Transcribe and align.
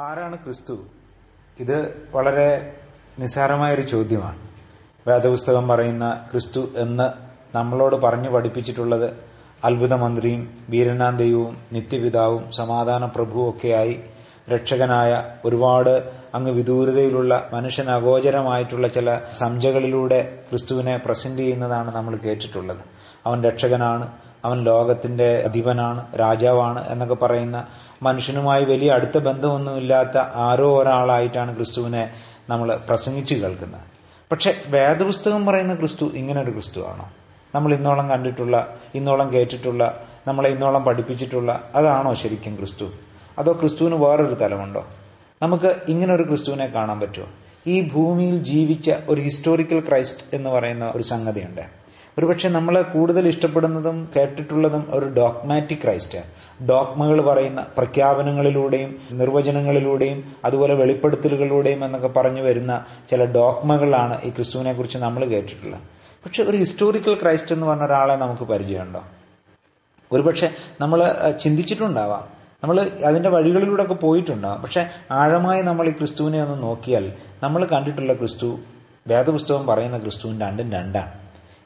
ആരാണ് 0.00 0.36
ക്രിസ്തു? 0.36 0.78
ഇത് 1.58 2.08
വളരെ 2.10 2.76
നിസ്സാരമായ 3.18 3.74
ഒരു 3.74 3.82
ചോദ്യമാണ്. 3.82 4.38
വേദപുസ്തകം 5.06 5.68
പറയുന്ന 5.68 6.26
ക്രിസ്തു 6.30 6.68
എന്ന് 6.76 7.08
നമ്മളോട് 7.56 7.96
പറഞ്ഞു 7.96 8.30
പഠിപ്പിച്ചിട്ടുള്ളത് 8.30 9.10
അത്ഭുതമന്ത്രിയും 9.64 10.58
വീരനാം 10.68 11.16
ദൈവവും 11.16 11.56
നിത്യപിതാവും 11.72 12.52
സമാധാന 12.52 13.04
പ്രഭുവും 13.06 13.50
ഒക്കെയായി 13.50 14.00
രക്ഷകനായ 14.50 15.24
ഒരുപാട് 15.44 16.12
അങ്ങ് 16.34 16.50
വിദൂരതയിലുള്ള 16.50 17.50
മനുഷ്യൻ 17.52 17.90
അഗോചരമായിട്ടുള്ള 17.90 18.88
ചില 18.88 19.20
സംജകളിലൂടെ 19.32 20.44
ക്രിസ്തുവിനെ 20.50 20.96
പ്രസന്റ് 20.96 21.38
ചെയ്യുന്നതാണ് 21.38 21.94
നമ്മൾ 21.94 22.16
കേട്ടിട്ടുള്ളത്. 22.16 22.84
അവൻ 23.26 23.44
രക്ഷകനാണ് 23.44 24.12
അവൻ 24.44 24.62
ലോകത്തിന്റെ 24.62 25.42
അധിപനാണ് 25.44 26.18
രാജാവാണ് 26.20 26.88
എന്നൊക്കെ 26.88 27.14
പറയുന്ന 27.14 27.66
മനുഷ്യനുമായി 28.02 28.64
വലിയ 28.64 28.90
അടുത്ത 28.90 29.18
ബന്ധമൊന്നുമില്ലാത്ത 29.18 30.16
ആരോ 30.16 30.82
ഒരാളായിട്ടാണ് 30.82 31.56
ക്രിസ്തുവിനെ 31.56 32.10
നമ്മൾ 32.48 32.76
പ്രസംഗിച്ചു 32.88 33.34
കേൾക്കുന്നത്. 33.34 33.80
പക്ഷെ 34.32 34.56
വേദപുസ്തകം 34.66 35.46
പറയുന്ന 35.46 35.74
ക്രിസ്തു 35.74 36.04
ഇങ്ങനൊരു 36.04 36.50
ക്രിസ്തുവാണോ? 36.50 37.10
നമ്മൾ 37.54 37.74
ഇന്നോളം 37.74 38.10
കണ്ടിട്ടുള്ള 38.10 38.76
ഇന്നോളം 38.94 39.32
കേട്ടിട്ടുള്ള 39.32 40.06
നമ്മളെ 40.26 40.50
ഇന്നോളം 40.50 40.84
പഠിപ്പിച്ചിട്ടുള്ള 40.84 41.70
അതാണോ 41.74 42.14
ശരിക്കും 42.14 42.56
ക്രിസ്തു? 42.56 42.84
അതോ 43.38 43.52
ക്രിസ്തുവിന് 43.52 43.94
വേറൊരു 43.94 44.34
തലമുണ്ടോ? 44.34 44.86
നമുക്ക് 45.42 45.76
ഇങ്ങനൊരു 45.88 46.22
ക്രിസ്തുവിനെ 46.22 46.66
കാണാൻ 46.66 47.00
പറ്റുമോ? 47.00 47.26
ഈ 47.66 47.88
ഭൂമിയിൽ 47.88 48.44
ജീവിച്ച 48.44 48.90
ഒരു 49.08 49.20
ഹിസ്റ്റോറിക്കൽ 49.20 49.80
ക്രൈസ്റ്റ് 49.80 50.36
എന്ന് 50.36 50.50
പറയുന്ന 50.50 50.92
ഒരു 50.96 51.02
സംഗതിയുണ്ട്. 51.02 51.79
ഒരുപക്ഷെ 52.18 52.48
നമ്മൾ 52.48 52.82
കൂടുതൽ 52.82 53.28
ഇഷ്ടപ്പെടുന്നതും 53.28 54.08
കേട്ടിട്ടുള്ളതും 54.16 54.86
ഒരു 54.90 55.06
ഡോക്മാറ്റിക് 55.06 55.78
ക്രൈസ്റ്റ് 55.78 56.18
ഡോക്മകൾ 56.64 57.20
പറയുന്ന 57.20 57.66
പ്രഖ്യാപനങ്ങളിലൂടെയും 57.76 58.96
നിർവചനങ്ങളിലൂടെയും 59.12 60.24
അതുപോലെ 60.44 60.74
വെളിപ്പെടുത്തലുകളിലൂടെയും 60.74 61.84
എന്നൊക്കെ 61.84 62.08
പറഞ്ഞു 62.08 62.42
വരുന്ന 62.42 62.84
ചില 63.10 63.24
ഡോക്മകളാണ് 63.24 64.22
ഈ 64.24 64.30
ക്രിസ്തുവിനെ 64.30 64.72
കുറിച്ച് 64.72 64.98
നമ്മൾ 64.98 65.24
കേട്ടിട്ടുള്ളത്. 65.24 65.80
പക്ഷെ 66.24 66.42
ഒരു 66.42 66.56
ഹിസ്റ്റോറിക്കൽ 66.56 67.14
ക്രൈസ്റ്റ് 67.22 67.52
എന്ന് 67.52 67.66
പറഞ്ഞ 67.66 67.82
ഒരാളെ 67.82 68.14
നമുക്ക് 68.14 68.42
പരിചയമുണ്ടോ? 68.42 69.04
ഒരുപക്ഷെ 70.12 70.50
നമ്മൾ 70.80 71.14
ചിന്തിച്ചിട്ടുണ്ടാവാം. 71.42 72.28
നമ്മൾ 72.62 72.90
അതിന്റെ 73.04 73.28
വഴികളിലൂടെ 73.28 73.82
ഒക്കെ 73.82 73.94
പോയിട്ടുണ്ടാവും. 73.94 74.62
പക്ഷെ 74.62 74.90
ആഴമായി 75.10 75.62
നമ്മൾ 75.62 75.86
ഈ 75.86 75.90
ക്രിസ്തുവിനെ 75.90 76.42
ഒന്ന് 76.42 76.62
നോക്കിയാൽ 76.62 77.12
നമ്മൾ 77.42 77.64
കണ്ടിട്ടുള്ള 77.64 78.12
ക്രിസ്തു 78.12 78.58
വേദപുസ്തകം 79.06 79.66
പറയുന്ന 79.66 79.98
ക്രിസ്തുവിൻ 79.98 80.40
രണ്ടും 80.40 80.72
രണ്ടാണ്. 80.72 81.19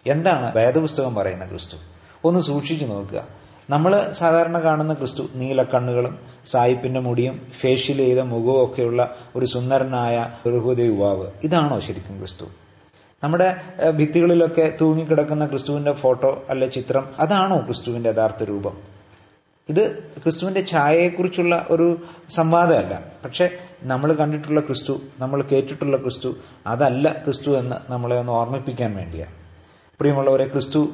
എന്താണ് 0.07 0.57
വേദപുസ്തകം 0.57 1.15
പറയുന്ന 1.15 1.49
ക്രിസ്തു? 1.49 1.77
ഒന്ന് 2.25 2.41
സൂക്ഷിച്ചു 2.41 2.85
നോക്കുക. 2.85 3.25
നമ്മൾ 3.71 4.13
സാധാരണ 4.13 4.59
കാണുന്ന 4.59 4.95
ക്രിസ്തു 4.95 5.23
നീലക്കണ്ണുകളും 5.35 6.19
സായിപ്പിന്റെ 6.47 7.01
മുടിയും 7.01 7.53
ഫേഷ്യൽ 7.61 7.97
ചെയ്ത 7.97 8.19
മുഖവും 8.19 8.65
ഒക്കെയുള്ള 8.65 9.17
ഒരു 9.37 9.47
സുന്ദരനായ 9.47 10.31
ബഹുദ 10.47 10.81
യുവാവ്. 10.81 11.27
ഇതാണോ 11.45 11.81
ശരിക്കും 11.81 12.19
ക്രിസ്തു? 12.19 12.45
നമ്മുടെ 13.25 13.57
ഭിത്തികളിലൊക്കെ 13.91 14.77
തൂങ്ങിക്കിടക്കുന്ന 14.81 15.47
ക്രിസ്തുവിന്റെ 15.47 15.93
ഫോട്ടോ 15.93 16.43
അല്ലെ 16.49 16.69
ചിത്രം 16.69 17.09
അതാണോ 17.19 17.59
ക്രിസ്തുവിന്റെ 17.59 18.11
യഥാർത്ഥ 18.11 18.43
രൂപം? 18.43 18.77
ഇത് 19.69 20.11
ക്രിസ്തുവിന്റെ 20.23 20.67
ഛായയെക്കുറിച്ചുള്ള 20.67 21.67
ഒരു 21.71 21.99
സംവാദമല്ല. 22.31 23.03
പക്ഷെ 23.25 23.59
നമ്മൾ 23.83 24.13
കണ്ടിട്ടുള്ള 24.13 24.61
ക്രിസ്തു 24.61 25.01
നമ്മൾ 25.19 25.43
കേട്ടിട്ടുള്ള 25.43 25.97
ക്രിസ്തു 25.97 26.35
അതല്ല 26.67 27.13
ക്രിസ്തു 27.13 27.51
എന്ന് 27.51 27.93
നമ്മളെ 27.93 28.19
ഒന്ന് 28.19 28.33
ഓർമ്മിപ്പിക്കാൻ 28.33 28.97
വേണ്ടിയാണ്. 28.97 29.44
പ്രിയമുള്ളവരെ 30.01 30.45
ക്രിസ്തു 30.45 30.89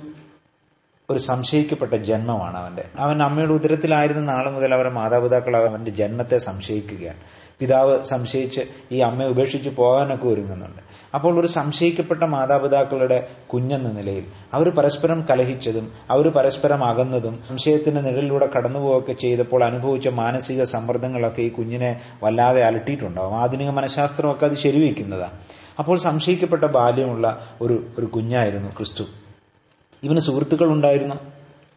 ഒരു 1.10 1.18
സംശയിക്കപ്പെട്ട 1.18 1.94
ജന്മമാണ് 1.94 2.56
അവന്റെ. 2.56 2.84
അവൻ 2.98 3.22
അമ്മയുടെ 3.22 3.52
ഉദരത്തിലായിരുന്ന 3.52 4.20
നാൾ 4.20 4.50
മുതൽ 4.50 4.74
അവരുടെ 4.74 4.92
മാതാപിതാക്കൾ 4.92 5.56
അവന്റെ 5.56 5.90
ജന്മത്തെ 5.90 6.38
സംശയിക്കുകയാണ്. 6.38 7.16
പിതാവ് 7.58 8.04
സംശയിച്ച് 8.04 8.60
ഈ 8.92 8.98
അമ്മയെ 8.98 9.28
ഉപേക്ഷിച്ച് 9.28 9.70
പോകാനൊക്കെ 9.70 10.28
ഒരുങ്ങുന്നുണ്ട്. 10.28 10.80
അപ്പോൾ 11.14 11.40
ഒരു 11.40 11.46
സംശയിക്കപ്പെട്ട 11.46 12.22
മാതാപിതാക്കളുടെ 12.22 13.28
കുഞ്ഞെന്ന 13.52 13.92
നിലയിൽ 13.92 14.24
അവർ 14.54 14.70
പരസ്പരം 14.70 15.24
കലഹിച്ചതും 15.30 15.92
അവർ 16.10 16.28
പരസ്പരം 16.28 16.84
അകന്നതും 16.84 17.38
സംശയത്തിന്റെ 17.48 18.00
നിഴലിലൂടെ 18.00 18.48
കടന്നുപോവുകയൊക്കെ 18.56 19.12
ചെയ്തപ്പോൾ 19.12 19.64
അനുഭവിച്ച 19.64 20.08
മാനസിക 20.08 20.62
സമ്മർദ്ദങ്ങളൊക്കെ 20.62 21.42
ഈ 21.42 21.48
കുഞ്ഞിനെ 21.48 22.00
വല്ലാതെ 22.22 22.62
അലട്ടിയിട്ടുണ്ടാവും. 22.62 23.36
ആധുനിക 23.38 23.70
മനഃശാസ്ത്രമൊക്കെ 23.70 24.46
അത് 24.46 24.54
ശരിവെക്കുന്നതാണ്. 24.54 25.59
അപ്പോൾ 25.80 25.96
സംശയിക്കപ്പെട്ട 25.98 26.64
ബാല്യമുള്ള 26.64 27.26
ഒരു 27.60 27.84
ഒരു 27.98 28.06
കുഞ്ഞായിരുന്നു 28.06 28.70
ക്രിസ്തു. 28.70 29.04
ഇവന് 30.02 30.18
സുഹൃത്തുക്കൾ 30.18 30.68
ഉണ്ടായിരുന്നു 30.72 31.14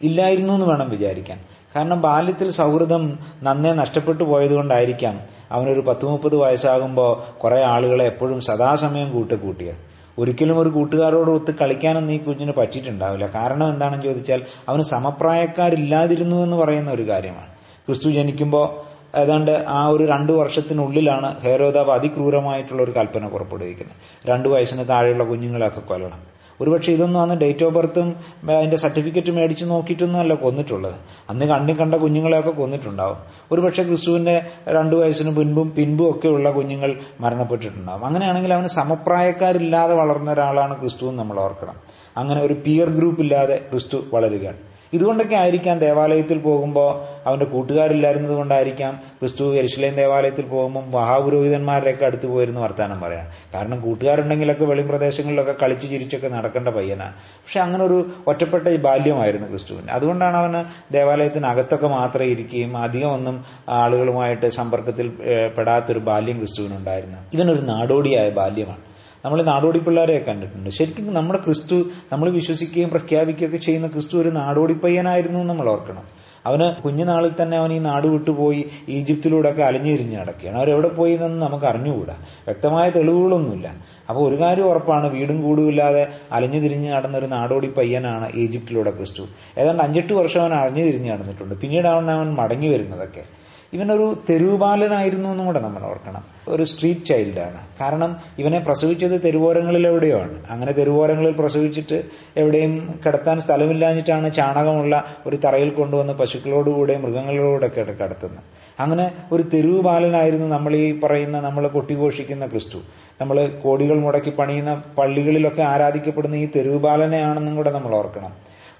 ഇല്ലായിരുന്നു 0.01 0.53
എന്ന് 0.53 0.65
വേണം 0.65 0.89
വിചാരിക്കാൻ. 0.89 1.39
കാരണം 1.75 2.01
ബാല്യത്തിൽ 2.01 2.49
സൗഹൃദം 2.49 3.19
നന്നേ 3.43 3.71
നഷ്ടപ്പെട്ടു 3.71 4.23
പോയതുകൊണ്ടായിരിക്കാം 4.23 5.19
അവനൊരു 5.51 5.79
പത്ത് 5.79 6.05
മുപ്പത് 6.05 6.35
വയസ്സാകുമ്പോൾ 6.35 7.37
കുറെ 7.37 7.63
ആളുകളെ 7.63 8.05
എപ്പോഴും 8.05 8.41
സദാസമയം 8.41 9.11
കൂട്ട് 9.11 9.33
കൂട്ടിയത് 9.33 9.93
ഒരിക്കലും 10.19 10.59
ഒരു 10.59 10.69
കൂട്ടുകാരോട് 10.69 11.31
ഒത്ത് 11.31 11.51
കളിക്കാനൊന്നും 11.51 12.13
ഈ 12.13 12.17
കുഞ്ഞിന് 12.17 12.53
പറ്റിയിട്ടുണ്ടാവില്ല. 12.57 13.25
കാരണം 13.25 13.69
എന്താണെന്ന് 13.69 14.05
ചോദിച്ചാൽ 14.05 14.41
അവന് 14.69 14.81
സമപ്രായക്കാരില്ലാതിരുന്നു 14.81 16.35
എന്ന് 16.35 16.57
പറയുന്ന 16.57 16.91
ഒരു 16.91 17.07
കാര്യമാണ്. 17.07 17.47
ക്രിസ്തു 17.85 18.09
ജനിക്കുമ്പോൾ 18.09 18.82
ഏതാണ്ട് 19.15 19.65
ആ 19.67 19.87
ഒരു 19.87 20.03
രണ്ടു 20.03 20.31
വർഷത്തിനുള്ളിലാണ് 20.31 21.41
ഹേരോദാവ് 21.41 21.91
അതിക്രൂരമായിട്ടുള്ള 21.91 22.83
ഒരു 22.83 22.91
കൽപ്പന 22.91 23.27
പുറപ്പെടുവിക്കുന്നത്. 23.27 23.95
രണ്ടു 24.27 24.49
വയസ്സിന് 24.49 24.89
താഴെയുള്ള 24.89 25.23
കുഞ്ഞുങ്ങളെയൊക്കെ 25.23 25.79
കൊല്ലണം. 25.79 26.33
ഒരുപക്ഷെ 26.61 26.91
ഇതൊന്നും 26.91 27.21
അന്ന് 27.21 27.35
ഡേറ്റ് 27.35 27.65
ഓഫ് 27.65 27.73
ബർത്തും 27.73 28.15
അതിന്റെ 28.51 28.77
സർട്ടിഫിക്കറ്റ് 28.77 29.31
മേടിച്ച് 29.31 29.65
നോക്കിയിട്ടൊന്നും 29.65 30.19
അല്ല 30.19 30.33
കൊന്നിട്ടുള്ളത്. 30.33 30.93
അന്ന് 31.29 31.45
കണ്ണി 31.45 31.73
കണ്ട 31.73 31.95
കുഞ്ഞുങ്ങളെയൊക്കെ 31.95 32.49
കൊന്നിട്ടുണ്ടാവും. 32.49 33.17
ഒരുപക്ഷെ 33.51 33.83
ക്രിസ്തുവിന്റെ 33.83 34.45
രണ്ടു 34.67 34.95
വയസ്സിന് 34.95 35.29
മുൻപും 35.29 35.73
പിൻപും 35.77 36.09
ഒക്കെയുള്ള 36.09 36.51
കുഞ്ഞുങ്ങൾ 36.51 36.95
മരണപ്പെട്ടിട്ടുണ്ടാവും. 37.19 38.05
അങ്ങനെയാണെങ്കിൽ 38.05 38.53
അവന് 38.53 38.67
സമപ്രായക്കാരില്ലാതെ 38.67 39.95
വളർന്ന 39.95 40.31
ഒരാളാണ് 40.31 40.79
ക്രിസ്തു 40.81 41.05
എന്ന് 41.05 41.19
നമ്മൾ 41.19 41.39
ഓർക്കണം. 41.39 41.75
അങ്ങനെ 42.17 42.41
ഒരു 42.41 42.53
പിയർ 42.53 42.89
ഗ്രൂപ്പ് 42.89 43.21
ഇല്ലാതെ 43.21 43.61
ക്രിസ്തു 43.71 43.97
വളരുകയാണ്. 44.13 44.57
ഇതുകൊണ്ടൊക്കെ 44.93 45.35
ആയിരിക്കാം 45.35 45.77
ദേവാലയത്തിൽ 45.79 46.39
പോകുമ്പോൾ 46.47 46.89
അവന്റെ 47.27 47.45
കൂട്ടുകാരില്ലായിരുന്നത് 47.45 48.35
കൊണ്ടായിരിക്കാം 48.39 48.93
ക്രിസ്തു 49.19 49.43
എരിശിലേം 49.59 49.93
ദേവാലയത്തിൽ 50.01 50.45
പോകുമ്പോൾ 50.53 50.83
മഹാപുരോഹിതന്മാരുടെയൊക്കെ 50.95 52.05
അടുത്ത് 52.09 52.27
പോയിരുന്നു 52.33 52.61
വർത്താനം 52.61 52.99
പറയാം. 53.05 53.27
കാരണം 53.55 53.79
കൂട്ടുകാരുണ്ടെങ്കിലൊക്കെ 53.85 54.65
വെളിപ്രദേശങ്ങളിലൊക്കെ 54.71 55.55
കളിച്ചു 55.63 55.87
ചിരിച്ചൊക്കെ 55.87 56.27
നടക്കേണ്ട 56.27 56.69
പയ്യനാണ് 56.77 57.15
പക്ഷെ 57.43 57.59
അങ്ങനെ 57.65 57.83
ഒരു 57.89 57.99
ഒറ്റപ്പെട്ട 58.27 58.65
ബാല്യമായിരുന്നു 58.87 59.49
ക്രിസ്തുവിന്. 59.53 59.89
അതുകൊണ്ടാണ് 59.97 60.37
അവന് 60.43 60.61
ദേവാലയത്തിനകത്തൊക്കെ 60.97 61.89
മാത്രമേ 61.97 62.29
ഇരിക്കുകയും 62.35 62.73
അധികം 62.85 63.11
ഒന്നും 63.17 63.37
ആളുകളുമായിട്ട് 63.81 64.49
സമ്പർക്കത്തിൽ 64.59 65.09
പെടാത്തൊരു 65.57 66.03
ബാല്യം 66.09 66.39
ക്രിസ്തുവിനുണ്ടായിരുന്നു 66.41 67.19
ഇവനൊരു 67.37 67.63
നാടോടിയായ 67.73 68.29
ബാല്യമാണ്. 68.41 68.83
നമ്മൾ 69.25 69.41
നാടോടി 69.43 69.79
പിള്ളേരെ 69.79 70.25
കണ്ടിട്ടുണ്ട്. 70.27 70.69
ശരിക്കും 70.69 71.13
നമ്മുടെ 71.13 71.39
ക്രിസ്തു 71.45 71.75
നമ്മൾ 72.11 72.29
വിശ്വസിക്കുകയും 72.29 72.89
പ്രഖ്യാപിക്കുകയൊക്കെ 72.89 73.57
ചെയ്യുന്ന 73.57 73.87
ക്രിസ്തു 73.87 74.17
ഒരു 74.17 74.29
നാടോടി 74.29 74.73
പയ്യനായിരുന്നു 74.73 75.39
നമ്മൾ 75.39 75.69
ഓർക്കണം. 75.69 76.03
അവന് 76.45 76.81
കുഞ്ഞുനാളിൽ 76.81 77.31
തന്നെ 77.41 77.57
അവൻ 77.57 77.73
ഈ 77.73 77.79
നാട് 77.79 78.07
വിട്ടുപോയി 78.07 78.65
ഈജിപ്തിലൂടെ 78.89 79.49
ഒക്കെ 79.49 79.63
അലഞ്ഞിരിഞ്ഞ് 79.63 80.17
നടക്കുകയാണ്. 80.17 80.57
അവരെവിടെ 80.57 80.87
പോയി 80.87 81.13
എന്നൊന്നും 81.13 81.39
നമുക്ക് 81.39 81.65
അറിഞ്ഞുകൂടാ. 81.65 82.13
വ്യക്തമായ 82.21 82.89
തെളിവുകളൊന്നുമില്ല. 82.89 83.75
അപ്പോൾ 84.09 84.29
ഒരു 84.29 84.41
കാര്യം 84.41 84.63
ഉറപ്പാണ് 84.63 85.07
വീടും 85.07 85.41
കൂടുമില്ലാതെ 85.41 86.07
അലഞ്ഞു 86.31 86.59
തിരിഞ്ഞ് 86.59 86.91
നടന്ന 86.91 87.17
ഒരു 87.17 87.25
നാടോടി 87.25 87.67
പയ്യനാണ് 87.67 88.31
ഈജിപ്തിലൂടെ 88.35 88.91
ക്രിസ്തു. 88.91 89.23
ഏതാണ്ട് 89.57 89.83
അഞ്ചെട്ട് 89.83 90.13
വർഷം 90.13 90.41
അവൻ 90.41 90.53
അലഞ്ഞു 90.53 90.83
തിരിഞ്ഞ് 90.83 91.11
നടന്നിട്ടുണ്ട്. 91.11 91.55
പിന്നീട് 91.55 91.87
അവൻ 91.87 92.11
അവൻ 92.11 92.33
മടങ്ങി 92.33 92.67
വരുന്നതൊക്കെ. 92.67 93.42
ഇവനൊരു 93.73 94.17
തെരുവുപാലനായിരുന്നു 94.29 95.29
എന്നും 95.29 95.45
കൂടെ 95.45 95.59
നമ്മൾ 95.59 95.83
ഓർക്കണം. 95.83 96.23
ഒരു 96.47 96.63
സ്ട്രീറ്റ് 96.63 97.05
ചൈൽഡാണ് 97.05 97.57
കാരണം 97.81 98.17
ഇവനെ 98.39 98.59
പ്രസവിച്ചത് 98.59 99.23
തെരുവോരങ്ങളിൽ 99.23 99.87
എവിടെയാണ് 99.87 100.43
അങ്ങനെ 100.49 100.71
തെരുവോരങ്ങളിൽ 100.71 101.31
പ്രസവിച്ചിട്ട് 101.31 102.03
എവിടെയും 102.37 102.99
കിടത്താൻ 103.05 103.39
സ്ഥലമില്ലാഞ്ഞിട്ടാണ് 103.41 104.33
ചാണകമുള്ള 104.33 105.05
ഒരു 105.27 105.35
തറയിൽ 105.35 105.69
കൊണ്ടുവന്ന് 105.69 106.13
പശുക്കളോടുകൂടെ 106.13 106.97
മൃഗങ്ങളോടൊക്കെ 106.97 107.81
കിടത്തുന്നത്. 107.81 108.43
അങ്ങനെ 108.79 109.11
ഒരു 109.31 109.43
തെരുവുപാലനായിരുന്നു 109.43 110.47
നമ്മൾ 110.47 110.75
ഈ 110.75 110.99
പറയുന്ന 110.99 111.39
നമ്മൾ 111.39 111.67
കൊട്ടിഘോഷിക്കുന്ന 111.67 112.45
ക്രിസ്തു. 112.47 112.77
നമ്മൾ 113.21 113.47
കോടികൾ 113.63 113.99
മുടക്കി 113.99 114.29
പണിയുന്ന 114.29 114.81
പള്ളികളിലൊക്കെ 114.97 115.61
ആരാധിക്കപ്പെടുന്ന 115.61 116.35
ഈ 116.35 116.47
തെരുവുബാലനെയാണെന്നും 116.55 117.55
കൂടെ 117.55 117.71
നമ്മൾ 117.71 117.95
ഓർക്കണം. 117.95 118.31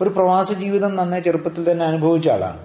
ഒരു 0.02 0.10
പ്രവാസ 0.10 0.54
ജീവിതം 0.54 0.96
നന്നേ 0.96 1.20
ചെറുപ്പത്തിൽ 1.20 1.72
തന്നെ 1.72 1.86
അനുഭവിച്ച 1.86 2.30
ആളാണ്. 2.30 2.58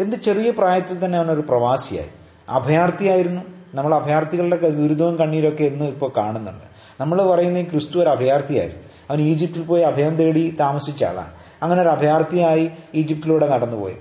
എന്റെ 0.00 0.16
ചെറിയ 0.16 0.50
പ്രായത്തിൽ 0.50 1.04
തന്നെ 1.04 1.18
അവനൊരു 1.18 1.40
പ്രവാസിയായി. 1.40 2.08
അഭയാർത്ഥിയായിരുന്നു. 2.50 3.42
നമ്മൾ 3.74 3.94
അഭയാർത്ഥികളുടെ 3.94 4.56
ദുരിതവും 4.56 5.16
കണ്ണീരൊക്കെ 5.16 5.64
എന്ന് 5.64 5.84
ഇപ്പോൾ 5.84 6.12
കാണുന്നുണ്ട്. 6.16 6.64
നമ്മൾ 7.00 7.22
പറയുന്ന 7.22 7.62
ക്രിസ്തു 7.62 7.98
ഒരു 7.98 8.08
അഭയാർത്ഥിയായിരുന്നു. 8.08 8.82
അവൻ 9.10 9.20
ഈജിപ്തിൽ 9.20 9.62
പോയി 9.62 9.82
അഭയം 9.82 10.16
തേടി 10.16 10.56
താമസിച്ച 10.60 11.04
ആളാണ്. 11.04 11.30
അങ്ങനെ 11.62 11.82
ഒരു 11.82 11.88
അഭയാർത്ഥിയായി 11.88 12.70
ഈജിപ്തിലൂടെ 12.94 13.48
നടന്നുപോയി. 13.48 13.96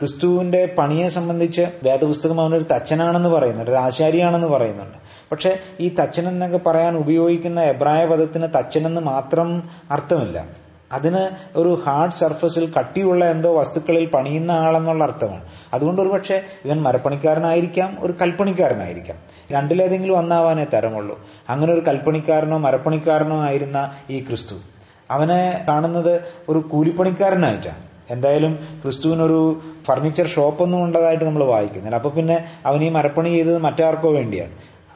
ക്രിസ്തുവിന്റെ 0.00 0.74
പണിയെ 0.78 1.08
സംബന്ധിച്ച് 1.08 1.66
വേദപുസ്തകം 1.82 2.40
അവനൊരു 2.40 2.64
തച്ചനാണെന്ന് 2.74 3.28
പറയുന്നുണ്ട്. 3.28 3.70
ഒരു 3.70 3.78
ആശാരിയാണെന്ന് 3.78 4.46
പറയുന്നുണ്ട്. 4.46 4.98
പക്ഷേ 5.32 5.58
ഈ 5.80 5.94
തച്ചൻ 6.00 6.28
എന്നൊക്കെ 6.28 6.58
പറയാൻ 6.58 6.96
ഉപയോഗിക്കുന്ന 6.96 7.60
എബ്രായ 7.60 8.06
പദത്തിന് 8.06 8.46
തച്ചനെന്ന് 8.58 9.00
മാത്രം 9.00 9.70
അർത്ഥമില്ല. 9.90 10.46
അതിന് 10.92 11.30
ഒരു 11.58 11.82
ഹാർഡ് 11.86 12.12
സർഫസിൽ 12.12 12.72
കട്ടിയുള്ള 12.78 13.30
എന്തോ 13.30 13.58
വസ്തുക്കളിൽ 13.58 14.06
പണിയുന്ന 14.06 14.50
ആളെന്നുള്ള 14.50 15.04
അർത്ഥമാണ്. 15.04 15.44
അതുകൊണ്ട് 15.74 16.02
ഒരു 16.02 16.08
പക്ഷേ 16.08 16.42
ഇവൻ 16.64 16.82
മരപ്പണിക്കാരനായിരിക്കാം 16.82 17.96
ഒരു 18.00 18.14
കൽപ്പണിക്കാരനായിരിക്കാം. 18.22 19.16
രണ്ടിലേതെങ്കിലും 19.52 20.18
ഒന്നാവാനേ 20.18 20.64
തരമുള്ളൂ. 20.64 21.20
അങ്ങനെ 21.48 21.72
ഒരു 21.72 21.80
കൽപ്പണിക്കാരനോ 21.80 22.58
മരപ്പണിക്കാരനോ 22.58 23.42
ആയിരുന്ന 23.42 23.92
ഈ 24.10 24.20
ക്രിസ്തു. 24.20 24.54
അവനെ 25.10 25.64
കാണുന്നത് 25.68 26.20
ഒരു 26.48 26.58
കൂലിപ്പണിക്കാരനായിട്ടാണ്. 26.58 27.90
എന്തായാലും 28.10 28.80
ക്രിസ്തുവിനൊരു 28.82 29.60
ഫർണിച്ചർ 29.84 30.26
ഷോപ്പൊന്നും 30.26 30.84
ഉണ്ടതായിട്ട് 30.84 31.24
നമ്മൾ 31.24 31.44
വായിക്കുന്നില്ല. 31.44 31.96
അപ്പൊ 31.96 32.10
പിന്നെ 32.10 32.44
അവൻ 32.66 32.84
ഈ 32.84 32.88
മരപ്പണി 32.88 33.28
ചെയ്തത് 33.28 33.58
മറ്റാർക്കോ 33.58 34.10
വേണ്ടിയാണ്. 34.10 34.50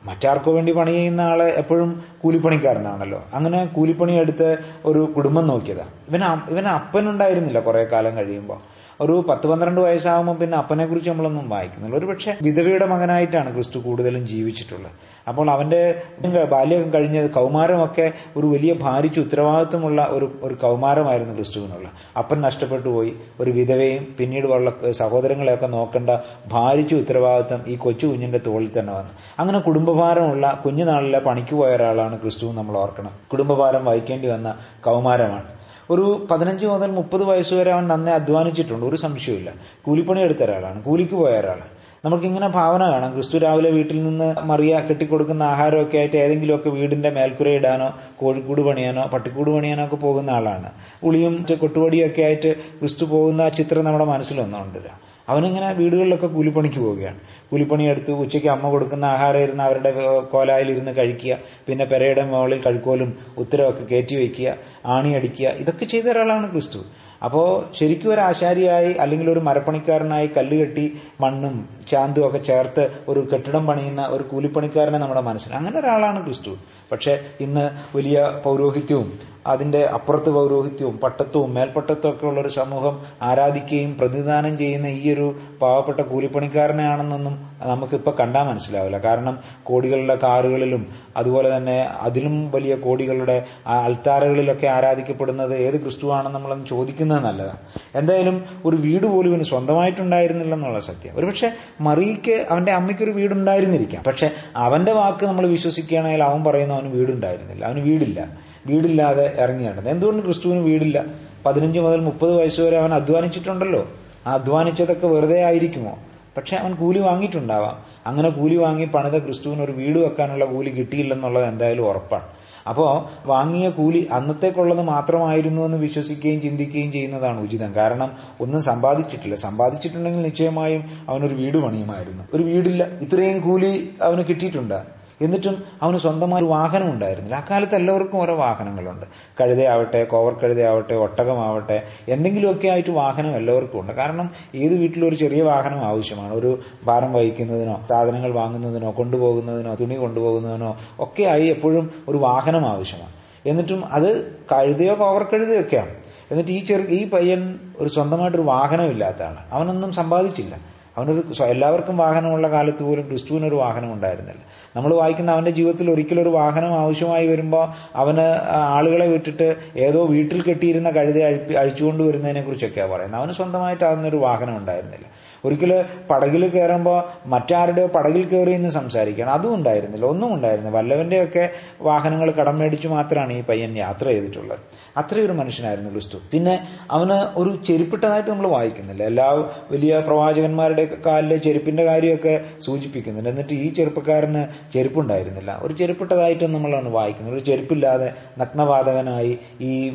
മറ്റാർക്കോ 0.06 0.52
വേണ്ടി 0.52 0.72
പണി 0.72 0.90
ചെയ്യുന്ന 0.90 1.20
ആൾ 1.20 1.42
എപ്പോഴും 1.42 1.90
കൂലിപ്പണിക്കാരനാണല്ലോ. 2.20 3.24
അങ്ങനെ 3.34 3.64
കൂലിപ്പണി 3.66 4.12
എടുത്ത് 4.12 4.48
ഒരു 4.84 5.12
കുടുംബം 5.16 5.46
നോക്കിയതാ. 5.46 5.86
ഇവന് 6.08 6.50
ഇവന് 6.50 6.66
അപ്പനുണ്ടായിരുന്നില്ല 6.66 7.60
കുറെ 7.60 7.84
കാലം 7.84 8.16
കഴിയുമ്പോൾ 8.16 8.73
ഒരു 9.00 9.24
പത്ത് 9.28 9.46
പന്ത്രണ്ട് 9.46 9.80
വയസ്സാകുമ്പോൾ 9.80 10.32
പിന്നെ 10.32 10.58
അപ്പനെ 10.58 10.86
കുറിച്ച് 10.86 11.10
നമ്മളൊന്നും 11.10 11.48
വായിക്കുന്നില്ല. 11.48 11.96
ഒരു 11.96 12.06
പക്ഷെ 12.06 12.36
വിധവയുടെ 12.42 12.86
മകനായിട്ടാണ് 12.86 13.54
ക്രിസ്തു 13.54 13.78
കൂടുതലും 13.78 14.26
ജീവിച്ചിട്ടുള്ളത്. 14.26 14.92
അപ്പോൾ 15.28 15.50
അവന്റെ 15.50 16.02
ബാല്യം 16.50 16.92
കഴിഞ്ഞ 16.94 17.26
കൗമാരമൊക്കെ 17.26 18.12
ഒരു 18.36 18.46
വലിയ 18.46 18.72
ഭാരിച്ച 18.72 19.18
ഉത്തരവാദിത്വമുള്ള 19.18 20.06
ഒരു 20.10 20.32
ഒരു 20.42 20.54
കൗമാരമായിരുന്നു 20.54 21.34
ക്രിസ്തുവിനുള്ള. 21.34 21.88
അപ്പൻ 22.18 22.40
നഷ്ടപ്പെട്ടു 22.40 22.88
പോയി. 22.88 23.12
ഒരു 23.40 23.50
വിധവയും 23.50 24.06
പിന്നീട് 24.18 24.46
ഉള്ള 24.46 24.92
സഹോദരങ്ങളെയൊക്കെ 24.92 25.66
നോക്കേണ്ട 25.66 26.10
ഭാരിച്ച 26.46 26.94
ഉത്തരവാദിത്വം 26.94 27.64
ഈ 27.66 27.76
കൊച്ചു 27.76 28.06
കുഞ്ഞിന്റെ 28.06 28.38
തോളിൽ 28.38 28.70
തന്നെ 28.78 28.92
വന്നു. 28.92 29.10
അങ്ങനെ 29.38 29.58
കുടുംബഭാരമുള്ള 29.58 30.62
കുഞ്ഞുനാളിലെ 30.64 31.18
പണിക്ക് 31.18 31.54
പോയ 31.54 31.76
ഒരാളാണ് 31.76 32.20
ക്രിസ്തു 32.20 32.46
നമ്മൾ 32.46 32.76
ഓർക്കണം. 32.76 33.10
കുടുംബഭാരം 33.32 33.84
വഹിക്കേണ്ടി 33.84 34.28
വന്ന 34.28 34.54
കൗമാരമാണ്. 34.80 35.63
ഒരു 35.90 36.26
പതിനഞ്ച് 36.30 36.66
മുതൽ 36.66 36.90
മുപ്പത് 36.90 37.24
വയസ്സ് 37.24 37.54
വരെ 37.54 37.72
അവൻ 37.72 37.88
നന്നേ 37.88 38.12
അധ്വാനിച്ചിട്ടുണ്ട്. 38.12 38.86
ഒരു 38.86 38.96
സംശയമില്ല 38.96 39.50
കൂലിപ്പണി 39.82 40.20
എടുത്ത 40.20 40.42
ഒരാളാണ്. 40.42 40.82
കൂലിക്ക് 40.82 41.14
പോയ 41.14 41.32
ഒരാളാണ്. 41.32 41.68
നമുക്കിങ്ങനെ 42.04 42.48
ഭാവന 42.48 42.82
കാണാം. 42.90 43.12
ക്രിസ്തു 43.12 43.38
രാവിലെ 43.38 43.70
വീട്ടിൽ 43.70 44.02
നിന്ന് 44.02 44.34
മറിയ 44.40 44.80
കെട്ടിക്കൊടുക്കുന്ന 44.88 45.42
ആഹാരമൊക്കെ 45.42 45.98
ആയിട്ട് 45.98 46.16
ഏതെങ്കിലുമൊക്കെ 46.16 46.70
വീടിന്റെ 46.70 47.10
മേൽക്കുര 47.10 47.48
ഇടാനോ 47.48 47.88
കോഴിക്കൂട് 48.16 48.60
പണിയാനോ 48.60 49.02
പട്ടിക്കൂട് 49.12 49.50
പണിയാനോ 49.50 49.84
ഒക്കെ 49.84 49.96
പോകുന്ന 49.96 50.30
ആളാണ്. 50.30 50.70
ഉളിയും 51.02 51.46
കൊട്ടുപടിയൊക്കെ 51.60 52.22
ആയിട്ട് 52.22 52.56
ക്രിസ്തു 52.80 53.04
പോകുന്ന 53.04 53.42
ആ 53.42 53.48
ചിത്രം 53.48 53.84
നമ്മുടെ 53.84 54.04
മനസ്സിലൊന്നുണ്ട് 54.04 55.04
അവനിങ്ങനെ 55.28 55.72
വീടുകളിലൊക്കെ 55.72 56.26
കൂലിപ്പണിക്ക് 56.26 56.78
പോവുകയാണ്. 56.78 57.20
കൂലിപ്പണി 57.54 57.84
എടുത്ത് 57.92 58.12
ഉച്ചയ്ക്ക് 58.24 58.48
അമ്മ 58.56 58.70
കൊടുക്കുന്ന 58.74 59.06
ആഹാരം 59.14 59.42
ഇരുന്ന് 59.46 59.64
അവരുടെ 59.68 59.90
കോലായിൽ 60.34 60.68
ഇരുന്ന് 60.74 60.92
കഴിക്കുക. 60.98 61.34
പിന്നെ 61.68 61.84
പെരയുടെ 61.92 62.22
മുകളിൽ 62.32 62.60
കഴുക്കോലും 62.66 63.10
ഉത്തരവൊക്കെ 63.42 63.84
കയറ്റി 63.92 64.16
വയ്ക്കുക 64.20 64.50
ആണി 64.96 65.12
അടിക്കുക. 65.20 65.48
ഇതൊക്കെ 65.64 65.84
ചെയ്ത 65.94 66.06
ഒരാളാണ് 66.14 66.46
ക്രിസ്തു. 66.54 66.82
അപ്പോ 67.26 67.42
ശരിക്കും 67.78 68.08
ഒരു 68.14 68.20
ആശാരിയായി 68.20 68.90
അല്ലെങ്കിൽ 69.02 69.28
ഒരു 69.34 69.40
മരപ്പണിക്കാരനായി 69.48 70.28
കല്ലുകെട്ടി 70.36 70.84
മണ്ണും 71.22 71.54
ചാന്തും 71.90 72.26
ഒക്കെ 72.28 72.38
ചേർത്ത് 72.38 72.84
ഒരു 73.08 73.28
കെട്ടിടം 73.32 73.66
പണിയുന്ന 73.66 74.06
ഒരു 74.06 74.22
കൂലിപ്പണിക്കാരനെ 74.22 74.98
നമ്മുടെ 74.98 75.20
മനസ്സിൽ. 75.20 75.54
അങ്ങനെ 75.54 75.78
ഒരാളാണ് 75.80 76.24
ക്രിസ്തു. 76.24 76.54
പക്ഷെ 76.92 77.20
ഇന്ന് 77.40 77.96
വലിയ 77.96 78.40
പൗരോഹിത്യവും 78.44 79.34
അതിന്റെ 79.46 79.80
അപ്പുറത്ത് 79.86 80.30
പൗരോഹിത്യവും 80.30 80.98
പട്ടത്വവും 80.98 81.54
മേൽപ്പട്ടത്വം 81.54 82.10
ഒക്കെ 82.10 82.26
ഉള്ള 82.26 82.40
ഒരു 82.40 82.48
സമൂഹം 82.48 82.94
ആരാധിക്കുകയും 83.22 83.98
പ്രതിദാനം 83.98 84.58
ചെയ്യുന്ന 84.58 84.86
ഈ 84.86 85.12
ഒരു 85.12 85.26
പാവപ്പെട്ട 85.62 86.00
കൂലിപ്പണിക്കാരനെയാണെന്നൊന്നും 86.00 87.34
നമുക്കിപ്പോ 87.62 88.12
കണ്ടാൽ 88.20 88.42
മനസ്സിലാവില്ല. 88.42 88.98
കാരണം 88.98 89.38
കോടികളുടെ 89.64 90.18
കാറുകളിലും 90.22 90.86
അതുപോലെ 91.16 91.56
തന്നെ 91.56 91.76
അതിലും 92.00 92.50
വലിയ 92.50 92.74
കോടികളുടെ 92.76 93.36
അൽത്താരകളിലൊക്കെ 93.66 94.66
ആരാധിക്കപ്പെടുന്നത് 94.66 95.54
ഏത് 95.56 95.76
ക്രിസ്തുവാണെന്ന് 95.80 96.34
നമ്മളൊന്ന് 96.38 96.66
ചോദിക്കുന്നത് 96.66 97.24
നല്ലതാണ് 97.24 97.60
എന്തായാലും 97.96 98.44
ഒരു 98.64 98.76
വീട് 98.76 99.06
പോലും 99.06 99.30
ഇവന് 99.32 99.42
സ്വന്തമായിട്ടുണ്ടായിരുന്നില്ലെന്നുള്ള 99.42 100.80
സത്യം. 100.80 101.16
ഒരുപക്ഷെ 101.16 101.50
മറിയയ്ക്ക് 101.80 102.46
അവന്റെ 102.50 102.72
അമ്മയ്ക്കൊരു 102.72 103.10
വീടുണ്ടായിരുന്നിരിക്കാം. 103.10 104.02
പക്ഷെ 104.02 104.30
അവന്റെ 104.56 104.92
വാക്ക് 104.92 105.26
നമ്മൾ 105.26 105.46
വിശ്വസിക്കുകയാണെങ്കിൽ 105.46 106.22
അവൻ 106.22 106.44
പറയുന്ന 106.44 106.74
അവന് 106.74 106.88
വീടുണ്ടായിരുന്നില്ല. 106.88 107.64
അവന് 107.64 107.80
വീടില്ല. 107.80 108.28
വീടില്ലാതെ 108.66 109.36
ഇറങ്ങിയാണ് 109.38 109.88
എന്തുകൊണ്ട് 109.88 110.24
ക്രിസ്തുവിന് 110.24 110.60
വീടില്ല? 110.60 111.04
പതിനഞ്ച് 111.46 111.78
മുതൽ 111.78 112.00
മുപ്പത് 112.00 112.36
വയസ്സ് 112.36 112.60
വരെ 112.60 112.78
അവൻ 112.78 112.94
അധ്വാനിച്ചിട്ടുണ്ടല്ലോ. 112.94 113.88
ആ 114.26 114.34
അധ്വാനിച്ചതൊക്കെ 114.34 115.06
വെറുതെ 115.06 115.44
ആയിരിക്കുമോ? 115.44 115.98
പക്ഷെ 116.36 116.56
അവൻ 116.56 116.74
കൂലി 116.74 116.98
വാങ്ങിയിട്ടുണ്ടാവാം. 116.98 117.78
അങ്ങനെ 118.06 118.30
കൂലി 118.30 118.56
വാങ്ങി 118.56 118.84
പണിത 118.84 119.18
ക്രിസ്തുവിന് 119.18 119.62
ഒരു 119.62 119.72
വീട് 119.72 119.98
വെക്കാനുള്ള 119.98 120.44
കൂലി 120.44 120.70
കിട്ടിയില്ലെന്നുള്ളത് 120.70 121.44
എന്തായാലും 121.44 121.88
ഉറപ്പാണ്. 121.88 122.24
അപ്പോ 122.68 123.10
വാങ്ങിയ 123.26 123.68
കൂലി 123.68 124.08
അന്നത്തേക്കുള്ളത് 124.12 124.82
മാത്രമായിരുന്നു 124.82 125.62
എന്ന് 125.62 125.78
വിശ്വസിക്കുകയും 125.78 126.40
ചിന്തിക്കുകയും 126.40 126.92
ചെയ്യുന്നതാണ് 126.92 127.40
ഉചിതം. 127.40 127.74
കാരണം 127.74 128.12
ഒന്നും 128.40 128.62
സമ്പാദിച്ചിട്ടില്ല. 128.62 129.34
സമ്പാദിച്ചിട്ടുണ്ടെങ്കിൽ 129.34 130.22
നിശ്ചയമായും 130.22 130.84
അവനൊരു 131.08 131.34
വീട് 131.34 131.58
പണിയുമായിരുന്നു. 131.58 132.24
ഒരു 132.34 132.42
വീടില്ല. 132.42 132.84
ഇത്രയും 132.84 133.40
കൂലി 133.40 133.90
അവന് 134.02 134.24
കിട്ടിയിട്ടുണ്ട്? 134.24 135.03
എന്നിട്ടും 135.20 135.62
അവന് 135.82 135.98
സ്വന്തമായ 135.98 136.38
ഒരു 136.38 136.48
വാഹനം 136.48 136.92
ഉണ്ടായിരുന്നില്ല. 136.92 137.36
അക്കാലത്ത് 137.36 137.74
എല്ലാവർക്കും 137.74 138.22
ഓരോ 138.22 138.34
വാഹനങ്ങളുണ്ട്. 138.34 139.06
കഴുതയാവട്ടെ 139.40 140.04
കോവർ 140.04 140.32
കഴുതയാവട്ടെ 140.32 140.94
ഒട്ടകമാവട്ടെ 140.94 141.82
എന്തെങ്കിലുമൊക്കെ 142.08 142.68
ആയിട്ട് 142.68 142.90
വാഹനം 142.90 143.36
എല്ലാവർക്കും 143.36 143.80
ഉണ്ട്. 143.80 143.92
കാരണം 143.92 144.30
ഏത് 144.54 144.74
വീട്ടിലും 144.74 145.08
ഒരു 145.08 145.14
ചെറിയ 145.14 145.42
വാഹനം 145.42 145.78
ആവശ്യമാണ്. 145.78 146.34
ഒരു 146.34 146.58
ഭാരം 146.84 147.12
വഹിക്കുന്നതിനോ 147.12 147.86
സാധനങ്ങൾ 147.90 148.32
വാങ്ങുന്നതിനോ 148.32 148.94
കൊണ്ടുപോകുന്നതിനോ 148.98 149.74
തുണി 149.74 149.94
കൊണ്ടുപോകുന്നതിനോ 149.94 150.76
ഒക്കെ 150.98 151.22
ആയി 151.22 151.46
എപ്പോഴും 151.46 151.90
ഒരു 152.08 152.18
വാഹനം 152.18 152.66
ആവശ്യമാണ്. 152.66 153.12
എന്നിട്ടും 153.46 153.92
അത് 153.92 154.32
കഴുതയോ 154.32 154.94
കോവർ 154.94 155.22
കഴുതയോ 155.22 155.60
ഒക്കെയാണ്. 155.60 155.94
എന്നിട്ട് 156.30 156.52
ഈ 156.52 156.64
ചെറു 156.64 156.82
ഈ 156.82 157.10
പയ്യൻ 157.10 157.58
ഒരു 157.78 157.88
സ്വന്തമായിട്ടൊരു 157.88 158.42
വാഹനം 158.42 158.84
ഇല്ലാത്തതാണ്. 158.84 159.36
അവനൊന്നും 159.50 159.92
സമ്പാദിച്ചില്ല. 159.92 160.74
അവനൊരു 160.96 161.44
എല്ലാവർക്കും 161.44 161.96
വാഹനമുള്ള 161.96 162.50
കാലത്ത് 162.50 162.82
പോലും 162.82 163.08
ക്രിസ്തുവിനൊരു 163.08 163.54
വാഹനം 163.54 163.92
ഉണ്ടായിരുന്നില്ല. 163.92 164.40
നമ്മൾ 164.76 164.94
വായിക്കുന്ന 164.94 165.30
അവന്റെ 165.30 165.50
ജീവിതത്തിൽ 165.50 165.90
ഒരിക്കലും 165.90 166.22
ഒരു 166.22 166.28
വാഹനം 166.28 166.74
ആവശ്യമായി 166.74 167.26
വരുമ്പോൾ 167.26 167.68
അവന് 167.94 168.26
ആളുകളെ 168.50 169.06
വിട്ടിട്ട് 169.06 169.56
ഏതോ 169.76 170.06
വീട്ടിൽ 170.06 170.42
കെട്ടിയിരുന്ന 170.42 170.90
കഴുത 170.90 171.18
അഴിപ്പി 171.18 171.54
അഴിച്ചുകൊണ്ട് 171.54 172.02
വരുന്നതിനെ 172.02 172.42
കുറിച്ചൊക്കെയാണ് 172.42 172.90
പറയുന്നത്. 172.90 173.20
അവന് 173.20 173.32
സ്വന്തമായിട്ട് 173.32 173.84
അതൊന്നൊരു 173.84 174.16
വാഹനം 174.16 174.56
ഉണ്ടായിരുന്നില്ല. 174.56 175.06
ഒരിക്കൽ 175.44 175.84
പടകിൽ 176.10 176.48
കയറുമ്പോൾ 176.48 177.02
മറ്റാരുടെയോ 177.26 177.86
പടകിൽ 177.86 178.24
കയറി 178.24 178.52
എന്ന് 178.52 178.70
സംസാരിക്കണം. 178.70 179.30
അതും 179.30 179.54
ഉണ്ടായിരുന്നില്ല. 179.54 180.06
ഒന്നും 180.06 180.34
ഉണ്ടായിരുന്നില്ല. 180.34 180.78
വല്ലവന്റെയൊക്കെ 180.78 181.50
വാഹനങ്ങൾ 181.80 182.30
കടം 182.30 182.58
മേടിച്ചു 182.58 182.88
മാത്രമാണ് 182.88 183.32
ഈ 183.32 183.42
പയ്യൻ 183.42 183.76
യാത്ര 183.76 184.08
ചെയ്തിട്ടുള്ളത്. 184.08 184.58
അത്രയൊരു 184.96 185.32
മനുഷ്യനായിരുന്നു 185.32 185.90
ക്രിസ്തു. 185.90 186.18
പിന്നെ 186.32 186.68
അവന് 186.90 187.38
ഒരു 187.38 187.64
ചെരുപ്പിട്ടതായിട്ട് 187.64 188.30
നമ്മൾ 188.30 188.48
വായിക്കുന്നില്ല. 188.48 189.02
എല്ലാ 189.02 189.30
വലിയ 189.70 189.98
പ്രവാചകന്മാരുടെ 189.98 190.88
കാലിലെ 191.06 191.36
ചെരുപ്പിന്റെ 191.36 191.84
കാര്യമൊക്കെ 191.84 192.40
സൂചിപ്പിക്കുന്നുണ്ട്. 192.66 193.28
എന്നിട്ട് 193.28 193.54
ഈ 193.54 193.72
ചെറുപ്പക്കാരന് 193.72 194.44
ചെരുപ്പുണ്ടായിരുന്നില്ല. 194.72 195.60
ഒരു 195.62 195.74
ചെരുപ്പിട്ടതായിട്ട് 195.74 196.54
നമ്മളാണ് 196.54 196.88
വായിക്കുന്നത്. 196.88 197.34
ഒരു 197.34 197.44
ചെരുപ്പില്ലാതെ 197.44 198.12
നഗ്നവാതകനായി 198.38 199.38
ഈ 199.60 199.90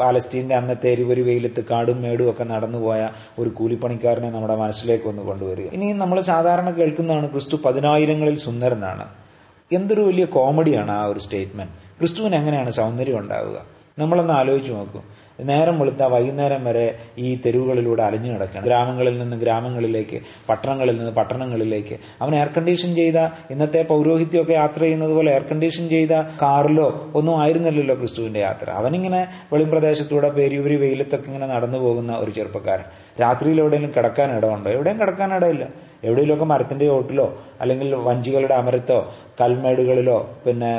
പാലസ്തീന്റെ 0.00 0.54
അന്നത്തെ 0.54 0.88
എരിവരി 0.90 1.20
വെയിലത്ത് 1.20 1.64
കാടും 1.70 2.02
മേടും 2.02 2.30
ഒക്കെ 2.30 2.44
നടന്നുപോയ 2.44 3.08
ഒരു 3.38 3.48
കൂലിപ്പണിക്കാരനെ 3.48 4.30
നമ്മുടെ 4.30 4.54
മനസ്സിലേക്ക് 4.88 5.08
ഒന്ന് 5.08 5.22
കൊണ്ടുവരിക. 5.22 5.66
ഇനി 5.66 5.92
നമ്മൾ 5.92 6.20
സാധാരണ 6.20 6.70
കേൾക്കുന്നതാണ് 6.70 7.30
ക്രിസ്തു 7.30 7.56
പതിനായിരങ്ങളിൽ 7.64 8.36
സുന്ദരനാണ്. 8.36 9.08
എന്തൊരു 9.72 10.00
വലിയ 10.00 10.24
കോമഡിയാണ് 10.24 10.90
ആ 10.90 11.04
ഒരു 11.04 11.18
സ്റ്റേറ്റ്മെന്റ്. 11.18 11.72
ക്രിസ്തുവിന് 11.98 12.34
എങ്ങനെയാണ് 12.34 12.70
സൗന്ദര്യം 12.70 13.18
ഉണ്ടാവുക? 13.18 13.64
നമ്മളൊന്ന് 13.98 14.32
ആലോചിച്ച് 14.32 14.72
നോക്കൂ. 14.72 15.00
നേരം 15.38 15.78
വെളുത്ത 15.78 16.02
വൈകുന്നേരം 16.02 16.64
വരെ 16.64 16.98
ഈ 17.18 17.40
തെരുവുകളിലൂടെ 17.46 18.02
അലഞ്ഞു 18.02 18.32
കിടക്കണം 18.32 18.64
ഗ്രാമങ്ങളിൽ 18.64 19.18
നിന്ന് 19.18 19.36
ഗ്രാമങ്ങളിലേക്ക് 19.36 20.20
പട്ടണങ്ങളിൽ 20.48 20.98
നിന്ന് 20.98 21.12
പട്ടണങ്ങളിലേക്ക്. 21.12 21.98
അവൻ 22.22 22.34
എയർ 22.34 22.48
കണ്ടീഷൻ 22.56 22.94
ചെയ്ത 22.94 23.18
ഇന്നത്തെ 23.50 23.82
പൗരോഹിത്യമൊക്കെ 23.82 24.52
യാത്ര 24.52 24.80
ചെയ്യുന്നത് 24.80 25.12
പോലെ 25.12 25.30
എയർ 25.32 25.42
കണ്ടീഷൻ 25.42 25.88
ചെയ്ത 25.88 26.10
കാറിലോ 26.42 27.10
ഒന്നും 27.14 27.40
ആയിരുന്നില്ലല്ലോ 27.40 27.94
ക്രിസ്തുവിന്റെ 27.94 28.40
യാത്ര. 28.40 28.70
അവനിങ്ങനെ 28.70 29.28
വെളിപ്രദേശത്തൂടെ 29.52 30.28
പേരിയൂരി 30.28 30.76
വെയിലത്തൊക്കെ 30.76 31.26
ഇങ്ങനെ 31.26 31.46
നടന്നു 31.46 31.78
പോകുന്ന 31.78 32.16
ഒരു 32.16 32.30
ചെറുപ്പക്കാരൻ. 32.30 32.84
രാത്രിയിൽ 33.20 33.60
എവിടെയെങ്കിലും 33.60 33.94
കിടക്കാൻ 33.94 34.36
ഇടമുണ്ടോ 34.36 34.70
എവിടെയും 34.70 34.98
കിടക്കാൻ 34.98 35.34
ഇടയില്ല. 35.34 35.66
എവിടെയെങ്കിലുമൊക്കെ 36.04 36.44
മരത്തിന്റെ 36.44 36.84
ചോട്ടിലോ 36.84 37.38
അല്ലെങ്കിൽ 37.60 37.94
വഞ്ചികളുടെ 37.94 38.54
അമരത്തോ 38.54 38.98
കൽമേടുകളിലോ 39.40 40.30
പിന്നെ 40.46 40.70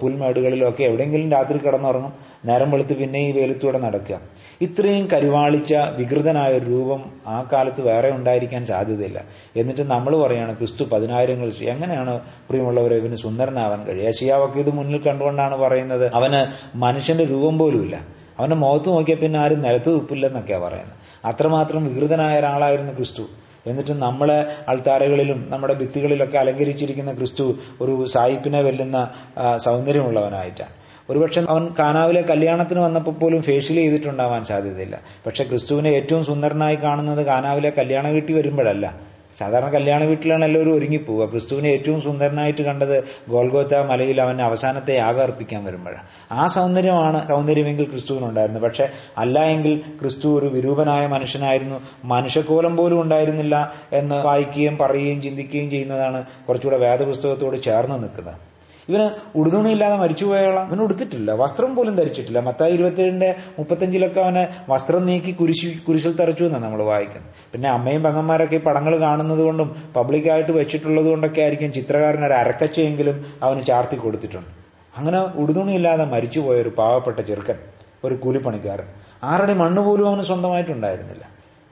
പുൽമേടുകളിലോ 0.00 0.68
ഒക്കെ 0.68 0.82
എവിടെയെങ്കിലും 0.82 1.30
രാത്രി 1.30 1.58
കിടന്നുറങ്ങും 1.58 2.12
നേരം 2.44 2.70
വെളുത്ത് 2.70 2.94
പിന്നെ 2.96 3.18
ഈ 3.18 3.32
വെയിലത്തൂടെ 3.32 3.78
നടക്കുക. 3.78 4.20
ഇത്രയും 4.60 5.08
കരുവാളിച്ച 5.12 5.74
വികൃതനായ 5.74 6.52
ഒരു 6.52 6.64
രൂപം 6.64 7.10
ആ 7.26 7.48
കാലത്ത് 7.52 7.82
വേറെ 7.82 8.10
ഉണ്ടായിരിക്കാൻ 8.10 8.66
സാധ്യതയില്ല. 8.66 9.24
എന്നിട്ട് 9.56 9.80
നമ്മൾ 9.80 10.16
പറയാണ് 10.22 10.56
ക്രിസ്തു 10.56 10.84
പതിനായിരങ്ങൾ 10.84 11.52
എങ്ങനെയാണ് 11.60 12.20
പ്രിയമുള്ളവരെ 12.48 12.96
ഇവന് 12.96 13.14
സുന്ദരനാവാൻ 13.14 13.84
കഴിയുക? 13.84 14.08
ഏഷ്യാവൊക്കെ 14.08 14.58
ഇത് 14.58 14.70
മുന്നിൽ 14.70 14.98
കണ്ടുകൊണ്ടാണ് 14.98 15.56
പറയുന്നത്. 15.56 16.14
അവന് 16.14 16.40
മനുഷ്യന്റെ 16.76 17.24
രൂപം 17.24 17.58
പോലുമില്ല. 17.58 17.96
അവന്റെ 18.38 18.56
മുഖത്ത് 18.56 18.88
നോക്കിയാൽ 18.88 19.18
പിന്നെ 19.18 19.38
ആരും 19.40 19.62
നിലത്ത് 19.62 19.90
തുപ്പില്ലെന്നൊക്കെയാണ് 19.94 20.64
പറയുന്നത്. 20.64 20.96
അത്രമാത്രം 21.24 21.84
വികൃതനായ 21.88 22.38
ഒരാളായിരുന്നു 22.38 22.92
ക്രിസ്തു. 22.96 23.22
എന്നിട്ട് 23.66 23.90
നമ്മളെ 23.90 24.46
അൾത്താരകളിലും 24.68 25.46
നമ്മുടെ 25.50 25.74
ഭിത്തികളിലൊക്കെ 25.74 26.38
അലങ്കരിച്ചിരിക്കുന്ന 26.38 27.12
ക്രിസ്തു 27.12 27.58
ഒരു 27.80 28.06
സായിപ്പിനെ 28.06 28.60
വെല്ലുന്ന 28.60 29.10
സൗന്ദര്യമുള്ളവനായിട്ടാണ് 29.56 30.74
ഒരുപക്ഷെ 31.10 31.40
അവൻ 31.40 31.68
കാനാവിലെ 31.78 32.20
കല്യാണത്തിന് 32.22 32.80
വന്നപ്പോൾ 32.80 33.10
പോലും 33.10 33.42
ഫേഷ്യൽ 33.42 33.76
ചെയ്തിട്ടുണ്ടാവാൻ 33.76 34.44
സാധ്യതയില്ല. 34.44 35.00
പക്ഷെ 35.26 35.44
ക്രിസ്തുവിനെ 35.44 35.88
ഏറ്റവും 35.88 36.24
സുന്ദരനായി 36.24 36.76
കാണുന്നത് 36.76 37.26
കാനാവിലെ 37.26 37.70
കല്യാണ 37.70 38.08
വീട്ടിൽ 38.08 38.34
വരുമ്പോഴല്ല. 38.34 39.09
സാധാരണ 39.38 39.68
കല്യാണ 39.68 40.04
വീട്ടിലാണ് 40.04 40.44
എല്ലാവരും 40.44 40.74
ഒരുങ്ങിപ്പോവുക. 40.74 41.30
ക്രിസ്തുവിനെ 41.30 41.68
ഏറ്റവും 41.68 42.02
സുന്ദരനായിട്ട് 42.02 42.62
കണ്ടത് 42.62 43.04
ഗോൽഗോത്ത 43.28 43.74
മലയിൽ 43.74 44.20
അവൻ 44.20 44.42
അവസാനത്തെ 44.42 44.96
യാഗം 44.96 45.22
അർപ്പിക്കാൻ 45.22 45.64
വരുമ്പോഴാണ്. 45.64 46.02
ആ 46.32 46.46
സൗന്ദര്യമാണ് 46.46 47.28
സൗന്ദര്യമെങ്കിൽ 47.28 47.84
ക്രിസ്തുവിനുണ്ടായിരുന്നു 47.84 48.60
പക്ഷെ 48.60 48.88
അല്ല 49.18 49.44
എങ്കിൽ 49.44 49.78
ക്രിസ്തു 50.00 50.38
ഒരു 50.38 50.46
വിരൂപനായ 50.46 51.06
മനുഷ്യനായിരുന്നു. 51.06 51.80
മനുഷ്യക്കോലം 52.04 52.76
പോലും 52.76 53.00
ഉണ്ടായിരുന്നില്ല 53.00 53.72
എന്ന് 53.92 54.14
വായിക്കുകയും 54.14 54.76
പറയുകയും 54.76 55.22
ചിന്തിക്കുകയും 55.22 55.70
ചെയ്യുന്നതാണ് 55.70 56.24
കുറച്ചുകൂടെ 56.48 56.76
വേദപുസ്തകത്തോട് 56.76 57.62
ചേർന്ന് 57.62 58.02
നിൽക്കുന്നത്. 58.02 58.49
ഇവന് 58.90 59.06
ഉടുതുണിയില്ലാതെ 59.40 59.96
മരിച്ചുപോയോളാം 60.02 60.66
ഇവന് 60.70 60.82
ഉടുത്തിട്ടില്ല. 60.86 61.30
വസ്ത്രം 61.42 61.72
പോലും 61.78 61.94
ധരിച്ചിട്ടില്ല. 62.00 62.40
മത്തായി 62.48 62.72
ഇരുപത്തിയേഴിന്റെ 62.78 63.30
മുപ്പത്തഞ്ചിലൊക്കെ 63.58 64.20
അവനെ 64.26 64.44
വസ്ത്രം 64.72 65.02
നീക്കി 65.10 65.32
കുരിശി 65.40 65.68
കുരിശിൽ 65.88 66.14
തറച്ചു 66.20 66.44
എന്നാണ് 66.48 66.64
നമ്മൾ 66.66 66.82
വായിക്കുന്നത്. 66.92 67.32
പിന്നെ 67.52 67.68
അമ്മയും 67.76 68.02
പെങ്ങന്മാരൊക്കെ 68.06 68.56
ഈ 68.60 68.62
പടങ്ങൾ 68.68 68.94
കാണുന്നത് 69.06 69.42
കൊണ്ടും 69.48 69.68
പബ്ലിക്കായിട്ട് 69.96 70.52
വെച്ചിട്ടുള്ളത് 70.60 71.08
കൊണ്ടൊക്കെ 71.12 71.42
ആയിരിക്കും 71.46 71.72
ചിത്രകാരൻ 71.78 72.24
ഒരു 72.28 72.36
അരക്കച്ചയെങ്കിലും 72.42 73.16
അവന് 73.46 73.62
ചാർത്തി 73.70 73.98
കൊടുത്തിട്ടുണ്ട്. 74.04 74.50
അങ്ങനെ 74.98 75.18
ഉടുതുണിയില്ലാതെ 75.42 76.04
മരിച്ചുപോയ 76.14 76.56
ഒരു 76.64 76.70
പാവപ്പെട്ട 76.78 77.20
ചെറുക്കൻ 77.28 77.58
ഒരു 78.06 78.14
കൂലിപ്പണിക്കാരൻ. 78.24 78.88
ആരുടെ 79.30 79.54
മണ്ണ് 79.62 79.80
പോലും 79.86 80.06
അവന് 80.10 80.24
സ്വന്തമായിട്ടുണ്ടായിരുന്നില്ല. 80.30 81.24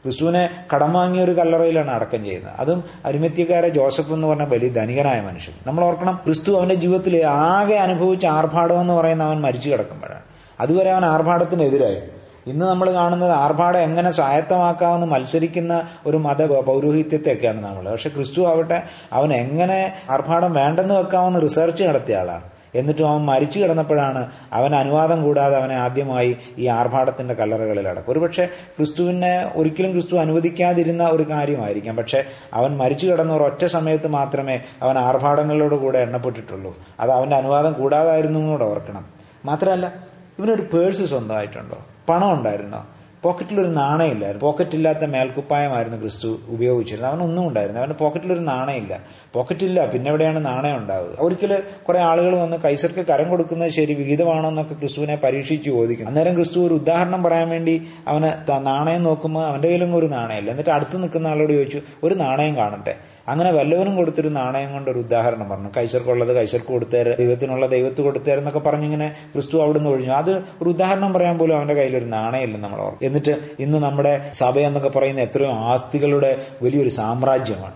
ക്രിസ്തുവിനെ 0.04 0.50
കടം 0.74 0.92
വാങ്ങിയ 0.92 1.24
ഒരു 1.24 1.30
കല്ലറയിലാണ് 1.30 1.90
അടക്കം 1.90 2.24
ചെയ്യുന്നത്. 2.24 2.52
അതും 2.58 2.84
അരിമത്യക്കാരെ 3.04 3.68
ജോസഫ് 3.68 4.12
എന്ന് 4.12 4.26
പറഞ്ഞ 4.26 4.42
വലിയ 4.42 4.68
ധനികനായ 4.68 5.20
മനുഷ്യൻ. 5.20 5.54
നമ്മൾ 5.66 5.84
ഓർക്കണം 5.84 6.20
ക്രിസ്തു 6.24 6.58
അവന്റെ 6.58 6.74
ജീവിതത്തിൽ 6.74 7.26
ആകെ 7.26 7.74
അനുഭവിച്ച 7.74 8.26
ആർഭാടം 8.26 8.80
എന്ന് 8.80 8.94
പറയുന്ന 8.94 9.22
അവൻ 9.22 9.40
മരിച്ചു 9.40 9.70
കിടക്കുമ്പോഴാണ്. 9.70 10.22
അതുവരെ 10.60 10.90
അവൻ 10.90 11.04
ആർഭാടത്തിനെതിരായി 11.04 12.02
ഇന്ന് 12.46 12.66
നമ്മൾ 12.66 12.92
കാണുന്നത് 12.92 13.30
ആർഭാടം 13.30 13.78
എങ്ങനെ 13.78 14.10
സ്വായത്തമാക്കാമെന്ന് 14.10 15.06
മത്സരിക്കുന്ന 15.06 15.82
ഒരു 16.06 16.16
മത 16.16 16.46
പൗരോഹിത്യത്തെയൊക്കെയാണ് 16.46 17.64
നമ്മൾ. 17.64 17.90
പക്ഷെ 17.90 18.08
ക്രിസ്തു 18.08 18.42
ആവട്ടെ 18.42 18.82
അവൻ 19.12 19.32
എങ്ങനെ 19.32 19.94
ആർഭാടം 20.10 20.52
വേണ്ടെന്ന് 20.52 20.94
വെക്കാമെന്ന് 20.94 21.42
റിസർച്ച് 21.42 21.84
നടത്തിയ 21.84 22.16
ആളാണ്. 22.16 22.57
എന്നിട്ടും 22.74 23.08
അവൻ 23.08 23.24
മരിച്ചു 23.24 23.60
കിടന്നപ്പോഴാണ് 23.60 24.30
അവൻ 24.52 24.74
അനുവാദം 24.74 25.22
കൂടാതെ 25.22 25.56
അവനെ 25.56 25.74
ആദ്യമായി 25.74 26.36
ഈ 26.58 26.66
ആർഭാടത്തിന്റെ 26.66 27.34
കല്ലറകളിൽ 27.34 27.88
അടക്കും 27.88 28.12
ഒരുപക്ഷെ 28.12 28.44
ക്രിസ്തുവിനെ 28.44 29.52
ഒരിക്കലും 29.54 29.92
ക്രിസ്തു 29.92 30.16
അനുവദിക്കാതിരുന്ന 30.16 31.08
ഒരു 31.08 31.22
കാര്യമായിരിക്കാം. 31.22 31.96
പക്ഷെ 31.96 32.24
അവൻ 32.54 32.76
മരിച്ചു 32.76 33.06
കിടന്ന 33.06 33.32
ഒറ്റ 33.32 33.64
സമയത്ത് 33.64 34.08
മാത്രമേ 34.08 34.60
അവൻ 34.82 34.98
ആർഭാടങ്ങളോട് 34.98 35.74
കൂടെ 35.74 35.98
എണ്ണപ്പെട്ടിട്ടുള്ളൂ. 35.98 36.78
അത് 37.00 37.10
അവന്റെ 37.10 37.36
അനുവാദം 37.36 37.72
കൂടാതായിരുന്നു 37.72 38.50
കൂടെ 38.50 38.64
ഓർക്കണം. 38.64 39.04
മാത്രമല്ല 39.44 39.92
ഇവനൊരു 40.38 40.62
പേഴ്സ് 40.62 41.02
സ്വന്തമായിട്ടുണ്ടോ? 41.02 41.78
പണം 42.08 42.32
ഉണ്ടായിരുന്നോ 42.32 42.86
പോക്കറ്റിലൊരു 43.22 43.68
നാണയമില്ലായിരുന്നു 43.68 44.46
പോക്കറ്റില്ലാത്ത 44.46 45.04
മേൽക്കുപ്പായമായിരുന്നു 45.04 45.98
ക്രിസ്തു 46.00 46.28
ഉപയോഗിച്ചിരുന്നത്. 46.48 47.10
അവനൊന്നും 47.12 47.48
ഉണ്ടായിരുന്നു 47.48 47.80
അവന്റെ 47.80 47.96
പോക്കറ്റിലൊരു 48.02 48.40
നാണയമില്ല 48.40 48.98
പോക്കറ്റില്ല 49.34 49.84
പിന്നെ 49.84 50.08
എവിടെയാണ് 50.08 50.44
നാണയം 50.46 50.76
ഉണ്ടാവുക 50.76 51.16
ഒരിക്കൽ 51.18 51.62
കുറെ 51.88 52.00
ആളുകൾ 52.00 52.36
വന്ന് 52.36 52.56
കൈസർക്ക് 52.56 53.02
കരം 53.06 53.28
കൊടുക്കുന്നത് 53.30 53.70
ശരി 53.70 53.94
വിഹിതമാണോ 53.94 54.48
എന്നൊക്കെ 54.48 54.74
ക്രിസ്തുവിനെ 54.74 55.16
പരീക്ഷിച്ച് 55.16 55.70
ചോദിക്കും. 55.70 56.08
അന്നേരം 56.08 56.34
ക്രിസ്തു 56.34 56.66
ഒരു 56.66 56.74
ഉദാഹരണം 56.74 57.22
പറയാൻ 57.22 57.48
വേണ്ടി 57.48 57.74
അവന് 58.08 58.30
നാണയം 58.66 59.02
നോക്കുമ്പോൾ 59.02 59.46
അവന്റെ 59.46 59.68
കയ്യിലും 59.68 59.96
ഒരു 59.96 60.06
നാണയമില്ല 60.06 60.50
എന്നിട്ട് 60.50 60.70
അടുത്ത് 60.70 61.02
നിൽക്കുന്ന 61.02 61.26
ആളോട് 61.26 61.52
ചോദിച്ചു 61.52 61.80
ഒരു 62.04 62.14
നാണയം 62.14 62.56
കാണട്ടെ. 62.56 62.96
അങ്ങനെ 63.28 63.52
വല്ലവനും 63.52 63.96
കൊടുത്തൊരു 63.96 64.28
നാണയം 64.28 64.72
കൊണ്ട് 64.72 64.90
ഒരു 64.90 64.98
ഉദാഹരണം 64.98 65.48
പറഞ്ഞു. 65.48 65.68
കൈശർക്കുള്ളത് 65.76 66.36
കൈശർക്ക് 66.36 66.66
കൊടുത്തേര് 66.66 67.18
ദൈവത്തിനുള്ള 67.18 67.66
ദൈവത്ത് 67.66 68.02
കൊടുത്തേരെന്നൊക്കെ 68.02 68.58
പറഞ്ഞിങ്ങനെ 68.58 69.14
ക്രിസ്തു 69.32 69.62
അവിടുന്ന് 69.62 69.90
ഒഴിഞ്ഞു. 69.90 70.12
അത് 70.12 70.30
ഒരു 70.30 70.68
ഉദാഹരണം 70.68 71.12
പറയാൻ 71.12 71.38
പോലും 71.38 71.56
അവന്റെ 71.56 71.74
കയ്യിൽ 71.74 71.96
ഒരു 71.96 72.04
നാണയമില്ലെന്ന് 72.04 72.68
നമ്മൾ 72.68 73.06
എന്നിട്ട് 73.06 73.36
ഇന്ന് 73.58 73.78
നമ്മുടെ 73.78 74.30
സഭ 74.32 74.58
എന്നൊക്കെ 74.58 74.88
പറയുന്ന 74.88 75.20
എത്രയോ 75.20 75.50
ആസ്തികളുടെ 75.50 76.42
വലിയൊരു 76.62 76.88
സാമ്രാജ്യമാണ്. 76.88 77.72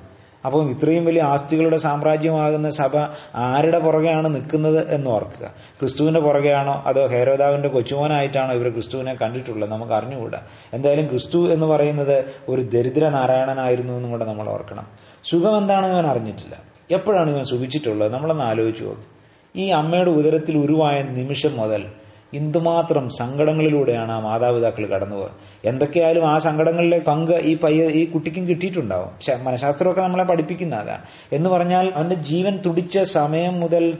അപ്പം 0.46 0.70
ഇത്രയും 0.70 1.04
വലിയ 1.04 1.22
ആസ്തികളുടെ 1.22 1.76
സാമ്രാജ്യമാകുന്ന 1.76 2.70
സഭ 2.70 2.96
ആരുടെ 3.34 3.78
പുറകെയാണ് 3.78 4.34
നിൽക്കുന്നത് 4.34 4.94
എന്ന് 4.94 5.10
ഓർക്കുക. 5.10 5.46
ക്രിസ്തുവിന്റെ 5.80 6.20
പുറകെയാണോ 6.20 6.82
അതോ 6.86 7.06
ഹേരോദാവിന്റെ 7.06 7.68
കൊച്ചുമോനായിട്ടാണോ 7.68 8.54
ഇവർ 8.54 8.68
ക്രിസ്തുവിനെ 8.72 9.14
കണ്ടിട്ടുള്ളത് 9.14 9.70
നമുക്ക് 9.70 9.92
അറിഞ്ഞുകൂടാ. 9.92 10.40
എന്തായാലും 10.72 11.08
ക്രിസ്തു 11.08 11.52
എന്ന് 11.52 11.66
പറയുന്നത് 11.66 12.24
ഒരു 12.48 12.60
ദരിദ്ര 12.60 13.08
നാരായണനായിരുന്നു 13.08 13.92
എന്നും 13.92 14.10
കൂടെ 14.10 14.24
നമ്മൾ 14.24 14.48
ഓർക്കണം. 14.48 15.01
സുഖം 15.24 15.58
എന്താണെന്ന് 15.58 15.94
ഇവൻ 15.94 16.06
അറിഞ്ഞിട്ടില്ല. 16.06 16.62
എപ്പോഴാണ് 16.90 17.30
ഇവൻ 17.30 17.44
സുഖിച്ചിട്ടുള്ളത്? 17.44 18.12
നമ്മളൊന്ന് 18.12 18.44
ആലോചിച്ചു 18.44 18.84
നോക്കും. 18.84 19.04
ഈ 19.56 19.68
അമ്മയുടെ 19.68 20.10
ഉദരത്തിൽ 20.10 20.56
ഉരുവായ 20.56 21.02
നിമിഷം 21.02 21.56
മുതൽ 21.56 21.86
എന്തുമാത്രം 22.34 23.08
സങ്കടങ്ങളിലൂടെയാണ് 23.08 24.12
ആ 24.12 24.18
മാതാപിതാക്കൾ 24.18 24.86
കടന്നുപോകുക 24.86 25.30
എന്തൊക്കെയായാലും 25.64 26.28
ആ 26.28 26.38
സങ്കടങ്ങളിലെ 26.38 26.98
പങ്ക് 26.98 27.32
ഈ 27.32 27.58
പയ്യ 27.58 27.84
ഈ 27.84 28.04
കുട്ടിക്കും 28.04 28.48
കിട്ടിയിട്ടുണ്ടാവും. 28.48 29.44
മനഃശാസ്ത്രമൊക്കെ 29.44 30.02
നമ്മളെ 30.02 30.24
പഠിപ്പിക്കുന്ന 30.24 30.74
അതാണ്. 30.74 31.02
എന്ന് 31.32 31.50
പറഞ്ഞാൽ 31.50 31.92
അവന്റെ 31.96 32.14
ജീവൻ 32.14 32.56
തുടിച്ച 32.66 32.98
സമയം 32.98 33.60
മുതൽ 33.60 33.98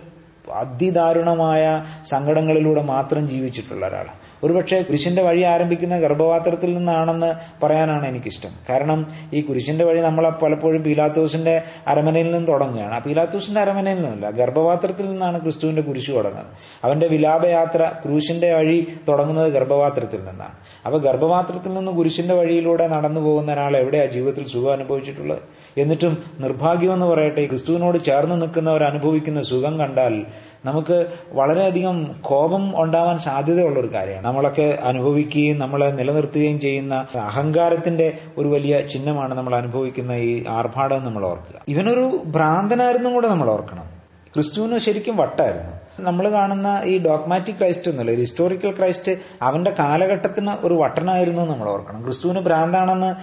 അതിദാരുണമായ 0.53 1.85
സങ്കടങ്ങളിലൂടെ 2.11 2.83
മാത്രം 2.83 3.29
ജീവിച്ചിട്ടുള്ള 3.29 3.87
ഒരാളാണ്. 3.87 4.22
ഒരുപക്ഷെ 4.45 4.83
കുരിശിന്റെ 4.83 5.23
വഴി 5.23 5.43
ആരംഭിക്കുന്ന 5.43 5.99
ഗർഭപാത്രത്തിൽ 5.99 6.77
നിന്നാണെന്ന് 6.77 7.35
പറയാനാണ് 7.65 8.07
എനിക്കിഷ്ടം. 8.07 8.51
കാരണം 8.71 9.07
ഈ 9.33 9.41
കുരിശിന്റെ 9.41 9.85
വഴി 9.85 10.01
നമ്മളെ 10.01 10.31
പലപ്പോഴും 10.31 10.83
പീലാത്തോസിന്റെ 10.83 11.63
അരമനയിൽ 11.87 12.33
നിന്ന് 12.33 12.49
തുടങ്ങുകയാണ്. 12.49 12.95
ആ 12.95 12.99
പീലാത്തോസിന്റെ 12.99 13.61
അരമനയിൽ 13.61 13.95
നിന്നല്ല 13.95 14.31
ഗർഭപാത്രത്തിൽ 14.31 15.11
നിന്നാണ് 15.11 15.41
ക്രിസ്തുവിന്റെ 15.41 15.83
കുരിശ് 15.83 16.11
തുടങ്ങുന്നത്. 16.11 16.53
അവന്റെ 16.85 17.07
വിലാപയാത്ര 17.07 17.93
ക്രൂശിന്റെ 18.05 18.55
വഴി 18.55 18.87
തുടങ്ങുന്നത് 19.09 19.53
ഗർഭപാത്രത്തിൽ 19.53 20.21
നിന്നാണ്. 20.25 20.55
അപ്പൊ 20.87 20.99
ഗർഭപാത്രത്തിൽ 20.99 21.75
നിന്ന് 21.75 21.93
കുരിശിന്റെ 21.93 22.35
വഴിയിലൂടെ 22.35 22.87
നടന്നു 22.87 23.21
പോകുന്ന 23.21 23.53
ഒരാൾ 23.53 23.77
എവിടെയാ 23.77 24.07
ജീവിതത്തിൽ 24.07 24.45
സുഖം 24.47 24.73
അനുഭവിച്ചിട്ടുള്ളത്? 24.73 25.43
എന്നിട്ടും 25.79 26.19
നിർഭാഗ്യമെന്ന് 26.41 27.07
പറയട്ടെ 27.07 27.47
ക്രിസ്തുവിനോട് 27.47 28.05
ചേർന്ന് 28.05 28.43
നിൽക്കുന്നവർ 28.43 28.85
അനുഭവിക്കുന്ന 28.85 29.43
സുഖം 29.43 29.79
കണ്ടാൽ 29.79 30.27
നമുക്ക് 30.65 31.07
വളരെയധികം 31.33 32.15
കോപം 32.21 32.83
ഉണ്ടാവാൻ 32.83 33.19
സാധ്യതയുള്ള 33.19 33.81
ഒരു 33.81 33.93
കാര്യമാണ്. 33.95 34.25
നമ്മളൊക്കെ 34.25 34.79
അനുഭവിക്കുകയും 34.83 35.59
നമ്മളെ 35.59 35.87
നിലനിർത്തുകയും 35.87 36.61
ചെയ്യുന്ന 36.61 37.07
അഹങ്കാരത്തിന്റെ 37.15 38.19
ഒരു 38.39 38.49
വലിയ 38.49 38.81
ചിഹ്നമാണ് 38.81 39.35
നമ്മൾ 39.35 39.57
അനുഭവിക്കുന്ന 39.57 40.13
ഈ 40.13 40.45
ആർഭാടം 40.49 41.05
നമ്മൾ 41.05 41.27
ഓർക്കുക. 41.27 41.61
ഇവനൊരു 41.69 42.23
ഭ്രാന്തനായിരുന്നു 42.27 43.11
കൂടെ 43.11 43.29
നമ്മൾ 43.29 43.51
ഓർക്കണം. 43.51 44.03
ക്രിസ്തുവിന് 44.35 44.79
ശരിക്കും 44.79 45.17
വട്ടായിരുന്നു. 45.17 45.83
നമ്മൾ 46.01 46.29
കാണുന്ന 46.29 46.81
ഈ 46.85 46.99
ഡോഗ്മാറ്റിക് 46.99 47.55
ക്രൈസ്റ്റ് 47.55 47.91
എന്നല്ല 47.91 48.11
ഒരു 48.11 48.21
ഹിസ്റ്റോറിക്കൽ 48.21 48.71
ക്രൈസ്റ്റ് 48.79 49.13
അവന്റെ 49.43 49.73
കാലഘട്ടത്തിന് 49.79 50.51
ഒരു 50.67 50.75
വട്ടനായിരുന്നു 50.75 51.43
നമ്മൾ 51.43 51.69
ഓർക്കണം. 51.69 52.05
ക്രിസ്തുവിന് 52.05 52.41
ഭ്രാന്താണെന്ന് 52.41 53.15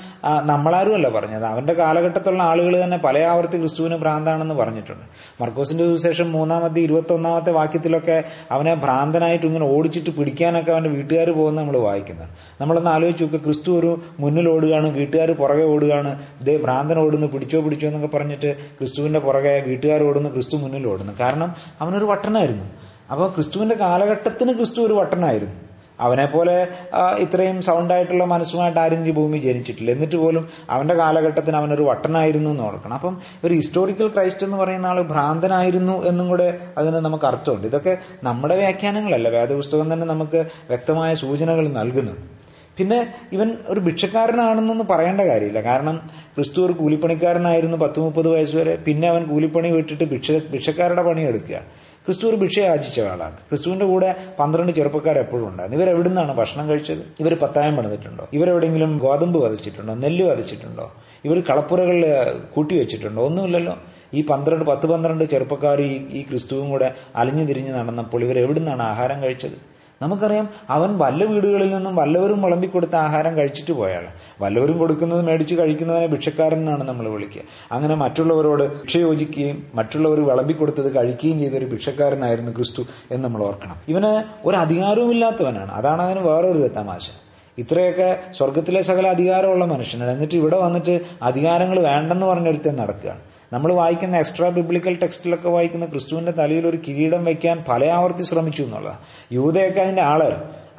നമ്മളാരും 0.50 0.94
അല്ല 0.94 1.10
പറഞ്ഞത്. 1.10 1.46
അവന്റെ 1.46 1.74
കാലഘട്ടത്തിലുള്ള 1.74 2.44
ആളുകൾ 2.44 2.84
തന്നെ 2.84 2.98
പല 2.98 3.20
ആവർത്തി 3.20 3.58
ക്രിസ്തുവിന് 3.58 3.96
ഭ്രാന്താണെന്ന് 3.96 4.56
പറഞ്ഞിട്ടുണ്ട്. 4.56 5.06
മർക്കോസിന്റെ 5.42 5.84
സുവിശേഷം 5.84 6.32
മൂന്നാമത്തെ 6.32 6.80
ഇരുപത്തി 6.80 7.14
ഒന്നാമത്തെ 7.14 7.52
വാക്യത്തിലൊക്കെ 7.52 8.24
അവനെ 8.52 8.76
ഭ്രാന്തനായിട്ട് 8.76 9.46
ഇങ്ങനെ 9.46 9.66
ഓടിച്ചിട്ട് 9.66 10.10
പിടിക്കാനൊക്കെ 10.10 10.72
അവന്റെ 10.72 10.90
വീട്ടുകാർ 10.90 11.30
പോകുന്ന 11.30 11.62
നമ്മൾ 11.62 11.78
വായിക്കുന്നത് 11.78 12.30
നമ്മളൊന്ന് 12.62 12.90
ആലോചിച്ച് 12.90 13.24
നോക്കുക 13.24 13.40
ക്രിസ്തു 13.40 13.72
ഒരു 13.72 14.02
മുന്നിൽ 14.20 14.50
ഓടുകയാണ് 14.50 14.96
വീട്ടുകാർ 14.96 15.32
പുറകെ 15.32 15.64
ഓടുകയാണ്. 15.64 16.20
ഇതേ 16.42 16.58
ഭ്രാന്തൻ 16.58 17.00
ഓടുന്നു 17.00 17.28
പിടിച്ചോ 17.28 17.62
പിടിച്ചോ 17.62 17.88
എന്നൊക്കെ 17.88 18.18
പറഞ്ഞിട്ട് 18.18 18.58
ക്രിസ്തുവിന്റെ 18.58 19.20
പുറകെ 19.20 19.64
വീട്ടുകാർ 19.68 20.04
ഓടുന്നു 20.04 20.30
ക്രിസ്തു 20.30 20.58
മുന്നിൽ 20.58 20.88
ഓടുന്നു. 20.88 21.14
കാരണം 21.20 21.56
അവനൊരു 21.82 22.06
വട്ടനായിരുന്നു. 22.06 22.66
അപ്പോൾ 23.12 23.30
ക്രിസ്തുവിന്റെ 23.30 23.76
കാലഘട്ടത്തിന് 23.76 24.54
ക്രിസ്തു 24.54 24.82
ഒരു 24.82 24.94
വട്ടനായിരുന്നു. 24.94 25.69
അവനെ 26.00 26.26
പോലെ 26.26 26.56
ഇത്രയും 27.24 27.62
സൗണ്ടായിട്ടുള്ള 27.62 28.26
മനസ്സുമായിട്ട് 28.34 28.80
ആരും 28.80 29.08
ഈ 29.10 29.12
ഭൂമി 29.12 29.38
ജനിച്ചിട്ടില്ല. 29.38 29.92
എന്നിട്ട് 29.92 30.16
പോലും 30.16 30.44
അവന്റെ 30.70 30.96
കാലഘട്ടത്തിന് 31.02 31.58
അവനൊരു 31.62 31.84
വട്ടനായിരുന്നു 31.90 32.50
എന്ന് 32.50 32.64
ഓർക്കണം. 32.64 32.96
അപ്പം 33.00 33.18
ഒരു 33.46 33.54
ഹിസ്റ്റോറിക്കൽ 33.54 34.08
ക്രൈസ്റ്റ് 34.08 34.46
എന്ന് 34.48 34.58
പറയുന്ന 34.58 34.88
ആൾ 34.88 35.02
ഭ്രാന്തനായിരുന്നു 35.14 35.96
എന്നും 36.06 36.28
കൂടെ 36.30 36.50
അതിന് 36.78 36.96
നമുക്ക് 36.96 37.26
അർത്ഥമുണ്ട്. 37.26 37.68
ഇതൊക്കെ 37.68 37.98
നമ്മുടെ 38.24 38.56
വ്യാഖ്യാനങ്ങളല്ല. 38.56 39.30
വേദപുസ്തകം 39.30 39.94
തന്നെ 39.94 40.08
നമുക്ക് 40.14 40.42
വ്യക്തമായ 40.68 41.14
സൂചനകൾ 41.24 41.68
നൽകുന്നുണ്ട്. 41.80 42.28
പിന്നെ 42.78 42.98
ഇവൻ 43.34 43.48
ഒരു 43.68 43.80
ഭിക്ഷക്കാരനാണെന്നൊന്നും 43.80 44.88
പറയേണ്ട 44.88 45.22
കാര്യമില്ല. 45.22 45.62
കാരണം 45.62 45.96
ക്രിസ്തു 46.36 46.60
ഒരു 46.66 46.74
കൂലിപ്പണിക്കാരനായിരുന്നു 46.74 47.78
പത്ത് 47.78 48.00
മുപ്പത് 48.00 48.28
വയസ്സ് 48.34 48.56
വരെ. 48.56 48.76
പിന്നെ 48.76 49.08
അവൻ 49.10 49.24
കൂലിപ്പണി 49.24 49.70
വിട്ടിട്ട് 49.70 50.04
ഭിക്ഷ 50.04 50.32
ഭിക്ഷക്കാരുടെ 50.54 51.04
പണി 51.04 51.22
എടുക്കുകയാണ് 51.22 51.68
ക്രിസ്തു 52.10 52.28
ഒരു 52.28 52.36
ഭിക്ഷ 52.36 52.60
യാചിച്ച 52.60 53.00
ആളാണ്. 53.00 53.38
ക്രിസ്തുവിന്റെ 53.50 53.86
കൂടെ 53.86 54.08
പന്ത്രണ്ട് 54.40 54.72
ചെറുപ്പക്കാർ 54.72 55.18
എപ്പോഴും 55.18 55.48
ഉണ്ടായിരുന്നു. 55.48 55.78
ഇവർ 55.80 55.90
എവിടുന്നാണ് 55.90 56.34
ഭക്ഷണം 56.34 56.70
കഴിച്ചത്? 56.70 57.04
ഇവർ 57.20 57.34
പത്തായം 57.34 57.76
പണിതിട്ടുണ്ടോ? 57.76 58.28
ഇവരെവിടെയെങ്കിലും 58.34 58.98
ഗോതമ്പ് 58.98 59.40
വധിച്ചിട്ടുണ്ടോ? 59.46 59.94
നെല്ല് 59.94 60.26
വധിച്ചിട്ടുണ്ടോ? 60.26 60.86
ഇവർ 61.26 61.40
കളപ്പുരകളിൽ 61.50 62.06
കൂട്ടിവെച്ചിട്ടുണ്ടോ 62.56 63.22
ഒന്നുമില്ലല്ലോ. 63.22 63.76
ഈ 64.14 64.22
പന്ത്രണ്ട് 64.22 64.66
പത്ത് 64.66 64.88
പന്ത്രണ്ട് 64.88 65.24
ചെറുപ്പക്കാർ 65.24 65.82
ഈ 65.82 65.94
ഈ 66.12 66.22
ക്രിസ്തുവും 66.22 66.70
കൂടെ 66.70 66.94
അലിഞ്ഞു 67.16 67.46
തിരിഞ്ഞ് 67.46 67.74
നടന്നപ്പോൾ 67.74 68.24
ഇവർ 68.24 68.40
ആഹാരം 68.82 69.24
കഴിച്ചത്? 69.24 69.58
നമുക്കറിയാം 70.02 70.50
അവൻ 70.70 70.98
വല്ല 70.98 71.24
വീടുകളിൽ 71.24 71.76
നിന്നും 71.76 71.96
വല്ലവരും 71.96 72.42
വിളമ്പിക്കൊടുത്ത 72.42 72.96
ആഹാരം 72.96 73.38
കഴിച്ചിട്ട് 73.38 73.72
പോയാണ്. 73.72 74.08
വല്ലവരും 74.42 74.78
കൊടുക്കുന്നത് 74.78 75.26
മേടിച്ച് 75.26 75.56
കഴിക്കുന്നവനെ 75.56 76.08
ഭിക്ഷക്കാരനാണ് 76.08 76.84
നമ്മൾ 76.84 77.08
വിളിക്കുക. 77.10 77.42
അങ്ങനെ 77.72 77.96
മറ്റുള്ളവരോട് 77.96 78.82
ഭിക്ഷ 78.82 78.98
യോജിക്കുകയും 78.98 79.64
മറ്റുള്ളവർ 79.76 80.26
വിളമ്പിക്കൊടുത്തത് 80.26 80.96
കഴിക്കുകയും 80.96 81.40
ചെയ്ത 81.40 81.54
ഒരു 81.54 81.66
ഭിക്ഷക്കാരനായിരുന്നു 81.66 82.52
ക്രിസ്തു 82.52 82.84
എന്ന് 83.12 83.24
നമ്മൾ 83.24 83.44
ഓർക്കണം. 83.44 83.76
ഇവന് 83.88 84.24
ഒരു 84.48 84.56
അധികാരവും 84.56 85.12
ഇല്ലാത്തവനാണ്. 85.12 85.72
അതാണ് 85.72 86.02
അതിന് 86.02 86.20
വേറൊരു 86.20 86.68
തമാശ. 86.68 87.10
ഇത്രയൊക്കെ 87.58 88.20
സ്വർഗത്തിലെ 88.38 88.82
സകല 88.82 89.08
അധികാരമുള്ള 89.08 89.66
മനുഷ്യനാണ്. 89.66 90.12
എന്നിട്ട് 90.12 90.36
ഇവിടെ 90.36 90.58
വന്നിട്ട് 90.58 91.00
അധികാരങ്ങൾ 91.24 91.80
വേണ്ടെന്ന് 91.80 92.26
പറഞ്ഞൊരുത്തൻ 92.26 92.76
നടക്കുകയാണ്. 92.76 93.20
നമ്മൾ 93.54 93.74
വായിക്കുന്ന 93.74 94.18
എക്സ്ട്രാ 94.18 94.50
ബിബ്ലിക്കൽ 94.50 94.98
ടെക്സ്റ്റിലൊക്കെ 95.02 95.50
വായിക്കുന്ന 95.50 95.86
ക്രിസ്തുവിന്റെ 95.86 96.32
തലയിൽ 96.32 96.68
ഒരു 96.68 96.78
കിരീടം 96.88 97.26
വയ്ക്കാൻ 97.26 97.64
പല 97.70 97.86
ആവർത്തി 97.86 98.24
ശ്രമിച്ചു 98.24 98.64
എന്നുള്ളതാണ് 98.64 99.00
യൂതയൊക്കെ 99.32 99.82
അതിന്റെ 99.82 100.02
ആൾ. 100.02 100.22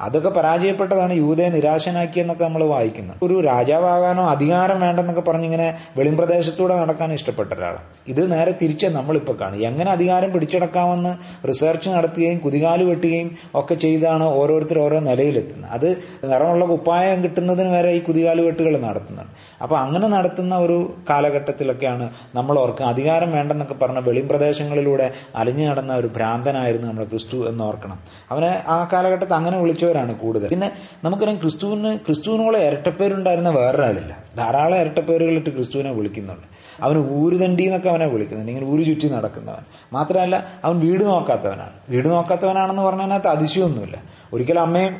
അതൊക്കെ 0.01 0.29
പരാജയപ്പെട്ടതാണ് 0.29 1.13
യൂതയെ 1.13 1.49
നിരാശനാക്കിയെന്നൊക്കെ 1.49 2.43
നമ്മൾ 2.43 2.63
വായിക്കുന്നത് 2.63 3.17
ഒരു 3.25 3.41
രാജാവാകാനോ 3.41 4.23
അധികാരം 4.25 4.79
വേണ്ടെന്നൊക്കെ 4.79 5.21
പറഞ്ഞിങ്ങനെ 5.21 5.77
വെളിമ്പ്രദേശത്തൂടെ 5.97 6.75
നടക്കാൻ 6.75 7.13
ഇഷ്ടപ്പെട്ട 7.13 7.53
ഒരാളാണ് 7.53 7.83
ഇത് 8.07 8.31
നേരെ 8.31 8.51
തിരിച്ച് 8.61 8.85
നമ്മളിപ്പോൾ 8.85 9.35
കാണും. 9.41 9.59
എങ്ങനെ 9.61 9.91
അധികാരം 9.91 10.31
പിടിച്ചെടുക്കാമെന്ന് 10.31 11.11
റിസർച്ച് 11.47 11.89
നടത്തുകയും 11.89 12.37
കുതികാൽ 12.37 12.83
വെട്ടുകയും 12.83 13.37
ഒക്കെ 13.55 13.75
ചെയ്താണ് 13.75 14.23
ഓരോരുത്തർ 14.23 14.79
ഓരോ 14.79 14.99
നിലയിലെത്തുന്നത്. 14.99 15.71
അത് 15.71 15.89
നിറമുള്ള 16.23 16.65
കുപ്പായം 16.65 17.23
കിട്ടുന്നതിന് 17.23 17.69
വരെ 17.69 17.91
ഈ 17.91 17.99
കുതികാൽ 17.99 18.41
വെട്ടുകൾ 18.41 18.77
നടത്തുന്നുണ്ട്. 18.77 19.33
അപ്പൊ 19.61 19.77
അങ്ങനെ 19.77 20.07
നടത്തുന്ന 20.07 20.57
ഒരു 20.57 20.93
കാലഘട്ടത്തിലൊക്കെയാണ് 21.09 22.09
നമ്മൾ 22.35 22.59
ഓർക്കുക 22.59 22.85
അധികാരം 22.85 23.31
വേണ്ടെന്നൊക്കെ 23.31 23.73
പറഞ്ഞ 23.73 23.99
വെളിമ്പ്രദേശങ്ങളിലൂടെ 23.99 25.11
അലിഞ്ഞു 25.35 25.69
നടന്ന 25.69 25.95
ഒരു 25.95 26.07
ഭ്രാന്തനായിരുന്നു 26.07 26.87
നമ്മുടെ 26.87 27.07
ക്രിസ്തു 27.07 27.49
എന്ന് 27.49 27.63
ഓർക്കണം. 27.63 27.99
അവനെ 28.31 28.63
ആ 28.67 28.89
കാലഘട്ടത്തിൽ 28.93 29.33
അങ്ങനെ 29.33 29.59
വിളിച്ചവരാണ് 29.59 30.15
കൂടുതൽ. 30.15 30.47
പിന്നെ 30.47 30.71
നമുക്കറിയാം 31.03 31.39
ക്രിസ്തുവിന് 31.39 31.97
ക്രിസ്തുവിനോളം 31.97 32.59
ഇരട്ടപ്പേരുണ്ടായിരുന്ന 32.59 33.49
വേറൊരാളില്ല. 33.49 34.17
ധാരാളം 34.37 34.77
ഇരട്ടപ്പേരുകളിട്ട് 34.77 35.49
ക്രിസ്തുവിനെ 35.49 35.91
വിളിക്കുന്നുണ്ട്. 35.91 36.61
അവന് 36.83 37.09
ഊരുതണ്ടി 37.11 37.63
എന്നൊക്കെ 37.63 37.89
അവനെ 37.89 38.07
വിളിക്കുന്നുണ്ട്. 38.07 38.51
ഇങ്ങനെ 38.51 38.71
ഊരു 38.71 38.83
ചുറ്റി 38.83 39.07
നടക്കുന്നവൻ. 39.07 39.63
മാത്രമല്ല 39.93 40.47
അവൻ 40.63 40.79
വീട് 40.79 41.03
നോക്കാത്തവനാണ്. 41.03 41.69
വീട് 41.89 42.07
നോക്കാത്തവനാണെന്ന് 42.07 42.81
പറഞ്ഞതിനകത്ത് 42.81 43.27
അതിശയമൊന്നുമില്ല. 43.27 44.01
ഒരിക്കലും 44.33 44.61
അമ്മയും 44.61 44.93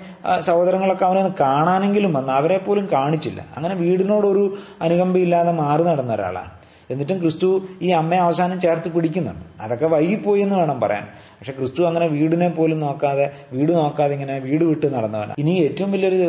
സഹോദരങ്ങളൊക്കെ 0.48 1.06
അവനെ 1.06 1.22
കാണാനെങ്കിലും 1.44 2.14
വന്ന് 2.14 2.34
അവരെ 2.40 2.58
പോലും 2.58 2.86
കാണിച്ചില്ല. 2.96 3.42
അങ്ങനെ 3.58 3.76
വീടിനോടൊരു 3.76 4.44
അനുകമ്പയില്ലാതെ 4.82 5.54
മാറി 5.62 5.84
നടന്ന 5.84 6.14
ഒരാളാണ്. 6.14 6.52
എന്നിട്ടും 6.92 7.18
ക്രിസ്തു 7.22 7.50
ഈ 7.82 7.90
അമ്മയെ 8.00 8.22
അവസാനം 8.22 8.58
ചേർത്ത് 8.62 8.90
പിടിക്കുന്നുണ്ട്. 8.96 9.44
അതൊക്കെ 9.64 9.88
വൈകിപ്പോയി 9.94 10.42
എന്ന് 10.42 10.56
വേണം 10.56 10.78
പറയാൻ. 10.82 11.06
പക്ഷെ 11.38 11.52
ക്രിസ്തു 11.52 11.82
അങ്ങനെ 11.90 12.08
വീടിനെ 12.08 12.50
പോലും 12.58 12.80
നോക്കാതെ 12.80 13.26
വീട് 13.54 13.72
നോക്കാതെ 13.72 14.14
ഇങ്ങനെ 14.14 14.36
വീട് 14.40 14.64
വിട്ട് 14.64 14.88
നടന്നവനാണ്. 14.96 15.36
ഇനി 15.44 15.54
ഏറ്റവും 15.68 15.92
വലിയൊരു 15.92 16.20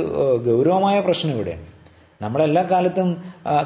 ഗൗരവമായ 0.49 1.01
പ്രശ്നം 1.01 1.33
ഇവിടെയാണ് 1.37 1.67
നമ്മളെല്ലാ 2.23 2.63
കാലത്തും 2.63 3.09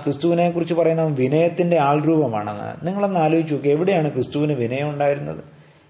ക്രിസ്തുവിനെ 0.05 0.50
കുറിച്ച് 0.50 0.75
പറയുന്ന 0.75 1.02
വിനയത്തിന്റെ 1.21 1.78
ആൾരൂപമാണെന്ന് 1.88 2.87
നിങ്ങളൊന്ന് 2.87 3.21
ആലോചിച്ച് 3.21 3.55
നോക്കുക 3.55 3.71
എവിടെയാണ് 3.71 4.09
ക്രിസ്തുവിന് 4.12 4.52
വിനയം 4.52 4.88
ഉണ്ടായിരുന്നത്? 4.93 5.43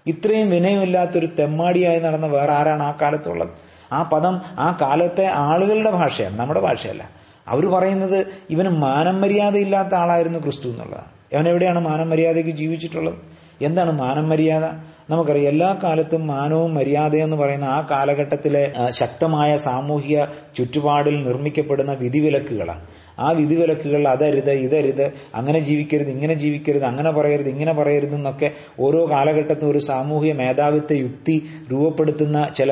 ഇത്രയും 0.07 0.49
വിനയമില്ലാത്തൊരു 0.49 1.25
തെമ്മാടിയായി 1.39 1.99
നടന്ന 1.99 2.25
വേറെ 2.27 2.53
ആരാണ് 2.53 2.83
ആ 2.83 2.97
കാലത്തുള്ളത്? 3.01 3.51
ആ 3.93 4.03
പദം 4.03 4.35
ആ 4.59 4.77
കാലത്തെ 4.81 5.25
ആളുകളുടെ 5.45 5.91
ഭാഷയാണ് 5.91 6.39
നമ്മുടെ 6.39 6.59
ഭാഷയല്ല. 6.59 7.03
അവർ 7.47 7.65
പറയുന്നത് 7.65 8.19
ഇവന് 8.49 8.69
മാനം 8.77 9.21
മര്യാദയില്ലാത്ത 9.21 9.95
ആളായിരുന്നു 9.95 10.39
ക്രിസ്തു 10.39 10.67
എന്നുള്ളതാണ്. 10.67 11.09
ഇവൻ 11.31 11.49
എവിടെയാണ് 11.49 11.79
മാനം 11.79 12.09
മര്യാദയ്ക്ക് 12.09 12.51
ജീവിച്ചിട്ടുള്ളത്? 12.51 13.17
എന്താണ് 13.61 13.91
മാനം 13.91 14.29
മര്യാദ? 14.29 14.65
നമുക്കറിയാം 15.09 15.49
എല്ലാ 15.49 15.79
കാലത്തും 15.83 16.27
മാനവും 16.27 16.73
മര്യാദയെന്ന് 16.75 17.37
പറയുന്ന 17.37 17.65
ആ 17.65 17.87
കാലഘട്ടത്തിലെ 17.91 18.63
ശക്തമായ 18.89 19.57
സാമൂഹിക 19.57 20.17
ചുറ്റുപാടിൽ 20.57 21.23
നിർമ്മിക്കപ്പെടുന്ന 21.23 21.93
വിധിവിലക്കുകളാണ്. 21.93 22.83
ആ 23.19 23.31
വിധിവിലക്കുകൾ 23.31 24.07
അതരുത് 24.07 24.51
ഇതരുത് 24.51 25.05
അങ്ങനെ 25.35 25.59
ജീവിക്കരുത് 25.59 26.09
ഇങ്ങനെ 26.09 26.33
ജീവിക്കരുത് 26.33 26.83
അങ്ങനെ 26.83 27.11
പറയരുത് 27.11 27.49
ഇങ്ങനെ 27.49 27.73
പറയരുത് 27.73 28.15
എന്നൊക്കെ 28.15 28.51
ഓരോ 28.79 29.09
കാലഘട്ടത്തും 29.11 29.69
ഒരു 29.69 29.77
സാമൂഹിക 29.77 30.33
മേധാവിത്വ 30.33 30.93
യുക്തി 30.97 31.35
രൂപപ്പെടുത്തുന്ന 31.71 32.49
ചില 32.57 32.71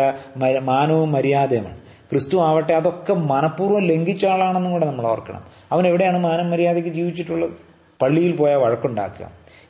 മാനവും 0.61 1.11
മര്യാദയുമാണ്. 1.11 1.79
ക്രിസ്തു 2.11 2.37
ആവട്ടെ 2.37 2.73
അതൊക്കെ 2.73 3.13
മനഃപൂർവം 3.13 3.83
ലംഘിച്ച 3.83 4.25
ആളാണെന്നും 4.25 4.71
കൂടെ 4.71 4.85
നമ്മൾ 4.85 5.07
ഓർക്കണം. 5.07 5.43
അവൻ 5.71 5.87
എവിടെയാണ് 5.87 6.19
മാനം 6.19 6.49
മര്യാദയ്ക്ക് 6.51 6.89
ജീവിച്ചിട്ടുള്ളത്? 6.89 7.55
പള്ളിയിൽ 8.01 8.35
പോയാൽ 8.35 8.57
വഴക്കുണ്ടാക്കുക. 8.57 9.25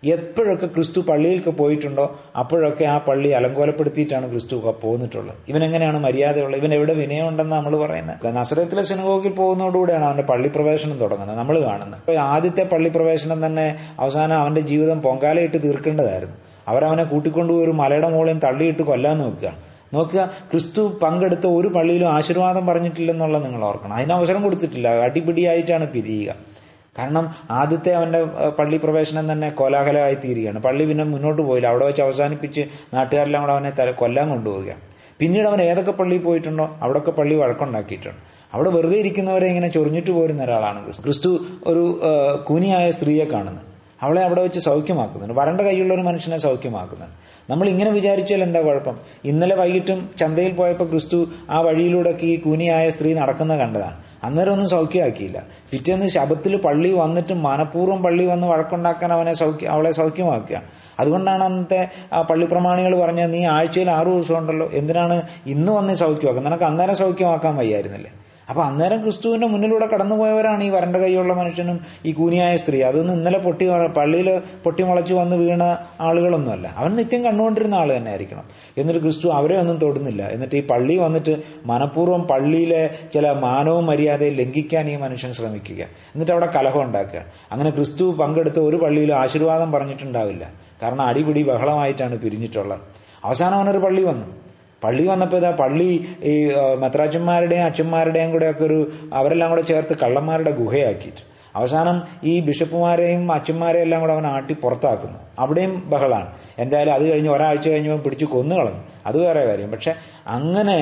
എപ്പോഴൊക്കെ 0.05 0.65
ക്രിസ്തു 0.65 1.01
പള്ളിയിലേക്ക് 1.01 1.49
പോയിട്ടുണ്ടോ 1.49 2.15
അപ്പോഴൊക്കെ 2.39 2.85
ആ 2.85 2.97
പള്ളി 2.97 3.29
അലങ്കോലപ്പെടുത്തിയിട്ടാണ് 3.29 4.31
ക്രിസ്തു 4.31 4.55
പോന്നിട്ടുള്ളത്. 4.81 5.35
ഇവൻ 5.47 5.63
എങ്ങനെയാണ് 5.63 5.99
മര്യാദയുള്ളത്? 5.99 6.61
ഇവൻ 6.61 6.73
എവിടെ 6.73 6.93
വിനയമുണ്ടെന്ന് 6.93 7.55
നമ്മൾ 7.55 7.77
പറയുന്നത്? 7.77 8.35
നസരത്തിലെ 8.35 8.81
സിനഗോഗിൽ 8.81 9.31
പോകുന്നതോടുകൂടിയാണ് 9.31 10.05
അവന്റെ 10.05 10.23
പള്ളി 10.23 10.47
പ്രവേശനം 10.47 10.97
തുടങ്ങുന്നത് 10.97 11.37
നമ്മൾ 11.37 11.59
കാണുന്നത്. 11.59 12.17
ആദ്യത്തെ 12.17 12.63
പള്ളി 12.63 12.89
പ്രവേശനം 12.89 13.45
തന്നെ 13.45 13.75
അവസാനം 13.99 14.35
അവന്റെ 14.37 14.61
ജീവിതം 14.61 15.01
പൊങ്കാലയിട്ട് 15.01 15.63
തീർക്കേണ്ടതായിരുന്നു. 15.63 16.35
അവരവനെ 16.67 17.03
കൂട്ടിക്കൊണ്ടുപോയി 17.03 17.63
ഒരു 17.63 17.71
മലയുടെ 17.71 18.09
മുകളിൽ 18.09 18.39
തള്ളിയിട്ട് 18.39 18.81
കൊല്ലാൻ 18.81 19.17
നോക്കുക. 19.17 19.53
നോക്കുക 19.93 20.31
ക്രിസ്തു 20.51 20.99
പങ്കെടുത്ത 21.03 21.47
ഒരു 21.47 21.67
പള്ളിയിലും 21.67 22.07
ആശീർവാദം 22.07 22.65
പറഞ്ഞിട്ടില്ലെന്നുള്ള 22.65 23.37
നിങ്ങൾ 23.37 23.65
ഓർക്കണം. 23.65 23.93
അതിന് 23.93 24.13
അവസരം 24.13 24.43
കൊടുത്തിട്ടില്ല. 24.43 24.87
അടിപിടിയായിട്ടാണ് 24.87 25.87
പിരിയുക. 25.87 26.35
കാരണം 26.99 27.25
ആദ്യത്തെ 27.51 27.91
അവന്റെ 27.99 28.21
പള്ളി 28.59 28.77
പ്രവേശനം 28.83 29.25
തന്നെ 29.31 29.49
കോലാഹലമായി 29.49 30.17
തീരുകയാണ്. 30.25 30.59
പള്ളി 30.59 30.83
പിന്നെ 30.89 31.03
മുന്നോട്ട് 31.03 31.41
പോയില്ല. 31.41 31.67
അവിടെ 31.67 31.85
വെച്ച് 31.85 32.01
അവസാനിപ്പിച്ച് 32.01 32.61
നാട്ടുകാരെല്ലാം 32.93 33.41
കൂടെ 33.43 33.53
അവനെ 33.57 33.71
തല 33.79 33.91
കൊല്ലാൻ 34.01 34.29
കൊണ്ടുപോവുകയാണ്. 34.29 34.81
പിന്നീട് 35.19 35.47
അവൻ 35.49 35.61
ഏതൊക്കെ 35.61 35.93
പള്ളിയിൽ 35.99 36.23
പോയിട്ടുണ്ടോ 36.23 36.65
അവിടെയൊക്കെ 36.83 37.11
പള്ളി 37.19 37.35
വഴക്കുണ്ടാക്കിയിട്ടുണ്ട്. 37.41 38.21
അവിടെ 38.53 38.69
വെറുതെ 38.69 38.97
ഇരിക്കുന്നവരെ 39.03 39.47
ഇങ്ങനെ 39.51 39.67
ചൊറിഞ്ഞിട്ട് 39.75 40.11
പോരുന്ന 40.17 40.41
ഒരാളാണ് 40.43 40.79
ക്രിസ്തു. 40.85 41.03
ക്രിസ്തു 41.05 41.29
ഒരു 41.71 41.83
കുനിയായ 42.49 42.85
സ്ത്രീയെ 42.97 43.25
കാണുന്നത് 43.33 43.63
അവളെ 44.05 44.21
അവിടെ 44.27 44.41
വെച്ച് 44.45 44.59
സൗഖ്യമാക്കുന്നുണ്ട്. 44.59 45.35
വരണ്ട 45.39 45.61
കൈയുള്ള 45.67 45.91
ഒരു 45.93 46.03
മനുഷ്യനെ 46.07 46.37
സൗഖ്യമാക്കുന്നുണ്ട്. 46.37 47.15
നമ്മൾ 47.51 47.65
ഇങ്ങനെ 47.73 47.91
വിചാരിച്ചാൽ 47.97 48.41
എന്താ 48.47 48.59
കുഴപ്പം? 48.67 48.95
ഇന്നലെ 49.31 49.55
വൈകിട്ടും 49.55 49.99
ചന്തയിൽ 50.19 50.53
പോയപ്പോൾ 50.59 50.87
ക്രിസ്തു 50.91 51.17
ആ 51.49 51.59
വഴിയിലൂടെ 51.67 52.11
ഈ 52.31 52.35
കൂനിയായ 52.45 52.85
സ്ത്രീ 52.95 53.11
നടക്കുന്ന 53.21 53.53
കണ്ടതാണ്. 53.63 53.97
അന്നേരം 54.25 54.51
ഒന്നും 54.55 54.69
സൗഖ്യമാക്കിയില്ല. 54.69 55.39
പിറ്റേന്ന് 55.71 56.07
ശബത്തിൽ 56.15 56.53
പള്ളി 56.65 56.91
വന്നിട്ട് 57.01 57.33
മനഃപൂർവം 57.47 57.99
പള്ളി 58.03 58.25
വന്ന് 58.25 58.47
വഴക്കുണ്ടാക്കാൻ 58.47 59.13
അവനെ 59.13 59.33
സൗഖ്യ 59.33 59.67
അവളെ 59.75 59.91
സൗഖ്യമാക്കുക. 59.91 60.61
അതുകൊണ്ടാണ് 60.99 61.43
അന്നത്തെ 61.43 61.81
പള്ളി 62.29 62.45
പ്രമാണികൾ 62.51 62.93
പറഞ്ഞത് 63.03 63.33
നീ 63.33 63.41
ആഴ്ചയിൽ 63.55 63.91
ആറു 63.91 64.09
ദിവസം 64.09 64.37
ഉണ്ടല്ലോ 64.37 64.67
എന്തിനാണ് 64.81 65.17
ഇന്ന് 65.45 65.71
വന്ന് 65.71 65.93
സൗഖ്യമാക്കുക? 66.03 66.45
നിനക്ക് 66.49 66.63
അന്നേരം 66.63 66.95
സൗഖ്യമാക്കാൻ 66.95 67.55
വയ്യായിരുന്നില്ലേ? 67.55 68.11
അപ്പൊ 68.49 68.63
അന്നേരം 68.63 69.03
ക്രിസ്തുവിന്റെ 69.03 69.47
മുന്നിലൂടെ 69.47 69.85
കടന്നുപോയവരാണ് 69.85 70.63
ഈ 70.63 70.69
വരണ്ട 70.69 70.95
കൈയുള്ള 70.95 71.33
മനുഷ്യനും 71.33 71.79
ഈ 72.05 72.11
കൂനിയായ 72.11 72.57
സ്ത്രീ. 72.57 72.81
അതൊന്നും 72.81 73.13
ഇന്നലെ 73.13 73.39
പൊട്ടി 73.39 73.69
പള്ളിയിൽ 73.97 74.41
പൊട്ടിമുളച്ച് 74.63 75.13
വന്ന് 75.13 75.35
വീണ 75.35 75.63
ആളുകളൊന്നുമല്ല. 75.99 76.67
അവൻ 76.67 76.95
നിത്യം 76.95 77.23
കണ്ടുകൊണ്ടിരുന്ന 77.23 77.75
ആൾ 77.75 77.97
തന്നെ 77.97 78.09
ആയിരിക്കണം 78.11 78.43
എന്നിട്ട് 78.77 79.01
ക്രിസ്തു 79.01 79.27
അവരെ 79.27 79.59
ഒന്നും 79.59 79.77
തൊടുന്നില്ല. 79.77 80.23
എന്നിട്ട് 80.23 80.55
ഈ 80.55 80.67
പള്ളി 80.67 80.97
വന്നിട്ട് 80.97 81.43
മനഃപൂർവം 81.65 82.23
പള്ളിയിലെ 82.23 82.89
ചില 83.13 83.31
മാനവും 83.31 83.85
മര്യാദയും 83.85 84.33
ലംഘിക്കാൻ 84.33 84.89
ഈ 84.89 84.95
മനുഷ്യൻ 84.95 85.33
ശ്രമിക്കുക. 85.33 85.83
എന്നിട്ട് 85.83 86.31
അവിടെ 86.31 86.45
കലഹം 86.55 86.81
ഉണ്ടാക്കുക. 86.81 87.21
അങ്ങനെ 87.51 87.69
ക്രിസ്തു 87.69 88.03
പങ്കെടുത്ത 88.03 88.59
ഒരു 88.59 88.75
പള്ളിയിലും 88.75 89.15
ആശീർവാദം 89.15 89.71
പറഞ്ഞിട്ടുണ്ടാവില്ല. 89.71 90.51
കാരണം 90.83 91.01
അടിപിടി 91.01 91.43
ബഹളമായിട്ടാണ് 91.43 92.17
പിരിഞ്ഞിട്ടുള്ളത്. 92.17 92.79
അവസാനം 93.23 93.55
അവനൊരു 93.55 93.77
പള്ളി 93.77 94.03
വന്നു. 94.03 94.44
പള്ളി 94.83 95.07
വന്നപ്പോൾ 95.07 95.37
ഇതാ 95.37 95.51
പള്ളി 95.51 96.07
ഈ 96.23 96.33
മെത്രാച്ചന്മാരുടെയും 96.79 97.63
അച്ഛന്മാരുടെയും 97.63 98.31
കൂടെ 98.31 98.49
ഒക്കെ 98.49 98.63
ഒരു 98.63 98.91
അവരെല്ലാം 99.13 99.49
കൂടെ 99.49 99.61
ചേർത്ത് 99.61 99.97
കള്ളന്മാരുടെ 99.97 100.51
ഗുഹയാക്കിയിട്ട്. 100.51 101.35
അവസാനം 101.55 102.01
ഈ 102.23 102.39
ബിഷപ്പുമാരെയും 102.39 103.31
അച്ഛന്മാരെയും 103.31 103.83
എല്ലാം 103.83 104.01
കൂടെ 104.01 104.13
അവൻ 104.13 104.27
ആട്ടി 104.27 104.53
പുറത്താക്കുന്നു. 104.53 105.19
അവിടെയും 105.39 105.89
ബഹളാണ്. 105.89 106.27
എന്തായാലും 106.59 106.93
അത് 106.93 107.11
കഴിഞ്ഞ് 107.11 107.29
ഒരാഴ്ച 107.29 107.67
കഴിഞ്ഞവൻ 107.69 107.99
പിടിച്ച് 107.99 108.25
കൊന്നുകളഞ്ഞു. 108.25 108.83
അത് 109.05 109.17
വേറെ 109.25 109.45
കാര്യം. 109.45 109.71
പക്ഷെ 109.71 109.93
അങ്ങനെ 110.27 110.77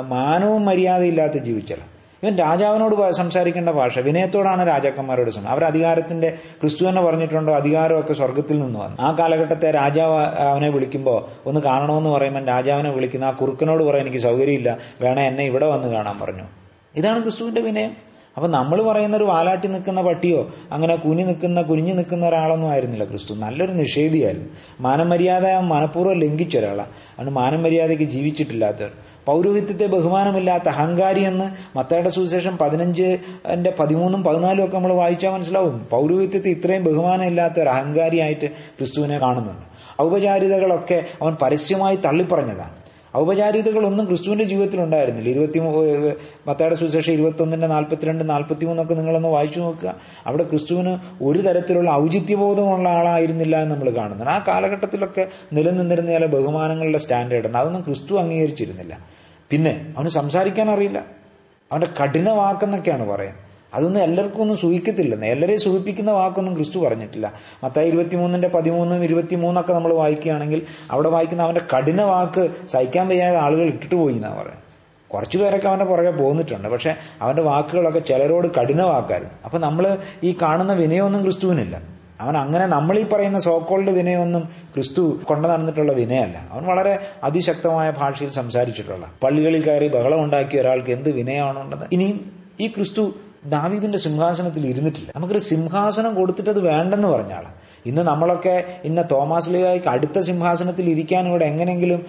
മാനവും 0.00 0.64
മര്യാദയില്ലാത്ത 0.64 1.32
ജീവിച്ചല്ല. 1.32 1.84
ഇവൻ 2.22 2.36
രാജാവിനോട് 2.36 3.12
സംസാരിക്കേണ്ട 3.12 3.68
ഭാഷ. 3.68 3.98
വിനയത്തോടാണ് 3.98 4.66
രാജാക്കന്മാരോട് 4.68 5.30
അവർ 5.48 5.64
അധികാരത്തിന്റെ 5.64 6.30
ക്രിസ്തു 6.60 6.88
തന്നെ 6.88 7.02
പറഞ്ഞിട്ടുണ്ടോ? 7.02 7.54
അധികാരമൊക്കെ 7.54 8.12
സ്വർഗത്തിൽ 8.12 8.60
നിന്ന് 8.60 8.78
വന്നു. 8.78 9.02
ആ 9.02 9.16
കാലഘട്ടത്തെ 9.20 9.70
രാജാവ് 9.70 10.24
അവനെ 10.24 10.68
വിളിക്കുമ്പോൾ 10.68 11.48
ഒന്ന് 11.48 11.60
കാണണമെന്ന് 11.60 12.10
പറയുമ്പോൾ 12.10 12.44
രാജാവിനെ 12.44 12.90
വിളിക്കുന്ന 12.90 13.24
ആ 13.24 13.30
കുറുക്കനോട് 13.30 13.84
പറയാൻ 13.84 14.06
എനിക്ക് 14.06 14.22
സൗകര്യമില്ല. 14.22 14.78
വേണേ 15.00 15.26
എന്നെ 15.26 15.44
ഇവിടെ 15.44 15.66
വന്ന് 15.66 15.88
കാണാൻ 15.88 16.18
പറഞ്ഞു. 16.18 16.42
ഇതാണ് 16.94 17.22
ക്രിസ്തുവിന്റെ 17.22 17.60
വിനയം. 17.60 18.12
അപ്പൊ 18.36 18.48
നമ്മൾ 18.48 18.82
പറയുന്ന 18.82 19.16
ഒരു 19.16 19.24
വാലാട്ടി 19.24 19.68
നിൽക്കുന്ന 19.68 20.02
പട്ടിയോ 20.02 20.50
അങ്ങനെ 20.72 20.96
കുനി 20.96 21.22
നിൽക്കുന്ന 21.22 21.62
കുനിഞ്ഞു 21.62 21.94
നിൽക്കുന്ന 21.94 22.28
ഒരാളൊന്നും 22.28 22.70
ആയിരുന്നില്ല 22.70 23.04
ക്രിസ്തു. 23.04 23.34
നല്ലൊരു 23.34 23.72
നിഷേധിയായിരുന്നു. 23.72 24.48
മാനമര്യാദ 24.80 25.46
മനഃപൂർവം 25.46 26.18
ലംഘിച്ച 26.18 26.56
ഒരാളാണ് 26.56 26.88
അതുകൊണ്ട് 26.88 27.30
മാനമര്യാദയ്ക്ക് 27.30 28.04
ജീവിച്ചിട്ടില്ലാത്തവർ. 28.04 28.90
പൗരോഹിത്യത്തെ 29.26 29.86
ബഹുമാനമില്ലാത്ത 29.86 30.68
അഹങ്കാരി 30.68 31.20
എന്ന് 31.20 31.78
മത്തയുടെ 31.78 32.08
സുവിശേഷം 32.08 32.58
പതിനഞ്ച് 32.58 33.18
എന്റെ 33.46 33.74
പതിമൂന്നും 33.78 34.24
പതിനാലും 34.24 34.64
ഒക്കെ 34.64 34.74
നമ്മൾ 34.74 34.92
വായിച്ചാൽ 34.92 35.30
മനസ്സിലാവും. 35.30 35.86
പൗരോഹിത്യത്തെ 35.90 36.48
ഇത്രയും 36.48 36.84
ബഹുമാനമില്ലാത്ത 36.84 37.60
ഒരു 37.60 37.68
അഹങ്കാരിയായിട്ട് 37.68 38.46
ക്രിസ്തുവിനെ 38.50 39.18
കാണുന്നുണ്ട്. 39.18 39.66
ഔപചാരിതകളൊക്കെ 40.02 41.04
അവൻ 41.22 41.36
പരസ്യമായി 41.42 41.96
തള്ളിപ്പറഞ്ഞതാണ്. 41.96 42.76
ഔപചാരികതകളൊന്നും 43.16 44.06
ക്രിസ്തുവിന്റെ 44.06 44.44
ജീവിതത്തിൽ 44.44 44.80
ഉണ്ടായിരുന്നില്ല. 44.80 45.30
ഇരുപത്തി 45.30 45.58
മത്തയുടെ 46.46 46.74
സുവിശേഷം 46.74 47.12
ഇരുപത്തൊന്നിന്റെ 47.12 47.66
നാൽപ്പത്തിരണ്ട് 47.66 48.28
നാൽപ്പത്തിമൂന്നൊക്കെ 48.28 48.94
നിങ്ങളൊന്ന് 48.94 49.28
വായിച്ചു 49.28 49.60
നോക്കുക. 49.60 49.94
അവിടെ 50.26 50.42
ക്രിസ്തുവിന് 50.42 50.98
ഒരു 51.22 51.38
തരത്തിലുള്ള 51.38 51.90
ഔചിത്യബോധമുള്ള 51.90 52.88
ആളായിരുന്നില്ല 52.88 53.62
എന്ന് 53.62 53.74
നമ്മൾ 53.74 53.90
കാണുന്നുണ്ട്. 53.90 54.30
ആ 54.30 54.44
കാലഘട്ടത്തിലൊക്കെ 54.48 55.26
നിലനിന്നിരുന്ന 55.52 56.10
ചില 56.10 56.26
ബഹുമാനങ്ങളുടെ 56.26 56.98
സ്റ്റാൻഡേർഡ് 56.98 57.46
ഉണ്ട് 57.46 57.58
അതൊന്നും 57.58 57.82
ക്രിസ്തു 57.82 58.14
അംഗീകരിച്ചിരുന്നില്ല. 58.14 58.98
പിന്നെ 59.52 59.94
അവന് 59.96 60.08
സംസാരിക്കാൻ 60.08 60.70
അറിയില്ല 60.70 61.06
അവന്റെ 61.72 61.88
കഠിന 62.02 62.30
വാക്കെന്നൊക്കെയാണ് 62.30 63.08
പറയുന്നത്. 63.08 63.52
അതൊന്നും 63.74 64.02
എല്ലാവർക്കും 64.02 64.40
ഒന്നും 64.42 64.56
സൂഹിക്കത്തില്ലെന്ന് 64.56 65.26
എല്ലാവരെയും 65.26 65.60
സൂഹിപ്പിക്കുന്ന 65.60 66.10
വാക്കൊന്നും 66.10 66.56
ക്രിസ്തു 66.56 66.78
പറഞ്ഞിട്ടില്ല. 66.78 67.32
മത്തായി 67.64 67.88
ഇരുപത്തിമൂന്നിന്റെ 67.88 68.48
പതിമൂന്നും 68.48 69.04
ഇരുപത്തിമൂന്നൊക്കെ 69.04 69.72
നമ്മൾ 69.72 69.94
വായിക്കുകയാണെങ്കിൽ 69.94 70.62
അവിടെ 70.90 71.08
വായിക്കുന്ന 71.08 71.42
അവന്റെ 71.42 71.60
കഠിന 71.76 72.02
വാക്ക് 72.02 72.66
സഹിക്കാൻ 72.66 73.08
വയ്യാതെ 73.08 73.36
ആളുകൾ 73.36 73.66
ഇട്ടിട്ട് 73.66 73.94
പോയി 73.94 74.14
എന്നാണ് 74.14 74.34
പറയുന്നത്. 74.34 74.62
കുറച്ചു 75.14 75.38
പേരൊക്കെ 75.38 75.68
അവന്റെ 75.68 75.84
പുറകെ 75.84 76.10
പോന്നിട്ടുണ്ട്. 76.10 76.68
പക്ഷെ 76.68 76.96
അവന്റെ 77.22 77.42
വാക്കുകളൊക്കെ 77.42 77.98
ചിലരോട് 77.98 78.48
കഠിന 78.54 78.82
വാക്കായിരുന്നു 78.82 79.34
അപ്പൊ 79.44 79.58
നമ്മൾ 79.58 79.98
ഈ 80.22 80.36
കാണുന്ന 80.42 80.72
വിനയമൊന്നും 80.72 81.22
ക്രിസ്തുവിനില്ല. 81.22 82.01
അവൻ 82.22 82.36
അങ്ങനെ 82.44 82.66
നമ്മൾ 82.76 82.96
ഈ 83.02 83.04
പറയുന്ന 83.12 83.38
സോക്കോൾഡ് 83.48 83.92
വിനയൊന്നും 83.98 84.44
ക്രിസ്തു 84.74 85.02
കൊണ്ടു 85.30 85.46
നടന്നിട്ടുള്ള 85.52 85.92
വിനയല്ല. 86.00 86.36
അവൻ 86.52 86.64
വളരെ 86.72 86.94
അതിശക്തമായ 87.28 87.88
ഭാഷയിൽ 88.00 88.30
സംസാരിച്ചിട്ടുള്ള 88.40 89.06
പള്ളികളിൽ 89.24 89.62
കയറി 89.66 89.88
ബഹളം 89.96 90.20
ഉണ്ടാക്കിയ 90.24 90.62
ഒരാൾക്ക് 90.64 90.92
എന്ത് 90.96 91.10
വിനയമാണുള്ളത് 91.18 91.84
ഇനിയും 91.96 92.18
ഈ 92.60 92.68
ക്രിസ്തു 92.76 93.02
ദാവീദിന്റെ 93.56 93.98
സിംഹാസനത്തിൽ 94.06 94.64
ഇരുന്നിട്ടില്ല. 94.72 95.10
നമുക്കൊരു 95.16 95.42
സിംഹാസനം 95.50 96.12
കൊടുത്തിട്ടത് 96.18 96.60
വേണ്ടെന്ന് 96.70 97.08
പറഞ്ഞാൾ 97.14 97.44
ഇന്ന് 97.90 98.02
നമ്മളൊക്കെ 98.08 98.54
ഇന്ന 98.88 99.00
തോമസ് 99.12 99.50
ലിയായിക്ക് 99.52 99.88
അടുത്ത 99.92 100.18
സിംഹാസനത്തിൽ 100.26 100.86
ഇരിക്കാൻ 100.90 101.22
ഇവിടെ 101.30 101.44
എങ്ങനെങ്കിലും 101.52 102.00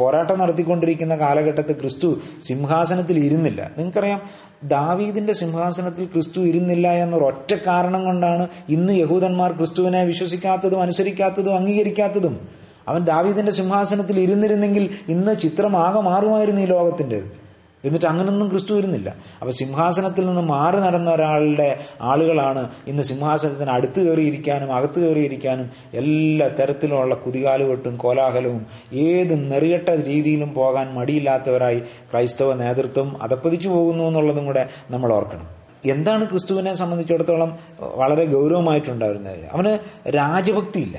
പോരാട്ടം 0.00 0.38
നടത്തിക്കൊണ്ടിരിക്കുന്ന 0.42 1.14
കാലഘട്ടത്തിൽ 1.22 1.76
ക്രിസ്തു 1.82 2.08
സിംഹാസനത്തിൽ 2.48 3.18
ഇരുന്നില്ല. 3.26 3.60
നിങ്ങൾക്കറിയാം 3.78 4.20
ദാവീദിന്റെ 4.64 5.32
സിംഹാസനത്തിൽ 5.32 6.04
ക്രിസ്തു 6.04 6.40
ഇരുന്നില്ല 6.40 6.92
എന്നൊരു 6.92 7.24
ഒറ്റ 7.24 7.54
കാരണം 7.66 8.04
കൊണ്ടാണ് 8.04 8.48
ഇന്ന് 8.68 8.92
യഹൂദന്മാർ 8.92 9.52
ക്രിസ്തുവിനെ 9.52 10.04
വിശ്വസിക്കാത്തതും 10.04 10.82
അനുസരിക്കാത്തതും 10.82 11.56
അംഗീകരിക്കാത്തതും. 11.56 12.48
അവൻ 12.88 13.04
ദാവീദിന്റെ 13.04 13.52
സിംഹാസനത്തിൽ 13.52 14.20
ഇരുന്നിരുന്നെങ്കിൽ 14.20 14.90
ഇന്ന് 15.08 15.40
ചിത്രം 15.40 15.76
ആകെ 15.76 16.00
മാറുമായിരുന്നു 16.00 16.60
ഈ 16.60 16.64
ലോകത്തിന്റെ. 16.64 17.41
എന്നിട്ട് 17.84 18.06
അങ്ങനൊന്നും 18.06 18.50
ക്രിസ്തു 18.50 18.74
വരുന്നില്ല. 18.74 19.08
അപ്പൊ 19.10 19.50
സിംഹാസനത്തിൽ 19.50 20.26
നിന്ന് 20.26 20.42
മാറി 20.42 20.76
നടന്ന 20.76 21.10
ഒരാളുടെ 21.10 21.84
ആളുകളാണ് 22.00 22.70
ഇന്ന് 22.86 23.02
സിംഹാസനത്തിന് 23.02 23.70
അടുത്ത് 23.70 24.00
കയറിയിരിക്കാനും 24.08 24.74
അകത്ത് 24.74 24.98
കയറിയിരിക്കാനും 25.00 25.70
എല്ലാ 25.94 26.48
തരത്തിലുള്ള 26.48 27.14
കുതികാലുകെട്ടും 27.14 27.96
കോലാഹലവും 27.96 28.66
ഏത് 28.92 29.52
നെറിയട്ട 29.52 29.88
രീതിയിലും 29.88 30.54
പോകാൻ 30.54 30.94
മടിയില്ലാത്തവരായി 30.94 31.78
ക്രൈസ്തവ 32.10 32.54
നേതൃത്വം 32.54 33.22
അതപ്പതിച്ചു 33.22 33.68
പോകുന്നു 33.68 34.04
എന്നുള്ളതും 34.04 34.46
കൂടെ 34.46 34.68
നമ്മൾ 34.90 35.12
ഓർക്കണം. 35.12 35.46
എന്താണ് 35.84 36.30
ക്രിസ്തുവിനെ 36.30 36.72
സംബന്ധിച്ചിടത്തോളം 36.72 37.58
വളരെ 37.80 38.24
ഗൗരവമായിട്ടുണ്ടായിരുന്നത്? 38.24 39.44
അവന് 39.52 39.78
രാജഭക്തിയില്ല. 40.08 40.98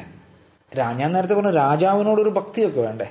ഞാൻ 0.97 1.13
നേരത്തെ 1.13 1.33
പറഞ്ഞു 1.33 1.51
രാജാവിനോടൊരു 1.51 2.29
ഭക്തിയൊക്കെ 2.29 2.81
വേണ്ടേ? 2.81 3.05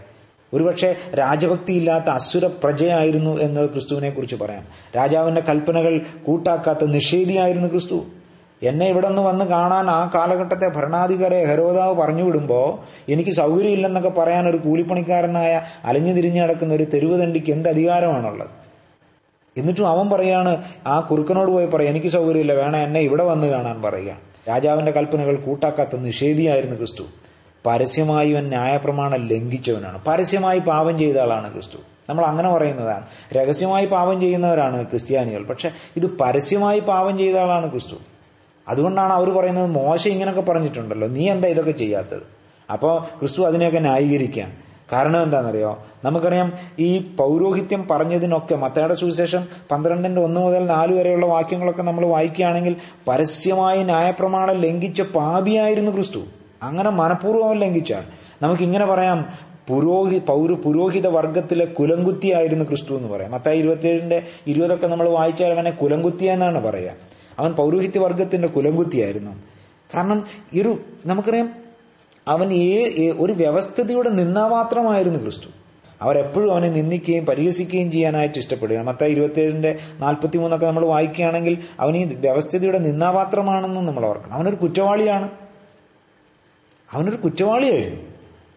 ഒരുപക്ഷെ 0.54 0.96
രാജഭക്തിയില്ലാത്ത 1.14 2.04
അസുര 2.04 2.46
പ്രജയായിരുന്നു 2.46 3.40
എന്ന് 3.40 3.68
ക്രിസ്തുവിനെ 3.68 4.10
കുറിച്ച് 4.10 4.36
പറയാം. 4.36 4.66
രാജാവിന്റെ 4.96 5.40
കൽപ്പനകൾ 5.40 6.00
കൂട്ടാക്കാത്ത 6.26 6.84
നിഷേധിയായിരുന്നു 6.84 7.68
ക്രിസ്തു. 7.68 8.04
എന്നെ 8.62 8.86
ഇവിടെ 8.86 9.08
നിന്ന് 9.08 9.22
വന്ന് 9.22 9.44
കാണാൻ 9.44 9.90
ആ 9.90 10.10
കാലഘട്ടത്തെ 10.14 10.68
ഭരണാധികാരെ 10.68 11.44
ഹരോദാവ് 11.44 11.94
പറഞ്ഞു 11.94 12.22
വിടുമ്പോ 12.22 12.84
എനിക്ക് 13.08 13.30
സൗകര്യമില്ലെന്നൊക്കെ 13.30 14.08
പറയാൻ 14.08 14.48
ഒരു 14.48 14.56
കൂലിപ്പണിക്കാരനായ 14.56 15.62
അലഞ്ഞു 15.84 16.12
തിരിഞ്ഞു 16.12 16.42
നടക്കുന്ന 16.42 16.74
ഒരു 16.74 16.84
തെരുവുതണ്ടിക്ക് 16.84 17.52
എന്ത് 17.52 17.68
അധികാരമാണുള്ളത്? 17.68 18.48
എന്നിട്ടും 19.56 19.88
അവൻ 19.88 20.10
പറയാണ് 20.10 20.62
ആ 20.86 21.00
കുറുക്കനോട് 21.00 21.50
പോയി 21.50 21.66
പറയാം 21.66 21.90
എനിക്ക് 21.90 22.06
സൗകര്യമില്ല 22.06 22.52
വേണം 22.52 22.76
എന്നെ 22.76 23.00
ഇവിടെ 23.00 23.24
വന്ന് 23.24 23.46
കാണാൻ 23.46 23.82
പറയുക. 23.82 24.16
രാജാവിന്റെ 24.48 24.92
കൽപ്പനകൾ 24.92 25.36
കൂട്ടാക്കാത്ത 25.36 25.96
നിഷേധിയായിരുന്നു 25.96 26.76
ക്രിസ്തു. 26.76 27.02
പരസ്യമായി 27.66 28.32
അവൻ 28.32 28.48
ന്യായപ്രമാണം 28.48 29.28
ലംഘിച്ചവനാണ്. 29.28 30.04
പരസ്യമായി 30.04 30.58
പാപം 30.58 30.98
ചെയ്ത 30.98 31.16
ആളാണ് 31.16 31.52
ക്രിസ്തു. 31.52 31.76
നമ്മൾ 32.10 32.24
അങ്ങനെ 32.24 32.50
പറയുന്നതാണ്. 32.50 33.06
രഹസ്യമായി 33.32 33.86
പാപം 33.86 34.20
ചെയ്യുന്നവരാണ് 34.20 34.86
ക്രിസ്ത്യാനികൾ. 34.86 35.44
പക്ഷെ 35.44 35.70
ഇത് 35.96 36.18
പരസ്യമായി 36.18 36.80
പാപം 36.80 37.18
ചെയ്ത 37.18 37.36
ആളാണ് 37.36 37.70
ക്രിസ്തു. 37.70 37.94
അതുകൊണ്ടാണ് 38.68 39.12
അവർ 39.12 39.30
പറയുന്നത് 39.30 39.66
മോശം 39.66 40.10
ഇങ്ങനെയൊക്കെ 40.10 40.40
പറഞ്ഞിട്ടുണ്ടല്ലോ. 40.40 41.08
നീ 41.08 41.30
എന്താ 41.30 41.48
ഇതൊക്കെ 41.48 41.70
ചെയ്യാത്തത്? 41.70 42.22
അപ്പോൾ 42.72 43.18
ക്രിസ്തു 43.18 43.42
അതിനെയൊക്കെ 43.42 43.78
ന്യായീകരിക്കുക 43.78 44.46
കാരണം 44.92 45.22
എന്താണെന്നറിയോ? 45.22 45.84
നമുക്കറിയാം 46.04 46.52
ഈ 46.78 46.98
പൗരോഹിത്യം 46.98 47.88
പറഞ്ഞതിനൊക്കെ 47.88 48.54
മത്തയുടെ 48.54 48.94
സുവിശേഷം 48.94 49.48
പന്ത്രണ്ടിന്റെ 49.70 50.20
ഒന്ന് 50.20 50.40
മുതൽ 50.40 50.66
നാല് 50.66 50.98
വരെയുള്ള 50.98 51.26
വാക്യങ്ങളൊക്കെ 51.26 51.82
നമ്മൾ 51.82 52.06
വായിക്കുകയാണെങ്കിൽ 52.06 52.76
പരസ്യമായി 53.08 53.82
ന്യായപ്രമാണം 53.82 54.54
ലംഘിച്ച 54.54 55.02
പാപിയായിരുന്നു 55.02 55.90
ക്രിസ്തു. 55.90 56.41
അങ്ങനെ 56.62 56.90
മനഃപൂർവം 56.90 57.56
ലംഘിച്ചാണ് 57.56 58.06
നമുക്കിങ്ങനെ 58.42 58.86
പറയാം 58.86 59.52
പുരോഹി 59.68 60.18
പൗര 60.18 60.52
പുരോഹിത 60.52 61.06
വർഗത്തിലെ 61.06 61.64
കുലങ്കുത്തിയായിരുന്നു 61.64 62.64
ക്രിസ്തു 62.64 62.94
എന്ന് 62.94 63.08
പറയാം. 63.08 63.30
മത്തായി 63.30 63.58
ഇരുപത്തിയേഴിന്റെ 63.58 64.22
ഇരുപതൊക്കെ 64.46 64.86
നമ്മൾ 64.86 65.08
വായിച്ചാൽ 65.08 65.52
അവനെ 65.52 65.70
കുലങ്കുത്തി 65.70 66.24
എന്നാണ് 66.24 66.64
പറയുക 66.64 66.90
അവൻ 67.38 67.52
പൗരോഹിത്യ 67.52 67.98
വർഗത്തിന്റെ 67.98 68.48
കുലങ്കുത്തിയായിരുന്നു 68.48 69.30
കാരണം 69.94 70.26
ഈ 70.54 70.62
ഒരു 70.62 70.78
നമുക്കറിയാം 71.06 71.54
അവൻ 72.28 72.52
ഏ 72.52 73.12
ഒരു 73.18 73.32
വ്യവസ്ഥിതിയുടെ 73.32 74.10
നിന്നാമാത്രമായിരുന്നു 74.10 75.18
ക്രിസ്തു. 75.18 75.46
അവരെപ്പോഴും 76.02 76.52
അവനെ 76.52 76.68
നിന്ദിക്കുകയും 76.68 77.26
പരിഹസിക്കുകയും 77.26 77.92
ചെയ്യാനായിട്ട് 77.92 78.38
ഇഷ്ടപ്പെടുകയാണ്. 78.38 78.86
മത്ത 78.86 79.04
ഇരുപത്തിയേഴിന്റെ 79.04 79.78
നാൽപ്പത്തി 80.00 80.38
മൂന്നൊക്കെ 80.38 80.66
നമ്മൾ 80.66 80.86
വായിക്കുകയാണെങ്കിൽ 80.86 81.58
അവൻ 81.80 81.96
ഈ 81.96 82.04
വ്യവസ്ഥിതിയുടെ 82.04 82.78
നിന്നാപാത്രമാണെന്നും 82.78 83.86
നമ്മൾ 83.86 84.06
ഓർക്കണം. 84.06 84.32
അവനൊരു 84.32 84.56
കുറ്റവാളിയാണ്. 84.56 85.28
അവനൊരു 86.92 87.16
കുറ്റവാളിയായിരുന്നു. 87.16 88.12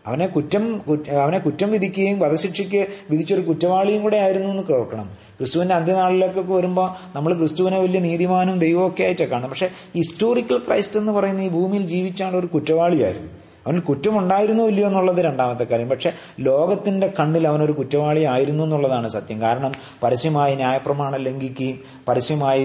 അവനെ 0.08 0.28
കുറ്റം 0.28 0.82
അവനെ 1.22 1.40
കുറ്റം 1.40 1.72
വിധിക്കുകയും 1.72 2.20
വധശിക്ഷയ്ക്ക് 2.20 2.88
വിധിച്ചൊരു 3.12 3.42
കുറ്റവാളിയും 3.42 4.02
കൂടെ 4.02 4.18
ആയിരുന്നു 4.18 4.50
എന്ന് 4.50 4.64
കേൾക്കണം. 4.64 5.06
ക്രിസ്തുവിന്റെ 5.38 5.76
അന്ത്യനാളിലേക്കൊക്കെ 5.76 6.54
വരുമ്പോൾ 6.54 6.90
നമ്മൾ 7.16 7.38
ക്രിസ്തുവിനെ 7.38 7.80
വലിയ 7.80 8.00
നീതിമാനും 8.00 8.60
ദൈവമൊക്കെ 8.60 9.04
ആയിട്ടൊക്കെ 9.04 9.32
കാണും 9.32 9.50
പക്ഷേ 9.50 9.70
ഹിസ്റ്റോറിക്കൽ 9.96 10.58
ക്രൈസ്റ്റ് 10.58 11.00
എന്ന് 11.00 11.12
പറയുന്ന 11.12 11.42
ഈ 11.42 11.50
ഭൂമിയിൽ 11.50 11.88
ജീവിച്ചാണ് 11.88 12.36
ഒരു 12.36 12.48
കുറ്റവാളിയായിരുന്നു. 12.48 13.45
അവന് 13.66 13.80
കുറ്റമുണ്ടായിരുന്നോ 13.80 14.68
ഇല്ലയോ 14.68 14.88
എന്നുള്ളത് 14.88 15.22
രണ്ടാമത്തെ 15.26 15.64
കാര്യം. 15.64 15.90
പക്ഷെ 15.90 16.10
ലോകത്തിന്റെ 16.40 17.08
കണ്ണിൽ 17.20 17.48
അവനൊരു 17.48 17.72
കുറ്റവാളി 17.72 18.24
ആയിരുന്നു 18.34 18.64
എന്നുള്ളതാണ് 18.64 19.08
സത്യം. 19.08 19.42
കാരണം 19.42 19.72
പരസ്യമായി 20.04 20.56
ന്യായപ്രമാണം 20.56 21.22
ലംഘിക്കുകയും 21.28 21.78
പരസ്യമായി 22.08 22.64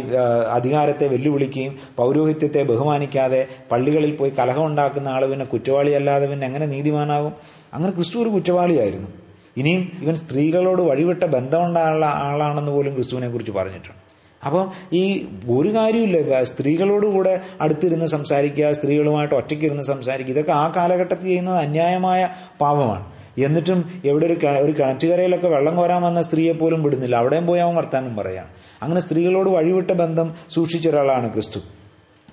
അധികാരത്തെ 0.58 1.06
വെല്ലുവിളിക്കുകയും 1.06 1.72
പൗരോഹിത്യത്തെ 1.96 2.62
ബഹുമാനിക്കാതെ 2.62 3.40
പള്ളികളിൽ 3.72 4.16
പോയി 4.16 4.32
കലഹം 4.38 4.66
ഉണ്ടാക്കുന്ന 4.66 5.08
ആൾ 5.08 5.24
പിന്നെ 5.26 5.44
കുറ്റവാളിയല്ലാതെ 5.44 6.26
പിന്നെ 6.26 6.46
എങ്ങനെ 6.46 6.66
നീതിമാനാകും 6.66 7.34
അങ്ങനെ 7.74 7.92
ക്രിസ്തു 7.92 8.18
ഒരു 8.18 8.28
കുറ്റവാളിയായിരുന്നു. 8.28 9.08
ഇനിയും 9.56 9.82
ഇവൻ 10.02 10.14
സ്ത്രീകളോട് 10.16 10.82
വഴിവിട്ട 10.82 11.24
ബന്ധമുണ്ടായുള്ള 11.36 12.06
ആളാണെന്ന് 12.28 12.72
പോലും 12.72 12.94
ക്രിസ്തുവിനെ 12.94 13.28
കുറിച്ച് 13.28 13.52
പറഞ്ഞിട്ടുണ്ട്. 13.52 13.99
അപ്പം 14.46 14.70
ഈ 14.92 15.26
ഒരു 15.50 15.74
കാര്യമില്ല 15.74 16.42
സ്ത്രീകളോടുകൂടെ 16.42 17.40
അടുത്തിരുന്ന് 17.60 18.06
സംസാരിക്കുക 18.06 18.72
സ്ത്രീകളുമായിട്ട് 18.72 19.34
ഒറ്റയ്ക്കിരുന്ന് 19.34 19.82
സംസാരിക്കുക 19.82 20.34
ഇതൊക്കെ 20.34 20.52
ആ 20.52 20.72
കാലഘട്ടത്തിൽ 20.76 21.24
ചെയ്യുന്നത് 21.24 21.56
അന്യായമായ 21.56 22.28
പാപമാണ്. 22.60 23.04
എന്നിട്ടും 23.38 23.84
എവിടെ 24.04 24.26
ഒരു 24.26 24.46
ഒരു 24.46 24.72
കിണറ്റുകരയിലൊക്കെ 24.72 25.48
വെള്ളം 25.48 25.76
കോരാൻ 25.76 26.02
വന്ന 26.02 26.22
സ്ത്രീയെ 26.22 26.52
പോലും 26.52 26.82
വിടുന്നില്ല. 26.82 27.16
അവിടെയും 27.16 27.46
പോയി 27.46 27.60
അവൻ 27.60 27.74
വർത്താനം 27.74 28.16
പറയാം. 28.16 28.46
അങ്ങനെ 28.82 29.00
സ്ത്രീകളോട് 29.00 29.50
വഴിവിട്ട 29.50 29.90
ബന്ധം 29.90 30.34
സൂക്ഷിച്ച 30.50 30.88
ഒരാളാണ് 30.88 31.32
ക്രിസ്തു. 31.32 31.60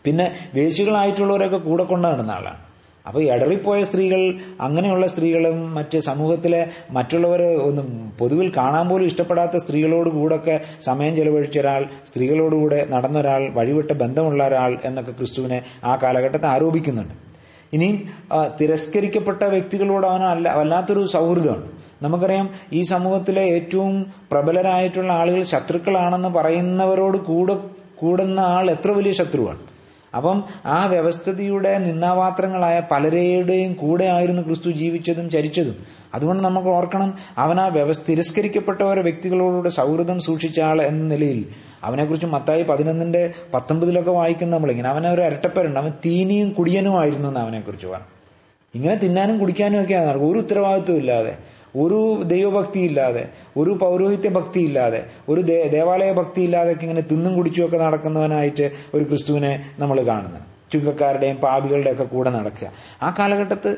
പിന്നെ 0.05 0.31
വേശികളായിട്ടുള്ളവരൊക്കെ 0.55 1.57
കൂടെ 1.57 1.83
കൊണ്ടു 1.83 2.07
നടന്ന 2.07 2.31
ആളാണ്. 2.31 2.66
അപ്പൊ 3.07 3.19
ഇടറിപ്പോയ 3.27 3.79
സ്ത്രീകൾ 3.87 4.21
അങ്ങനെയുള്ള 4.65 5.05
സ്ത്രീകളും 5.13 5.57
മറ്റ് 5.77 5.97
സമൂഹത്തിലെ 6.07 6.61
മറ്റുള്ളവർ 6.97 7.41
ഒന്നും 7.67 7.87
പൊതുവിൽ 8.19 8.49
കാണാൻ 8.57 8.85
പോലും 8.89 9.07
ഇഷ്ടപ്പെടാത്ത 9.11 9.61
സ്ത്രീകളോട് 9.63 10.09
കൂടൊക്കെ 10.17 10.55
സമയം 10.87 11.13
ചെലവഴിച്ച 11.19 11.57
ഒരാൾ 11.63 11.83
സ്ത്രീകളോടുകൂടെ 12.09 12.79
നടന്ന 12.93 13.17
ഒരാൾ 13.23 13.43
വഴിവിട്ട 13.59 13.91
ബന്ധമുള്ള 14.03 14.41
ഒരാൾ 14.49 14.73
എന്നൊക്കെ 14.89 15.15
ക്രിസ്തുവിനെ 15.19 15.59
ആ 15.91 15.93
കാലഘട്ടത്തെ 16.03 16.47
ആരോപിക്കുന്നുണ്ട്. 16.55 17.15
ഇനി 17.75 17.89
തിരസ്കരിക്കപ്പെട്ട 18.59 19.43
വ്യക്തികളോട് 19.55 20.05
അവന് 20.11 20.27
അല്ല 20.33 20.55
വല്ലാത്തൊരു 20.59 21.01
സൗഹൃദമാണ്. 21.15 21.65
നമുക്കറിയാം 22.05 22.47
ഈ 22.79 22.81
സമൂഹത്തിലെ 22.93 23.43
ഏറ്റവും 23.55 23.93
പ്രബലരായിട്ടുള്ള 24.31 25.11
ആളുകൾ 25.21 25.41
ശത്രുക്കളാണെന്ന് 25.53 26.29
പറയുന്നവരോട് 26.37 27.17
കൂടെ 27.29 27.55
കൂടുന്ന 28.01 28.39
ആൾ 28.55 28.65
എത്ര 28.75 28.89
വലിയ 28.97 29.13
ശത്രുവാണ്. 29.21 29.61
അപ്പം 30.15 30.43
ആ 30.65 30.85
വ്യവസ്ഥിതിയുടെ 30.85 31.77
നിന്നാപാത്രങ്ങളായ 31.77 32.81
പലരുടെയും 32.91 33.73
കൂടെ 33.73 34.05
ആയിരുന്നു 34.05 34.41
ക്രിസ്തു 34.41 34.69
ജീവിച്ചതും 34.69 35.29
ചരിച്ചതും. 35.29 35.75
അതുകൊണ്ട് 36.13 36.43
നമുക്ക് 36.43 36.67
ഓർക്കണം 36.67 37.13
അവൻ 37.37 37.59
ആ 37.59 37.67
വ്യവസ്ഥ 37.67 38.03
തിരസ്കരിക്കപ്പെട്ട 38.09 38.81
ഓരോ 38.81 39.01
വ്യക്തികളോടുകൂടെ 39.01 39.69
സൗഹൃദം 39.69 40.19
സൂക്ഷിച്ച 40.19 40.59
ആൾ 40.59 40.81
എന്ന 40.81 41.15
നിലയിൽ 41.15 41.45
അവനെക്കുറിച്ച് 41.83 42.27
മത്തായി 42.27 42.63
പതിനൊന്നിന്റെ 42.63 43.33
പത്തൊമ്പതിലൊക്കെ 43.53 44.11
വായിക്കുന്ന 44.11 44.55
നമ്മളിങ്ങനെ. 44.55 44.89
അവനെ 44.89 45.11
ഒരു 45.11 45.21
ഇരട്ടപ്പേരുണ്ട്. 45.21 45.79
അവൻ 45.79 45.89
തീനിയും 45.89 46.49
കുടിയനുമായിരുന്നു 46.49 47.27
എന്ന് 47.27 47.39
അവനെക്കുറിച്ച് 47.39 47.87
പറഞ്ഞു 47.87 48.05
ഇങ്ങനെ 48.75 48.95
തിന്നാനും 48.95 49.39
കുടിക്കാനും 49.39 49.81
ഒക്കെയാണ് 49.81 50.09
ഒരു 50.09 50.37
ഉത്തരവാദിത്വം 50.37 50.97
ഇല്ലാതെ. 50.97 51.37
ഒരു 51.75 52.23
ദൈവഭക്തി 52.23 52.79
ഇല്ലാതെ 52.79 53.29
ഒരു 53.57 53.69
പൗരോഹിത്യ 53.69 54.29
ഭക്തി 54.29 54.59
ഇല്ലാതെ 54.59 55.05
ഒരു 55.29 55.41
ദേവാലയ 55.41 56.11
ഭക്തി 56.11 56.41
ഇല്ലാതെ 56.41 56.75
ഇങ്ങനെ 56.81 57.01
തിന്നും 57.01 57.35
കുടിച്ചുമൊക്കെ 57.35 57.77
നടക്കുന്നവനായിട്ട് 57.77 58.71
ഒരു 58.93 59.03
ക്രിസ്തുവിനെ 59.03 59.71
നമ്മൾ 59.79 60.01
കാണുന്നത്. 60.01 60.41
ചുങ്കക്കാരുടെയും 60.73 61.35
പാപികളുടെ 61.35 61.91
ഒക്കെ 61.91 62.03
കൂടെ 62.03 62.29
നടക്കുക. 62.29 62.71
ആ 63.01 63.15
കാലഘട്ടത്ത് 63.19 63.77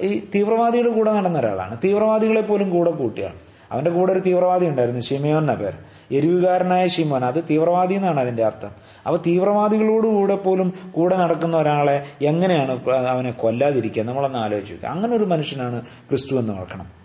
ഈ 0.00 0.22
തീവ്രവാദിയുടെ 0.34 0.90
കൂടെ 0.90 1.12
നടന്ന 1.12 1.38
ഒരാളാണ്. 1.38 1.78
തീവ്രവാദികളെ 1.84 2.40
പോലും 2.40 2.70
കൂടെ 2.70 2.90
കൂട്ടിയാണ്. 2.90 3.34
അവന്റെ 3.72 3.90
കൂടെ 3.90 4.12
ഒരു 4.12 4.20
തീവ്രവാദി 4.20 4.66
ഉണ്ടായിരുന്നു 4.66 5.00
ഷിമയോൻ 5.00 5.38
എന്ന 5.38 5.54
പേര്. 5.54 5.94
എരിവുകാരനായ 6.12 6.86
ഷിമോൻ 6.86 7.24
അത് 7.24 7.44
തീവ്രവാദി 7.50 7.94
എന്നാണ് 7.94 8.20
അതിന്റെ 8.20 8.44
അർത്ഥം. 8.44 8.70
അപ്പൊ 9.06 9.16
തീവ്രവാദികളോടുകൂടെ 9.16 10.36
പോലും 10.36 10.72
കൂടെ 10.90 11.16
നടക്കുന്ന 11.16 11.56
ഒരാളെ 11.56 12.04
എങ്ങനെയാണ് 12.22 12.90
അവനെ 13.12 13.30
കൊല്ലാതിരിക്കുക? 13.30 14.02
നമ്മളൊന്ന് 14.02 14.38
ആലോചിക്കുക 14.38 14.88
അങ്ങനെ 14.88 15.16
ഒരു 15.16 15.24
മനുഷ്യനാണ് 15.24 15.82
ക്രിസ്തു 16.10 16.36
എന്ന് 16.36 16.52
നോക്കണം 16.58 17.03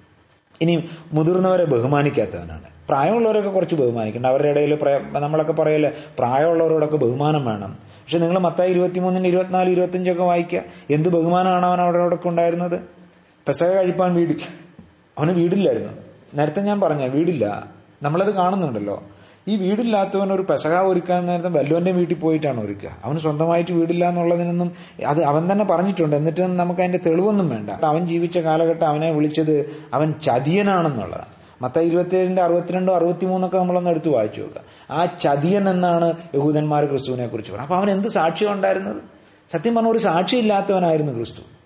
ഇനി 0.62 0.89
മുതിർന്നവരെ 1.13 1.65
ബഹുമാനിക്കാത്തവനാണ്. 1.65 2.63
പ്രായമുള്ളവരൊക്കെ 2.89 3.50
കുറച്ച് 3.50 3.76
ബഹുമാനിക്കണം 3.76 4.28
അവരുടെ 4.28 4.48
ഇടയിൽ 4.48 4.78
നമ്മളൊക്കെ 5.12 5.54
പറയല്ലേ 5.54 5.91
പ്രായമുള്ളവരോടൊക്കെ 6.19 6.98
ബഹുമാനം 6.98 7.45
വേണം. 7.45 7.78
പക്ഷെ 7.84 8.17
നിങ്ങൾ 8.17 8.39
മത്തായി 8.39 8.72
ഇരുപത്തിമൂന്നിന് 8.72 9.28
ഇരുപത്തിനാല് 9.28 9.69
ഇരുപത്തിയഞ്ചൊക്കെ 9.69 10.24
വായിക്കുക. 10.24 10.62
എന്ത് 10.89 11.10
ബഹുമാനമാണ് 11.10 11.65
അവൻ 11.65 11.82
അവരോടൊക്കെ 11.82 12.28
ഉണ്ടായിരുന്നത്? 12.28 12.80
പെസക 13.48 13.76
കഴിപ്പാൻ 13.76 14.15
വീട് 14.15 14.34
അവന് 15.17 15.32
വീടില്ലായിരുന്നു. 15.32 15.93
നേരത്തെ 16.34 16.62
ഞാൻ 16.62 16.82
പറഞ്ഞ 16.82 17.06
വീടില്ല. 17.06 17.67
നമ്മളത് 18.04 18.36
കാണുന്നുണ്ടല്ലോ. 18.36 19.04
ഈ 19.49 19.55
വീടില്ലാത്തവൻ 19.55 20.33
ഒരു 20.33 20.41
പെസക 20.41 20.75
ഒരുക്കാൻ 20.79 21.25
നേരത്തെ 21.25 21.49
വല്ലുവന്റെ 21.49 21.91
വീട്ടിൽ 21.91 22.15
പോയിട്ടാണ് 22.15 22.65
ഒരുക്കുക. 22.65 22.89
അവന് 23.03 23.19
സ്വന്തമായിട്ട് 23.19 23.71
വീടില്ല 23.71 24.09
എന്നുള്ളതിനൊന്നും 24.09 24.71
അത് 25.07 25.23
അവൻ 25.23 25.51
തന്നെ 25.51 25.65
പറഞ്ഞിട്ടുണ്ട്. 25.65 26.15
എന്നിട്ട് 26.15 26.41
നമുക്ക് 26.41 26.81
അതിന്റെ 26.81 26.99
തെളിവൊന്നും 27.05 27.49
വേണ്ട. 27.49 27.69
അവൻ 27.69 28.05
ജീവിച്ച 28.05 28.38
കാലഘട്ടം 28.38 28.88
അവനെ 28.88 29.12
വിളിച്ചത് 29.12 29.55
അവൻ 29.93 30.13
ചതിയനാണെന്നുള്ളതാണ്. 30.23 31.25
മത്ത 31.62 31.79
ഇരുപത്തിയേഴിന്റെ 31.79 32.41
അറുപത്തിരണ്ടോ 32.41 32.95
അറുപത്തിമൂന്നൊക്കെ 32.95 33.57
നമ്മളൊന്ന് 33.57 33.89
എടുത്ത് 33.89 34.09
വായിച്ചു 34.09 34.41
നോക്കുക. 34.41 34.62
ആ 34.91 35.05
ചതിയൻ 35.05 35.69
എന്നാണ് 35.69 36.13
യഹൂദന്മാർ 36.35 36.85
ക്രിസ്തുവിനെ 36.85 37.27
കുറിച്ച് 37.27 37.51
പറഞ്ഞത്. 37.51 37.65
അപ്പൊ 37.65 37.77
അവൻ 37.77 37.91
എന്ത് 37.91 38.07
സാക്ഷ്യം 38.07 38.51
ഉണ്ടായിരുന്നത്? 38.51 39.01
സത്യം 39.51 39.75
പറഞ്ഞ 39.75 39.88
ഒരു 39.88 39.97
സാക്ഷിയില്ലാത്തവനായിരുന്നു 39.97 41.13
ക്രിസ്തു. 41.13 41.59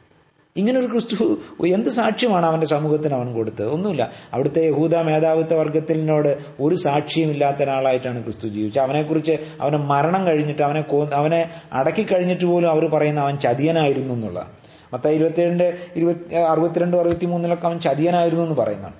ഇങ്ങനെ 0.57 0.79
ഒരു 0.79 0.85
ക്രിസ്തു 0.85 1.37
എന്ത് 1.67 1.89
സാക്ഷ്യമാണ് 1.89 2.45
അവന്റെ 2.45 2.65
സമൂഹത്തിന് 2.65 3.13
അവൻ 3.13 3.33
കൊടുത്തത്? 3.33 3.67
ഒന്നുമില്ല. 3.67 4.11
അവിടുത്തെ 4.33 4.61
യഹൂദ 4.67 4.95
മേധാവിത്വ 4.95 5.55
വർഗത്തിനോട് 5.55 6.37
ഒരു 6.59 6.75
സാക്ഷിയും 6.75 7.31
ഇല്ലാത്ത 7.31 7.63
ഒരാളായിട്ടാണ് 7.63 8.23
ക്രിസ്തു 8.23 8.47
ജീവിച്ചത്. 8.47 8.83
അവനെക്കുറിച്ച് 8.83 9.31
അവനെ 9.61 9.77
മരണം 9.77 10.27
കഴിഞ്ഞിട്ട് 10.27 10.61
അവനെ 10.61 10.83
അവനെ 11.13 11.49
അടക്കി 11.73 12.03
കഴിഞ്ഞിട്ട് 12.03 12.45
പോലും 12.45 12.69
അവർ 12.69 12.89
പറയുന്ന 12.89 13.19
അവൻ 13.19 13.37
ചതിയനായിരുന്നു 13.37 14.13
എന്നുള്ള 14.13 14.47
മൊത്തം 14.93 15.09
ഇരുപത്തിരണ്ട് 15.09 15.77
ഇരുപത്തി 15.95 16.35
അറുപത്തിരണ്ടും 16.35 16.99
അറുപത്തി 16.99 17.25
മൂന്നിലൊക്കെ 17.25 17.67
അവൻ 17.67 17.79
ചതിയനായിരുന്നു 17.79 18.43
എന്ന് 18.43 18.55
പറയുന്നതാണ്. 18.55 18.93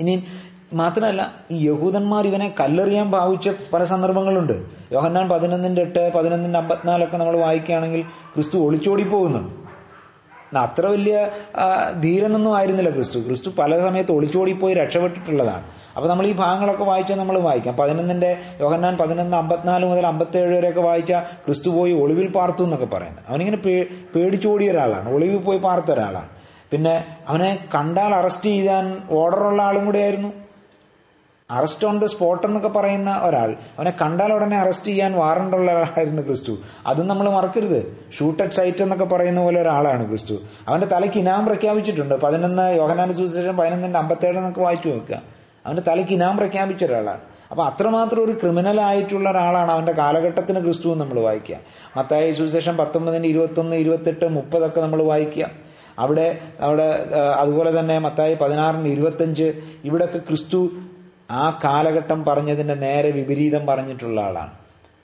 ഇനി 0.00 0.24
മാത്രമല്ല 0.74 1.34
ഈ 1.50 1.68
യഹൂദന്മാർ 1.68 2.26
ഇവനെ 2.26 2.54
കല്ലെറിയാൻ 2.60 3.10
ഭാവിച്ച 3.10 3.50
പല 3.72 3.84
സന്ദർഭങ്ങളുണ്ട്. 3.84 4.66
യോഹന്നാൻ 4.92 5.28
പതിനൊന്നിന്റെ 5.28 5.82
എട്ട് 5.82 6.12
പതിനൊന്നിന്റെ 6.14 6.58
അമ്പത്തിനാലൊക്കെ 6.58 7.16
നമ്മൾ 7.16 7.36
വായിക്കുകയാണെങ്കിൽ 7.36 8.02
ക്രിസ്തു 8.02 8.58
ഒളിച്ചോടി 8.58 9.04
പോകുന്നുണ്ട് 9.04 9.65
അത്ര 10.54 10.86
വലിയ 10.86 11.28
ധീരനൊന്നും 12.00 12.56
ആയിരുന്നില്ല 12.56 12.90
ക്രിസ്തു. 12.90 13.18
ക്രിസ്തു 13.18 13.50
പല 13.58 13.78
സമയത്ത് 13.80 14.12
ഒളിച്ചോടിപ്പോയി 14.12 14.74
രക്ഷപ്പെട്ടിട്ടുള്ളതാണ്. 14.74 15.64
അപ്പൊ 15.96 16.08
നമ്മൾ 16.08 16.26
ഈ 16.26 16.32
ഭാഗങ്ങളൊക്കെ 16.32 16.84
വായിച്ചാൽ 16.84 17.16
നമ്മൾ 17.16 17.38
വായിക്കാം. 17.38 17.76
പതിനൊന്നിന്റെ 17.76 18.36
യോഹന്നാൻ 18.60 18.96
പതിനൊന്ന് 18.96 19.36
അമ്പത്തിനാല് 19.36 19.86
മുതൽ 19.86 20.06
അമ്പത്തേഴ് 20.06 20.56
വരെയൊക്കെ 20.56 20.80
വായിച്ചാൽ 20.80 21.20
ക്രിസ്തു 21.46 21.70
പോയി 21.70 21.92
ഒളിവിൽ 21.92 22.28
പാർത്തു 22.28 22.64
എന്നൊക്കെ 22.64 22.86
പറയുന്നത്. 22.86 23.24
അവനിങ്ങനെ 23.28 23.56
പേടിച്ചോടിയ 24.16 24.70
ഒരാളാണ്. 24.70 25.14
ഒളിവിൽ 25.14 25.38
പോയി 25.38 25.58
പാർത്ത 25.58 25.90
ഒരാളാണ്. 25.90 26.28
പിന്നെ 26.70 27.04
അവനെ 27.28 27.58
കണ്ടാൽ 27.74 28.14
അറസ്റ്റ് 28.14 28.46
ചെയ്യാൻ 28.46 29.02
ഓർഡറുള്ള 29.10 29.62
ആളും 29.62 29.84
കൂടെ 29.84 29.84
കൂടെയായിരുന്നു 29.86 30.45
അറസ്റ്റ് 31.50 31.86
ഓൺ 31.86 31.98
ദ 31.98 32.04
സ്പോട്ട് 32.04 32.46
എന്നൊക്കെ 32.46 32.68
പറയുന്ന 32.68 33.20
ഒരാൾ 33.22 33.50
അവനെ 33.78 33.92
കണ്ടാൽ 34.02 34.32
ഉടനെ 34.32 34.56
അറസ്റ്റ് 34.58 34.86
ചെയ്യാൻ 34.86 35.12
വാറണ്ടുള്ള 35.12 35.70
ആളായിരുന്നു 35.70 36.22
ക്രിസ്തു. 36.22 36.58
അതും 36.86 37.06
നമ്മൾ 37.06 37.30
മറക്കരുത്. 37.30 37.98
ഷൂട്ട് 38.18 38.42
അറ്റ് 38.42 38.54
സൈറ്റ് 38.54 38.82
എന്നൊക്കെ 38.82 39.04
പറയുന്ന 39.04 39.40
പോലെ 39.40 39.60
ഒരാളാണ് 39.60 40.08
ക്രിസ്തു. 40.08 40.34
അവന്റെ 40.68 40.86
തലയ്ക്ക് 40.86 41.18
ഇനാം 41.18 41.46
പ്രഖ്യാപിച്ചിട്ടുണ്ട്. 41.46 42.14
പതിനൊന്ന് 42.14 42.76
യോഹനാന 42.76 43.12
സുവിശേഷം 43.12 43.56
പതിനൊന്നിന്റെ 43.56 43.98
അമ്പത്തേഴ് 43.98 44.36
എന്നൊക്കെ 44.36 44.60
വായിച്ചു 44.60 44.88
നോക്കുക. 44.88 45.22
അവന്റെ 45.66 45.82
തലയ്ക്ക് 45.88 46.12
ഇനാം 46.12 46.36
പ്രഖ്യാപിച്ച 46.36 46.84
ഒരാളാണ്. 46.84 47.20
അപ്പൊ 47.50 47.64
അത്രമാത്രം 47.64 48.24
ഒരു 48.24 48.32
ക്രിമിനൽ 48.32 48.80
ആയിട്ടുള്ള 48.80 49.30
ഒരാളാണ് 49.30 49.70
അവന്റെ 49.70 49.92
കാലഘട്ടത്തിന് 49.92 50.60
ക്രിസ്തു 50.64 50.94
നമ്മൾ 50.94 51.20
വായിക്കുക. 51.20 51.56
മത്തായ 51.96 52.32
സുവിശേഷം 52.32 52.76
പത്തൊമ്പതിന് 52.76 53.26
ഇരുപത്തൊന്ന് 53.26 53.76
ഇരുപത്തെട്ട് 53.76 54.28
മുപ്പതൊക്കെ 54.28 54.80
നമ്മൾ 54.80 55.02
വായിക്കുക. 55.02 55.50
അവിടെ 55.98 56.38
അവിടെ 56.60 57.06
അതുപോലെ 57.36 57.80
തന്നെ 57.80 57.98
മത്തായി 57.98 58.34
പതിനാറിന് 58.34 58.88
ഇരുപത്തഞ്ച് 58.88 59.52
ഇവിടൊക്കെ 59.84 60.18
ക്രിസ്തു 60.18 60.70
ആ 61.30 61.58
കാലഘട്ടം 61.64 62.24
പറഞ്ഞതിന്റെ 62.24 62.74
നേരെ 62.74 63.10
വിപരീതം 63.10 63.66
പറഞ്ഞിട്ടുള്ള 63.66 64.20
ആളാണ്. 64.20 64.50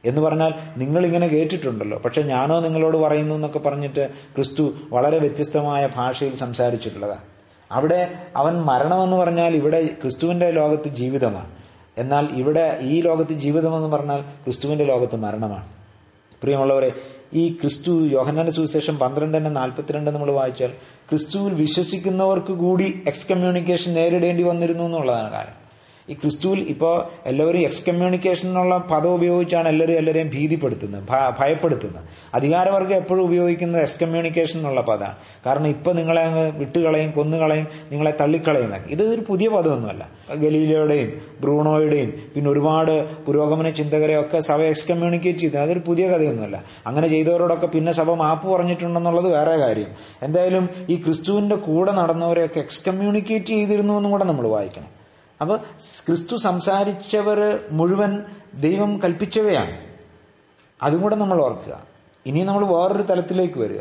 എന്ന് 0.04 0.20
പറഞ്ഞാൽ 0.20 0.54
നിങ്ങൾ 0.76 1.06
ഇങ്ങനെ 1.06 1.26
കേട്ടിട്ടുണ്ടല്ലോ. 1.26 1.98
പക്ഷെ 1.98 2.22
ഞാനോ 2.22 2.60
നിങ്ങളോട് 2.60 2.96
പറയുന്നു 2.96 3.34
എന്നൊക്കെ 3.34 3.58
പറഞ്ഞിട്ട് 3.58 4.08
ക്രിസ്തു 4.08 4.72
വളരെ 4.90 5.18
വ്യത്യസ്തമായ 5.18 5.88
ഭാഷയിൽ 5.96 6.34
സംസാരിച്ചിട്ടുള്ളതാണ് 6.34 7.20
അവിടെ 7.72 8.14
അവൻ 8.36 8.56
മരണമെന്ന് 8.56 9.16
പറഞ്ഞാൽ 9.16 9.54
ഇവിടെ 9.54 9.86
ക്രിസ്തുവിന്റെ 10.02 10.50
ലോകത്ത് 10.50 10.88
ജീവിതമാണ്. 10.88 11.50
എന്നാൽ 11.98 12.28
ഇവിടെ 12.36 12.78
ഈ 12.80 13.00
ലോകത്ത് 13.00 13.32
ജീവിതമെന്ന് 13.32 13.88
പറഞ്ഞാൽ 13.88 14.20
ക്രിസ്തുവിന്റെ 14.20 14.84
ലോകത്ത് 14.84 15.16
മരണമാണ്. 15.16 15.68
പ്രിയമുള്ളവരെ 16.42 16.92
ഈ 17.34 17.52
ക്രിസ്തു 17.52 18.06
യോഹന്നാന്റെ 18.06 18.52
സുവിശേഷം 18.52 18.98
പന്ത്രണ്ടിന് 18.98 19.56
നാൽപ്പത്തിരണ്ട് 19.56 20.10
നമ്മൾ 20.10 20.30
വായിച്ചാൽ 20.30 20.70
ക്രിസ്തുവിൽ 21.10 21.54
വിശ്വസിക്കുന്നവർക്ക് 21.54 22.52
കൂടി 22.52 23.02
എക്സ് 23.06 23.28
കമ്മ്യൂണിക്കേഷൻ 23.28 23.94
നേരിടേണ്ടി 23.94 24.42
വന്നിരുന്നു 24.42 24.84
എന്നുള്ളതാണ് 24.84 25.32
കാര്യം. 25.32 25.61
ഈ 26.10 26.14
ക്രിസ്തുവിൽ 26.14 26.60
ഇപ്പോ 26.60 27.10
എല്ലാവരും 27.26 27.60
എക്സ്കമ്മ്യൂണിക്കേഷൻ 27.60 28.48
എന്നുള്ള 28.48 28.78
പദം 28.78 29.14
ഉപയോഗിച്ചാണ് 29.14 29.68
എല്ലാവരും 29.68 29.96
എല്ലാവരെയും 29.98 30.30
ഭീതിപ്പെടുത്തുന്നത് 30.34 31.02
ഭയപ്പെടുത്തുന്നത്. 31.40 32.04
അധികാരവർഗം 32.34 32.96
എപ്പോഴും 32.96 33.24
ഉപയോഗിക്കുന്നത് 33.24 33.82
എക്സ്കമ്മ്യൂണിക്കേഷൻ 33.82 34.58
എന്നുള്ള 34.58 34.80
പദമാണ്. 34.80 35.16
കാരണം 35.46 35.66
ഇപ്പൊ 35.66 35.92
നിങ്ങളെ 35.92 36.22
അങ്ങ് 36.22 36.52
വിട്ടുകളയും 36.58 37.10
കൊന്നുകളയും 37.10 37.66
നിങ്ങളെ 37.92 38.14
തള്ളിക്കളയും 38.20 38.72
ഇത് 38.88 39.02
ഒരു 39.02 39.22
പുതിയ 39.28 39.48
പദമൊന്നുമല്ല. 39.48 40.08
ഗലീലയുടെയും 40.34 41.12
ബ്രൂണോയുടെയും 41.40 42.14
പിന്നെ 42.34 42.50
ഒരുപാട് 42.50 43.24
പുരോഗമന 43.24 43.68
ചിന്തകരെ 43.68 44.20
ഒക്കെ 44.20 44.40
സഭ 44.40 44.60
എക്സ്കമ്മ്യൂണിക്കേറ്റ് 44.60 45.38
ചെയ്തു 45.38 45.56
അതൊരു 45.56 45.78
പുതിയ 45.86 46.06
കഥയൊന്നുമല്ല. 46.06 46.64
അങ്ങനെ 46.86 47.08
ചെയ്തവരോടൊക്കെ 47.08 47.66
പിന്നെ 47.66 47.92
സഭ 47.92 48.10
മാപ്പ് 48.12 48.48
പറഞ്ഞിട്ടുണ്ടെന്നുള്ളത് 48.48 49.28
വേറെ 49.28 49.56
കാര്യം. 49.56 49.88
എന്തായാലും 50.22 50.68
ഈ 50.90 50.96
ക്രിസ്തുവിന്റെ 50.96 51.56
കൂടെ 51.56 51.92
നടന്നവരെയൊക്കെ 51.92 52.58
എക്സ്കമ്മ്യൂണിക്കേറ്റ് 52.58 53.46
ചെയ്തിരുന്നു 53.46 53.94
എന്നും 53.94 54.10
കൂടെ 54.10 54.24
നമ്മൾ 54.24 54.48
വായിക്കണം. 54.48 55.01
അപ്പൊ 55.42 55.56
ക്രിസ്തു 56.06 56.36
സംസാരിച്ചവർ 56.36 57.60
മുഴുവൻ 57.70 58.24
ദൈവം 58.60 59.00
കൽപ്പിച്ചവയാണ്. 59.04 59.78
അതും 60.82 61.00
കൂടെ 61.00 61.16
നമ്മൾ 61.16 61.42
ഓർക്കുക. 61.42 61.82
ഇനി 62.26 62.42
നമ്മൾ 62.42 62.64
വേറൊരു 62.66 63.02
തലത്തിലേക്ക് 63.02 63.58
വരിക. 63.58 63.80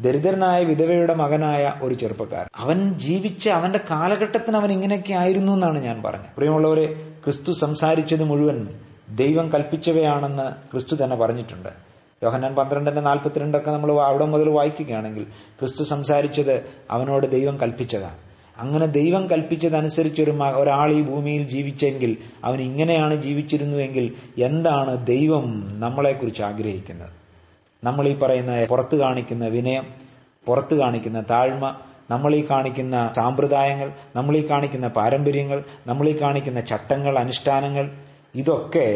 ദരിദ്രനായ 0.00 0.64
വിധവയുടെ 0.64 1.14
മകനായ 1.14 1.72
ഒരു 1.82 1.94
ചെറുപ്പക്കാരൻ. 1.94 2.48
അവൻ 2.56 2.98
ജീവിച്ച 2.98 3.48
അവന്റെ 3.48 3.80
കാലഘട്ടത്തിന് 3.90 4.56
അവൻ 4.56 4.72
ഇങ്ങനെയൊക്കെ 4.72 5.12
ആയിരുന്നു 5.12 5.52
എന്നാണ് 5.52 5.78
ഞാൻ 5.78 6.02
പറഞ്ഞത്. 6.02 6.34
പ്രിയമുള്ളവരെ 6.36 7.12
ക്രിസ്തു 7.24 7.52
സംസാരിച്ചത് 7.52 8.24
മുഴുവൻ 8.24 8.68
ദൈവം 9.14 9.52
കൽപ്പിച്ചവയാണെന്ന് 9.52 10.72
ക്രിസ്തു 10.72 11.04
തന്നെ 11.04 11.16
പറഞ്ഞിട്ടുണ്ട്. 11.16 11.68
യോഹന്നാൻ 12.22 12.54
പന്ത്രണ്ടിന്റെ 12.54 13.00
നാൽപ്പത്തിരണ്ടൊക്കെ 13.00 13.70
നമ്മൾ 13.70 14.00
അവിടെ 14.00 14.24
മുതൽ 14.24 14.48
വായിക്കുകയാണെങ്കിൽ 14.48 15.22
ക്രിസ്തു 15.60 15.84
സംസാരിച്ചത് 15.84 16.70
അവനോട് 16.90 17.26
ദൈവം 17.30 17.60
കൽപ്പിച്ചതാണ്. 17.60 18.27
അങ്ങനെ 18.58 18.86
ദൈവം 18.86 19.24
കൽപ്പിച്ചതനുസരിച്ച് 19.30 20.22
ഒരു 20.22 20.32
ഒരാൾ 20.60 20.92
ഈ 20.92 21.02
ഭൂമിയിൽ 21.02 21.42
ജീവിച്ചെങ്കിൽ 21.48 22.12
അവൻ 22.44 22.60
ഇങ്ങനെയാണ് 22.60 23.14
ജീവിച്ചിരുന്നുവെങ്കിൽ 23.14 24.06
എന്താണ് 24.38 25.06
ദൈവം 25.06 25.46
നമ്മളെക്കുറിച്ച് 25.78 26.42
ആഗ്രഹിക്കുന്നത്? 26.42 27.12
നമ്മൾ 27.84 28.08
ഈ 28.08 28.14
പറയുന്ന 28.14 28.64
പുറത്ത് 28.64 28.96
കാണിക്കുന്ന 28.96 29.46
വിനയം 29.46 29.86
പുറത്ത് 30.46 30.74
കാണിക്കുന്ന 30.74 31.20
താഴ്മ 31.30 31.64
നമ്മൾ 32.10 32.34
ഈ 32.34 32.42
കാണിക്കുന്ന 32.50 33.12
സാമ്പ്രദായങ്ങൾ 33.16 33.88
നമ്മൾ 34.16 34.36
ഈ 34.36 34.42
കാണിക്കുന്ന 34.50 34.88
പാരമ്പര്യങ്ങൾ 34.88 35.58
നമ്മൾ 35.86 36.08
ഈ 36.08 36.14
കാണിക്കുന്ന 36.20 36.60
ചട്ടങ്ങൾ 36.60 37.18
അനുഷ്ഠാനങ്ങൾ 37.18 37.86
ഇതൊക്കെ 38.34 38.86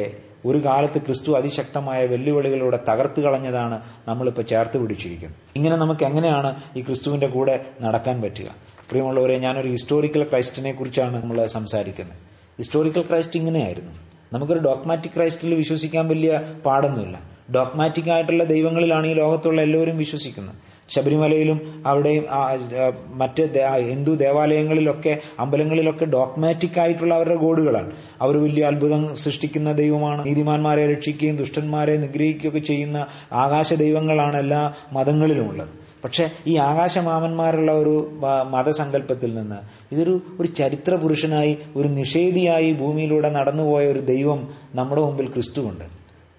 ഒരു 0.47 0.59
കാലത്ത് 0.65 0.99
ക്രിസ്തു 0.99 1.33
അതിശക്തമായ 1.33 2.07
വെല്ലുവിളികളിലൂടെ 2.07 2.79
തകർത്ത് 2.89 3.21
കളഞ്ഞതാണ് 3.21 3.77
നമ്മളിപ്പോൾ 4.09 4.43
ചേർത്ത് 4.43 4.79
പിടിച്ചിരിക്കുന്നത്. 4.83 5.39
ഇങ്ങനെ 5.57 5.77
നമുക്ക് 5.77 6.05
എങ്ങനെയാണ് 6.05 6.51
ഈ 6.77 6.83
ക്രിസ്തുവിന്റെ 6.83 7.27
കൂടെ 7.27 7.55
നടക്കാൻ 7.81 8.23
പറ്റുക? 8.23 8.49
പ്രിയമുള്ളവരെ 8.93 9.37
ഞാനൊരു 9.39 9.69
ഹിസ്റ്റോറിക്കൽ 9.75 10.23
ക്രൈസ്റ്റിനെ 10.31 10.73
കുറിച്ചാണ് 10.73 11.23
നമ്മൾ 11.23 11.47
സംസാരിക്കുന്നത്. 11.47 12.17
ഹിസ്റ്റോറിക്കൽ 12.59 13.05
ക്രൈസ്റ്റ് 13.11 13.39
ഇങ്ങനെയായിരുന്നു. 13.41 13.93
നമുക്കൊരു 14.33 14.59
ഡോക്മാറ്റിക് 14.59 15.13
ക്രൈസ്റ്റിൽ 15.13 15.55
വിശ്വസിക്കാൻ 15.55 16.09
വലിയ 16.09 16.33
പാടൊന്നുമില്ല. 16.67 17.17
ഡോക്മാറ്റിക് 17.55 18.11
ആയിട്ടുള്ള 18.11 18.45
ദൈവങ്ങളിലാണ് 18.45 19.07
ഈ 19.07 19.15
ലോകത്തുള്ള 19.15 19.63
എല്ലാവരും 19.63 19.97
വിശ്വസിക്കുന്നത്. 20.03 20.55
ശബരിമലയിലും 20.95 21.59
അവിടെയും 21.87 22.25
മറ്റ് 23.23 23.43
ഹിന്ദു 23.89 24.13
ദേവാലയങ്ങളിലൊക്കെ 24.25 25.19
അമ്പലങ്ങളിലൊക്കെ 25.39 26.05
ഡോക്മാറ്റിക് 26.05 26.81
ആയിട്ടുള്ള 26.81 27.15
അവരുടെ 27.15 27.37
ഗോഡുകളാണ്. 27.45 27.93
അവർ 28.21 28.37
വലിയ 28.45 28.65
അത്ഭുതം 28.73 29.17
സൃഷ്ടിക്കുന്ന 29.17 29.73
ദൈവമാണ്. 29.73 30.27
നീതിമാന്മാരെ 30.27 30.85
രക്ഷിക്കുകയും 30.93 31.37
ദുഷ്ടന്മാരെ 31.37 31.97
നിഗ്രഹിക്കുകയൊക്കെ 32.07 32.63
ചെയ്യുന്ന 32.73 33.07
ആകാശ 33.45 33.73
ദൈവങ്ങളാണ് 33.85 34.37
എല്ലാ 34.37 34.63
മതങ്ങളിലുമുള്ളത്. 34.93 35.82
പക്ഷെ 36.05 36.25
ഈ 36.47 36.57
ആകാശമാമന്മാരുള്ള 36.57 37.73
ഒരു 37.73 37.95
മതസങ്കല്പത്തിൽ 38.51 39.35
നിന്ന് 39.35 39.59
ഇതൊരു 39.95 40.15
ഒരു 40.41 40.49
ചരിത്ര 40.49 40.95
പുരുഷനായി 40.95 41.59
ഒരു 41.77 41.89
നിഷേധിയായി 41.89 42.73
ഭൂമിയിലൂടെ 42.73 43.31
നടന്നുപോയ 43.31 43.87
ഒരു 43.87 44.01
ദൈവം 44.01 44.41
നമ്മുടെ 44.75 45.01
മുമ്പിൽ 45.01 45.27
ക്രിസ്തുവുണ്ട്. 45.27 45.85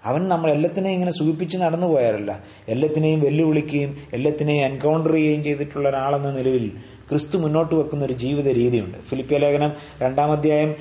അവൻ 0.03 0.27
നമ്മൾ 0.27 0.51
എല്ലാത്തിനെയും 0.51 0.93
ഇങ്ങനെ 0.93 1.11
സൂചിപ്പിച്ച് 1.11 1.57
നടന്നു 1.57 1.87
പോയാറല്ല 1.87 2.31
എല്ലാത്തിനെയും 2.69 3.19
വെല്ലുവിളിക്കുകയും 3.19 3.91
എല്ലാത്തിനെയും 4.13 4.65
എൻകൗണ്ടർ 4.65 5.13
ചെയ്യുകയും 5.13 5.43
ചെയ്തിട്ടുള്ള 5.43 5.89
ഒരാളെന്ന 5.89 6.31
നിലയിൽ 6.31 6.65
ക്രിസ്തു 7.09 7.37
മുന്നോട്ട് 7.37 7.75
വെക്കുന്ന 7.75 8.05
ഒരു 8.05 8.13
ജീവിത 8.13 8.47
രീതിയുണ്ട്. 8.47 8.97
ഫിലിപ്പിയ 8.97 9.37
ലേഖനം 9.37 9.71
രണ്ടാം 10.01 10.31
അധ്യായം 10.31 10.75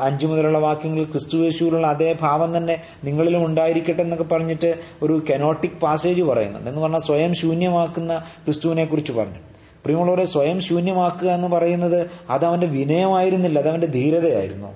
അഞ്ചു 0.00 0.26
മുതലുള്ള 0.26 0.58
വാക്യങ്ങളിൽ 0.58 1.04
ക്രിസ്തു 1.04 1.36
യേശുവിലുള്ള 1.36 1.86
അതേ 1.86 2.16
ഭാവം 2.20 2.56
തന്നെ 2.56 2.82
നിങ്ങളിലും 3.04 3.46
ഉണ്ടായിരിക്കട്ടെ 3.46 4.02
എന്നൊക്കെ 4.02 4.24
പറഞ്ഞിട്ട് 4.24 4.74
ഒരു 5.02 5.22
കനോട്ടിക് 5.30 5.80
പാസേജ് 5.82 6.22
പറയുന്നുണ്ട്. 6.22 6.68
എന്ന് 6.70 6.80
പറഞ്ഞാൽ 6.80 7.00
സ്വയം 7.00 7.34
ശൂന്യമാക്കുന്ന 7.34 8.18
ക്രിസ്തുവിനെ 8.18 8.84
കുറിച്ച് 8.84 9.12
പറഞ്ഞു. 9.12 9.38
പ്രിയമുള്ളവരെ 9.84 10.24
സ്വയം 10.24 10.60
ശൂന്യമാക്കുക 10.60 11.28
എന്ന് 11.28 11.48
പറയുന്നത് 11.48 12.10
അത് 12.30 12.44
അവന്റെ 12.44 12.66
വിനയമായിരുന്നില്ല 12.66 13.58
അത് 13.58 13.68
അവന്റെ 13.68 13.86
ധീരതയായിരുന്നു. 13.86 14.68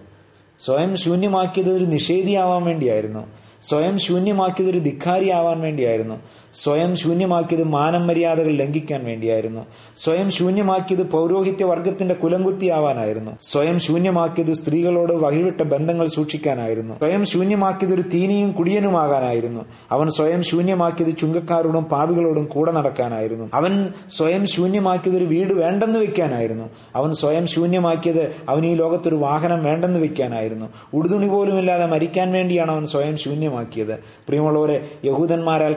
സ്വയം 0.60 0.96
ശൂന്യമാക്കിയത് 0.96 1.68
ഒരു 1.68 1.84
നിഷേധിയാവാൻ 1.84 2.64
വേണ്ടിയായിരുന്നു. 2.64 3.26
സ്വയം 3.62 3.98
ശൂന്യമാക്കിയത് 3.98 4.70
ഒരു 4.70 4.78
ധിക്കാരിയാവാൻ 4.78 5.60
വേണ്ടിയായിരുന്നു. 5.60 6.14
സ്വയം 6.54 6.96
ശൂന്യമാക്കിയത് 6.96 7.64
മാനം 7.64 8.06
മര്യാദകൾ 8.06 8.56
ലംഘിക്കാൻ 8.56 9.04
വേണ്ടിയായിരുന്നു. 9.04 9.66
സ്വയം 9.96 10.30
ശൂന്യമാക്കിയത് 10.30 11.10
പൗരോഹിത്യ 11.10 11.64
വർഗത്തിന്റെ 11.64 12.14
കുലങ്കുത്തിയാവാനായിരുന്നു 12.14 13.30
സ്വയം 13.40 13.78
ശൂന്യമാക്കിയത് 13.78 14.52
സ്ത്രീകളോട് 14.52 15.12
വഴിവിട്ട 15.12 15.62
ബന്ധങ്ങൾ 15.62 16.06
സൂക്ഷിക്കാനായിരുന്നു. 16.06 16.94
സ്വയം 16.94 17.24
ശൂന്യമാക്കിയത് 17.24 17.94
ഒരു 17.94 18.02
തീനിയും 18.02 18.52
കുടിയനുമാകാനായിരുന്നു. 18.52 19.64
അവൻ 19.90 20.08
സ്വയം 20.10 20.42
ശൂന്യമാക്കിയത് 20.42 21.18
ചുങ്കക്കാരോടും 21.18 21.84
പാവികളോടും 21.84 22.44
കൂടെ 22.44 22.72
നടക്കാനായിരുന്നു. 22.72 23.50
അവൻ 23.54 23.88
സ്വയം 24.10 24.46
ശൂന്യമാക്കിയത് 24.46 25.16
ഒരു 25.16 25.24
വീട് 25.24 25.54
വേണ്ടെന്ന് 25.54 25.98
വെക്കാനായിരുന്നു. 25.98 26.64
അവൻ 26.96 27.14
സ്വയം 27.14 27.46
ശൂന്യമാക്കിയത് 27.46 28.34
അവൻ 28.48 28.66
ഈ 28.66 28.74
ലോകത്തൊരു 28.74 29.14
വാഹനം 29.14 29.64
വേണ്ടെന്ന് 29.64 30.00
വെക്കാനായിരുന്നു. 30.00 30.66
ഉടുതുണി 30.94 31.28
പോലുമില്ലാതെ 31.28 31.86
മരിക്കാൻ 31.86 32.32
വേണ്ടിയാണ് 32.32 32.70
അവൻ 32.70 32.86
സ്വയം 32.86 33.16
ശൂന്യമാക്കിയത്. 33.16 33.94
പ്രിയമുള്ളവരെ 33.96 34.88
യഹൂദന്മാരാൽ 35.04 35.72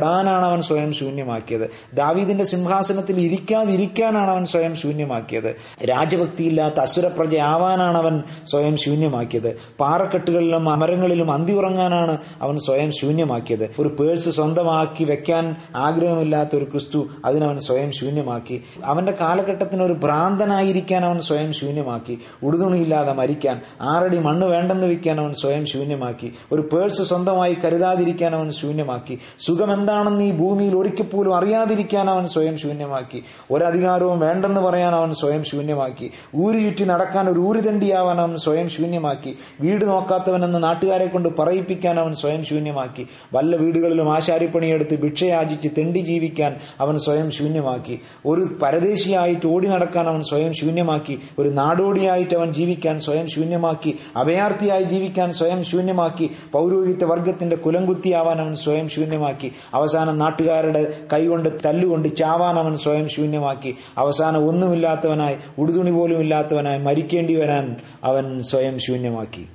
കല്ലെറിയപ്പെടാനാണ് 0.00 0.44
അവൻ 0.46 0.62
സ്വയം 0.62 0.92
ശൂന്യമാക്കിയത്. 0.92 1.70
ദാവീദിന്റെ 1.94 2.44
സിംഹാസനത്തിൽ 2.44 3.20
ഇരിക്കാതിരിക്കാനാണ് 3.20 4.30
അവൻ 4.30 4.44
സ്വയം 4.44 4.76
ശൂന്യമാക്കിയത്. 4.76 5.56
രാജഭക്തിയില്ലാത്ത 5.84 6.80
അസുരപ്രജയാവാനാണ് 6.80 7.98
അവൻ 7.98 8.22
സ്വയം 8.46 8.76
ശൂന്യമാക്കിയത്. 8.76 9.56
പാറക്കെട്ടുകളിലും 9.80 10.70
അമരങ്ങളിലും 10.70 11.32
അന്തി 11.32 11.52
ഉറങ്ങാനാണ് 11.52 12.18
അവൻ 12.42 12.58
സ്വയം 12.58 12.92
ശൂന്യമാക്കിയത്. 12.92 13.70
ഒരു 13.78 13.88
പേഴ്സ് 13.88 14.30
സ്വന്തമാക്കി 14.30 15.04
വെക്കാൻ 15.04 15.56
ആഗ്രഹമില്ലാത്ത 15.76 16.56
ഒരു 16.56 16.64
ക്രിസ്തു 16.64 17.08
അതിനവൻ 17.24 17.58
സ്വയം 17.58 17.92
ശൂന്യമാക്കി. 17.92 18.62
അവന്റെ 18.84 19.14
കാലഘട്ടത്തിന് 19.20 19.82
ഒരു 19.82 19.92
ഭ്രാന്തനായിരിക്കാൻ 19.92 21.04
അവൻ 21.04 21.20
സ്വയം 21.20 21.52
ശൂന്യമാക്കി. 21.52 22.18
ഉടുതുണിയില്ലാതെ 22.42 23.12
മരിക്കാൻ 23.12 23.60
ആറടി 23.80 24.18
മണ്ണ് 24.18 24.46
വേണ്ടെന്ന് 24.46 24.86
വയ്ക്കാൻ 24.86 25.20
അവൻ 25.20 25.32
സ്വയം 25.32 25.66
ശൂന്യമാക്കി. 25.66 26.32
ഒരു 26.52 26.62
പേഴ്സ് 26.62 27.02
സ്വന്തമായി 27.02 27.56
കരുതാതിരിക്കാൻ 27.64 28.34
അവൻ 28.34 28.52
ശൂന്യമാക്കി. 28.52 29.18
സുഖം 29.38 29.72
എന്താണെന്ന് 29.90 30.24
ഈ 30.24 30.30
ഭൂമിയിൽ 30.30 30.76
ഒരിക്കൽ 30.76 31.02
പോലും 31.02 31.36
അറിയാതിരിക്കാൻ 31.36 32.10
അവൻ 32.10 32.26
സ്വയം 32.26 32.58
ശൂന്യമാക്കി. 32.58 33.22
ഒരധികാരവും 33.50 34.20
വേണ്ടെന്ന് 34.20 34.60
പറയാൻ 34.60 34.94
അവൻ 34.94 35.14
സ്വയം 35.14 35.44
ശൂന്യമാക്കി. 35.44 36.10
ഊരു 36.36 36.58
ചുറ്റി 36.58 36.84
നടക്കാൻ 36.84 37.30
ഒരു 37.30 37.40
ഊരുതണ്ടിയാവാൻ 37.40 38.20
അവൻ 38.20 38.36
സ്വയം 38.36 38.68
ശൂന്യമാക്കി. 38.68 39.36
വീട് 39.60 39.84
നോക്കാത്തവനെന്ന് 39.84 40.62
നാട്ടുകാരെ 40.62 41.06
കൊണ്ട് 41.06 41.28
പറയിപ്പിക്കാൻ 41.38 42.00
അവൻ 42.00 42.14
സ്വയം 42.14 42.44
ശൂന്യമാക്കി. 42.44 43.06
വല്ല 43.34 43.56
വീടുകളിലും 43.56 44.12
ആശാരിപ്പണിയെടുത്ത് 44.12 45.02
ഭിക്ഷയാചിച്ച് 45.02 45.68
തെണ്ടി 45.78 45.98
ജീവിക്കാൻ 45.98 46.56
അവൻ 46.80 46.98
സ്വയം 46.98 47.30
ശൂന്യമാക്കി. 47.30 48.00
ഒരു 48.26 48.46
പരദേശിയായിട്ട് 48.62 49.46
ഓടി 49.46 49.68
നടക്കാൻ 49.68 50.08
അവൻ 50.08 50.22
സ്വയം 50.22 50.54
ശൂന്യമാക്കി. 50.54 51.18
ഒരു 51.38 51.48
നാടോടിയായിട്ട് 51.48 52.34
അവൻ 52.34 52.52
ജീവിക്കാൻ 52.52 53.00
സ്വയം 53.00 53.28
ശൂന്യമാക്കി. 53.28 53.98
അഭയാർത്ഥിയായി 54.16 54.82
ജീവിക്കാൻ 54.82 55.32
സ്വയം 55.32 55.64
ശൂന്യമാക്കി. 55.64 56.30
പൗരോഹിത്യ 56.52 57.04
വർഗത്തിന്റെ 57.04 57.56
കുലംകുത്തിയാവാൻ 57.56 58.40
അവൻ 58.40 58.54
സ്വയം 58.54 58.88
ശൂന്യമാക്കി. 58.88 59.52
അവസാനം 59.80 60.18
നാട്ടുകാരുടെ 60.18 60.98
കൈകൊണ്ട് 61.12 61.48
തല്ലുകൊണ്ട് 61.64 62.16
ചാവാൻ 62.16 62.58
അവൻ 62.58 62.76
സ്വയം 62.76 63.08
ശൂന്യമാക്കി. 63.08 63.76
അവസാനം 63.98 64.48
ഒന്നുമില്ലാത്തവനായി 64.48 65.36
ഉടുതുണി 65.58 65.90
പോലും 65.90 66.20
ഇല്ലാത്തവനായി 66.20 66.78
മരിക്കേണ്ടി 66.78 67.34
വരാൻ 67.34 67.76
അവൻ 68.04 68.42
സ്വയം 68.42 68.78
ശൂന്യമാക്കി. 68.78 69.48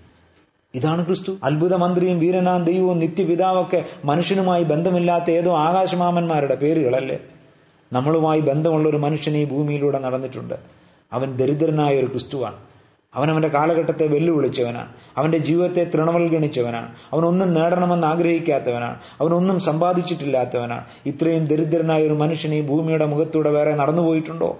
ഇതാണ് 0.76 1.06
ക്രിസ്തു. 1.06 1.38
അത്ഭുത 1.44 1.76
മന്ത്രിയും 1.76 2.20
വീരനാം 2.20 2.64
ദൈവവും 2.64 3.00
നിത്യപിതാവൊക്കെ 3.00 3.86
മനുഷ്യനുമായി 4.06 4.64
ബന്ധമില്ലാത്ത 4.64 5.32
ഏതോ 5.32 5.58
ആകാശമാമന്മാരുടെ 5.58 6.56
പേരുകളല്ലേ? 6.56 7.20
നമ്മളുമായി 7.94 8.40
ബന്ധമുള്ള 8.40 8.90
ഒരു 8.90 8.98
മനുഷ്യൻ 8.98 9.38
ഈ 9.38 9.46
ഭൂമിയിലൂടെ 9.46 10.00
നടന്നിട്ടുണ്ട്. 10.00 10.54
അവൻ 11.14 11.38
ദരിദ്രനായ 11.38 12.00
ഒരു 12.00 12.06
ക്രിസ്തുവാണ്. 12.06 12.56
അവൻ 13.16 13.32
അവന്റെ 13.32 13.48
കാലഘട്ടത്തെ 13.48 14.08
വെല്ലുവിളിച്ചവനാണ്. 14.08 14.94
അവന്റെ 15.18 15.38
ജീവിതത്തെ 15.38 15.84
തൃണവൽഗണിച്ചവനാണ്. 15.84 16.96
അവനൊന്നും 17.14 17.54
നേടണമെന്ന് 17.54 18.08
ആഗ്രഹിക്കാത്തവനാണ്. 18.08 19.00
അവനൊന്നും 19.22 19.60
സമ്പാദിച്ചിട്ടില്ലാത്തവനാണ്. 19.60 20.86
ഇത്രയും 21.06 21.46
ദരിദ്രനായ 21.46 22.04
ഒരു 22.04 22.14
മനുഷ്യൻ 22.14 22.54
ഈ 22.54 22.62
ഭൂമിയുടെ 22.62 23.06
മുഖത്തൂടെ 23.06 23.50
വേറെ 23.50 23.76
നടന്നുപോയിട്ടുണ്ടോ 23.76 24.58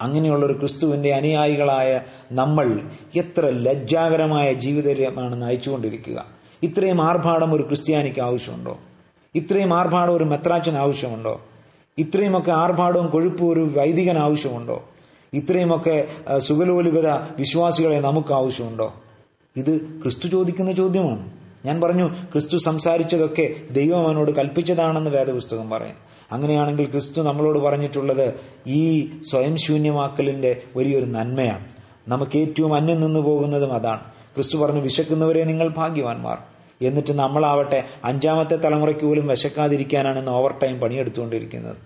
അങ്ങനെയുള്ള 0.00 0.46
ഒരു 0.46 0.52
ക്രിസ്തുവിന്റെ 0.52 1.12
അനുയായികളായ 1.12 2.00
നമ്മൾ 2.32 2.80
എത്ര 3.16 3.46
ലജ്ജാകരമായ 3.46 4.52
ജീവിതമാണ് 4.52 5.42
നയിച്ചുകൊണ്ടിരിക്കുക. 5.42 6.26
ഇത്രയും 6.62 7.02
ആർഭാടം 7.02 7.54
ഒരു 7.54 7.62
ക്രിസ്ത്യാനിക്ക് 7.62 8.20
ആവശ്യമുണ്ടോ? 8.20 8.78
ഇത്രയും 9.34 9.74
ആർഭാടം 9.74 10.14
ഒരു 10.14 10.24
മെത്രാച്ചൻ 10.24 10.78
ആവശ്യമുണ്ടോ? 10.78 11.40
ഇത്രയുമൊക്കെ 11.98 12.52
ആർഭാടവും 12.52 13.06
കൊഴുപ്പും 13.06 13.48
ഒരു 13.48 13.60
വൈദികൻ 13.60 14.18
ആവശ്യമുണ്ടോ? 14.18 14.84
ഇത്രയുമൊക്കെ 15.34 16.08
സുഖലോലിപത 16.38 17.08
വിശ്വാസികളെ 17.08 18.00
നമുക്ക് 18.00 18.32
ആവശ്യമുണ്ടോ 18.32 18.94
ഇത് 19.56 20.00
ക്രിസ്തു 20.02 20.28
ചോദിക്കുന്ന 20.28 20.72
ചോദ്യമാണ്. 20.72 21.30
ഞാൻ 21.66 21.80
പറഞ്ഞു 21.80 22.08
ക്രിസ്തു 22.32 22.56
സംസാരിച്ചതൊക്കെ 22.56 23.54
ദൈവം 23.70 24.06
അവനോട് 24.06 24.30
കൽപ്പിച്ചതാണെന്ന് 24.30 25.10
വേദപുസ്തകം 25.10 25.70
പറയും 25.70 25.96
അങ്ങനെയാണെങ്കിൽ 26.32 26.90
ക്രിസ്തു 26.90 27.22
നമ്മളോട് 27.22 27.58
പറഞ്ഞിട്ടുള്ളത് 27.58 28.34
ഈ 28.66 29.10
സ്വയം 29.30 29.56
ശൂന്യമാക്കലിന്റെ 29.56 30.62
വലിയൊരു 30.76 31.04
നന്മയാണ്. 31.04 31.64
നമുക്ക് 32.08 32.38
ഏറ്റവും 32.38 32.74
അന്യം 32.74 33.00
നിന്ന് 33.00 33.20
പോകുന്നതും 33.20 33.72
അതാണ്. 33.72 34.04
ക്രിസ്തു 34.34 34.58
പറഞ്ഞു 34.58 34.80
വിശക്കുന്നവരെ 34.80 35.44
നിങ്ങൾ 35.44 35.68
ഭാഗ്യവാന്മാർ. 35.68 36.38
എന്നിട്ട് 36.82 37.12
നമ്മളാവട്ടെ 37.12 37.84
അഞ്ചാമത്തെ 38.04 38.56
തലമുറയ്ക്ക് 38.56 39.02
പോലും 39.02 39.26
വിശക്കാതിരിക്കാനാണ് 39.26 40.18
ഇന്ന് 40.18 40.30
ഓവർ 40.30 40.54
ടൈം 40.62 40.80
പണിയെടുത്തുകൊണ്ടിരിക്കുന്നത്. 40.80 41.76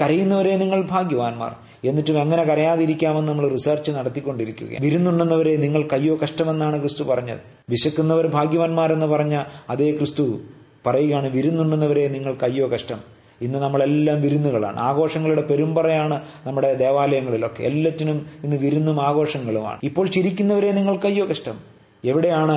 കരയുന്നവരെ 0.00 0.56
നിങ്ങൾ 0.56 0.86
ഭാഗ്യവാന്മാർ. 0.90 1.54
എന്നിട്ടും 1.84 2.20
എങ്ങനെ 2.20 2.42
കരയാതിരിക്കാമെന്ന് 2.42 3.28
നമ്മൾ 3.28 3.48
റിസർച്ച് 3.48 3.90
നടത്തിക്കൊണ്ടിരിക്കുക 3.90 4.76
വിരുന്നുണ്ടെന്നവരെ 4.80 5.56
നിങ്ങൾ 5.56 5.88
കയ്യോ 5.92 6.18
കഷ്ടമെന്നാണ് 6.22 6.80
ക്രിസ്തു 6.80 7.02
പറഞ്ഞത്. 7.02 7.38
വിശക്കുന്നവർ 7.70 8.26
ഭാഗ്യവാന്മാരെന്ന് 8.26 9.06
പറഞ്ഞ 9.06 9.44
അതേ 9.70 9.96
ക്രിസ്തു 9.96 10.40
പറയുകയാണ് 10.86 11.28
വിരുന്നുണ്ടെന്നവരെ 11.28 12.08
നിങ്ങൾ 12.08 12.34
കയ്യോ 12.42 12.68
കഷ്ടം. 12.68 13.00
ഇന്ന് 13.40 13.58
നമ്മളെല്ലാം 13.58 14.22
വിരുന്നുകളാണ്. 14.22 14.80
ആഘോഷങ്ങളുടെ 14.80 15.42
പെരുമ്പറയാണ് 15.42 16.22
നമ്മുടെ 16.46 16.74
ദേവാലയങ്ങളിലൊക്കെ. 16.74 17.62
എല്ലാറ്റിനും 17.62 18.26
ഇന്ന് 18.44 18.56
വിരുന്നും 18.56 19.02
ആഘോഷങ്ങളുമാണ്. 19.02 19.78
ഇപ്പോൾ 19.82 20.06
ചിരിക്കുന്നവരെ 20.06 20.72
നിങ്ങൾ 20.72 20.96
കയ്യോ 20.96 21.26
കഷ്ടം. 21.26 21.79
എവിടെയാണ് 22.04 22.56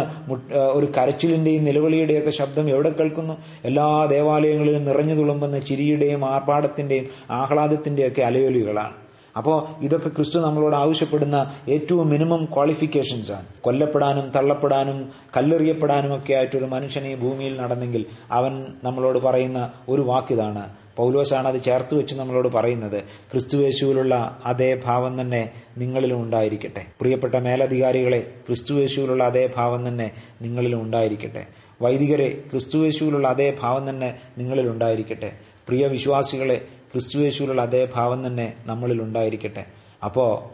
ഒരു 0.77 0.87
കരച്ചിലിന്റെയും 0.97 1.63
നിലവിളിയുടെയൊക്കെ 1.63 2.29
ശബ്ദം 2.29 2.69
എവിടെ 2.69 2.89
കേൾക്കുന്നു? 2.89 3.37
എല്ലാ 3.65 3.87
ദേവാലയങ്ങളിലും 4.05 4.83
നിറഞ്ഞു 4.89 5.15
തുളുമ്പുന്ന 5.15 5.59
ചിരിയുടെയും 5.59 6.25
ആർഭാടത്തിന്റെയും 6.25 7.07
ആഹ്ലാദത്തിന്റെയൊക്കെ 7.31 8.21
അലയൊലികളാണ്. 8.21 8.95
അപ്പോൾ 9.37 9.55
ഇതൊക്കെ 9.85 10.09
ക്രിസ്തു 10.09 10.39
നമ്മളോട് 10.39 10.75
ആവശ്യപ്പെടുന്ന 10.75 11.37
ഏറ്റവും 11.69 12.09
മിനിമം 12.09 12.41
ക്വാളിഫിക്കേഷൻസ് 12.45 13.31
ആണ്. 13.31 13.47
കൊല്ലപ്പെടാനും 13.61 14.31
തള്ളപ്പെടാനും 14.35 14.99
കല്ലെറിയപ്പെടാനും 15.37 16.17
ഒക്കെ 16.17 16.33
ആയിട്ടൊരു 16.33 16.65
മനുഷ്യനെ 16.65 17.15
ഭൂമിയിൽ 17.15 17.53
നടന്നെങ്കിൽ 17.61 18.05
അവൻ 18.31 18.53
നമ്മളോട് 18.83 19.19
പറയുന്ന 19.19 19.59
ഒരു 19.89 20.01
വാക്കിതാണ് 20.01 20.63
പൗലോസാണ് 20.97 21.47
അത് 21.47 21.63
ചേർത്ത് 21.63 21.95
വെച്ച് 21.95 22.15
നമ്മളോട് 22.15 22.47
പറയുന്നത്. 22.47 23.03
ക്രിസ്തുവേശുവിലുള്ള 23.03 24.41
അതേ 24.45 24.81
ഭാവം 24.85 25.21
തന്നെ 25.21 25.51
നിങ്ങളിലും 25.77 26.21
ഉണ്ടായിരിക്കട്ടെ. 26.21 26.85
പ്രിയപ്പെട്ട 27.01 27.35
മേലധികാരികളെ 27.35 28.19
ക്രിസ്തുവേശുവിലുള്ള 28.47 29.23
അതേ 29.23 29.49
ഭാവം 29.55 29.87
തന്നെ 29.87 30.11
നിങ്ങളിലും 30.41 30.81
ഉണ്ടായിരിക്കട്ടെ. 30.81 31.45
വൈദികരെ 31.81 32.43
ക്രിസ്തുവേശുവിലുള്ള 32.51 33.27
അതേ 33.27 33.57
ഭാവം 33.61 33.89
തന്നെ 33.89 34.19
നിങ്ങളിൽ 34.37 34.67
ഉണ്ടായിരിക്കട്ടെ. 34.67 35.31
പ്രിയ 35.67 35.87
വിശ്വാസികളെ 35.87 36.55
ക്രിസ്തുവേശുവിലുള്ള 36.91 37.61
അതേ 37.61 37.87
ഭാവം 37.95 38.27
തന്നെ 38.27 38.53
നമ്മളിൽ 38.65 39.01
ഉണ്ടായിരിക്കട്ടെ. 39.01 39.65
അപ്പോ 40.05 40.51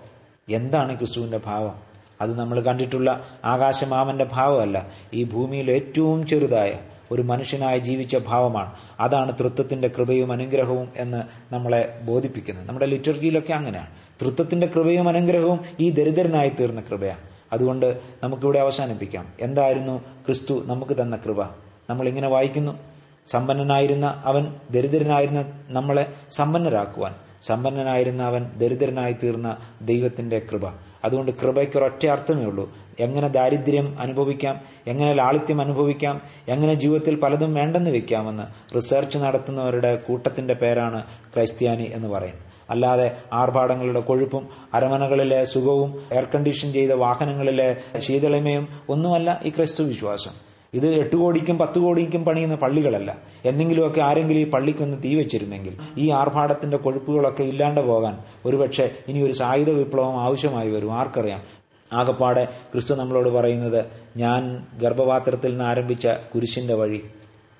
എന്താണ് 0.49 0.97
ക്രിസ്തുവിന്റെ 0.97 1.39
ഭാവം? 1.45 1.75
അത് 2.21 2.39
നമ്മൾ 2.39 2.61
കണ്ടിട്ടുള്ള 2.61 3.25
ആകാശമാമന്റെ 3.45 4.25
ഭാവമല്ല. 4.33 4.87
ഈ 5.13 5.23
ഭൂമിയിൽ 5.23 5.71
ഏറ്റവും 5.71 6.27
ചെറുതായ 6.27 6.73
ഒരു 7.11 7.21
മനുഷ്യനായി 7.21 7.79
ജീവിച്ച 7.79 8.17
ഭാവമാണ്. 8.17 8.73
അതാണ് 8.99 9.39
തൃത്വത്തിന്റെ 9.39 9.87
കൃപയും 9.87 10.31
അനുഗ്രഹവും 10.31 10.89
എന്ന് 10.97 11.53
നമ്മളെ 11.53 11.99
ബോധിപ്പിക്കുന്നത്. 12.03 12.67
നമ്മുടെ 12.67 12.85
ലിറ്റർജിയിലൊക്കെ 12.85 13.53
അങ്ങനെയാണ്. 13.53 13.87
തൃത്വത്തിന്റെ 14.21 14.67
കൃപയും 14.67 15.09
അനുഗ്രഹവും 15.09 15.59
ഈ 15.79 15.89
ദരിദ്രനായി 15.89 16.49
തീർന്ന 16.49 16.81
കൃപയാണ്. 16.81 17.19
അതുകൊണ്ട് 17.53 17.99
നമുക്കിവിടെ 18.23 18.59
അവസാനിപ്പിക്കാം. 18.59 19.33
എന്തായിരുന്നു 19.39 19.99
ക്രിസ്തു 20.25 20.63
നമുക്ക് 20.65 21.01
തന്ന 21.01 21.15
കൃപ? 21.15 21.43
നമ്മൾ 21.89 22.07
ഇങ്ങനെ 22.07 22.27
വായിക്കുന്നു. 22.27 22.79
സമ്പന്നനായിരുന്ന 23.27 24.21
അവൻ 24.25 24.53
ദരിദ്രനായിരുന്ന 24.71 25.45
നമ്മളെ 25.67 26.13
സമ്പന്നരാക്കുവാൻ. 26.31 27.15
സമ്പന്നനായിരുന്ന 27.41 28.23
അവൻ 28.23 28.43
ദരിദ്രനായി 28.57 29.15
തീർന്ന 29.23 29.57
ദൈവത്തിന്റെ 29.81 30.39
കൃപ. 30.39 30.67
അതുകൊണ്ട് 31.05 31.31
കൃപയ്ക്ക് 31.31 31.77
ഒരൊറ്റ 31.77 32.07
അർത്ഥമേ 32.07 32.45
ഉള്ളൂ. 32.45 32.73
എങ്ങനെ 32.99 33.27
ദാരിദ്ര്യം 33.27 33.99
അനുഭവിക്കാം 33.99 34.61
എങ്ങനെ 34.87 35.13
ലാളിത്യം 35.13 35.61
അനുഭവിക്കാം 35.61 36.21
എങ്ങനെ 36.47 36.73
ജീവിതത്തിൽ 36.73 37.19
പലതും 37.19 37.53
വേണ്ടെന്ന് 37.53 37.89
വെക്കാമെന്ന് 37.89 38.75
റിസർച്ച് 38.75 39.17
നടത്തുന്നവരുടെ 39.17 39.95
കൂട്ടത്തിന്റെ 39.95 40.53
പേരാണ് 40.53 41.03
ക്രൈസ്ത്യാനി 41.35 41.83
എന്ന് 41.93 42.07
പറയുന്നത്. 42.07 42.45
അല്ലാതെ 42.69 43.17
ആർഭാടങ്ങളുടെ 43.33 43.99
കൊഴുപ്പും 43.99 44.49
അരമനകളിലെ 44.73 45.43
സുഖവും 45.43 46.03
എയർ 46.11 46.27
കണ്ടീഷൻ 46.35 46.73
ചെയ്ത 46.73 46.91
വാഹനങ്ങളിലെ 46.91 47.77
ശീതളിമയും 47.99 48.67
ഒന്നുമല്ല 48.89 49.41
ഈ 49.45 49.49
ക്രൈസ്തു 49.49 49.83
വിശ്വാസം. 49.83 50.31
ഇത് 50.73 50.99
എട്ട് 50.99 51.15
കോടിക്കും 51.15 51.57
പത്ത് 51.57 51.79
കോടിക്കും 51.79 52.25
പണിയുന്ന 52.25 52.55
പള്ളികളല്ല. 52.55 53.17
എന്തെങ്കിലുമൊക്കെ 53.45 54.01
ആരെങ്കിലും 54.01 54.39
ഈ 54.39 54.49
പള്ളിക്കൊന്ന് 54.49 54.97
തീ 55.03 55.15
വെച്ചിരുന്നെങ്കിൽ 55.15 55.77
ഈ 55.97 56.09
ആർഭാടത്തിന്റെ 56.09 56.77
കൊഴുപ്പുകളൊക്കെ 56.77 57.43
ഇല്ലാണ്ട് 57.43 57.81
പോകാൻ 57.81 58.17
ഒരുപക്ഷെ 58.45 58.91
ഇനി 59.07 59.21
ഒരു 59.21 59.31
സായുധ 59.31 59.69
വിപ്ലവം 59.69 60.21
ആവശ്യമായി 60.21 60.69
വരും. 60.69 60.93
ആർക്കറിയാം 60.93 61.58
ആകപ്പാടെ 61.93 62.45
ക്രിസ്തു 62.45 62.93
നമ്മളോട് 62.93 63.29
പറയുന്നത് 63.29 63.85
ഞാൻ 64.17 64.67
ഗർഭപാത്രത്തിൽ 64.81 65.49
നിന്ന് 65.49 65.65
ആരംഭിച്ച 65.65 66.07
കുരിശിന്റെ 66.07 66.73
വഴി 66.73 67.03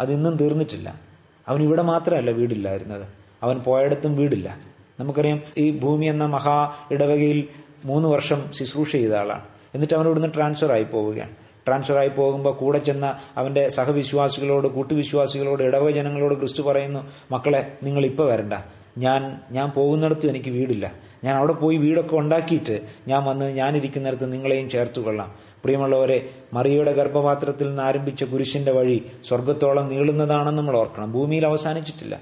അതിന്നും 0.02 0.36
തീർന്നിട്ടില്ല. 0.36 1.00
അവൻ 1.48 1.62
ഇവിടെ 1.62 1.82
മാത്രമല്ല 1.82 2.32
വീടില്ലായിരുന്നത്. 2.32 3.08
അവൻ 3.44 3.60
പോയടത്തും 3.60 4.16
വീടില്ല. 4.16 4.58
നമുക്കറിയാം 5.00 5.42
ഈ 5.58 5.72
ഭൂമി 5.72 6.06
എന്ന 6.06 6.26
മഹാ 6.26 6.74
ഇടവകയിൽ 6.92 7.48
മൂന്ന് 7.86 8.10
വർഷം 8.10 8.52
ശുശ്രൂഷ 8.54 8.92
ചെയ്ത 8.92 9.14
ആളാണ്. 9.14 9.42
എന്നിട്ട് 9.76 9.94
അവൻ 9.94 10.06
ഇവിടുന്ന് 10.06 10.28
ട്രാൻസ്ഫർ 10.36 10.72
ആയി 10.72 10.84
പോവുകയാണ്. 10.84 11.30
ട്രാൻസ്ഫർ 11.68 11.98
ആയി 11.98 12.08
പോകുമ്പോൾ 12.08 12.54
കൂടെ 12.54 12.78
ചെന്ന 12.78 13.18
അവന്റെ 13.38 13.70
സഹവിശ്വാസികളോട് 13.70 14.68
കൂട്ടുവിശ്വാസികളോട് 14.68 15.64
ഇടവക 15.64 15.90
ജനങ്ങളോട് 15.90 16.40
ക്രിസ്തു 16.40 16.62
പറയുന്നു 16.62 17.08
മക്കളെ 17.32 17.78
നിങ്ങൾ 17.84 18.06
ഇപ്പൊ 18.06 18.26
വരണ്ട. 18.26 18.54
ഞാൻ 18.98 19.42
ഞാൻ 19.52 19.70
പോകുന്നിടത്തും 19.70 20.30
എനിക്ക് 20.30 20.50
വീടില്ല. 20.50 21.09
ഞാൻ 21.24 21.36
അവിടെ 21.36 21.54
പോയി 21.54 21.78
വീടൊക്കെ 21.78 22.16
ഉണ്ടാക്കിയിട്ട് 22.16 22.82
ഞാൻ 23.08 23.24
വന്ന് 23.24 23.56
ഞാനിരിക്കുന്നിടത്ത് 23.56 24.34
നിങ്ങളെയും 24.34 24.70
ചേർത്തു 24.70 25.02
കൊള്ളാം. 25.02 25.36
പ്രിയമുള്ളവരെ 25.64 26.30
മറിയയുടെ 26.54 26.92
ഗർഭപാത്രത്തിൽ 26.94 27.68
നിന്ന് 27.68 27.82
ആരംഭിച്ച 27.82 28.24
കുരിശിന്റെ 28.24 28.72
വഴി 28.72 29.06
സ്വർഗത്തോളം 29.24 29.90
നീളുന്നതാണെന്ന് 29.90 30.58
നമ്മൾ 30.58 30.78
ഓർക്കണം. 30.78 31.12
ഭൂമിയിൽ 31.12 31.46
അവസാനിച്ചിട്ടില്ല. 31.46 32.20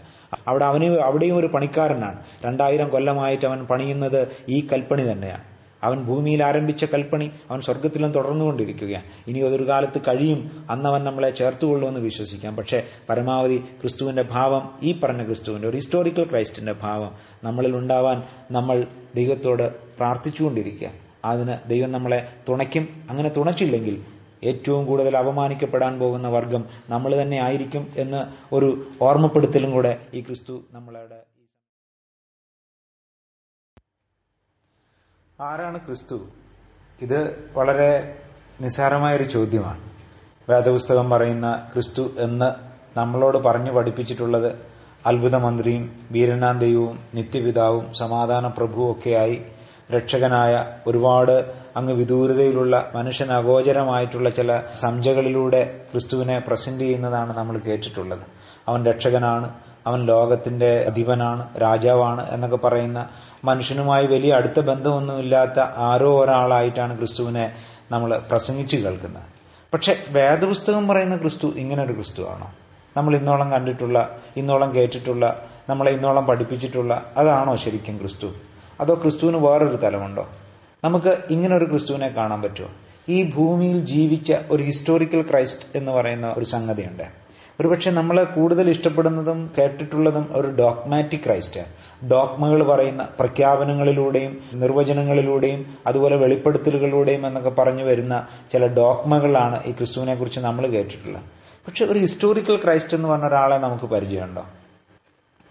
അവിടെ 0.47 0.65
അവന് 0.65 0.99
അവിടെയും 0.99 1.37
ഒരു 1.37 1.47
പണിക്കാരനാണ്. 1.47 2.23
രണ്ടായിരം 2.45 2.89
കൊല്ലമായിട്ട് 2.89 3.45
അവൻ 3.45 3.65
പണിയുന്നത് 3.65 4.27
ഈ 4.49 4.67
കൽപ്പണി 4.73 5.11
തന്നെയാണ്. 5.11 5.56
അവൻ 5.83 6.03
ഭൂമിയിൽ 6.03 6.43
ആരംഭിച്ച 6.43 6.85
കൽപ്പണി 6.85 7.31
അവൻ 7.49 7.61
സ്വർഗത്തിലും 7.61 8.11
തുടർന്നുകൊണ്ടിരിക്കുകയാണ്. 8.11 9.03
ഇനി 9.27 9.39
അതൊരു 9.39 9.67
കാലത്ത് 9.67 10.01
കഴിയും. 10.01 10.67
അന്നവൻ 10.69 11.03
നമ്മളെ 11.03 11.29
ചേർത്തുകൊള്ളുമെന്ന് 11.29 11.99
വിശ്വസിക്കാം. 11.99 12.55
പക്ഷേ 12.55 12.83
പരമാവധി 13.09 13.57
ക്രിസ്തുവിന്റെ 13.57 14.21
ഭാവം 14.21 14.79
ഈ 14.83 14.99
പറഞ്ഞ 15.03 15.25
ക്രിസ്തുവിന്റെ 15.25 15.67
ഒരു 15.67 15.77
ഹിസ്റ്റോറിക്കൽ 15.77 16.23
ക്രൈസ്റ്റിന്റെ 16.23 16.71
ഭാവം 16.71 17.11
നമ്മളിൽ 17.43 17.75
ഉണ്ടാവാൻ 17.75 18.23
നമ്മൾ 18.51 18.85
ദൈവത്തോട് 19.15 19.97
പ്രാർത്ഥിച്ചുകൊണ്ടിരിക്കുക. 19.97 20.89
അതിന് 21.25 21.69
ദൈവം 21.69 21.91
നമ്മളെ 21.91 22.27
തുണയ്ക്കും. 22.49 22.87
അങ്ങനെ 23.09 23.29
തുണച്ചില്ലെങ്കിൽ 23.29 24.01
ഏറ്റവും 24.43 24.85
കൂടുതൽ 24.85 25.17
അപമാനിക്കപ്പെടാൻ 25.17 25.99
പോകുന്ന 25.99 26.27
വർഗം 26.27 26.65
നമ്മൾ 26.89 27.21
തന്നെ 27.21 27.43
ആയിരിക്കും 27.43 27.87
എന്ന് 27.97 28.55
ഒരു 28.55 28.87
ഓർമ്മപ്പെടുത്തലും 29.01 29.71
കൂടെ 29.71 29.97
ഈ 30.13 30.21
ക്രിസ്തു 30.21 30.63
നമ്മളവിടെ 30.71 31.26
ആരാണ് 35.41 35.77
ക്രിസ്തു? 35.77 36.15
ഇത് 37.01 37.49
വളരെ 37.53 38.15
നിസ്സാരമായൊരു 38.61 39.23
ചോദ്യമാണ്. 39.23 39.81
വേദപുസ്തകം 40.49 41.09
പറയുന്ന 41.09 41.69
ക്രിസ്തു 41.73 42.09
എന്ന് 42.19 42.47
നമ്മളോട് 42.99 43.37
പറഞ്ഞു 43.37 43.71
പഠിപ്പിച്ചിട്ടുള്ളത് 43.71 44.55
അത്ഭുതമന്ത്രിയും 45.05 45.99
വീരനാം 46.11 46.59
ദൈവവും 46.59 46.99
നിത്യപിതാവും 47.13 47.93
സമാധാന 47.93 48.47
പ്രഭുവും 48.47 48.91
ഒക്കെയായി 48.91 49.41
രക്ഷകനായ 49.91 50.53
ഒരുപാട് 50.87 51.53
അങ്ങ് 51.75 51.93
വിദൂരതയിലുള്ള 51.93 52.91
മനുഷ്യൻ 52.95 53.31
അഗോചരമായിട്ടുള്ള 53.31 54.29
ചില 54.29 54.61
സംജകളിലൂടെ 54.73 55.81
ക്രിസ്തുവിനെ 55.91 56.39
പ്രസന്റ് 56.39 56.81
ചെയ്യുന്നതാണ് 56.81 57.37
നമ്മൾ 57.37 57.59
കേട്ടിട്ടുള്ളത്. 57.59 58.25
അവൻ 58.67 58.85
രക്ഷകനാണ് 58.85 59.53
അവൻ 59.87 60.05
ലോകത്തിന്റെ 60.05 60.85
അധിപനാണ് 60.87 61.59
രാജാവാണ് 61.61 62.31
എന്നൊക്കെ 62.31 62.57
പറയുന്ന 62.57 63.09
മനുഷ്യനുമായി 63.43 64.07
വലിയ 64.07 64.33
അടുത്ത 64.33 64.59
ബന്ധമൊന്നുമില്ലാത്ത 64.59 65.59
ആരോ 65.59 66.23
ഒരാളായിട്ടാണ് 66.23 66.97
ക്രിസ്തുവിനെ 66.97 67.51
നമ്മൾ 67.91 68.21
പ്രസംഗിച്ചു 68.29 68.77
കേൾക്കുന്നത്. 68.77 69.23
പക്ഷെ 69.73 70.03
വേദപുസ്തകം 70.09 70.87
പറയുന്ന 70.87 71.17
ക്രിസ്തു 71.17 71.47
ഇങ്ങനെ 71.47 71.83
ഒരു 71.83 71.93
ക്രിസ്തുവാണോ? 71.93 72.51
നമ്മൾ 72.97 73.15
ഇന്നോളം 73.15 73.51
കണ്ടിട്ടുള്ള 73.51 74.17
ഇന്നോളം 74.37 74.75
കേട്ടിട്ടുള്ള 74.75 75.45
നമ്മളെ 75.69 75.91
ഇന്നോളം 75.91 76.25
പഠിപ്പിച്ചിട്ടുള്ള 76.25 77.11
അതാണോ 77.17 77.55
ശരിക്കും 77.55 77.97
ക്രിസ്തു? 77.97 78.27
അതോ 78.81 78.93
ക്രിസ്തുവിന് 78.93 79.37
വേറൊരു 79.37 79.75
തലമുണ്ടോ? 79.75 80.27
നമുക്ക് 80.83 81.17
ഇങ്ങനെ 81.29 81.55
ഒരു 81.55 81.65
ക്രിസ്തുവിനെ 81.65 82.07
കാണാൻ 82.07 82.41
പറ്റുമോ? 82.41 82.69
ഈ 83.09 83.31
ഭൂമിയിൽ 83.31 83.85
ജീവിച്ച 83.85 84.33
ഒരു 84.51 84.63
ഹിസ്റ്റോറിക്കൽ 84.63 85.21
ക്രൈസ്റ്റ് 85.21 85.65
എന്ന് 85.75 85.91
പറയുന്ന 85.91 86.33
ഒരു 86.37 86.45
സംഗതിയുണ്ട്. 86.45 87.03
ഒരുപക്ഷെ 87.59 87.91
നമ്മൾ 87.91 88.23
കൂടുതൽ 88.23 88.69
ഇഷ്ടപ്പെടുന്നതും 88.69 89.51
കേട്ടിട്ടുള്ളതും 89.57 90.27
ഒരു 90.31 90.47
ഡോക്മാറ്റിക് 90.47 91.19
ക്രൈസ്റ്റ്. 91.19 91.61
ഡോക്മകൾ 92.11 92.63
പറയുന്ന 92.63 93.07
പ്രഖ്യാപനങ്ങളിലൂടെയും 93.19 94.43
നിർവചനങ്ങളിലൂടെയും 94.53 95.77
അതുപോലെ 95.87 96.15
വെളിപ്പെടുത്തലുകളിലൂടെയും 96.15 97.27
എന്നൊക്കെ 97.27 97.49
പറഞ്ഞു 97.49 97.83
വരുന്ന 97.83 98.27
ചില 98.51 98.67
ഡോക്മകളാണ് 98.67 99.63
ഈ 99.63 99.71
ക്രിസ്തുവിനെ 99.71 100.15
കുറിച്ച് 100.15 100.39
നമ്മൾ 100.39 100.67
കേട്ടിട്ടുള്ളത്. 100.67 101.21
പക്ഷെ 101.67 101.85
ഒരു 101.85 101.99
ഹിസ്റ്റോറിക്കൽ 101.99 102.59
ക്രൈസ്റ്റ് 102.63 102.95
എന്ന് 102.95 103.09
പറഞ്ഞ 103.09 103.25
ഒരാളെ 103.25 103.57
നമുക്ക് 103.57 103.85
പരിചയമുണ്ടോ? 103.85 104.45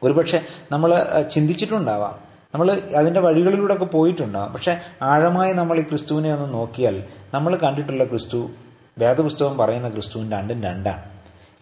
ഒരുപക്ഷെ 0.03 0.41
നമ്മൾ 0.73 1.07
ചിന്തിച്ചിട്ടുണ്ടാവാം. 1.35 2.19
നമ്മൾ 2.55 2.73
അതിന്റെ 2.73 3.21
വഴികളിലൂടെ 3.21 3.75
ഒക്കെ 3.75 3.85
പോയിട്ടുണ്ടാവും. 3.85 4.53
പക്ഷെ 4.53 4.81
ആഴമായി 5.03 5.53
നമ്മൾ 5.53 5.79
ഈ 5.79 5.83
ക്രിസ്തുവിനെ 5.83 6.35
ഒന്ന് 6.35 6.55
നോക്കിയാൽ 6.55 7.05
നമ്മൾ 7.35 7.57
കണ്ടിട്ടുള്ള 7.57 8.05
ക്രിസ്തു 8.05 8.51
വേദപുസ്തകം 8.99 9.59
പറയുന്ന 9.59 9.89
ക്രിസ്തുവിന് 9.89 10.33
രണ്ടും 10.33 10.63
രണ്ടാണ് 10.63 11.03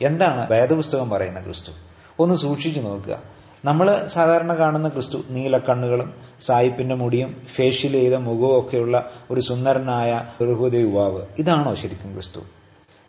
എന്താണ് 0.02 0.50
വേദപുസ്തകം 0.50 1.10
പറയുന്ന 1.10 1.40
ക്രിസ്തു? 1.40 1.70
ഒന്ന് 2.18 2.34
സൂക്ഷിച്ചു 2.34 2.80
നോക്കുക. 2.80 3.33
നമ്മൾ 3.64 4.06
സാധാരണ 4.06 4.54
കാണുന്ന 4.54 4.88
ക്രിസ്തു 4.88 5.18
നീലക്കണ്ണുകളും 5.30 6.14
സായിപ്പിന്റെ 6.40 6.94
മുടിയും 6.94 7.42
ഫേഷ്യൽ 7.54 7.92
ചെയ്ത 7.92 8.14
മുഖവും 8.14 8.58
ഒക്കെയുള്ള 8.58 9.10
ഒരു 9.30 9.40
സുന്ദരനായ 9.40 10.24
ബഹുദ 10.40 10.74
യുവാവ്. 10.74 11.22
ഇതാണോ 11.38 11.74
ശരിക്കും 11.74 12.12
ക്രിസ്തു? 12.12 12.40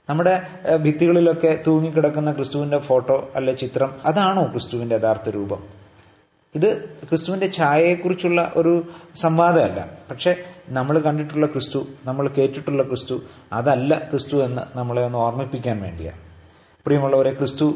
നമ്മുടെ 0.09 0.41
ഭിത്തികളിലൊക്കെ 0.75 1.63
തൂങ്ങിക്കിടക്കുന്ന 1.67 2.31
ക്രിസ്തുവിന്റെ 2.31 2.77
ഫോട്ടോ 2.77 3.29
അല്ലെ 3.35 3.53
ചിത്രം 3.53 3.95
അതാണോ 4.05 4.45
ക്രിസ്തുവിന്റെ 4.45 4.95
യഥാർത്ഥ 4.95 5.29
രൂപം? 5.29 5.63
ഇത് 6.55 6.89
ക്രിസ്തുവിന്റെ 7.09 7.51
ഛായയെക്കുറിച്ചുള്ള 7.51 8.51
ഒരു 8.55 8.83
സംവാദമല്ല. 9.15 9.89
പക്ഷെ 10.09 10.35
നമ്മൾ 10.69 10.99
കണ്ടിട്ടുള്ള 10.99 11.45
ക്രിസ്തു 11.45 11.87
നമ്മൾ 12.05 12.27
കേട്ടിട്ടുള്ള 12.27 12.83
ക്രിസ്തു 12.83 13.21
അതല്ല 13.53 13.97
ക്രിസ്തു 13.97 14.43
എന്ന് 14.43 14.77
നമ്മളെ 14.77 15.05
ഒന്ന് 15.05 15.17
ഓർമ്മിപ്പിക്കാൻ 15.17 15.81
വേണ്ടിയാണ്. 15.81 16.17
പ്രിയമുള്ളവരെ 16.85 17.33
ക്രിസ്തു 17.33 17.73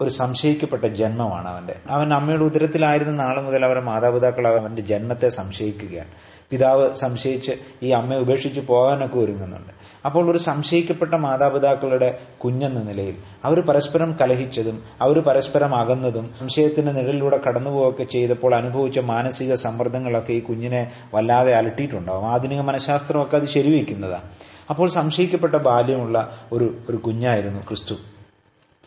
ഒരു 0.00 0.10
സംശയിക്കപ്പെട്ട 0.10 0.84
ജന്മമാണ് 0.84 1.48
അവന്റെ. 1.48 1.76
അവൻ 1.90 2.14
അമ്മയുടെ 2.14 2.44
ഉദരത്തിലായിരുന്ന 2.44 3.24
നാളെ 3.24 3.42
മുതൽ 3.42 3.64
അവരുടെ 3.64 3.84
മാതാപിതാക്കൾ 3.84 4.48
അവന്റെ 4.48 4.82
ജന്മത്തെ 4.82 5.28
സംശയിക്കുകയാണ്. 5.28 6.08
പിതാവ് 6.50 6.94
സംശയിച്ച് 6.94 7.52
ഈ 7.82 7.90
അമ്മയെ 7.90 8.18
ഉപേക്ഷിച്ച് 8.18 8.60
പോകാനൊക്കെ 8.60 9.18
ഒരുങ്ങുന്നുണ്ട്. 9.18 9.72
അപ്പോൾ 10.06 10.30
ഒരു 10.30 10.38
സംശയിക്കപ്പെട്ട 10.38 11.14
മാതാപിതാക്കളുടെ 11.14 12.18
കുഞ്ഞെന്ന 12.38 12.82
നിലയിൽ 12.82 13.16
അവർ 13.44 13.60
പരസ്പരം 13.60 14.16
കലഹിച്ചതും 14.20 14.82
അവർ 15.00 15.20
പരസ്പരം 15.20 15.74
അകന്നതും 15.74 16.34
സംശയത്തിന്റെ 16.40 16.92
നിഴലിലൂടെ 16.92 17.40
കടന്നുപോവുകയൊക്കെ 17.46 18.04
ചെയ്തപ്പോൾ 18.04 18.54
അനുഭവിച്ച 18.54 18.98
മാനസിക 18.98 19.54
സമ്മർദ്ദങ്ങളൊക്കെ 19.54 20.32
ഈ 20.32 20.40
കുഞ്ഞിനെ 20.40 20.92
വല്ലാതെ 21.14 21.54
അലട്ടിയിട്ടുണ്ടാവും 21.54 22.28
ആധുനിക 22.28 22.60
മനഃശാസ്ത്രമൊക്കെ 22.60 23.36
അത് 23.36 23.44
ശരിവയ്ക്കുന്നതാണ്. 23.44 24.22
അപ്പോൾ 24.70 24.88
സംശയിക്കപ്പെട്ട 24.88 25.54
ബാല്യമുള്ള 25.54 26.38
ഒരു 26.52 26.78
ഒരു 26.88 26.96
കുഞ്ഞായിരുന്നു 26.96 27.60
ക്രിസ്തു. 27.60 27.94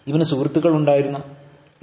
ഇവന് 0.10 0.24
സുഹൃത്തുക്കൾ 0.24 0.74
ഉണ്ടായിരുന്നു 0.74 1.20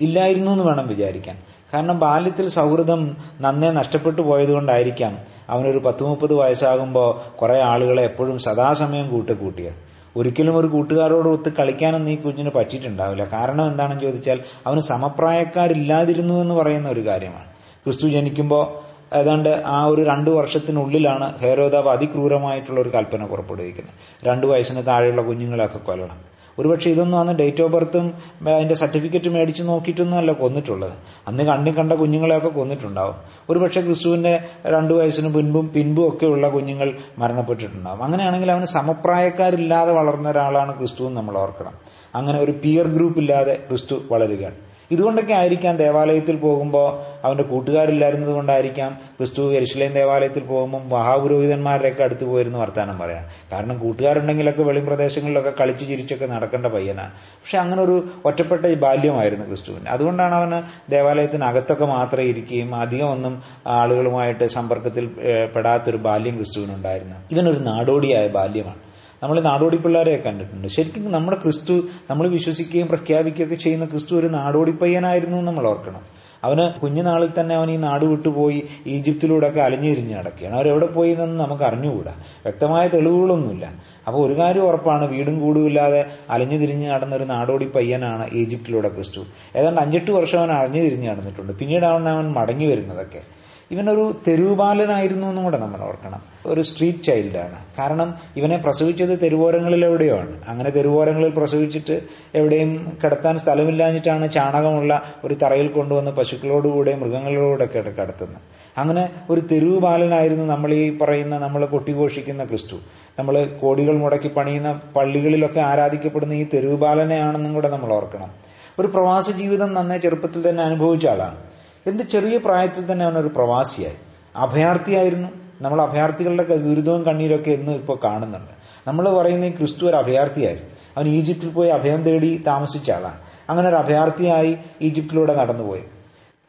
ഇല്ലായിരുന്നു 0.01 0.51
എന്ന് 0.51 0.64
വേണം 0.64 0.89
വിചാരിക്കാൻ. 0.89 1.39
കാരണം 1.74 1.99
ബാല്യത്തിൽ 1.99 2.49
സൗഹൃദം 2.49 3.16
നന്നേ 3.41 3.70
നഷ്ടപ്പെട്ടു 3.70 4.22
പോയതുകൊണ്ടായിരിക്കാം 4.22 5.18
അവനൊരു 5.49 5.79
പത്ത് 5.79 6.03
മുപ്പത് 6.03 6.35
വയസ്സാകുമ്പോൾ 6.35 7.37
കുറെ 7.37 7.59
ആളുകളെ 7.59 8.03
എപ്പോഴും 8.03 8.39
സദാസമയം 8.39 9.09
കൂട്ടിക്കൂട്ടിയത് 9.09 9.72
ഒരിക്കലും 10.16 10.57
ഒരു 10.57 10.66
കൂട്ടുകാരോട് 10.66 11.29
ഒത്ത് 11.29 11.53
കളിക്കാനൊന്നും 11.53 12.12
ഈ 12.12 12.14
കുഞ്ഞിന് 12.14 12.51
പറ്റിയിട്ടുണ്ടാവില്ല. 12.55 13.24
കാരണം 13.24 13.66
എന്താണെന്ന് 13.66 14.03
ചോദിച്ചാൽ 14.03 14.41
അവന് 14.66 14.81
സമപ്രായക്കാരില്ലാതിരുന്നു 14.81 16.35
എന്ന് 16.35 16.55
പറയുന്ന 16.55 16.89
ഒരു 16.89 17.07
കാര്യമാണ്. 17.07 17.45
ക്രിസ്തു 17.85 18.09
ജനിക്കുമ്പോൾ 18.09 18.87
ഏതാണ്ട് 19.16 19.62
ആ 19.66 19.85
ഒരു 19.85 20.03
രണ്ടു 20.03 20.31
വർഷത്തിനുള്ളിലാണ് 20.31 21.39
ഹേരോദാവ് 21.39 21.89
അതിക്രൂരമായിട്ടുള്ള 21.89 22.81
ഒരു 22.81 22.89
കൽപ്പന 22.89 23.27
പുറപ്പെടുവിക്കുന്നത്. 23.27 23.95
രണ്ടു 24.27 24.47
വയസ്സിന് 24.47 24.87
താഴെയുള്ള 24.87 25.22
കുഞ്ഞുങ്ങളെയൊക്കെ 25.22 25.79
കൊല്ലണം. 25.79 26.36
ഒരുപക്ഷെ 26.59 26.91
ഇതൊന്നും 26.91 27.19
അന്ന് 27.19 27.33
ഡേറ്റ് 27.33 27.63
ഓഫ് 27.63 27.73
ബർത്തും 27.73 28.15
അതിന്റെ 28.55 28.75
സർട്ടിഫിക്കറ്റ് 28.75 29.29
മേടിച്ച് 29.29 29.63
നോക്കിയിട്ടൊന്നും 29.63 30.17
അല്ല 30.17 30.33
കൊന്നിട്ടുള്ളത്. 30.33 30.93
അന്ന് 31.29 31.43
കണ്ണി 31.43 31.71
കണ്ട 31.71 31.93
കുഞ്ഞുങ്ങളെയൊക്കെ 31.93 32.49
കൊന്നിട്ടുണ്ടാവും. 32.49 33.15
ഒരുപക്ഷെ 33.51 33.81
ക്രിസ്തുവിന്റെ 33.81 34.43
രണ്ടു 34.67 34.95
വയസ്സിന് 34.95 35.29
മുൻപും 35.35 35.71
പിൻപും 35.75 36.09
ഒക്കെയുള്ള 36.09 36.49
കുഞ്ഞുങ്ങൾ 36.49 36.95
മരണപ്പെട്ടിട്ടുണ്ടാവും. 37.19 38.05
അങ്ങനെയാണെങ്കിൽ 38.05 38.53
അവന് 38.53 38.65
സമപ്രായക്കാരില്ലാതെ 38.65 39.93
വളർന്ന 39.93 40.31
ഒരാളാണ് 40.31 40.79
ക്രിസ്തു 40.79 41.09
നമ്മൾ 41.09 41.39
ഓർക്കണം. 41.39 41.73
അങ്ങനെ 42.15 42.41
ഒരു 42.41 42.53
പിയർ 42.63 42.87
ഗ്രൂപ്പ് 42.87 43.19
ഇല്ലാതെ 43.19 43.55
ക്രിസ്തു 43.69 43.97
വളരുകയാണ്. 44.11 44.55
ഇതുകൊണ്ടൊക്കെ 44.95 45.34
ആയിരിക്കാം 45.41 45.76
ദേവാലയത്തിൽ 45.84 46.37
പോകുമ്പോൾ 46.37 46.89
അവന്റെ 47.26 47.45
കൂട്ടുകാരില്ലായിരുന്നത് 47.51 48.32
കൊണ്ടായിരിക്കാം 48.39 48.91
ക്രിസ്തു 49.16 49.43
യരിശിലേം 49.57 49.93
ദേവാലയത്തിൽ 50.01 50.45
പോകുമ്പോൾ 50.51 50.82
മഹാപുരോഹിതന്മാരുടെയൊക്കെ 50.93 52.03
അടുത്ത് 52.07 52.24
പോയിരുന്ന് 52.30 52.59
വർത്താനം 52.64 52.99
പറയാം 53.03 53.24
കാരണം 53.53 53.76
കൂട്ടുകാരുണ്ടെങ്കിലൊക്കെ 53.84 54.64
വെളിപ്രദേശങ്ങളിലൊക്കെ 54.70 54.95
പ്രദേശങ്ങളിലൊക്കെ 55.07 55.53
കളിച്ചു 55.61 55.84
ചിരിച്ചൊക്കെ 55.91 56.26
നടക്കേണ്ട 56.34 56.66
പയ്യനാണ്. 56.74 57.12
പക്ഷെ 57.41 57.59
അങ്ങനെ 57.62 57.80
ഒരു 57.87 57.97
ഒറ്റപ്പെട്ട 58.28 58.72
ബാല്യമായിരുന്നു 58.84 59.45
ക്രിസ്തുവിന്. 59.51 59.89
അതുകൊണ്ടാണ് 59.95 60.34
അവന് 60.41 60.59
ദേവാലയത്തിനകത്തൊക്കെ 60.95 61.87
മാത്രം 61.97 62.24
ഇരിക്കുകയും 62.32 62.70
അധികം 62.84 63.09
ഒന്നും 63.16 63.37
ആളുകളുമായിട്ട് 63.78 64.47
സമ്പർക്കത്തിൽ 64.57 65.07
പെടാത്തൊരു 65.55 66.01
ബാല്യം 66.09 66.37
ക്രിസ്തുവിനുണ്ടായിരുന്നു 66.41 67.16
ഇവനൊരു 67.34 67.62
നാടോടിയായ 67.70 68.26
ബാല്യമാണ്. 68.39 68.82
നമ്മൾ 69.23 69.41
നാടോടി 69.41 69.77
പിള്ളേരെ 69.77 70.17
കണ്ടിട്ടുണ്ട്. 70.17 70.69
ശരിക്കും 70.69 71.12
നമ്മുടെ 71.12 71.37
ക്രിസ്തു 71.37 71.73
നമ്മൾ 72.11 72.29
വിശ്വസിക്കുകയും 72.29 72.87
പ്രഖ്യാപിക്കുകയൊക്കെ 72.87 73.55
ചെയ്യുന്ന 73.55 73.85
ക്രിസ്തു 73.85 74.17
ഒരു 74.17 74.27
നാടോടി 74.27 74.73
പയ്യനായിരുന്നു 74.73 75.43
നമ്മൾ 75.43 75.67
ഓർക്കണം. 75.67 76.01
അവന് 76.45 76.81
കുഞ്ഞുനാളിൽ 76.81 77.29
തന്നെ 77.41 77.55
അവൻ 77.55 77.71
ഈ 77.71 77.77
നാട് 77.77 78.05
വിട്ടുപോയി 78.05 78.62
ഈജിപ്തിലൂടെ 78.87 79.49
ഒക്കെ 79.49 79.61
അലിഞ്ഞിരിഞ്ഞ് 79.61 80.17
നടക്കുകയാണ്. 80.17 80.57
അവരെവിടെ 80.57 80.87
പോയി 80.87 81.11
എന്നൊന്നും 81.11 81.39
നമുക്ക് 81.39 81.62
അറിഞ്ഞുകൂടാ. 81.62 82.12
വ്യക്തമായ 82.45 82.89
തെളിവുകളൊന്നുമില്ല. 82.89 83.73
അപ്പോൾ 84.07 84.27
ഒരു 84.27 84.39
കാര്യം 84.39 84.62
ഉറപ്പാണ് 84.62 85.05
വീടും 85.05 85.41
കൂടുമില്ലാതെ 85.41 86.07
അലഞ്ഞു 86.31 86.59
തിരിഞ്ഞ് 86.59 86.91
നടന്ന 86.91 87.17
ഒരു 87.17 87.25
നാടോടി 87.25 87.69
പയ്യനാണ് 87.69 88.31
ഈജിപ്തിലൂടെ 88.33 88.89
ക്രിസ്തു. 88.89 89.21
ഏതാണ്ട് 89.57 89.81
അഞ്ചെട്ട് 89.81 90.11
വർഷം 90.11 90.39
അവൻ 90.39 90.53
അലഞ്ഞു 90.53 90.83
തിരിഞ്ഞ് 90.83 91.09
നടന്നിട്ടുണ്ട്. 91.09 91.53
പിന്നീട് 91.53 91.85
അവൻ 91.85 92.09
അവൻ 92.09 92.33
മടങ്ങി 92.33 92.67
വരുന്നതൊക്കെ. 92.67 93.36
ഇവനൊരു 93.71 94.14
തെരുവുപാലനായിരുന്നു 94.29 95.27
എന്നും 95.27 95.45
കൂടെ 95.45 95.59
നമ്മൾ 95.59 95.81
ഓർക്കണം. 95.81 96.23
ഒരു 96.47 96.61
സ്ട്രീറ്റ് 96.61 97.05
ചൈൽഡാണ് 97.05 97.59
കാരണം 97.79 98.14
ഇവനെ 98.37 98.57
പ്രസവിച്ചത് 98.57 99.23
തെരുവോരങ്ങളിൽ 99.23 99.85
എവിടെയാണ് 99.85 100.41
അങ്ങനെ 100.49 100.71
തെരുവോരങ്ങളിൽ 100.71 101.31
പ്രസവിച്ചിട്ട് 101.31 102.03
എവിടെയും 102.35 102.99
കിടത്താൻ 103.05 103.39
സ്ഥലമില്ലാഞ്ഞിട്ടാണ് 103.39 104.31
ചാണകമുള്ള 104.31 105.03
ഒരു 105.25 105.35
തറയിൽ 105.35 105.69
കൊണ്ടുവന്ന് 105.69 106.11
പശുക്കളോടുകൂടെ 106.11 106.95
മൃഗങ്ങളോടൊക്കെ 106.95 107.79
കിടത്തുന്നത്. 107.79 108.41
അങ്ങനെ 108.79 109.11
ഒരു 109.31 109.41
തെരുവുപാലനായിരുന്നു 109.41 110.45
നമ്മൾ 110.45 110.75
ഈ 110.75 110.99
പറയുന്ന 110.99 111.39
നമ്മൾ 111.39 111.64
കൊട്ടിഘോഷിക്കുന്ന 111.64 112.45
ക്രിസ്തു. 112.45 112.77
നമ്മൾ 113.19 113.45
കോടികൾ 113.45 113.99
മുടക്കി 113.99 114.29
പണിയുന്ന 114.29 114.81
പള്ളികളിലൊക്കെ 114.97 115.61
ആരാധിക്കപ്പെടുന്ന 115.61 116.33
ഈ 116.33 116.47
തെരുവ് 116.55 116.77
ബാലനെയാണെന്നും 116.77 117.55
കൂടെ 117.55 117.69
നമ്മൾ 117.69 117.93
ഓർക്കണം. 117.93 118.31
ഒരു 118.79 118.87
പ്രവാസ 118.87 119.31
ജീവിതം 119.31 119.75
നന്നേ 119.75 119.99
ചെറുപ്പത്തിൽ 119.99 120.51
തന്നെ 120.51 120.62
അനുഭവിച്ച 120.62 121.07
ആളാണ്. 121.07 121.56
എന്ത് 121.87 122.03
ചെറിയ 122.03 122.37
പ്രായത്തിൽ 122.37 122.93
തന്നെ 122.93 123.07
അവനൊരു 123.07 123.28
പ്രവാസിയായി. 123.28 123.95
അഭയാർത്ഥിയായിരുന്നു. 124.37 125.28
നമ്മൾ 125.61 125.82
അഭയാർത്ഥികളുടെ 125.82 126.43
ദുരിതവും 126.43 127.03
കണ്ണീരൊക്കെ 127.03 127.51
എന്ന് 127.51 127.72
ഇപ്പോൾ 127.72 127.99
കാണുന്നുണ്ട്. 128.05 128.51
നമ്മൾ 128.89 129.18
പറയുന്ന 129.18 129.49
ക്രിസ്തു 129.49 129.87
ഒരു 129.87 129.97
അഭയാർത്ഥിയായിരുന്നു. 129.97 130.70
അവൻ 130.97 131.09
ഈജിപ്തിൽ 131.09 131.51
പോയി 131.51 131.68
അഭയം 131.68 132.03
തേടി 132.03 132.45
താമസിച്ച 132.47 132.91
ആളാണ്. 132.91 133.18
അങ്ങനെ 133.51 133.68
ഒരു 133.68 133.76
അഭയാർത്ഥിയായി 133.76 134.59
ഈജിപ്തിലൂടെ 134.80 135.37
നടന്നുപോയി. 135.37 135.80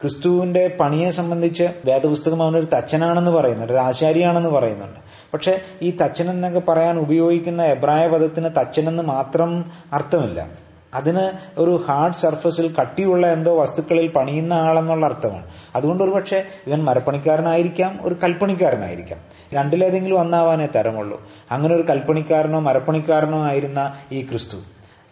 ക്രിസ്തുവിന്റെ 0.01 0.77
പണിയെ 0.79 1.09
സംബന്ധിച്ച് 1.09 1.63
വേദപുസ്തകം 1.63 2.43
അവനൊരു 2.43 2.65
തച്ചനാണെന്ന് 2.65 3.31
പറയുന്നുണ്ട്. 3.31 3.73
ഒരു 3.73 3.79
ആശാരിയാണെന്ന് 3.79 4.49
പറയുന്നുണ്ട്. 4.49 4.99
പക്ഷെ 5.33 5.61
ഈ 5.81 5.97
തച്ചൻ 6.01 6.29
എന്നൊക്കെ 6.29 6.59
പറയാൻ 6.59 6.99
ഉപയോഗിക്കുന്ന 6.99 7.63
എബ്രായ 7.63 8.07
പദത്തിന് 8.07 8.49
തച്ചനെന്ന് 8.59 9.03
മാത്രം 9.03 9.71
അർത്ഥമില്ല. 9.93 10.66
അതിന് 10.93 11.31
ഒരു 11.59 11.85
ഹാർഡ് 11.87 12.13
സർഫസിൽ 12.13 12.75
കട്ടിയുള്ള 12.81 13.27
എന്തോ 13.27 13.61
വസ്തുക്കളിൽ 13.61 14.07
പണിയുന്ന 14.07 14.53
ആളെന്നുള്ള 14.53 15.05
അർത്ഥമാണ്. 15.05 15.45
അതുകൊണ്ട് 15.75 16.03
ഒരു 16.03 16.11
പക്ഷേ 16.11 16.43
ഇവൻ 16.67 16.83
മരപ്പണിക്കാരനായിരിക്കാം 16.83 17.99
ഒരു 18.01 18.15
കൽപ്പണിക്കാരനായിരിക്കാം. 18.23 19.19
രണ്ടിലേതെങ്കിലും 19.53 20.19
ഒന്നാവാനേ 20.19 20.65
തരമുള്ളൂ. 20.65 21.21
അങ്ങനെ 21.51 21.75
ഒരു 21.75 21.81
കൽപ്പണിക്കാരനോ 21.81 22.59
മരപ്പണിക്കാരനോ 22.59 23.43
ആയിരുന്ന 23.43 23.93
ഈ 24.11 24.21
ക്രിസ്തു. 24.21 24.57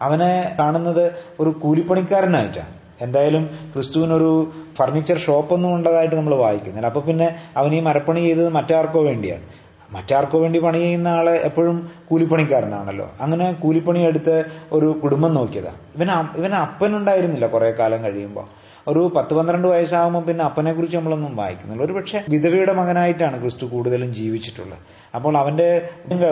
അവനെ 0.02 0.56
കാണുന്നത് 0.58 1.12
ഒരു 1.40 1.50
കൂലിപ്പണിക്കാരനായിട്ടാണ്. 1.50 2.74
എന്തായാലും 3.00 3.50
ക്രിസ്തുവിനൊരു 3.74 4.52
ഫർണിച്ചർ 4.74 5.18
ഷോപ്പൊന്നും 5.18 5.74
ഉണ്ടതായിട്ട് 5.74 6.14
നമ്മൾ 6.14 6.34
വായിക്കുന്നില്ല. 6.34 6.86
അപ്പൊ 6.86 7.00
പിന്നെ 7.00 7.36
അവൻ 7.56 7.74
ഈ 7.74 7.80
മരപ്പണി 7.80 8.20
ചെയ്തത് 8.20 8.48
മറ്റാർക്കോ 8.48 9.02
വേണ്ടിയാണ്. 9.02 9.42
മറ്റാർക്കോ 9.92 10.38
വേണ്ടി 10.38 10.58
പണി 10.58 10.78
ചെയ്യുന്ന 10.78 11.08
ആളെ 11.08 11.34
എപ്പോഴും 11.48 11.76
കൂലിപ്പണിക്കാരനാണല്ലോ. 12.08 13.10
അങ്ങനെ 13.20 13.52
കൂലിപ്പണി 13.52 13.98
എടുത്ത് 13.98 14.44
ഒരു 14.72 14.86
കുടുംബം 15.02 15.34
നോക്കിയതാ. 15.34 15.72
ഇവന് 15.96 16.38
ഇവന് 16.38 16.54
അപ്പനുണ്ടായിരുന്നില്ല 16.54 17.46
കുറെ 17.46 17.70
കാലം 17.70 18.04
കഴിയുമ്പോൾ 18.04 18.46
ഒരു 18.88 19.12
പത്ത് 19.16 19.34
പന്ത്രണ്ട് 19.34 19.68
വയസ്സാകുമ്പോൾ 19.68 20.22
പിന്നെ 20.24 20.44
അപ്പനെ 20.44 20.72
കുറിച്ച് 20.72 20.96
നമ്മളൊന്നും 20.96 21.36
വായിക്കുന്നില്ല. 21.36 21.84
ഒരു 21.84 21.92
പക്ഷേ 21.92 22.22
വിധവയുടെ 22.28 22.72
മകനായിട്ടാണ് 22.72 23.40
ക്രിസ്തു 23.40 23.66
കൂടുതലും 23.66 24.14
ജീവിച്ചിട്ടുള്ളത്. 24.14 24.78
അപ്പോൾ 25.14 25.38
അവന്റെ 25.38 25.88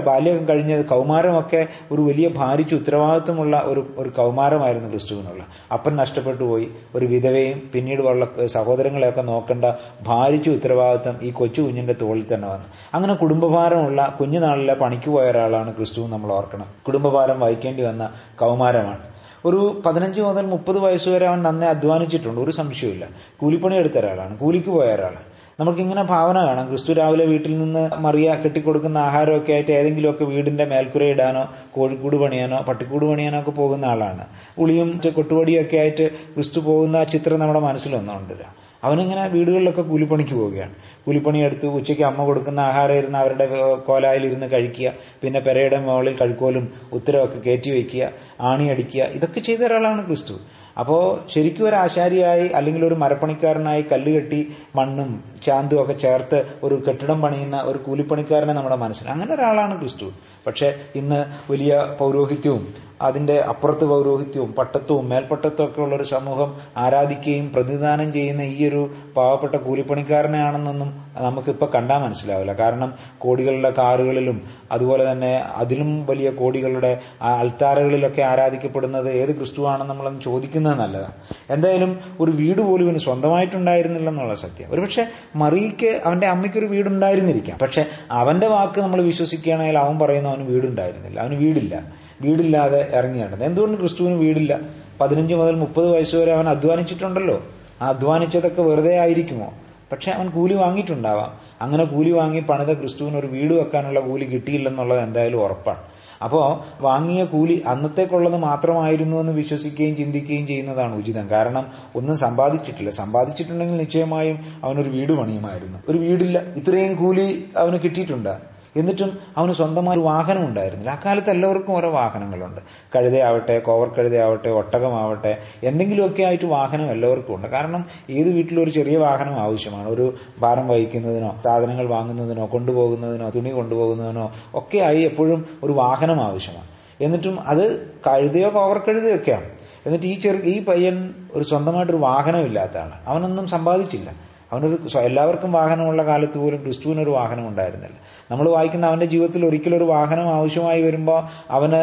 ബാല്യം 0.06 0.48
കഴിഞ്ഞത് 0.48 0.86
കൗമാരമൊക്കെ 0.86 1.66
ഒരു 1.92 2.02
വലിയ 2.02 2.28
ഭാരിച്ച 2.28 2.74
ഉത്തരവാദിത്വമുള്ള 2.74 3.62
ഒരു 3.66 3.94
ഒരു 3.96 4.08
കൗമാരമായിരുന്നു 4.08 4.90
ക്രിസ്തുവിനുള്ള 4.90 5.46
അപ്പൻ 5.72 5.96
നഷ്ടപ്പെട്ടു 5.96 6.44
പോയി. 6.44 6.68
ഒരു 6.94 7.06
വിധവയും 7.06 7.62
പിന്നീട് 7.74 8.02
ഉള്ള 8.02 8.46
സഹോദരങ്ങളെയൊക്കെ 8.46 9.22
നോക്കേണ്ട 9.22 9.64
ഭാരിച്ച 10.02 10.48
ഉത്തരവാദിത്വം 10.48 11.18
ഈ 11.22 11.30
കൊച്ചു 11.30 11.60
കുഞ്ഞിന്റെ 11.62 11.92
തോളിൽ 11.92 12.34
തന്നെ 12.34 12.48
വന്നു. 12.48 12.66
അങ്ങനെ 12.94 13.14
കുടുംബഭാരമുള്ള 13.14 14.16
കുഞ്ഞുനാളിലെ 14.20 14.74
പണിക്ക് 14.74 15.10
പോയ 15.10 15.30
ഒരാളാണ് 15.30 15.74
ക്രിസ്തു 15.74 16.00
നമ്മൾ 16.00 16.32
ഓർക്കണം. 16.32 16.66
കുടുംബഭാരം 16.86 17.40
വഹിക്കേണ്ടി 17.40 17.82
വന്ന 17.82 18.10
കൗമാരമാണ്. 18.38 19.13
ഒരു 19.44 19.82
പതിനഞ്ച് 19.86 20.20
മുതൽ 20.20 20.46
മുപ്പത് 20.46 20.78
വയസ്സ് 20.78 21.08
വരെ 21.08 21.26
അവൻ 21.26 21.42
നന്നേ 21.42 21.66
അധ്വാനിച്ചിട്ടുണ്ട്. 21.66 22.40
ഒരു 22.40 22.50
സംശയമില്ല 22.50 23.04
കൂലിപ്പണി 23.40 23.74
എടുത്ത 23.74 23.98
ഒരാളാണ്. 23.98 24.38
കൂലിക്ക് 24.38 24.70
പോയ 24.70 24.86
ഒരാളാണ്. 24.94 25.22
നമുക്കിങ്ങനെ 25.60 26.02
ഭാവന 26.02 26.38
കാണാം. 26.44 26.68
ക്രിസ്തു 26.68 26.92
രാവിലെ 26.92 27.24
വീട്ടിൽ 27.24 27.58
നിന്ന് 27.58 27.82
മറിയ 27.96 28.34
കെട്ടിക്കൊടുക്കുന്ന 28.44 28.98
ആഹാരമൊക്കെ 28.98 29.52
ആയിട്ട് 29.52 29.72
ഏതെങ്കിലുമൊക്കെ 29.72 30.24
വീടിന്റെ 30.24 30.64
മേൽക്കുര 30.64 31.04
ഇടാനോ 31.04 31.44
കോഴിക്കൂട് 31.74 32.16
പണിയാനോ 32.16 32.58
പട്ടിക്കൂട് 32.68 33.04
പണിയാനോ 33.04 33.38
ഒക്കെ 33.38 33.50
പോകുന്ന 33.50 33.84
ആളാണ്. 33.84 34.24
ഉളിയും 34.58 35.00
കൊട്ടുപടിയൊക്കെ 35.16 35.76
ആയിട്ട് 35.76 36.10
ക്രിസ്തു 36.34 36.60
പോകുന്ന 36.60 37.04
ചിത്രം 37.04 37.40
നമ്മുടെ 37.40 37.60
മനസ്സിലൊന്നുണ്ട് 37.60 38.63
അവനിങ്ങനെ 38.86 39.24
വീടുകളിലൊക്കെ 39.34 39.82
കൂലിപ്പണിക്ക് 39.90 40.34
പോവുകയാണ്. 40.40 40.74
കൂലിപ്പണി 41.06 41.38
എടുത്ത് 41.46 41.66
ഉച്ചയ്ക്ക് 41.78 42.04
അമ്മ 42.10 42.20
കൊടുക്കുന്ന 42.24 42.60
ആഹാരം 42.70 42.98
ഇരുന്ന് 43.00 43.18
അവരുടെ 43.22 43.46
കോലായിൽ 43.88 44.24
ഇരുന്ന് 44.30 44.48
കഴിക്കുക. 44.54 44.90
പിന്നെ 45.22 45.40
പെരയുടെ 45.46 45.78
മുകളിൽ 45.86 46.16
കഴുക്കോലും 46.20 46.66
ഉത്തരവൊക്കെ 46.98 47.38
കയറ്റി 47.46 47.70
വയ്ക്കുക 47.70 48.10
ആണി 48.50 48.66
അടിക്കുക. 48.74 49.02
ഇതൊക്കെ 49.18 49.40
ചെയ്ത 49.40 49.62
ഒരാളാണ് 49.68 50.04
ക്രിസ്തു. 50.10 50.36
അപ്പോ 50.80 50.96
ശരിക്കും 51.32 51.64
ഒരു 51.68 51.76
ആശാരിയായി 51.76 52.46
അല്ലെങ്കിൽ 52.58 52.82
ഒരു 52.84 52.96
മരപ്പണിക്കാരനായി 53.02 53.82
കല്ലുകെട്ടി 53.92 54.40
മണ്ണും 54.78 55.10
ചാന്തും 55.46 55.82
ഒക്കെ 55.82 55.92
ചേർത്ത് 56.04 56.38
ഒരു 56.62 56.76
കെട്ടിടം 56.88 57.20
പണിയുന്ന 57.22 57.56
ഒരു 57.70 57.78
കൂലിപ്പണിക്കാരനെ 57.78 58.52
നമ്മുടെ 58.52 58.78
മനസ്സിൽ. 58.84 59.08
അങ്ങനെ 59.08 59.34
ഒരാളാണ് 59.34 59.76
ക്രിസ്തു. 59.78 60.08
പക്ഷെ 60.46 60.70
ഇന്ന് 60.96 61.20
വലിയ 61.50 61.74
പൗരോഹിത്യവും 62.00 62.64
അതിന്റെ 63.02 63.36
അപ്പുറത്ത് 63.52 63.84
പൗരോഹിത്യവും 63.84 64.50
പട്ടത്വവും 64.58 65.08
മേൽപ്പട്ടത്വം 65.08 65.64
ഒക്കെ 65.66 65.80
ഉള്ള 65.84 65.94
ഒരു 65.94 66.02
സമൂഹം 66.02 66.50
ആരാധിക്കുകയും 66.76 67.46
പ്രതിദാനം 67.54 68.08
ചെയ്യുന്ന 68.12 68.42
ഈ 68.42 68.68
ഒരു 68.68 68.82
പാവപ്പെട്ട 69.16 69.56
കൂലിപ്പണിക്കാരനെയാണെന്നൊന്നും 69.56 70.90
നമുക്കിപ്പോൾ 71.18 71.68
കണ്ടാൽ 71.74 71.98
മനസ്സിലാവില്ല. 72.04 72.52
കാരണം 72.52 72.90
കോടികളുടെ 73.18 73.70
കാറുകളിലും 73.78 74.38
അതുപോലെ 74.72 75.12
തന്നെ 75.12 75.32
അതിലും 75.62 75.90
വലിയ 76.10 76.30
കോടികളുടെ 76.40 76.92
അൽത്താരകളിലൊക്കെ 77.32 78.22
ആരാധിക്കപ്പെടുന്നത് 78.22 79.10
ഏത് 79.22 79.32
ക്രിസ്തുവാണെന്ന് 79.38 79.90
നമ്മളൊന്ന് 79.92 80.22
ചോദിക്കുന്നത് 80.28 80.78
നല്ലതാണ് 80.78 81.16
എന്തായാലും 81.50 81.92
ഒരു 82.20 82.30
വീട് 82.40 82.62
പോലും 82.68 82.84
ഇവന് 82.86 83.02
സ്വന്തമായിട്ടുണ്ടായിരുന്നില്ലെന്നുള്ള 83.08 84.34
സത്യം. 84.44 84.70
ഒരുപക്ഷെ 84.74 85.04
മറിയയ്ക്ക് 85.34 86.00
അവന്റെ 86.04 86.26
അമ്മയ്ക്ക് 86.26 86.58
ഒരു 86.58 86.66
വീടുണ്ടായിരുന്നിരിക്കാം. 86.66 87.58
പക്ഷെ 87.58 87.86
അവന്റെ 88.10 88.46
വാക്ക് 88.46 88.80
നമ്മൾ 88.80 89.02
വിശ്വസിക്കുകയാണെങ്കിൽ 89.02 89.78
അവൻ 89.78 89.98
പറയുന്ന 89.98 90.28
അവന് 90.28 90.42
വീടുണ്ടായിരുന്നില്ല. 90.42 91.20
അവന് 91.20 91.34
വീടില്ല. 91.34 91.92
വീടില്ലാതെ 92.20 92.90
ഇറങ്ങി 92.92 93.44
എന്തുകൊണ്ട് 93.44 93.78
ക്രിസ്തുവിന് 93.78 94.14
വീടില്ല? 94.14 94.60
പതിനഞ്ച് 95.00 95.34
മുതൽ 95.34 95.54
മുപ്പത് 95.54 95.90
വയസ്സ് 95.90 96.16
വരെ 96.16 96.32
അവൻ 96.32 96.48
അധ്വാനിച്ചിട്ടുണ്ടല്ലോ. 96.48 97.42
ആ 97.82 97.88
അധ്വാനിച്ചതൊക്കെ 97.88 98.62
വെറുതെ 98.62 98.98
ആയിരിക്കുമോ? 98.98 99.54
പക്ഷെ 99.92 100.10
അവൻ 100.10 100.30
കൂലി 100.30 100.54
വാങ്ങിയിട്ടുണ്ടാവാം. 100.54 101.38
അങ്ങനെ 101.60 101.84
കൂലി 101.84 102.10
വാങ്ങി 102.10 102.40
പണിത 102.40 102.72
ക്രിസ്തുവിന് 102.72 103.16
ഒരു 103.16 103.26
വീട് 103.26 103.54
വെക്കാനുള്ള 103.54 104.00
കൂലി 104.00 104.24
കിട്ടിയില്ലെന്നുള്ളത് 104.24 105.00
എന്തായാലും 105.00 105.44
ഉറപ്പാണ്. 105.44 105.78
അപ്പോ 106.24 106.64
വാങ്ങിയ 106.80 107.24
കൂലി 107.24 107.62
അന്നത്തേക്കുള്ളത് 107.66 108.36
മാത്രമായിരുന്നു 108.36 109.16
എന്ന് 109.16 109.32
വിശ്വസിക്കുകയും 109.32 109.96
ചിന്തിക്കുകയും 109.96 110.46
ചെയ്യുന്നതാണ് 110.46 110.96
ഉചിതം. 110.96 111.30
കാരണം 111.30 111.66
ഒന്നും 111.96 112.16
സമ്പാദിച്ചിട്ടില്ല. 112.16 112.90
സമ്പാദിച്ചിട്ടുണ്ടെങ്കിൽ 112.90 113.76
നിശ്ചയമായും 113.76 114.38
അവനൊരു 114.64 114.88
വീട് 114.88 115.12
പണിയുമായിരുന്നു. 115.12 115.78
ഒരു 115.88 115.98
വീടില്ല. 115.98 116.38
ഇത്രയും 116.38 116.94
കൂലി 116.96 117.44
അവന് 117.56 117.78
കിട്ടിയിട്ടുണ്ട്? 117.84 118.53
എന്നിട്ടും 118.76 119.18
അവന് 119.36 119.52
സ്വന്തമായി 119.52 119.98
ഒരു 119.98 120.04
വാഹനം 120.04 120.48
ഉണ്ടായിരുന്നില്ല. 120.48 120.90
അക്കാലത്ത് 120.90 121.30
എല്ലാവർക്കും 121.30 121.76
ഓരോ 121.76 121.90
വാഹനങ്ങളുണ്ട്. 121.90 122.60
കഴുതയാവട്ടെ 122.96 123.58
കോവർ 123.58 123.88
കഴുതയാവട്ടെ 123.88 124.48
ഒട്ടകമാവട്ടെ 124.48 125.38
എന്തെങ്കിലുമൊക്കെ 125.62 126.22
ആയിട്ട് 126.22 126.44
വാഹനം 126.44 126.90
എല്ലാവർക്കും 126.90 127.34
ഉണ്ട്. 127.34 127.46
കാരണം 127.46 127.84
ഏത് 128.10 128.28
വീട്ടിലും 128.28 128.62
ഒരു 128.62 128.70
ചെറിയ 128.70 128.96
വാഹനം 128.96 129.32
ആവശ്യമാണ്. 129.32 129.88
ഒരു 129.88 130.14
ഭാരം 130.38 130.68
വഹിക്കുന്നതിനോ 130.68 131.40
സാധനങ്ങൾ 131.44 131.86
വാങ്ങുന്നതിനോ 131.86 132.46
കൊണ്ടുപോകുന്നതിനോ 132.46 133.30
തുണി 133.30 133.50
കൊണ്ടുപോകുന്നതിനോ 133.50 134.32
ഒക്കെ 134.54 134.78
ആയി 134.78 135.02
എപ്പോഴും 135.02 135.46
ഒരു 135.62 135.72
വാഹനം 135.72 136.20
ആവശ്യമാണ്. 136.20 136.68
എന്നിട്ടും 137.00 137.40
അത് 137.46 137.86
കഴുതയോ 137.86 138.54
കോവർ 138.54 138.78
കഴുതയോ 138.78 139.14
ഒക്കെയാണ്. 139.14 139.44
എന്നിട്ട് 139.86 140.06
ഈ 140.06 140.20
ചെറു 140.20 140.36
ഈ 140.36 140.64
പയ്യൻ 140.64 141.14
ഒരു 141.34 141.44
സ്വന്തമായിട്ടൊരു 141.44 141.98
വാഹനമില്ലാത്തതാണ്. 141.98 142.92
അവനൊന്നും 143.06 143.46
സമ്പാദിച്ചില്ല. 143.46 144.33
അവനൊരു 144.54 144.98
എല്ലാവർക്കും 144.98 145.52
വാഹനമുള്ള 145.52 146.02
കാലത്ത് 146.04 146.38
പോലും 146.38 146.62
ക്രിസ്തുവിനൊരു 146.62 147.10
വാഹനം 147.10 147.48
ഉണ്ടായിരുന്നില്ല 147.48 147.98
നമ്മൾ 148.30 148.48
വായിക്കുന്ന 148.48 148.86
അവന്റെ 148.86 149.06
ജീവിതത്തിൽ 149.06 149.46
ഒരിക്കലും 149.46 149.76
ഒരു 149.76 149.84
വാഹനം 149.84 150.28
ആവശ്യമായി 150.34 150.82
വരുമ്പോൾ 150.82 151.18
അവന് 151.50 151.80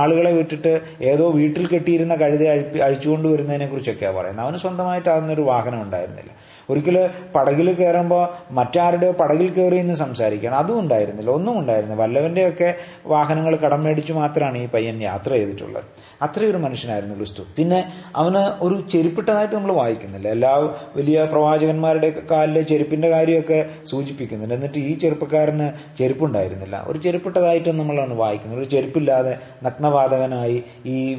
ആളുകളെ 0.00 0.32
വിട്ടിട്ട് 0.32 0.72
ഏതോ 1.02 1.30
വീട്ടിൽ 1.30 1.66
കെട്ടിയിരുന്ന 1.66 2.14
കഴുത 2.14 2.44
അഴിച്ചുകൊണ്ട് 2.82 3.28
വരുന്നതിനെ 3.28 3.66
കുറിച്ചൊക്കെയാണ് 3.66 4.16
പറയുന്നത്. 4.16 4.46
അവന് 4.46 4.56
സ്വന്തമായിട്ട് 4.56 5.08
അതൊന്നൊരു 5.08 5.42
വാഹനം 5.42 5.82
ഉണ്ടായിരുന്നില്ല. 5.82 6.32
ഒരിക്കൽ 6.70 7.10
പടകിൽ 7.34 7.72
കയറുമ്പോൾ 7.72 8.28
മറ്റാരുടെ 8.50 9.10
പടകിൽ 9.10 9.48
കയറി 9.48 9.76
എന്ന് 9.76 9.94
സംസാരിക്കണം. 9.94 10.54
അതും 10.54 10.80
ഉണ്ടായിരുന്നില്ല. 10.80 11.30
ഒന്നും 11.30 11.58
ഉണ്ടായിരുന്നില്ല. 11.58 12.02
വല്ലവന്റെയൊക്കെ 12.02 12.74
വാഹനങ്ങൾ 13.06 13.56
കടം 13.56 13.84
മേടിച്ചു 13.84 14.12
മാത്രമാണ് 14.12 14.58
ഈ 14.58 14.66
പയ്യൻ 14.66 15.02
യാത്ര 15.02 15.32
ചെയ്തിട്ടുള്ളത്. 15.32 15.84
അത്രയൊരു 16.22 16.56
മനുഷ്യനായിരുന്നു 16.56 17.14
ക്രിസ്തു. 17.14 17.42
പിന്നെ 17.56 17.92
അവന് 18.16 18.64
ഒരു 18.64 18.88
ചെരുപ്പിട്ടതായിട്ട് 18.92 19.54
നമ്മൾ 19.54 19.72
വായിക്കുന്നില്ല. 19.72 20.28
എല്ലാ 20.28 20.56
വലിയ 20.96 21.24
പ്രവാചകന്മാരുടെ 21.24 22.12
കാലിലെ 22.30 22.62
ചെരുപ്പിന്റെ 22.62 23.08
കാര്യമൊക്കെ 23.08 23.66
സൂചിപ്പിക്കുന്നുണ്ട്. 23.84 24.54
എന്നിട്ട് 24.54 24.78
ഈ 24.78 24.98
ചെറുപ്പക്കാരന് 24.98 25.70
ചെരുപ്പുണ്ടായിരുന്നില്ല. 25.98 26.84
ഒരു 26.86 26.98
ചെരുപ്പിട്ടതായിട്ടും 26.98 27.78
നമ്മളാണ് 27.78 28.14
വായിക്കുന്നത് 28.14 28.58
ഒരു 28.58 28.68
ചെരുപ്പില്ലാതെ 28.68 29.38
നഗ്നവാതകനായി 29.62 30.62
ഈ 30.86 31.14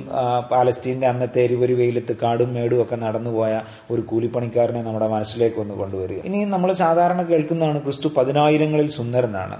പാലസ്തീന്റെ 0.51 1.07
അന്നത്തെ 1.07 1.41
എരിവൊരു 1.41 1.73
വെയിലത്ത് 1.73 2.15
കാടും 2.23 2.53
മേടും 2.53 2.81
ഒക്കെ 2.81 2.95
നടന്നുപോയ 2.95 3.61
ഒരു 3.91 4.01
കൂലിപ്പണിക്കാരനെ 4.01 4.81
നമ്മുടെ 4.83 5.07
മനസ്സിലേക്ക് 5.35 5.59
ഒന്ന് 5.59 5.75
കൊണ്ടുവരിക. 5.75 6.19
ഇനി 6.25 6.43
നമ്മൾ 6.45 6.73
സാധാരണ 6.73 7.21
കേൾക്കുന്നതാണ് 7.21 7.83
ക്രിസ്തു 7.83 8.07
പതിനായിരങ്ങളിൽ 8.17 8.89
സുന്ദരനാണ്. 8.89 9.57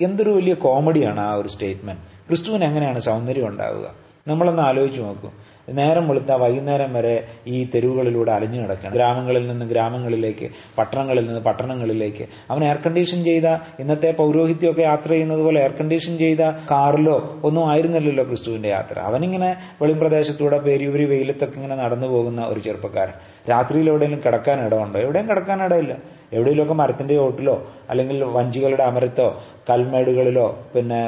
എന്തൊരു 0.00 0.30
വലിയ 0.30 0.54
കോമഡിയാണ് 0.54 1.20
ആ 1.20 1.34
ഒരു 1.34 1.48
സ്റ്റേറ്റ്മെന്റ്. 1.48 2.00
ക്രിസ്തുവിന് 2.28 2.64
എങ്ങനെയാണ് 2.64 3.00
സൗന്ദര്യം 3.00 3.46
ഉണ്ടാവുക? 3.46 3.94
നമ്മളൊന്ന് 4.28 4.62
ആലോചിച്ച് 4.62 5.00
നോക്കൂ. 5.00 5.30
നേരം 5.68 6.08
വെളുത്ത 6.08 6.32
വൈകുന്നേരം 6.32 6.94
വരെ 6.94 7.28
ഈ 7.46 7.68
തെരുവുകളിലൂടെ 7.74 8.32
അലഞ്ഞു 8.32 8.62
കിടക്കണം. 8.62 8.92
ഗ്രാമങ്ങളിൽ 8.92 9.48
നിന്ന് 9.48 9.66
ഗ്രാമങ്ങളിലേക്ക് 9.66 10.50
പട്ടണങ്ങളിൽ 10.78 11.26
നിന്ന് 11.26 11.40
പട്ടണങ്ങളിലേക്ക്. 11.40 12.24
അവൻ 12.50 12.64
എയർ 12.64 12.76
കണ്ടീഷൻ 12.76 13.24
ചെയ്ത 13.24 13.46
ഇന്നത്തെ 13.80 14.14
പൗരോഹിത്യമൊക്കെ 14.18 14.82
യാത്ര 14.82 15.10
ചെയ്യുന്നത് 15.10 15.40
പോലെ 15.40 15.60
എയർ 15.60 15.72
കണ്ടീഷൻ 15.80 16.18
ചെയ്ത 16.18 16.40
കാറിലോ 16.70 17.40
ഒന്നും 17.44 17.68
ആയിരുന്നില്ലല്ലോ 17.68 18.24
ക്രിസ്തുവിന്റെ 18.24 18.68
യാത്ര. 18.68 18.98
അവനിങ്ങനെ 18.98 19.56
വെളിപ്രദേശത്തൂടെ 19.82 20.58
പേരിയൂരി 20.58 21.04
വെയിലത്തൊക്കെ 21.04 21.56
ഇങ്ങനെ 21.56 21.76
നടന്നു 21.76 22.06
പോകുന്ന 22.06 22.40
ഒരു 22.46 22.60
ചെറുപ്പക്കാരൻ. 22.60 23.12
രാത്രിയിൽ 23.50 23.88
എവിടെയെങ്കിലും 23.88 24.24
കിടക്കാൻ 24.24 24.66
ഇടമുണ്ടോ? 24.66 25.00
എവിടെയും 25.00 25.28
കിടക്കാൻ 25.28 25.62
ഇടയില്ല. 25.62 25.96
എവിടെയെങ്കിലുമൊക്കെ 26.32 26.74
മരത്തിന്റെ 26.74 27.16
ഓട്ടിലോ 27.18 27.66
അല്ലെങ്കിൽ 27.90 28.24
വഞ്ചികളുടെ 28.24 28.82
അമരത്തോ 28.82 29.42
കൽമേടുകളിലോ 29.70 30.58
പിന്നെ 30.74 31.00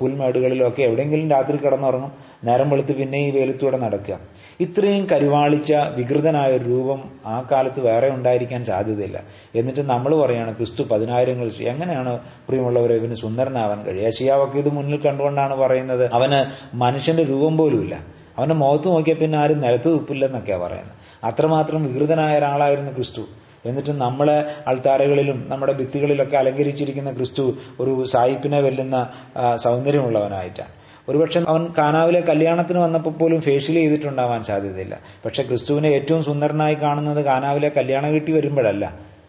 പുൽമേടുകളിലോ 0.00 0.68
ഒക്കെ 0.68 0.82
എവിടെയെങ്കിലും 0.82 1.30
രാത്രി 1.30 1.56
കിടന്നുറങ്ങും. 1.56 2.12
നേരം 2.44 2.70
വെളുത്ത് 2.70 2.96
പിന്നെ 2.96 3.18
ഈ 3.18 3.30
വെയിലത്തൂടെ 3.30 3.76
നടക്കുക. 3.76 4.18
ഇത്രയും 4.60 5.06
കരുവാളിച്ച 5.12 5.72
വികൃതനായ 5.72 6.52
ഒരു 6.52 6.64
രൂപം 6.64 7.00
ആ 7.26 7.48
കാലത്ത് 7.52 7.80
വേറെ 7.80 8.08
ഉണ്ടായിരിക്കാൻ 8.08 8.64
സാധ്യതയില്ല. 8.64 9.22
എന്നിട്ട് 9.54 9.80
നമ്മൾ 9.80 10.14
പറയാണ് 10.22 10.56
ക്രിസ്തു 10.56 10.82
പതിനായിരങ്ങൾ 10.82 11.50
എങ്ങനെയാണ് 11.60 12.18
പ്രിയമുള്ളവരെ 12.48 12.94
ഇവന് 12.94 13.14
സുന്ദരനാവാൻ 13.14 13.82
കഴിയുക? 13.84 14.10
ശിയാവൊക്കെ 14.10 14.58
ഇത് 14.58 14.68
മുന്നിൽ 14.68 14.96
കണ്ടുകൊണ്ടാണ് 14.96 15.56
പറയുന്നത്. 15.56 16.10
അവന് 16.12 16.40
മനുഷ്യന്റെ 16.76 17.22
രൂപം 17.22 17.56
പോലുമില്ല. 17.56 17.94
അവന്റെ 18.38 18.54
മുഖത്ത് 18.54 18.88
നോക്കിയാൽ 18.88 19.16
പിന്നെ 19.16 19.38
ആരും 19.38 19.60
നിലത്ത് 19.60 19.88
തുപ്പില്ലെന്നൊക്കെയാണ് 19.88 20.62
പറയുന്നത്. 20.62 21.03
അത്രമാത്രം 21.24 21.80
വികൃതനായ 21.86 22.38
ഒരാളായിരുന്നു 22.38 22.92
ക്രിസ്തു. 22.94 23.22
എന്നിട്ട് 23.66 23.90
നമ്മളെ 23.90 24.38
അൾത്താരകളിലും 24.66 25.38
നമ്മുടെ 25.48 25.72
ഭിത്തികളിലൊക്കെ 25.72 26.36
അലങ്കരിച്ചിരിക്കുന്ന 26.36 27.10
ക്രിസ്തു 27.12 27.44
ഒരു 27.80 28.06
സായിപ്പിനെ 28.06 28.60
വെല്ലുന്ന 28.60 28.96
സൗന്ദര്യമുള്ളവനായിട്ടാണ്. 29.56 30.72
ഒരുപക്ഷെ 31.08 31.40
അവൻ 31.48 31.62
കാനാവിലെ 31.78 32.20
കല്യാണത്തിന് 32.20 32.78
വന്നപ്പോൾ 32.78 33.10
പോലും 33.10 33.40
ഫേഷ്യൽ 33.40 33.74
ചെയ്തിട്ടുണ്ടാവാൻ 33.74 34.42
സാധ്യതയില്ല. 34.42 35.00
പക്ഷെ 35.24 35.42
ക്രിസ്തുവിനെ 35.42 35.88
ഏറ്റവും 35.88 36.24
സുന്ദരനായി 36.24 36.74
കാണുന്നത് 36.74 37.24
കാനാവിലെ 37.24 37.68
കല്യാണ 37.68 38.06
വീട്ടിൽ 38.06 38.34
വരുമ്പോഴല്ല. 38.34 38.84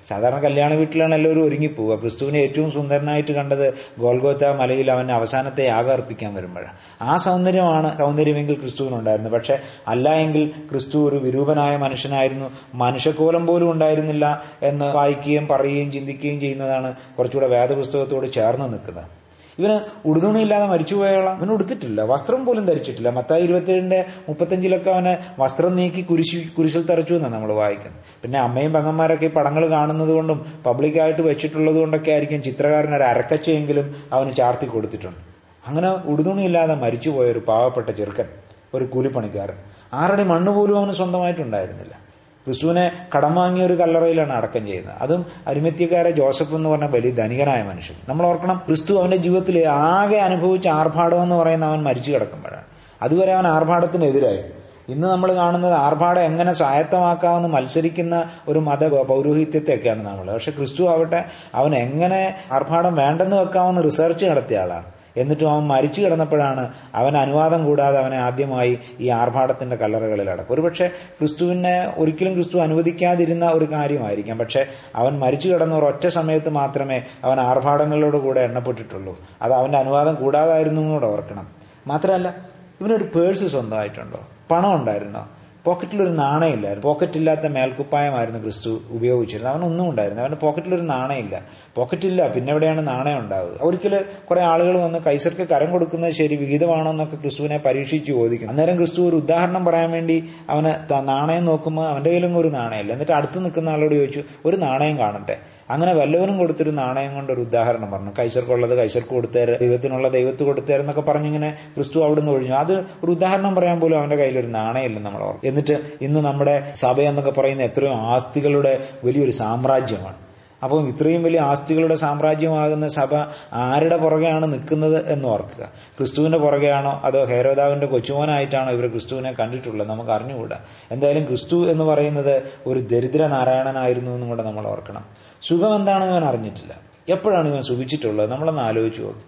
സാധാരണ 0.09 0.39
കല്യാണ 0.39 0.73
വീട്ടിലാണ് 0.73 1.15
എല്ലാവരും 1.15 1.43
ഒരുങ്ങിപ്പോവുക 1.43 1.99
ക്രിസ്തുവിനെ 1.99 2.39
ഏറ്റവും 2.39 2.71
സുന്ദരനായിട്ട് 2.71 3.31
കണ്ടത് 3.31 3.73
ഗോൽഗോത്ത 3.99 4.45
മലയിൽ 4.45 4.91
അവൻ 4.91 5.11
അവസാനത്തെ 5.11 5.65
യാഗം 5.65 5.91
അർപ്പിക്കാൻ 5.91 6.33
വരുമ്പോഴാണ്. 6.33 6.73
ആ 7.01 7.17
സൗന്ദര്യമാണ് 7.17 7.97
സൗന്ദര്യമെങ്കിൽ 7.97 8.55
ക്രിസ്തുവിനുണ്ടായിരുന്നു 8.55 9.29
പക്ഷെ 9.29 9.59
അല്ല 9.87 10.13
എങ്കിൽ 10.15 10.51
ക്രിസ്തു 10.71 11.09
ഒരു 11.09 11.15
വിരൂപനായ 11.15 11.77
മനുഷ്യനായിരുന്നു. 11.77 12.49
മനുഷ്യക്കോലം 12.75 13.45
പോലും 13.47 13.71
ഉണ്ടായിരുന്നില്ല 13.71 14.25
എന്ന് 14.63 14.85
വായിക്കുകയും 14.85 15.47
പറയുകയും 15.47 15.91
ചിന്തിക്കുകയും 15.91 16.39
ചെയ്യുന്നതാണ് 16.39 16.95
കുറച്ചുകൂടെ 17.17 17.47
വേദപുസ്തകത്തോട് 17.47 18.33
ചേർന്ന് 18.33 18.73
നിൽക്കുന്നത്. 18.73 19.24
ഇവന് 19.59 19.75
ഉടുതുണിയില്ലാതെ 20.09 20.65
മരിച്ചുപോയാളാം? 20.65 21.35
ഇവന് 21.39 21.51
ഉടുത്തിട്ടില്ല. 21.51 22.01
വസ്ത്രം 22.01 22.45
പോലും 22.45 22.65
ധരിച്ചിട്ടില്ല. 22.65 23.09
മത്തായി 23.09 23.43
ഇരുപത്തിയേഴിന്റെ 23.43 24.05
മുപ്പത്തഞ്ചിലൊക്കെ 24.29 24.91
അവനെ 24.91 25.17
വസ്ത്രം 25.39 25.75
നീക്കി 25.75 26.01
കുരിശി 26.01 26.39
കുരിശിൽ 26.57 26.83
തറച്ചു 26.91 27.13
എന്നാണ് 27.13 27.33
നമ്മൾ 27.33 27.53
വായിക്കുന്നത്. 27.53 28.01
പിന്നെ 28.23 28.39
അമ്മയും 28.39 28.73
പങ്ങന്മാരൊക്കെ 28.73 29.25
ഈ 29.25 29.33
പടങ്ങൾ 29.37 29.69
കാണുന്നത് 29.69 30.09
കൊണ്ടും 30.09 30.45
പബ്ലിക്കായിട്ട് 30.65 31.21
വെച്ചിട്ടുള്ളത് 31.21 31.75
കൊണ്ടൊക്കെ 31.75 32.11
ആയിരിക്കും 32.11 32.41
ചിത്രകാരൻ 32.41 32.95
ഒരു 32.95 33.03
അരക്കച്ചയെങ്കിലും 33.03 33.95
അവന് 34.13 34.33
ചാർത്തി 34.35 34.65
കൊടുത്തിട്ടുണ്ട്. 34.65 35.21
അങ്ങനെ 35.67 35.89
ഉടുതുണിയില്ലാതെ 36.13 36.75
മരിച്ചുപോയ 36.75 37.31
ഒരു 37.31 37.39
പാവപ്പെട്ട 37.39 37.89
ചെറുക്കൻ 37.89 38.27
ഒരു 38.73 38.85
കൂലിപ്പണിക്കാരൻ. 38.85 39.57
ആരുടെ 39.93 40.23
മണ്ണ് 40.23 40.51
പോലും 40.51 40.77
അവന് 40.77 40.91
സ്വന്തമായിട്ടുണ്ടായിരുന്നില്ല. 40.91 42.04
ക്രിസ്തുവിനെ 42.45 42.91
കടം 43.17 43.35
വാങ്ങിയ 43.35 43.65
ഒരു 43.65 43.73
കല്ലറയിലാണ് 43.73 44.33
അടക്കം 44.33 44.65
ചെയ്യുന്നത്. 44.65 44.95
അതും 45.01 45.25
അരിമത്യക്കാരെ 45.47 46.11
ജോസഫ് 46.11 46.55
എന്ന് 46.55 46.69
പറഞ്ഞ 46.69 46.85
വലിയ 46.85 47.11
ധനികനായ 47.11 47.63
മനുഷ്യൻ. 47.63 47.97
നമ്മൾ 48.09 48.25
ഓർക്കണം 48.25 48.61
ക്രിസ്തു 48.67 48.99
അവന്റെ 48.99 49.17
ജീവിതത്തിൽ 49.17 49.67
ആകെ 49.67 50.17
അനുഭവിച്ച 50.17 50.67
ആർഭാടം 50.67 51.23
എന്ന് 51.23 51.35
പറയുന്ന 51.35 51.65
അവൻ 51.65 51.83
മരിച്ചു 51.83 52.11
കിടക്കുമ്പോഴാണ്. 52.11 52.63
അതുവരെ 53.01 53.33
അവൻ 53.33 53.47
ആർഭാടത്തിനെതിരായി. 53.47 54.43
ഇന്ന് 54.89 55.07
നമ്മൾ 55.07 55.33
കാണുന്നത് 55.33 55.73
ആർഭാടം 55.73 56.21
എങ്ങനെ 56.21 56.53
സ്വായത്തമാക്കാമെന്ന് 56.53 57.49
മത്സരിക്കുന്ന 57.49 58.29
ഒരു 58.47 58.59
മത 58.59 58.87
പൗരോഹിത്യത്തെയൊക്കെയാണ് 58.87 60.05
നമ്മൾ. 60.05 60.33
പക്ഷെ 60.33 60.51
ക്രിസ്തു 60.51 60.83
ആവട്ടെ 60.83 61.25
അവൻ 61.55 61.75
എങ്ങനെ 61.75 62.35
ആർഭാടം 62.51 62.95
വേണ്ടെന്ന് 62.95 63.35
വെക്കാമെന്ന് 63.35 63.83
റിസർച്ച് 63.83 64.25
നടത്തിയ 64.25 64.59
ആളാണ്. 64.59 64.94
എന്നിട്ടും 65.17 65.51
അവൻ 65.51 65.67
മരിച്ചു 65.67 66.01
കിടന്നപ്പോഴാണ് 66.01 66.73
അവൻ 66.95 67.17
അനുവാദം 67.17 67.65
കൂടാതെ 67.65 67.99
അവനെ 67.99 68.17
ആദ്യമായി 68.17 68.79
ഈ 68.99 69.09
ആർഭാടത്തിന്റെ 69.09 69.75
കല്ലറകളിൽ 69.75 70.29
അടക്കും. 70.29 70.53
ഒരുപക്ഷെ 70.53 70.87
ക്രിസ്തുവിനെ 70.87 71.93
ഒരിക്കലും 71.97 72.33
ക്രിസ്തു 72.33 72.57
അനുവദിക്കാതിരുന്ന 72.57 73.49
ഒരു 73.49 73.71
കാര്യമായിരിക്കാം. 73.71 74.37
പക്ഷെ 74.37 74.65
അവൻ 74.95 75.19
മരിച്ചു 75.19 75.49
കിടന്ന 75.49 75.75
ഒറ്റ 75.75 76.07
സമയത്ത് 76.07 76.49
മാത്രമേ 76.49 77.01
അവൻ 77.23 77.39
ആർഭാടങ്ങളോട് 77.39 78.17
കൂടെ 78.17 78.41
എണ്ണപ്പെട്ടിട്ടുള്ളൂ. 78.41 79.19
അത് 79.41 79.53
അവന്റെ 79.53 79.77
അനുവാദം 79.77 80.15
കൂടാതായിരുന്നു 80.15 80.91
കൂടെ 80.91 81.05
ഓർക്കണം. 81.05 81.47
മാത്രമല്ല 81.87 82.35
ഇവനൊരു 82.81 83.03
പേഴ്സ് 83.03 83.45
സ്വന്തമായിട്ടുണ്ടോ? 83.45 84.19
പണം 84.51 84.75
ഉണ്ടായിരുന്നോ 84.75 85.29
പോക്കറ്റിൽ 85.65 86.03
ഒരു 86.03 86.09
നാണയമില്ലായിരുന്നു. 86.09 86.87
പോക്കറ്റില്ലാത്ത 86.87 87.47
മേൽക്കുപ്പായമായിരുന്നു 87.47 88.39
ക്രിസ്തു 88.43 88.81
ഉപയോഗിച്ചിരുന്നത്. 88.89 89.53
അവനൊന്നും 89.53 89.89
ഉണ്ടായിരുന്നു 89.89 90.21
അവന്റെ 90.21 90.37
പോക്കറ്റിലൊരു 90.37 90.81
നാണയമില്ല. 90.81 91.41
പോക്കറ്റില്ല 91.75 92.27
പിന്നെ 92.27 92.51
എവിടെയാണ് 92.51 92.87
നാണയം 92.87 93.19
ഉണ്ടാവുക? 93.19 93.57
ഒരിക്കൽ 93.61 94.05
കുറെ 94.29 94.41
ആളുകൾ 94.41 94.77
വന്ന് 94.79 94.99
കൈസർക്ക് 94.99 95.47
കരം 95.49 95.71
കൊടുക്കുന്നത് 95.71 96.11
ശരി 96.11 96.35
വിഹിതമാണോ 96.35 96.91
എന്നൊക്കെ 96.91 97.15
ക്രിസ്തുവിനെ 97.15 97.57
പരീക്ഷിച്ച് 97.57 98.07
ചോദിക്കും 98.11 98.49
അന്നേരം 98.49 98.77
ക്രിസ്തു 98.77 99.01
ഒരു 99.09 99.15
ഉദാഹരണം 99.15 99.65
പറയാൻ 99.65 99.91
വേണ്ടി 99.91 100.29
അവന് 100.49 100.93
നാണയം 101.07 101.45
നോക്കുമ്പോൾ 101.45 101.87
അവന്റെ 101.87 102.09
കയ്യിലും 102.09 102.37
ഒരു 102.37 102.47
നാണയമില്ല. 102.47 102.93
എന്നിട്ട് 102.93 103.11
അടുത്ത് 103.11 103.43
നിൽക്കുന്ന 103.43 103.69
ആളോട് 103.69 103.95
ചോദിച്ചു 103.95 104.23
ഒരു 104.45 104.57
നാണയം 104.57 104.97
കാണട്ടെ? 104.97 105.37
അങ്ങനെ 105.69 105.93
വല്ലവനും 105.93 106.37
കൊടുത്തൊരു 106.37 106.69
നാണയം 106.69 107.15
കൊണ്ടൊരു 107.15 107.41
ഉദാഹരണം 107.41 107.91
പറഞ്ഞു. 107.91 108.11
കൈസർക്കുള്ളത് 108.19 108.77
കൈസർക്ക് 108.77 109.09
കൊടുത്തേര് 109.09 109.59
ദൈവത്തിനുള്ള 109.59 110.07
ദൈവത്ത് 110.07 110.43
കൊടുത്തേരെന്നൊക്കെ 110.43 111.01
പറഞ്ഞിങ്ങനെ 111.01 111.57
ക്രിസ്തു 111.75 111.99
അവിടുന്ന് 111.99 112.31
ഒഴിഞ്ഞു. 112.31 112.55
അത് 112.55 112.73
ഒരു 112.73 113.11
ഉദാഹരണം 113.11 113.55
പറയാൻ 113.55 113.79
പോലും 113.79 113.99
അവന്റെ 113.99 114.15
കയ്യിലൊരു 114.15 114.47
നാണയമില്ല 114.47 114.99
നമ്മൾ 114.99 115.21
ഓർക്കും. 115.23 115.49
എന്നിട്ട് 115.49 115.81
ഇന്ന് 116.01 116.19
നമ്മുടെ 116.19 116.71
സഭ 116.75 117.01
എന്നൊക്കെ 117.01 117.31
പറയുന്ന 117.31 117.63
എത്രയോ 117.63 117.93
ആസ്തികളുടെ 117.93 118.87
വലിയൊരു 119.03 119.31
സാമ്രാജ്യമാണ്. 119.31 120.15
അപ്പം 120.63 120.87
ഇത്രയും 120.87 121.23
വലിയ 121.23 121.39
ആസ്തികളുടെ 121.39 121.95
സാമ്രാജ്യമാകുന്ന 121.95 122.87
സഭ 122.87 123.15
ആരുടെ 123.53 123.97
പുറകെയാണ് 123.97 124.53
നിൽക്കുന്നത് 124.53 125.09
എന്ന് 125.09 125.27
ഓർക്കുക. 125.27 125.63
ക്രിസ്തുവിന്റെ 125.97 126.37
പുറകെയാണോ 126.37 127.01
അതോ 127.03 127.23
ഹേരോദാവിന്റെ 127.23 127.85
കൊച്ചുമോനായിട്ടാണോ 127.85 128.71
ഇവർ 128.71 128.87
ക്രിസ്തുവിനെ 128.87 129.31
കണ്ടിട്ടുള്ളത് 129.31 129.89
നമുക്ക് 129.89 130.11
അറിഞ്ഞുകൂടാ. 130.11 130.59
എന്തായാലും 130.91 131.25
ക്രിസ്തു 131.25 131.71
എന്ന് 131.71 131.83
പറയുന്നത് 131.83 132.43
ഒരു 132.67 132.79
ദരിദ്ര 132.79 133.27
നാരായണനായിരുന്നു 133.27 134.11
എന്നും 134.11 134.29
കൂടെ 134.29 134.43
നമ്മൾ 134.43 134.67
ഓർക്കണം. 134.67 135.24
സുഖം 135.47 135.75
എന്താണെന്ന് 135.75 136.13
ഇവൻ 136.13 136.25
അറിഞ്ഞിട്ടില്ല. 136.25 136.75
എപ്പോഴാണ് 137.09 137.47
ഇവൻ 137.47 137.61
സുഖിച്ചിട്ടുള്ളത്? 137.61 138.31
നമ്മളൊന്ന് 138.31 138.61
ആലോചിച്ചു 138.61 139.01
നോക്കും. 139.01 139.23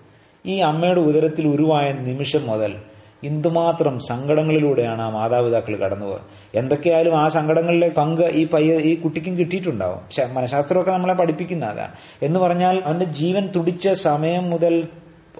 ഈ 0.45 0.57
അമ്മയുടെ 0.57 0.99
ഉദരത്തിൽ 0.99 1.47
ഉരുവായ 1.47 1.91
നിമിഷം 1.91 2.47
മുതൽ 2.47 2.75
എന്തുമാത്രം 3.23 3.99
സങ്കടങ്ങളിലൂടെയാണ് 3.99 5.01
ആ 5.01 5.09
മാതാപിതാക്കൾ 5.09 5.75
കടന്നുപോയത്. 5.75 6.57
എന്തൊക്കെയായാലും 6.57 7.19
ആ 7.19 7.27
സങ്കടങ്ങളിലെ 7.27 7.89
പങ്ക് 7.89 8.21
ഈ 8.21 8.47
പയ്യ 8.47 8.73
ഈ 8.73 8.95
കുട്ടിക്കും 8.95 9.37
കിട്ടിയിട്ടുണ്ടാവും. 9.37 10.33
മനഃശാസ്ത്രമൊക്കെ 10.33 10.91
നമ്മളെ 10.91 11.13
പഠിപ്പിക്കുന്ന 11.13 11.65
അതാണ്. 11.65 11.91
എന്ന് 12.21 12.39
പറഞ്ഞാൽ 12.39 12.83
അവന്റെ 12.85 13.05
ജീവൻ 13.05 13.47
തുടിച്ച 13.55 13.89
സമയം 13.89 14.49
മുതൽ 14.49 14.87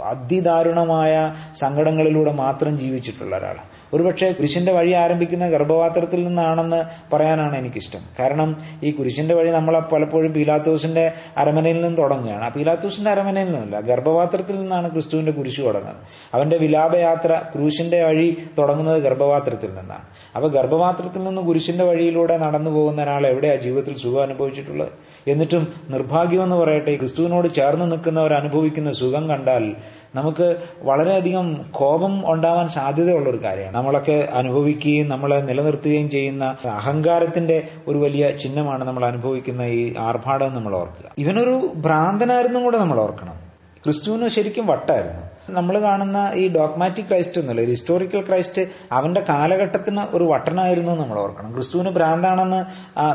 അതിദാരുണമായ 0.03 1.35
സങ്കടങ്ങളിലൂടെ 1.55 2.31
മാത്രം 2.31 2.77
ജീവിച്ചിട്ടുള്ള 2.77 3.37
ഒരാളാണ്. 3.37 3.76
ഒരുപക്ഷെ 3.93 4.31
കുരിശിന്റെ 4.31 4.71
വഴി 4.71 4.91
ആരംഭിക്കുന്ന 4.91 5.49
ഗർഭപാത്രത്തിൽ 5.49 6.27
നിന്നാണെന്ന് 6.27 6.83
പറയാനാണ് 7.13 7.57
എനിക്കിഷ്ടം. 7.57 7.99
കാരണം 8.19 8.57
ഈ 8.83 8.91
കുരിശിന്റെ 8.91 9.35
വഴി 9.35 9.51
നമ്മൾ 9.51 9.79
പലപ്പോഴും 9.79 10.33
പീലാത്തോസിന്റെ 10.33 11.11
അരമനയിൽ 11.37 11.81
നിന്ന് 11.81 11.97
തുടങ്ങുകയാണ്. 11.97 12.43
ആ 12.43 12.49
പീലാത്തോസിന്റെ 12.49 13.11
അരമനയിൽ 13.11 13.45
നിന്നല്ല 13.45 13.79
ഗർഭപാത്രത്തിൽ 13.79 14.61
നിന്നാണ് 14.61 14.91
ക്രിസ്തുവിന്റെ 14.91 15.31
കുരിശ് 15.31 15.61
തുടങ്ങുന്നത്. 15.61 15.95
അവന്റെ 16.33 16.57
വിലാപയാത്ര 16.57 17.41
ക്രൂശിന്റെ 17.55 18.03
വഴി 18.03 18.37
തുടങ്ങുന്നത് 18.57 19.03
ഗർഭപാത്രത്തിൽ 19.03 19.69
നിന്നാണ്. 19.69 20.05
അപ്പൊ 20.35 20.49
ഗർഭപാത്രത്തിൽ 20.49 21.23
നിന്ന് 21.23 21.41
കുരിശിന്റെ 21.41 21.83
വഴിയിലൂടെ 21.83 22.37
നടന്നു 22.37 22.71
പോകുന്ന 22.71 23.03
ഒരാൾ 23.03 23.27
എവിടെയാ 23.27 23.55
ജീവിതത്തിൽ 23.55 23.95
സുഖം 23.95 24.21
അനുഭവിച്ചിട്ടുള്ളത്? 24.21 24.89
എന്നിട്ടും 25.27 25.67
നിർഭാഗ്യമെന്ന് 25.89 26.55
പറയട്ടെ 26.55 26.95
ക്രിസ്തുവിനോട് 26.95 27.47
ചേർന്ന് 27.53 27.91
നിൽക്കുന്നവർ 27.91 28.33
അനുഭവിക്കുന്ന 28.33 28.91
സുഖം 28.91 29.29
കണ്ടാൽ 29.29 29.75
നമുക്ക് 30.15 30.57
വളരെയധികം 30.81 31.65
കോപം 31.71 32.31
ഉണ്ടാവാൻ 32.31 32.69
സാധ്യതയുള്ള 32.69 33.29
ഒരു 33.29 33.43
കാര്യമാണ്. 33.43 33.75
നമ്മളൊക്കെ 33.75 34.27
അനുഭവിക്കുകയും 34.33 35.09
നമ്മളെ 35.09 35.35
നിലനിർത്തുകയും 35.35 36.09
ചെയ്യുന്ന 36.09 36.55
അഹങ്കാരത്തിന്റെ 36.65 37.67
ഒരു 37.87 37.97
വലിയ 37.97 38.31
ചിഹ്നമാണ് 38.31 38.83
നമ്മൾ 38.83 39.05
അനുഭവിക്കുന്ന 39.05 39.61
ഈ 39.61 39.93
ആർഭാടം 39.97 40.53
നമ്മൾ 40.55 40.75
ഓർക്കുക. 40.75 41.11
ഇവനൊരു 41.17 41.73
ഭ്രാന്തനായിരുന്നും 41.75 42.63
കൂടെ 42.63 42.77
നമ്മൾ 42.77 42.99
ഓർക്കണം. 42.99 43.47
ക്രിസ്തുവിന് 43.83 44.27
ശരിക്കും 44.27 44.67
വട്ടായിരുന്നു. 44.67 45.26
നമ്മൾ 45.49 45.79
കാണുന്ന 45.79 46.31
ഈ 46.35 46.53
ഡോഗ്മാറ്റിക് 46.53 47.05
ക്രൈസ്റ്റ് 47.05 47.41
എന്നുള്ള 47.41 47.61
ഒരു 47.61 47.69
ഹിസ്റ്റോറിക്കൽ 47.69 48.21
ക്രൈസ്റ്റ് 48.21 48.61
അവന്റെ 48.91 49.21
കാലഘട്ടത്തിന് 49.29 50.01
ഒരു 50.15 50.23
വട്ടനായിരുന്നു 50.23 50.91
നമ്മൾ 50.91 51.19
ഓർക്കണം. 51.19 51.53
ക്രിസ്തുവിന് 51.53 51.89
ഭ്രാന്താണെന്ന് 51.89 52.59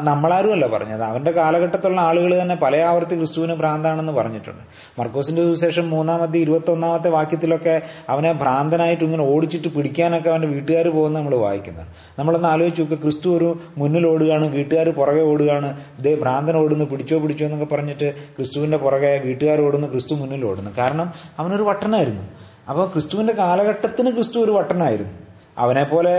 നമ്മളാരും 0.06 0.52
അല്ല 0.52 0.66
പറഞ്ഞത്. 0.66 1.02
അവന്റെ 1.02 1.30
കാലഘട്ടത്തിലുള്ള 1.30 2.00
ആളുകൾ 2.00 2.42
തന്നെ 2.42 2.56
പല 2.62 2.76
ആവർത്തി 2.76 3.14
ക്രിസ്തുവിന് 3.14 3.52
ഭ്രാന്താണെന്ന് 3.52 4.12
പറഞ്ഞിട്ടുണ്ട്. 4.12 4.62
മർക്കോസിന്റെ 4.98 5.42
സുവിശേഷം 5.42 5.90
മൂന്നാമത്തെ 5.90 6.38
ഇരുപത്തി 6.38 6.70
ഒന്നാമത്തെ 6.70 7.10
വാക്യത്തിലൊക്കെ 7.16 7.74
അവനെ 8.08 8.32
ഭ്രാന്തനായിട്ട് 8.32 9.04
ഇങ്ങനെ 9.04 9.24
ഓടിച്ചിട്ട് 9.34 9.68
പിടിക്കാനൊക്കെ 9.68 10.30
അവന്റെ 10.30 10.48
വീട്ടുകാർ 10.48 10.88
പോകുന്ന 10.88 11.18
നമ്മൾ 11.18 11.36
വായിക്കുന്നുണ്ട് 11.36 11.92
നമ്മളൊന്ന് 12.18 12.48
ആലോചിച്ച് 12.48 12.82
നോക്കുക 12.82 12.98
ക്രിസ്തു 13.02 13.28
ഒരു 13.36 13.50
മുന്നിൽ 13.78 14.06
ഓടുകയാണ് 14.06 14.46
വീട്ടുകാർ 14.56 14.88
പുറകെ 14.90 15.22
ഓടുകയാണ്. 15.22 15.70
ഇതേ 15.98 16.14
ഭ്രാന്തൻ 16.14 16.56
ഓടുന്നു 16.56 16.84
പിടിച്ചോ 16.84 17.18
പിടിച്ചോ 17.18 17.44
എന്നൊക്കെ 17.46 17.74
പറഞ്ഞിട്ട് 17.74 18.14
ക്രിസ്തുവിന്റെ 18.36 18.76
പുറകെ 18.76 19.12
വീട്ടുകാർ 19.24 19.60
ഓടുന്നു 19.62 19.88
ക്രിസ്തു 19.92 20.14
മുന്നിൽ 20.14 20.44
ഓടുന്നു. 20.44 20.70
കാരണം 20.78 21.12
അവനൊരു 21.38 21.62
വട്ടനായിരുന്നു. 21.62 22.21
അപ്പോൾ 22.68 22.86
ക്രിസ്തുവിന്റെ 22.92 23.32
കാലഘട്ടത്തിന് 23.32 24.10
ക്രിസ്തു 24.10 24.38
ഒരു 24.38 24.52
വട്ടനായിരുന്നു. 24.52 25.12
അവനെ 25.58 25.84
പോലെ 25.84 26.12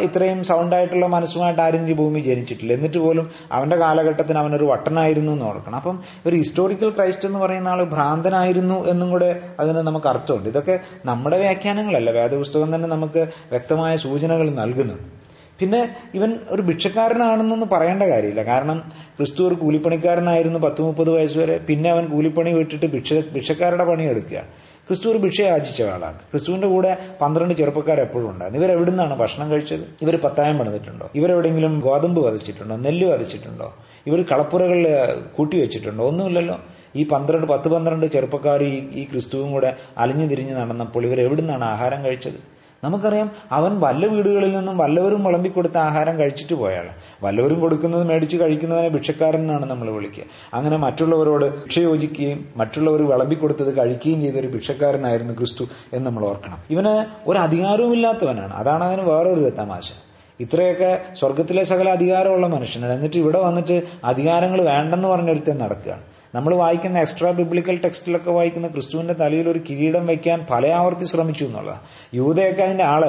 ഇത്രയും 0.00 0.44
സൗണ്ടായിട്ടുള്ള 0.44 1.06
മനസ്സുമായിട്ട് 1.06 1.60
ആരും 1.60 1.90
ഈ 1.90 1.92
ഭൂമി 1.92 2.20
ജനിച്ചിട്ടില്ല. 2.20 2.72
എന്നിട്ട് 2.72 2.98
പോലും 2.98 3.30
അവന്റെ 3.52 3.76
കാലഘട്ടത്തിന് 3.76 4.38
അവനൊരു 4.38 4.64
വട്ടനായിരുന്നു 4.64 5.32
എന്ന് 5.32 5.44
ഓർക്കണം. 5.44 5.76
അപ്പം 5.76 6.02
ഒരു 6.26 6.36
ഹിസ്റ്റോറിക്കൽ 6.36 6.90
ക്രൈസ്റ്റ് 6.90 7.28
എന്ന് 7.28 7.38
പറയുന്ന 7.38 7.68
ആൾ 7.68 7.84
ഭ്രാന്തനായിരുന്നു 7.84 8.86
എന്നും 8.88 9.10
കൂടെ 9.10 9.40
അതിന് 9.60 9.78
നമുക്ക് 9.78 10.06
അർത്ഥമുണ്ട്. 10.06 10.48
ഇതൊക്കെ 10.48 10.80
നമ്മുടെ 11.04 11.38
വ്യാഖ്യാനങ്ങളല്ല. 11.38 12.10
വേദപുസ്തകം 12.10 12.74
തന്നെ 12.74 12.88
നമുക്ക് 12.88 13.18
വ്യക്തമായ 13.50 13.96
സൂചനകൾ 13.96 14.50
നൽകുന്നുണ്ട്. 14.50 15.16
പിന്നെ 15.60 15.88
ഇവൻ 16.14 16.38
ഒരു 16.50 16.62
ഭിക്ഷക്കാരനാണെന്നൊന്നും 16.62 17.68
പറയേണ്ട 17.68 18.02
കാര്യമില്ല. 18.02 18.42
കാരണം 18.42 18.78
ക്രിസ്തു 19.16 19.42
ഒരു 19.48 19.54
കൂലിപ്പണിക്കാരനായിരുന്നു 19.54 20.58
പത്ത് 20.58 20.82
മുപ്പത് 20.82 21.10
വയസ്സ് 21.10 21.38
വരെ. 21.38 21.58
പിന്നെ 21.58 21.90
അവൻ 21.90 22.06
കൂലിപ്പണി 22.06 22.50
വിട്ടിട്ട് 22.50 22.86
ഭിക്ഷ 22.86 23.14
ഭിക്ഷക്കാരുടെ 23.36 23.84
പണി 23.84 24.02
എടുക്കുകയാണ് 24.02 24.48
ക്രിസ്തു 24.88 25.06
ഒരു 25.08 25.18
ഭിക്ഷ 25.18 25.42
ആചിച്ച 25.54 25.82
ആളാണ് 25.82 26.18
ക്രിസ്തുവിന്റെ 26.30 26.66
കൂടെ 26.66 26.90
പന്ത്രണ്ട് 27.20 27.54
ചെറുപ്പക്കാർ 27.54 28.00
എപ്പോഴും 28.00 28.30
ഉണ്ടായിരുന്നു 28.30 28.60
ഇവർ 28.64 28.70
എവിടെ 28.76 28.90
നിന്നാണ് 28.90 29.14
ഭക്ഷണം 29.14 29.50
കഴിച്ചത്? 29.50 29.84
ഇവർ 30.02 30.16
പത്തായം 30.16 30.58
പണിതിട്ടുണ്ടോ? 30.58 31.10
ഇവരെവിടെയെങ്കിലും 31.14 31.80
ഗോതമ്പ് 31.80 32.20
വധിച്ചിട്ടുണ്ടോ? 32.20 32.76
നെല്ല് 32.76 33.06
വധിച്ചിട്ടുണ്ടോ? 33.06 33.68
ഇവർ 34.06 34.20
കളപ്പുരകളിൽ 34.22 34.86
കൂട്ടിവെച്ചിട്ടുണ്ടോ 35.36 36.04
ഒന്നുമില്ലല്ലോ. 36.04 36.56
ഈ 36.96 37.04
പന്ത്രണ്ട് 37.04 37.46
പത്ത് 37.46 37.68
പന്ത്രണ്ട് 37.68 38.06
ചെറുപ്പക്കാർ 38.06 38.62
ഈ 39.00 39.04
ക്രിസ്തുവും 39.10 39.52
കൂടെ 39.52 39.70
അലിഞ്ഞു 39.98 40.26
തിരിഞ്ഞ് 40.26 40.54
നടന്നപ്പോൾ 40.56 41.04
ഇവർ 41.06 41.20
എവിടെ 41.20 41.42
ആഹാരം 41.72 42.04
കഴിച്ചത്? 42.04 42.38
നമുക്കറിയാം 42.84 43.30
അവൻ 43.52 43.80
വല്ല 43.80 44.06
വീടുകളിൽ 44.06 44.56
നിന്നും 44.56 44.78
വല്ലവരും 44.78 45.24
വിളമ്പിക്കൊടുത്ത 45.24 45.76
ആഹാരം 45.78 46.18
കഴിച്ചിട്ട് 46.18 46.54
പോയാൾ 46.54 46.88
വല്ലവരും 47.22 47.60
കൊടുക്കുന്നത് 47.60 48.08
മേടിച്ച് 48.08 48.36
കഴിക്കുന്നവനെ 48.36 48.88
ഭിക്ഷക്കാരനാണ് 48.88 49.66
നമ്മൾ 49.66 49.90
വിളിക്കുക. 49.90 50.24
അങ്ങനെ 50.54 50.76
മറ്റുള്ളവരോട് 50.76 51.62
ഭിക്ഷ 51.62 51.78
യോജിക്കുകയും 51.78 52.48
മറ്റുള്ളവർ 52.56 53.02
വിളമ്പിക്കൊടുത്തത് 53.02 53.76
കഴിക്കുകയും 53.76 54.20
ചെയ്ത 54.20 54.34
ഒരു 54.34 54.46
ഭിക്ഷക്കാരനായിരുന്നു 54.46 55.34
ക്രിസ്തു 55.34 55.64
എന്ന് 55.92 56.06
നമ്മൾ 56.06 56.24
ഓർക്കണം. 56.24 56.58
ഇവന് 56.70 57.06
ഒരു 57.30 57.38
അധികാരവുമില്ലാത്തവനാണ്. 57.38 58.54
അതാണ് 58.54 58.84
അതിന് 58.84 59.02
വേറൊരു 59.02 59.50
തമാശ. 59.50 59.92
ഇത്രയൊക്കെ 60.40 61.02
സ്വർഗത്തിലെ 61.18 61.64
സകല 61.64 61.88
അധികാരമുള്ള 61.88 62.46
മനുഷ്യനാണ്. 62.46 62.92
എന്നിട്ട് 62.92 63.16
ഇവിടെ 63.16 63.40
വന്നിട്ട് 63.40 63.82
അധികാരങ്ങൾ 64.04 64.62
വേണ്ടെന്ന് 64.62 65.08
പറഞ്ഞൊരുത്തൻ 65.08 65.58
നടക്കുകയാണ്. 65.58 66.02
നമ്മൾ 66.36 66.54
വായിക്കുന്ന 66.54 66.98
എക്സ്ട്രാ 66.98 67.30
ബിബ്ലിക്കൽ 67.30 67.76
ടെക്സ്റ്റിലൊക്കെ 67.84 68.30
വായിക്കുന്ന 68.30 68.68
ക്രിസ്തുവിന്റെ 68.68 69.14
തലയിൽ 69.14 69.48
ഒരു 69.48 69.60
കിരീടം 69.70 70.06
വയ്ക്കാൻ 70.06 70.46
പല 70.50 70.66
ആവർത്തി 70.80 71.04
ശ്രമിച്ചു 71.04 71.44
എന്നുള്ളതാണ് 71.44 71.82
യൂതയൊക്കെ 72.14 72.62
അതിന്റെ 72.62 72.84
ആൾ. 72.84 73.04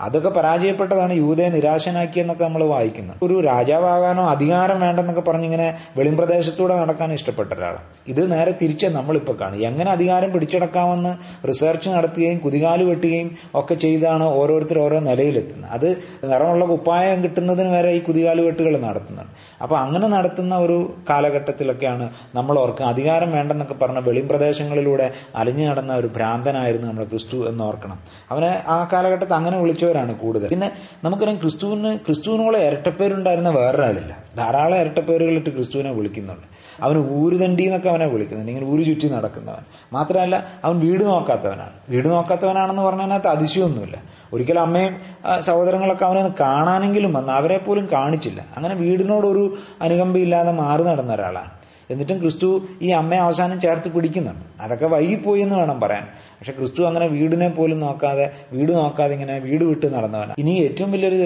അതൊക്കെ 0.00 0.28
പരാജയപ്പെട്ടതാണ് 0.28 1.12
യൂതയെ 1.12 1.48
നിരാശനാക്കിയെന്നൊക്കെ 1.48 2.44
നമ്മൾ 2.44 2.64
വായിക്കുന്നത് 2.64 3.16
ഒരു 3.22 3.40
രാജാവാകാനോ 3.40 4.24
അധികാരം 4.28 4.80
വേണ്ടെന്നൊക്കെ 4.80 5.20
പറഞ്ഞിങ്ങനെ 5.20 5.68
വെളിമ്പ്രദേശത്തൂടെ 5.96 6.74
നടക്കാൻ 6.76 7.12
ഇഷ്ടപ്പെട്ട 7.12 7.52
ഒരാൾ 7.52 7.76
ഇത് 8.08 8.32
നേരെ 8.32 8.52
തിരിച്ച് 8.62 8.86
നമ്മളിപ്പോൾ 8.86 9.36
കാണും. 9.40 9.58
എങ്ങനെ 9.60 9.90
അധികാരം 9.90 10.32
പിടിച്ചടക്കാമെന്ന് 10.32 11.12
റിസർച്ച് 11.48 11.88
നടത്തുകയും 11.88 12.38
കുതികാൽ 12.38 12.82
വെട്ടുകയും 12.82 13.30
ഒക്കെ 13.54 13.74
ചെയ്താണ് 13.74 14.24
ഓരോരുത്തർ 14.24 14.78
ഓരോ 14.78 14.98
നിലയിലെത്തുന്നത്. 15.00 15.72
അത് 15.72 15.88
നിറമുള്ള 16.24 16.64
കുപ്പായം 16.64 17.22
കിട്ടുന്നതിന് 17.22 17.68
വരെ 17.76 17.90
ഈ 17.90 17.98
കുതികാൽ 17.98 18.40
വെട്ടുകൾ 18.40 18.80
നടത്തുന്നുണ്ട്. 18.80 19.32
അപ്പൊ 19.62 19.76
അങ്ങനെ 19.76 20.08
നടത്തുന്ന 20.08 20.54
ഒരു 20.56 20.78
കാലഘട്ടത്തിലൊക്കെയാണ് 21.10 22.10
നമ്മൾ 22.34 22.58
ഓർക്കുക 22.58 22.86
അധികാരം 22.86 23.32
വേണ്ടെന്നൊക്കെ 23.32 23.74
പറഞ്ഞ 23.74 23.98
വെളിമ്പ്രദേശങ്ങളിലൂടെ 23.98 25.10
അലിഞ്ഞു 25.36 25.68
നടന്ന 25.68 25.94
ഒരു 25.94 26.10
ഭ്രാന്തനായിരുന്നു 26.16 26.86
നമ്മുടെ 26.86 27.08
ക്രിസ്തു 27.08 27.48
എന്ന് 27.48 27.64
ഓർക്കണം. 27.64 27.98
അവനെ 28.30 28.62
ആ 28.68 28.88
കാലഘട്ടത്തിൽ 28.92 29.34
അങ്ങനെ 29.34 29.56
വിളിച്ചവരാണ് 29.86 30.14
കൂടുതൽ. 30.14 30.48
പിന്നെ 30.48 30.70
നമുക്കറിയാം 31.04 31.36
ക്രിസ്തുവിന് 31.40 31.98
ക്രിസ്തുവിനോളം 31.98 32.60
ഇരട്ടപ്പേരുണ്ടായിരുന്ന 32.60 33.48
വേറൊരാളില്ല. 33.48 34.18
ധാരാളം 34.36 34.78
ഇരട്ടപ്പേരുകളിട്ട് 34.78 35.50
ക്രിസ്തുവിനെ 35.50 35.92
വിളിക്കുന്നുണ്ട്. 35.92 36.46
അവന് 36.80 37.10
ഊരുതണ്ടി 37.10 37.62
എന്നൊക്കെ 37.62 37.88
അവനെ 37.88 38.06
വിളിക്കുന്നുണ്ട് 38.06 38.52
ഇങ്ങനെ 38.52 38.72
ഊരു 38.72 38.82
ചുറ്റി 38.82 39.08
നടക്കുന്നവൻ. 39.08 39.64
മാത്രമല്ല 39.92 40.46
അവൻ 40.64 40.80
വീട് 40.80 41.04
നോക്കാത്തവനാണ്. 41.04 41.70
വീട് 41.88 42.08
നോക്കാത്തവനാണെന്ന് 42.08 42.82
പറഞ്ഞതിനകത്ത് 42.82 43.26
അതിശയമൊന്നുമില്ല. 43.26 44.02
ഒരിക്കലും 44.32 44.60
അമ്മയും 44.60 44.94
സഹോദരങ്ങളൊക്കെ 45.40 46.04
അവനെ 46.04 46.30
കാണാനെങ്കിലും 46.40 47.12
വന്ന് 47.12 47.32
അവരെ 47.32 47.58
പോലും 47.58 47.88
കാണിച്ചില്ല. 47.92 48.44
അങ്ങനെ 48.56 48.74
വീടിനോടൊരു 48.74 49.54
അനുകമ്പയില്ലാതെ 49.82 50.52
മാറി 50.52 50.82
നടന്ന 50.82 51.14
ഒരാളാണ്. 51.14 51.50
എന്നിട്ടും 51.90 52.20
ക്രിസ്തു 52.20 52.62
ഈ 52.82 52.88
അമ്മയെ 52.90 53.20
അവസാനം 53.20 53.60
ചേർത്ത് 53.60 53.88
പിടിക്കുന്നുണ്ട്. 53.94 54.62
അതൊക്കെ 54.62 54.86
വൈകിപ്പോയി 54.86 55.42
എന്ന് 55.42 55.54
വേണം 55.54 55.80
പറയാൻ. 55.80 56.08
പക്ഷെ 56.38 56.52
ക്രിസ്തു 56.52 56.82
അങ്ങനെ 56.82 57.06
വീടിനെ 57.06 57.48
പോലും 57.48 57.80
നോക്കാതെ 57.80 58.26
വീട് 58.52 58.72
നോക്കാതെ 58.72 59.12
ഇങ്ങനെ 59.12 59.38
വീട് 59.38 59.64
വിട്ട് 59.64 59.86
നടന്നവനാണ് 59.86 60.34
ഇനി 60.38 60.54
ഏറ്റവും 60.58 60.90
വലിയൊരു 60.92 61.20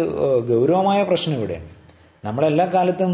ഗൗരവമായ 0.48 1.02
പ്രശ്നം 1.02 1.36
ഇവിടെയാണ് 1.38 1.68
നമ്മളെല്ലാ 2.24 2.64
കാലത്തും 2.74 3.12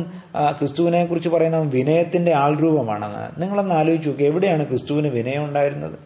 ക്രിസ്തുവിനെ 0.59 1.07
കുറിച്ച് 1.07 1.29
പറയുന്ന 1.29 1.59
വിനയത്തിന്റെ 1.75 2.33
ആൾരൂപമാണെന്ന് 2.35 3.41
നിങ്ങളൊന്ന് 3.43 3.75
ആലോചിച്ച് 3.75 4.09
നോക്കുക 4.09 4.27
എവിടെയാണ് 4.27 4.67
ക്രിസ്തുവിന് 4.67 5.09
വിനയം 5.09 5.45
ഉണ്ടായിരുന്നത്? 5.45 5.97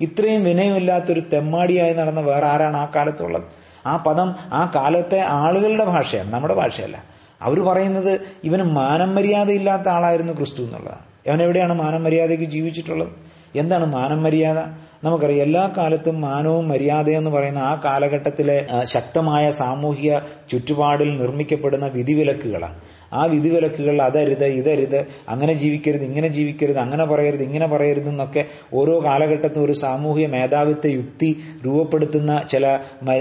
ഇത്രയും 0.00 0.44
വിനയമില്ലാത്തൊരു 0.44 1.20
തെമ്മാടിയായി 1.32 1.94
നടന്ന 1.94 2.20
വേറെ 2.20 2.46
ആരാണ് 2.46 2.76
ആ 2.76 2.86
കാലത്തുള്ളത്? 2.96 3.46
ആ 3.86 3.96
പദം 3.96 4.28
ആ 4.52 4.72
കാലത്തെ 4.74 5.20
ആളുകളുടെ 5.42 5.84
ഭാഷയാണ് 5.84 6.32
നമ്മുടെ 6.32 6.54
ഭാഷയല്ല. 6.54 6.96
അവർ 7.40 7.58
പറയുന്നത് 7.60 8.12
ഇവന് 8.44 8.62
മാനം 8.78 9.14
മര്യാദ 9.14 9.50
ഇല്ലാത്ത 9.50 9.88
ആളായിരുന്നു 9.88 10.32
ക്രിസ്തു 10.32 10.62
എന്നുള്ളതാണ്. 10.62 11.02
അവൻ 11.28 11.42
എവിടെയാണ് 11.42 11.74
മാനം 11.74 12.02
മര്യാദയ്ക്ക് 12.04 12.44
ജീവിച്ചിട്ടുള്ളത്? 12.44 13.12
എന്താണ് 13.54 13.84
മാനം 13.96 14.22
മര്യാദ? 14.22 14.58
നമുക്കറിയാം 15.04 15.42
എല്ലാ 15.42 15.72
കാലത്തും 15.76 16.20
മാനവും 16.20 16.68
മര്യാദയെന്ന് 16.68 17.30
പറയുന്ന 17.30 17.58
ആ 17.58 17.80
കാലഘട്ടത്തിലെ 17.84 18.66
ശക്തമായ 18.82 19.50
സാമൂഹിക 19.50 20.18
ചുറ്റുപാടിൽ 20.50 21.18
നിർമ്മിക്കപ്പെടുന്ന 21.18 21.86
വിധിവിലക്കുകളാണ്. 21.86 22.74
ആ 23.12 23.24
വിധിവിലക്കുകൾ 23.24 24.02
അതരുത് 24.02 24.44
ഇതരുത് 24.44 25.06
അങ്ങനെ 25.28 25.52
ജീവിക്കരുത് 25.52 26.02
ഇങ്ങനെ 26.02 26.28
ജീവിക്കരുത് 26.28 26.78
അങ്ങനെ 26.78 27.04
പറയരുത് 27.04 27.42
ഇങ്ങനെ 27.42 27.66
പറയരുത് 27.66 28.08
എന്നൊക്കെ 28.08 28.44
ഓരോ 28.74 29.04
കാലഘട്ടത്തും 29.04 29.64
ഒരു 29.64 29.72
സാമൂഹിക 29.72 30.26
മേധാവിത്വ 30.26 30.86
യുക്തി 30.86 31.30
രൂപപ്പെടുത്തുന്ന 31.66 32.42
ചില 32.50 32.64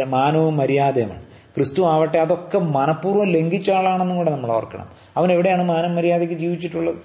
മാനവും 0.05 0.57
മര്യാദയുമാണ്. 0.57 1.21
ക്രിസ്തു 1.55 1.82
ആവട്ടെ 1.84 2.17
അതൊക്കെ 2.17 2.57
മനഃപൂർവം 2.57 3.28
ലംഘിച്ച 3.28 3.71
ആളാണെന്നും 3.71 4.17
കൂടെ 4.17 4.32
നമ്മൾ 4.32 4.51
ഓർക്കണം. 4.51 4.88
അവൻ 5.17 5.32
എവിടെയാണ് 5.32 5.63
മാനം 5.63 5.95
മര്യാദയ്ക്ക് 5.95 6.34
ജീവിച്ചിട്ടുള്ളത്? 6.34 6.95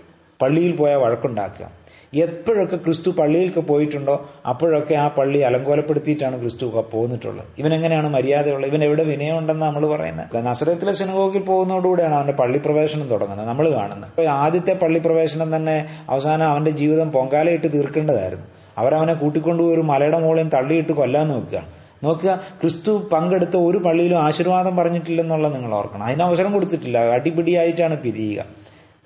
പള്ളിയിൽ 0.43 0.77
പോയാൽ 0.77 0.97
വഴക്കുണ്ടാക്കുക. 0.97 1.80
എപ്പോഴൊക്കെ 2.15 2.77
ക്രിസ്തു 2.77 3.11
പള്ളിയിലേക്ക് 3.11 3.59
പോയിട്ടുണ്ടോ 3.59 4.29
അപ്പോഴൊക്കെ 4.47 4.95
ആ 4.95 5.09
പള്ളി 5.09 5.39
അലങ്കോലപ്പെടുത്തിയിട്ടാണ് 5.39 6.41
ക്രിസ്തു 6.41 6.67
പോന്നിട്ടുള്ളത്. 6.93 7.47
ഇവൻ 7.59 7.75
എങ്ങനെയാണ് 7.75 8.09
മര്യാദയുള്ളത് 8.09 8.71
ഇവൻ 8.71 8.85
എവിടെ 8.85 9.03
വിനയമുണ്ടെന്ന് 9.03 9.67
നമ്മൾ 9.67 9.87
പറയുന്നത്? 9.87 10.45
നസരത്തിലെ 10.47 10.93
സിനഗോഗിൽ 10.93 11.43
പോകുന്നതോടുകൂടിയാണ് 11.43 12.15
അവന്റെ 12.15 12.33
പള്ളി 12.33 12.59
പ്രവേശനം 12.59 13.09
തുടങ്ങുന്നത് 13.09 13.49
നമ്മൾ 13.49 13.71
കാണുന്നത്. 13.71 14.27
ആദ്യത്തെ 14.27 14.73
പള്ളി 14.73 14.99
പ്രവേശനം 14.99 15.57
തന്നെ 15.57 15.87
അവസാനം 16.09 16.47
അവന്റെ 16.47 16.71
ജീവിതം 16.71 17.11
പൊങ്കാലയിട്ട് 17.11 17.73
തീർക്കേണ്ടതായിരുന്നു. 17.73 18.47
അവരവനെ 18.79 19.15
കൂട്ടിക്കൊണ്ടുപോയി 19.15 19.75
ഒരു 19.75 19.81
മലയുടെ 19.81 20.19
മുകളിൽ 20.19 20.49
തള്ളിയിട്ട് 20.49 20.93
കൊല്ലാൻ 20.93 21.29
നോക്കുകയാണ് 21.29 21.67
നോക്കുക 22.05 22.41
ക്രിസ്തു 22.61 23.09
പങ്കെടുത്ത 23.13 23.57
ഒരു 23.57 23.79
പള്ളിയിലും 23.79 24.19
ആശീർവാദം 24.19 24.77
പറഞ്ഞിട്ടില്ലെന്നുള്ളത് 24.77 25.55
നിങ്ങൾ 25.55 25.75
ഓർക്കണം. 25.75 26.05
അതിന് 26.05 26.23
അവസരം 26.23 26.53
കൊടുത്തിട്ടില്ല. 26.53 26.99
അടിപിടിയായിട്ടാണ് 26.99 27.99
പിരിയുക. 27.99 28.45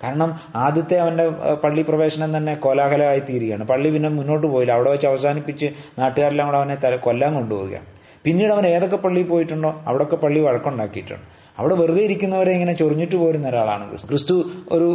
കാരണം 0.03 0.29
ആദ്യത്തെ 0.55 0.95
അവന്റെ 0.97 1.29
പള്ളി 1.63 1.81
പ്രവേശനം 1.81 2.37
തന്നെ 2.37 2.55
കോലാഹലമായി 2.55 3.19
തീരുകയാണ്. 3.19 3.63
പള്ളി 3.63 3.89
പിന്നെ 3.89 4.09
മുന്നോട്ട് 4.09 4.47
പോയില്ല. 4.47 4.71
അവിടെ 4.71 4.89
വെച്ച് 4.89 5.07
അവസാനിപ്പിച്ച് 5.07 5.67
നാട്ടുകാരെല്ലാം 5.99 6.47
കൂടെ 6.47 6.57
അവനെ 6.57 6.97
കൊല്ലാൻ 6.97 7.33
കൊണ്ടുപോവുകയാണ്. 7.33 7.87
പിന്നീട് 8.25 8.51
അവൻ 8.53 8.65
ഏതൊക്കെ 8.67 8.95
പള്ളിയിൽ 8.95 9.27
പോയിട്ടുണ്ടോ 9.27 9.71
അവിടെയൊക്കെ 9.87 10.15
പള്ളി 10.15 10.39
വഴക്കുണ്ടാക്കിയിട്ടുണ്ട്. 10.39 11.25
അവിടെ 11.59 11.75
വെറുതെ 11.75 12.01
ഇരിക്കുന്നവരെ 12.03 12.51
ഇങ്ങനെ 12.51 12.73
ചൊറിഞ്ഞിട്ട് 12.73 13.15
പോരുന്ന 13.15 13.47
ഒരാളാണ് 13.49 13.83
ക്രിസ്തു. 13.89 14.07
ക്രിസ്തു 14.07 14.35
ഒരു 14.71 14.89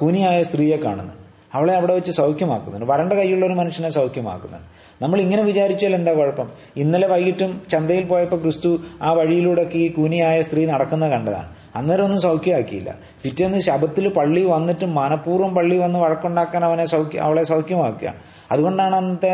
കൂനിയായ 0.00 0.42
സ്ത്രീയെ 0.42 0.76
കാണുന്നത് 0.76 1.18
അവളെ 1.54 1.72
അവിടെ 1.74 1.94
വെച്ച് 1.94 2.12
സൗഖ്യമാക്കുന്നുണ്ട്. 2.12 2.86
വരണ്ട 2.92 3.12
കൈയുള്ള 3.12 3.44
ഒരു 3.46 3.52
മനുഷ്യനെ 3.52 3.88
സൗഖ്യമാക്കുന്നുണ്ട്. 3.88 4.68
നമ്മൾ 5.02 5.20
ഇങ്ങനെ 5.20 5.42
വിചാരിച്ചാൽ 5.42 5.94
എന്താ 5.94 6.12
കുഴപ്പം? 6.12 6.48
ഇന്നലെ 6.82 7.06
വൈകിട്ടും 7.06 7.62
ചന്തയിൽ 7.72 8.04
പോയപ്പോൾ 8.12 8.40
ക്രിസ്തു 8.44 8.70
ആ 9.02 9.12
വഴിയിലൂടെ 9.12 9.64
ഈ 9.82 9.88
കൂനിയായ 9.88 10.42
സ്ത്രീ 10.42 10.66
നടക്കുന്ന 10.66 11.08
കണ്ടതാണ്. 11.08 11.48
അന്നേരം 11.76 12.04
ഒന്നും 12.04 12.20
സൗഖ്യമാക്കിയില്ല. 12.20 12.90
പിറ്റേന്ന് 13.22 13.58
ശബത്തിൽ 13.58 14.06
പള്ളി 14.18 14.42
വന്നിട്ട് 14.44 14.86
മനഃപൂർവം 14.98 15.54
പള്ളി 15.54 15.76
വന്ന് 15.78 15.98
വഴക്കുണ്ടാക്കാൻ 15.98 16.64
അവനെ 16.64 16.84
സൗഖ്യ 16.84 17.20
അവളെ 17.20 17.44
സൗഖ്യമാക്കുക. 17.52 18.14
അതുകൊണ്ടാണ് 18.52 18.94
അന്നത്തെ 18.96 19.32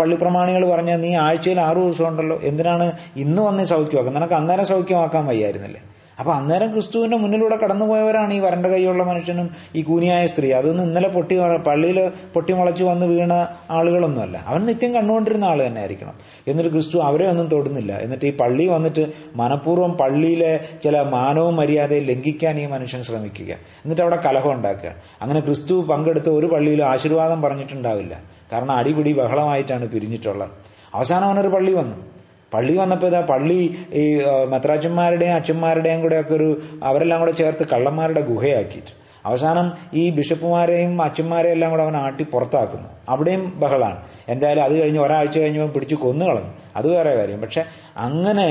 പള്ളി 0.00 0.16
പ്രമാണികൾ 0.16 0.64
പറഞ്ഞത് 0.72 1.02
നീ 1.02 1.14
ആഴ്ചയിൽ 1.26 1.60
ആറു 1.60 1.80
ദിവസം 1.80 2.06
ഉണ്ടല്ലോ 2.06 2.38
എന്തിനാണ് 2.50 2.86
ഇന്ന് 3.16 3.42
വന്ന് 3.42 3.64
സൗഖ്യമാക്കുക 3.64 4.14
നിനക്ക് 4.18 4.34
അന്നേരം 4.34 4.66
സൗഖ്യമാക്കാൻ 4.74 5.24
വയ്യായിരുന്നില്ലേ? 5.26 5.82
അപ്പൊ 6.20 6.32
അന്നേരം 6.32 6.72
ക്രിസ്തുവിന്റെ 6.72 7.16
മുന്നിലൂടെ 7.16 7.56
കടന്നുപോയവരാണ് 7.56 8.34
ഈ 8.34 8.38
വരണ്ട 8.38 8.66
കൈയുള്ള 8.66 9.02
മനുഷ്യനും 9.02 9.50
ഈ 9.74 9.82
കൂനിയായ 9.82 10.26
സ്ത്രീ. 10.26 10.52
അതൊന്നും 10.52 10.84
ഇന്നലെ 10.84 11.08
പൊട്ടി 11.08 11.38
പള്ളിയിൽ 11.38 12.12
പൊട്ടിമുളച്ചു 12.34 12.84
വന്ന് 12.84 13.06
വീണ 13.06 13.32
ആളുകളൊന്നുമല്ല. 13.70 14.44
അവൻ 14.46 14.66
നിത്യം 14.66 14.94
കണ്ടുകൊണ്ടിരുന്ന 14.94 15.44
ആൾ 15.44 15.66
തന്നെ 15.66 15.80
ആയിരിക്കണം 15.80 16.14
എന്നിട്ട് 16.48 16.70
ക്രിസ്തു 16.70 16.98
അവരെ 16.98 17.28
ഒന്നും 17.28 17.48
തൊടുന്നില്ല. 17.48 17.92
എന്നിട്ട് 17.92 18.24
ഈ 18.24 18.36
പള്ളി 18.36 18.66
വന്നിട്ട് 18.66 19.06
മനഃപൂർവം 19.36 19.92
പള്ളിയിലെ 19.92 20.60
ചില 20.84 21.00
മാനവും 21.00 21.56
മര്യാദയും 21.56 22.04
ലംഘിക്കാൻ 22.04 22.60
ഈ 22.60 22.66
മനുഷ്യൻ 22.66 23.02
ശ്രമിക്കുക. 23.02 23.52
എന്നിട്ട് 23.54 24.02
അവിടെ 24.02 24.16
കലഹം 24.16 24.52
ഉണ്ടാക്കുക. 24.52 24.92
അങ്ങനെ 25.22 25.40
ക്രിസ്തു 25.40 25.74
പങ്കെടുത്ത 25.74 26.30
ഒരു 26.30 26.46
പള്ളിയിലും 26.46 26.84
ആശീർവാദം 26.84 27.42
പറഞ്ഞിട്ടുണ്ടാവില്ല. 27.42 28.20
കാരണം 28.52 28.72
അടിപിടി 28.72 29.12
ബഹളമായിട്ടാണ് 29.12 29.88
പിരിഞ്ഞിട്ടുള്ളത്. 29.88 30.50
അവസാനം 30.94 31.24
അവനൊരു 31.24 31.48
പള്ളി 31.48 31.72
വന്നു. 31.72 32.19
പള്ളി 32.54 32.76
വന്നപ്പോൾ 32.76 33.06
ഇതാ 33.06 33.20
പള്ളി 33.30 33.58
ഈ 33.94 34.04
മെത്രാച്ചന്മാരുടെയും 34.48 35.34
അച്ഛന്മാരുടെയും 35.34 36.00
കൂടെ 36.02 36.20
ഒക്കെ 36.20 36.34
ഒരു 36.34 36.48
അവരെല്ലാം 36.84 37.20
കൂടെ 37.20 37.32
ചേർത്ത് 37.32 37.66
കള്ളന്മാരുടെ 37.72 38.20
ഗുഹയാക്കിയിട്ട്. 38.20 38.92
അവസാനം 39.26 39.66
ഈ 39.94 40.10
ബിഷപ്പുമാരെയും 40.10 41.02
അച്ഛന്മാരെയും 41.02 41.52
എല്ലാം 41.52 41.70
കൂടെ 41.70 41.82
അവൻ 41.82 41.96
ആട്ടി 41.96 42.24
പുറത്താക്കുന്നു. 42.24 42.88
അവിടെയും 43.08 43.42
ബഹളാണ്. 43.62 43.98
എന്തായാലും 44.28 44.62
അത് 44.64 44.74
കഴിഞ്ഞ് 44.80 45.00
ഒരാഴ്ച 45.00 45.38
കഴിഞ്ഞ് 45.38 45.68
പിടിച്ച് 45.68 45.94
കൊന്നു 45.94 46.24
കളഞ്ഞു 46.26 46.52
അത് 46.76 46.88
വേറെ 46.94 47.12
കാര്യം. 47.16 47.40
പക്ഷെ 47.40 47.64
അങ്ങനെ 47.96 48.48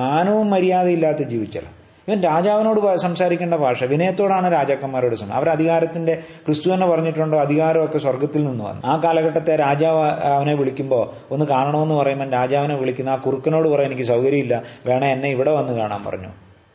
മാനവും 0.00 0.50
മര്യാദയില്ലാത്ത 0.50 1.22
ജീവിച്ചല്ല. 1.32 1.68
ഇവൻ 2.08 2.20
രാജാവിനോട് 2.20 2.96
സംസാരിക്കേണ്ട 2.96 3.54
ഭാഷ 3.54 3.84
വിനയത്തോടാണ് 3.84 4.52
രാജാക്കന്മാരോട് 4.52 5.16
സംസാരം 5.16 5.36
അവർ 5.36 5.48
അധികാരത്തിന്റെ 5.48 6.14
ക്രിസ്തു 6.46 6.74
തന്നെ 6.74 6.86
പറഞ്ഞിട്ടുണ്ടോ? 6.86 7.40
അധികാരമൊക്കെ 7.40 7.98
സ്വർഗത്തിൽ 7.98 8.44
നിന്ന് 8.44 8.64
വന്നു. 8.64 8.86
ആ 8.86 9.00
കാലഘട്ടത്തെ 9.04 9.56
രാജാവ് 9.56 10.10
അവനെ 10.10 10.54
വിളിക്കുമ്പോൾ 10.54 11.34
ഒന്ന് 11.34 11.44
കാണണമെന്ന് 11.44 11.94
പറയുമ്പോൾ 11.94 12.30
രാജാവിനെ 12.30 12.76
വിളിക്കുന്ന 12.76 13.10
ആ 13.10 13.16
കുറുക്കനോട് 13.16 13.68
പറയാൻ 13.68 13.92
എനിക്ക് 13.92 14.08
സൗകര്യമില്ല. 14.08 14.62
വേണേ 14.86 15.12
എന്നെ 15.12 15.28
ഇവിടെ 15.28 15.50
വന്ന് 15.50 15.72
കാണാൻ 15.72 16.04
പറഞ്ഞു. 16.04 16.28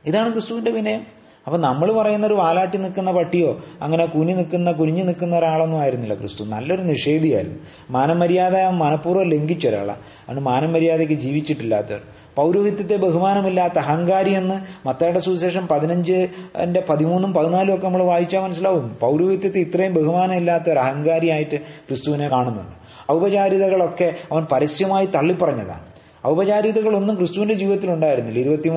ഇതാണ് 0.06 0.32
ക്രിസ്തുവിന്റെ 0.34 0.72
വിനയം. 0.72 1.18
അപ്പൊ 1.48 1.60
നമ്മൾ 1.60 1.92
പറയുന്ന 1.92 2.28
ഒരു 2.28 2.34
വാലാട്ടി 2.34 2.78
നിൽക്കുന്ന 2.78 3.12
പട്ടിയോ 3.12 3.60
അങ്ങനെ 3.82 4.06
കുനി 4.06 4.34
നിൽക്കുന്ന 4.34 4.72
കുനിഞ്ഞു 4.72 5.04
നിൽക്കുന്ന 5.04 5.38
ഒരാളൊന്നും 5.38 5.80
ആയിരുന്നില്ല 5.80 6.14
ക്രിസ്തു. 6.14 6.44
നല്ലൊരു 6.44 6.82
നിഷേധിയായിരുന്നു. 6.82 7.58
മാനമര്യാദ 7.90 8.56
മനഃപൂർവം 8.56 9.30
ലംഘിച്ച 9.30 9.68
ഒരാളാണ് 9.68 10.00
അതുകൊണ്ട് 10.00 10.42
മാനമര്യാദയ്ക്ക് 10.42 11.14
ജീവിച്ചിട്ടില്ലാത്തവർ. 11.14 12.02
പൗരോഹിത്യത്തെ 12.38 12.96
ബഹുമാനമില്ലാത്ത 12.96 13.78
അഹങ്കാരി 13.80 14.32
എന്ന് 14.34 14.88
മത്തയുടെ 14.88 15.20
സുവിശേഷം 15.20 15.68
പതിനഞ്ച് 15.68 16.18
എന്റെ 16.56 16.84
പതിമൂന്നും 16.90 17.34
പതിനാലും 17.34 17.76
ഒക്കെ 17.76 17.86
നമ്മൾ 17.86 18.04
വായിച്ചാൽ 18.04 18.42
മനസ്സിലാവും. 18.42 18.98
പൗരോഹിത്യത്തെ 19.02 19.58
ഇത്രയും 19.58 19.94
ബഹുമാനമില്ലാത്ത 19.94 20.70
ഒരു 20.72 20.80
അഹങ്കാരിയായിട്ട് 20.80 21.58
ക്രിസ്തുവിനെ 21.90 22.28
കാണുന്നുണ്ട്. 22.28 22.76
ഔപചാരിതകളൊക്കെ 23.12 24.14
അവൻ 24.32 24.46
പരസ്യമായി 24.52 25.06
തള്ളിപ്പറഞ്ഞതാണ്. 25.06 25.86
ഔപചാരികതകളൊന്നും 26.28 27.18
ക്രിസ്തുവിന്റെ 27.18 27.56
ജീവിതത്തിൽ 27.56 27.90
ഉണ്ടായിരുന്നില്ല. 27.92 28.40
ഇരുപത്തി 28.40 28.70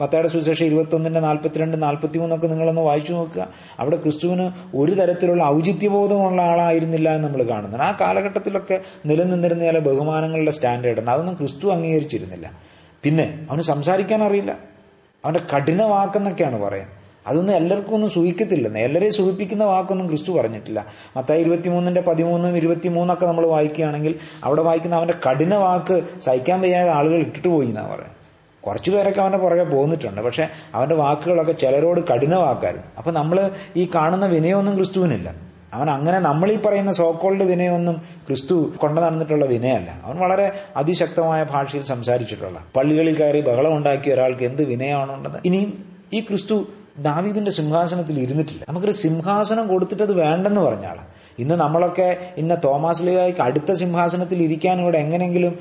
മത്തയുടെ 0.00 0.28
സുവിശേഷം 0.28 0.66
ഇരുപത്തൊന്നിന്റെ 0.66 1.20
നാൽപ്പത്തിരണ്ട് 1.20 1.82
നാൽപ്പത്തി 1.82 2.18
മൂന്നൊക്കെ 2.18 2.46
നിങ്ങളൊന്ന് 2.46 2.82
വായിച്ചു 2.82 3.12
നോക്കുക. 3.12 3.48
അവിടെ 3.80 3.96
ക്രിസ്തുവിന് 3.96 4.46
ഒരു 4.76 4.92
തരത്തിലുള്ള 4.92 5.44
ഔചിത്യബോധമുള്ള 5.44 6.42
ആളായിരുന്നില്ല 6.42 7.14
എന്ന് 7.14 7.28
നമ്മൾ 7.28 7.42
കാണുന്നുണ്ട്. 7.42 7.84
ആ 7.84 7.96
കാലഘട്ടത്തിലൊക്കെ 8.00 8.80
നിലനിന്നിരുന്ന 9.06 9.64
ചില 9.64 9.78
ബഹുമാനങ്ങളുടെ 9.78 10.50
സ്റ്റാൻഡേർഡ് 10.50 11.00
ഉണ്ട് 11.00 11.10
അതൊന്നും 11.10 11.34
ക്രിസ്തു 11.34 11.68
അംഗീകരിച്ചിരുന്നില്ല. 11.68 12.50
പിന്നെ 13.04 13.46
അവന് 13.50 13.62
സംസാരിക്കാൻ 13.62 14.22
അറിയില്ല 14.22 14.58
അവന്റെ 15.24 15.40
കഠിന 15.52 15.82
വാക്കെന്നൊക്കെയാണ് 15.82 16.62
പറയുന്നത്. 16.62 16.96
അതൊന്നും 17.26 17.54
എല്ലാവർക്കും 17.54 17.94
ഒന്നും 17.94 18.10
സൂഹിക്കത്തില്ലെന്ന് 18.10 18.78
എല്ലാവരെയും 18.78 19.12
സൂഹിപ്പിക്കുന്ന 19.12 19.64
വാക്കൊന്നും 19.64 20.08
ക്രിസ്തു 20.08 20.32
പറഞ്ഞിട്ടില്ല. 20.32 20.86
മത്തായി 21.16 21.40
ഇരുപത്തിമൂന്നിന്റെ 21.40 22.00
പതിമൂന്നും 22.00 22.56
ഇരുപത്തിമൂന്നൊക്കെ 22.56 23.26
നമ്മൾ 23.26 23.46
വായിക്കുകയാണെങ്കിൽ 23.46 24.18
അവിടെ 24.44 24.62
വായിക്കുന്ന 24.62 24.96
അവന്റെ 24.96 25.14
കഠിന 25.28 25.54
വാക്ക് 25.54 26.20
സഹിക്കാൻ 26.20 26.60
വയ്യാതെ 26.60 26.90
ആളുകൾ 26.90 27.18
ഇട്ടിട്ട് 27.20 27.48
പോയി 27.48 27.66
എന്നാ 27.66 27.82
പറയാം 27.82 28.14
കുറച്ചു 28.60 28.90
പേരൊക്കെ 28.90 29.20
അവന്റെ 29.20 29.38
പുറകെ 29.38 29.62
പോന്നിട്ടുണ്ട്. 29.62 30.20
പക്ഷെ 30.20 30.48
അവന്റെ 30.74 30.94
വാക്കുകളൊക്കെ 30.94 31.52
ചിലരോട് 31.52 32.00
കഠിന 32.00 32.34
വാക്കായിരുന്നു 32.34 32.86
അപ്പൊ 32.98 33.10
നമ്മൾ 33.10 33.50
ഈ 33.76 33.90
കാണുന്ന 33.94 34.26
വിനയമൊന്നും 34.26 34.76
ക്രിസ്തുവിനില്ല. 34.76 35.49
അവൻ 35.74 35.88
അങ്ങനെ 35.96 36.18
നമ്മൾ 36.28 36.48
ഈ 36.54 36.56
പറയുന്ന 36.66 36.92
സോക്കോൾഡ് 37.00 37.44
വിനയൊന്നും 37.50 37.96
ക്രിസ്തു 38.26 38.56
കൊണ്ടു 38.82 38.98
നടന്നിട്ടുള്ള 39.00 39.46
വിനയല്ല. 39.52 39.90
അവൻ 40.06 40.16
വളരെ 40.24 40.46
അതിശക്തമായ 40.80 41.40
ഭാഷയിൽ 41.52 41.84
സംസാരിച്ചിട്ടുള്ള 41.92 42.60
പള്ളികളിൽ 42.76 43.16
കയറി 43.20 43.40
ബഹളം 43.48 43.74
ഉണ്ടാക്കിയ 43.78 44.14
ഒരാൾക്ക് 44.16 44.46
എന്ത് 44.50 44.62
വിനയമാണുള്ളത് 44.72 45.38
ഇനിയും 45.50 45.70
ഈ 46.16 46.20
ക്രിസ്തു 46.30 46.58
ദാവീദിന്റെ 47.08 47.52
സിംഹാസനത്തിൽ 47.58 48.16
ഇരുന്നിട്ടില്ല. 48.24 48.62
നമുക്കൊരു 48.68 48.94
സിംഹാസനം 49.04 49.64
കൊടുത്തിട്ട് 49.72 50.04
അത് 50.08 50.14
വേണ്ടെന്ന് 50.24 50.60
പറഞ്ഞാളാണ് 50.60 51.08
ഇന്ന് 51.42 51.54
നമ്മളൊക്കെ 51.54 52.06
ഇന്ന 52.40 52.54
തോമസ് 52.64 53.02
ലീഗായിക്ക് 53.06 53.42
അടുത്ത 53.44 53.72
സിംഹാസനത്തിൽ 53.72 54.38
ഇരിക്കാൻ 54.46 54.76
ഇവിടെ 54.80 54.98
എങ്ങനെങ്കിലും 55.04 55.52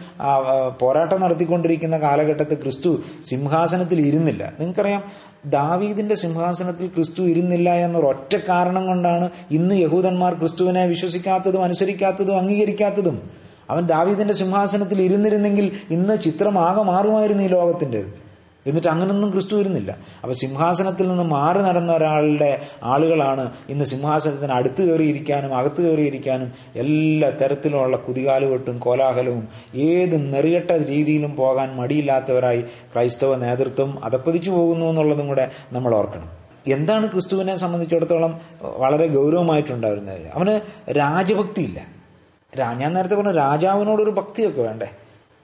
പോരാട്ടം 0.80 1.20
നടത്തിക്കൊണ്ടിരിക്കുന്ന 1.22 1.98
കാലഘട്ടത്തിൽ 1.98 2.58
ക്രിസ്തു 2.64 2.90
സിംഹാസനത്തിൽ 3.30 4.00
ഇരുന്നില്ല. 4.08 4.44
നിങ്ങൾക്കറിയാം 4.60 5.04
ദാവീദിന്റെ 5.46 6.16
സിംഹാസനത്തിൽ 6.16 6.88
ക്രിസ്തു 6.88 7.22
ഇരുന്നില്ല 7.22 7.74
എന്നൊരൊറ്റ 7.74 8.36
കാരണം 8.50 8.86
കൊണ്ടാണ് 8.86 9.30
ഇന്ന് 9.52 9.76
യഹൂദന്മാർ 9.76 10.34
ക്രിസ്തുവിനെ 10.34 10.86
വിശ്വസിക്കാത്തതും 10.86 11.64
അനുസരിക്കാത്തതും 11.64 12.38
അംഗീകരിക്കാത്തതും. 12.38 13.32
അവൻ 13.70 13.86
ദാവീദിന്റെ 13.86 14.34
സിംഹാസനത്തിൽ 14.34 15.02
ഇരുന്നിരുന്നെങ്കിൽ 15.02 15.72
ഇന്ന് 15.90 16.24
ചിത്രമാകെ 16.24 16.82
മാറുമായിരുന്നു 16.82 17.44
ഈ 17.44 17.48
ലോകത്തിന്റെ. 17.48 18.29
എന്നിട്ട് 18.68 18.88
അങ്ങനൊന്നും 18.88 19.32
ക്രിസ്തു 19.32 19.56
വരുന്നില്ല. 19.56 19.98
അപ്പൊ 20.24 20.34
സിംഹാസനത്തിൽ 20.34 21.08
നിന്ന് 21.08 21.24
മാറി 21.24 21.60
നടന്ന 21.60 21.92
ഒരാളുടെ 21.92 22.62
ആളുകളാണ് 22.84 23.54
ഇന്ന് 23.70 23.86
സിംഹാസനത്തിന് 23.86 24.52
അടുത്ത് 24.52 24.82
കയറിയിരിക്കാനും 24.90 25.58
അകത്ത് 25.58 25.82
കയറിയിരിക്കാനും 25.82 26.52
എല്ലാ 26.76 27.30
തരത്തിലുള്ള 27.30 27.98
കുതികാലുകെട്ടും 27.98 28.80
കോലാഹലവും 28.80 29.48
ഏത് 29.76 30.34
നെറികെട്ട 30.34 30.72
രീതിയിലും 30.72 31.36
പോകാൻ 31.36 31.76
മടിയില്ലാത്തവരായി 31.76 32.62
ക്രൈസ്തവ 32.62 33.36
നേതൃത്വം 33.36 34.06
അതപ്പതിച്ചു 34.06 34.52
പോകുന്നു 34.52 34.86
എന്നുള്ളതും 34.86 35.28
കൂടെ 35.28 35.52
നമ്മൾ 35.72 35.96
ഓർക്കണം. 35.96 36.30
എന്താണ് 36.68 37.12
ക്രിസ്തുവിനെ 37.12 37.56
സംബന്ധിച്ചിടത്തോളം 37.56 38.40
വളരെ 38.62 39.08
ഗൗരവമായിട്ടുണ്ടായിരുന്നത്? 39.08 40.28
അവന് 40.36 40.56
രാജഭക്തിയില്ല. 40.98 41.80
ഞാൻ 42.74 42.94
നേരത്തെ 42.94 43.16
പറഞ്ഞ 43.16 43.32
രാജാവിനോടൊരു 43.32 44.10
ഭക്തിയൊക്കെ 44.10 44.62
വേണ്ടേ? 44.62 44.88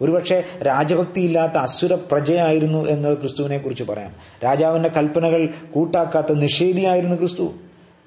ഒരുപക്ഷെ 0.01 0.43
രാജഭക്തിയില്ലാത്ത 0.61 1.57
അസുര 1.57 1.95
പ്രജയായിരുന്നു 1.95 2.89
എന്ന് 2.89 3.17
ക്രിസ്തുവിനെ 3.17 3.57
കുറിച്ച് 3.57 3.83
പറയാം. 3.83 4.13
രാജാവിന്റെ 4.43 4.89
കൽപ്പനകൾ 4.89 5.49
കൂട്ടാക്കാത്ത 5.73 6.33
നിഷേധിയായിരുന്നു 6.33 7.15
ക്രിസ്തു. 7.15 7.53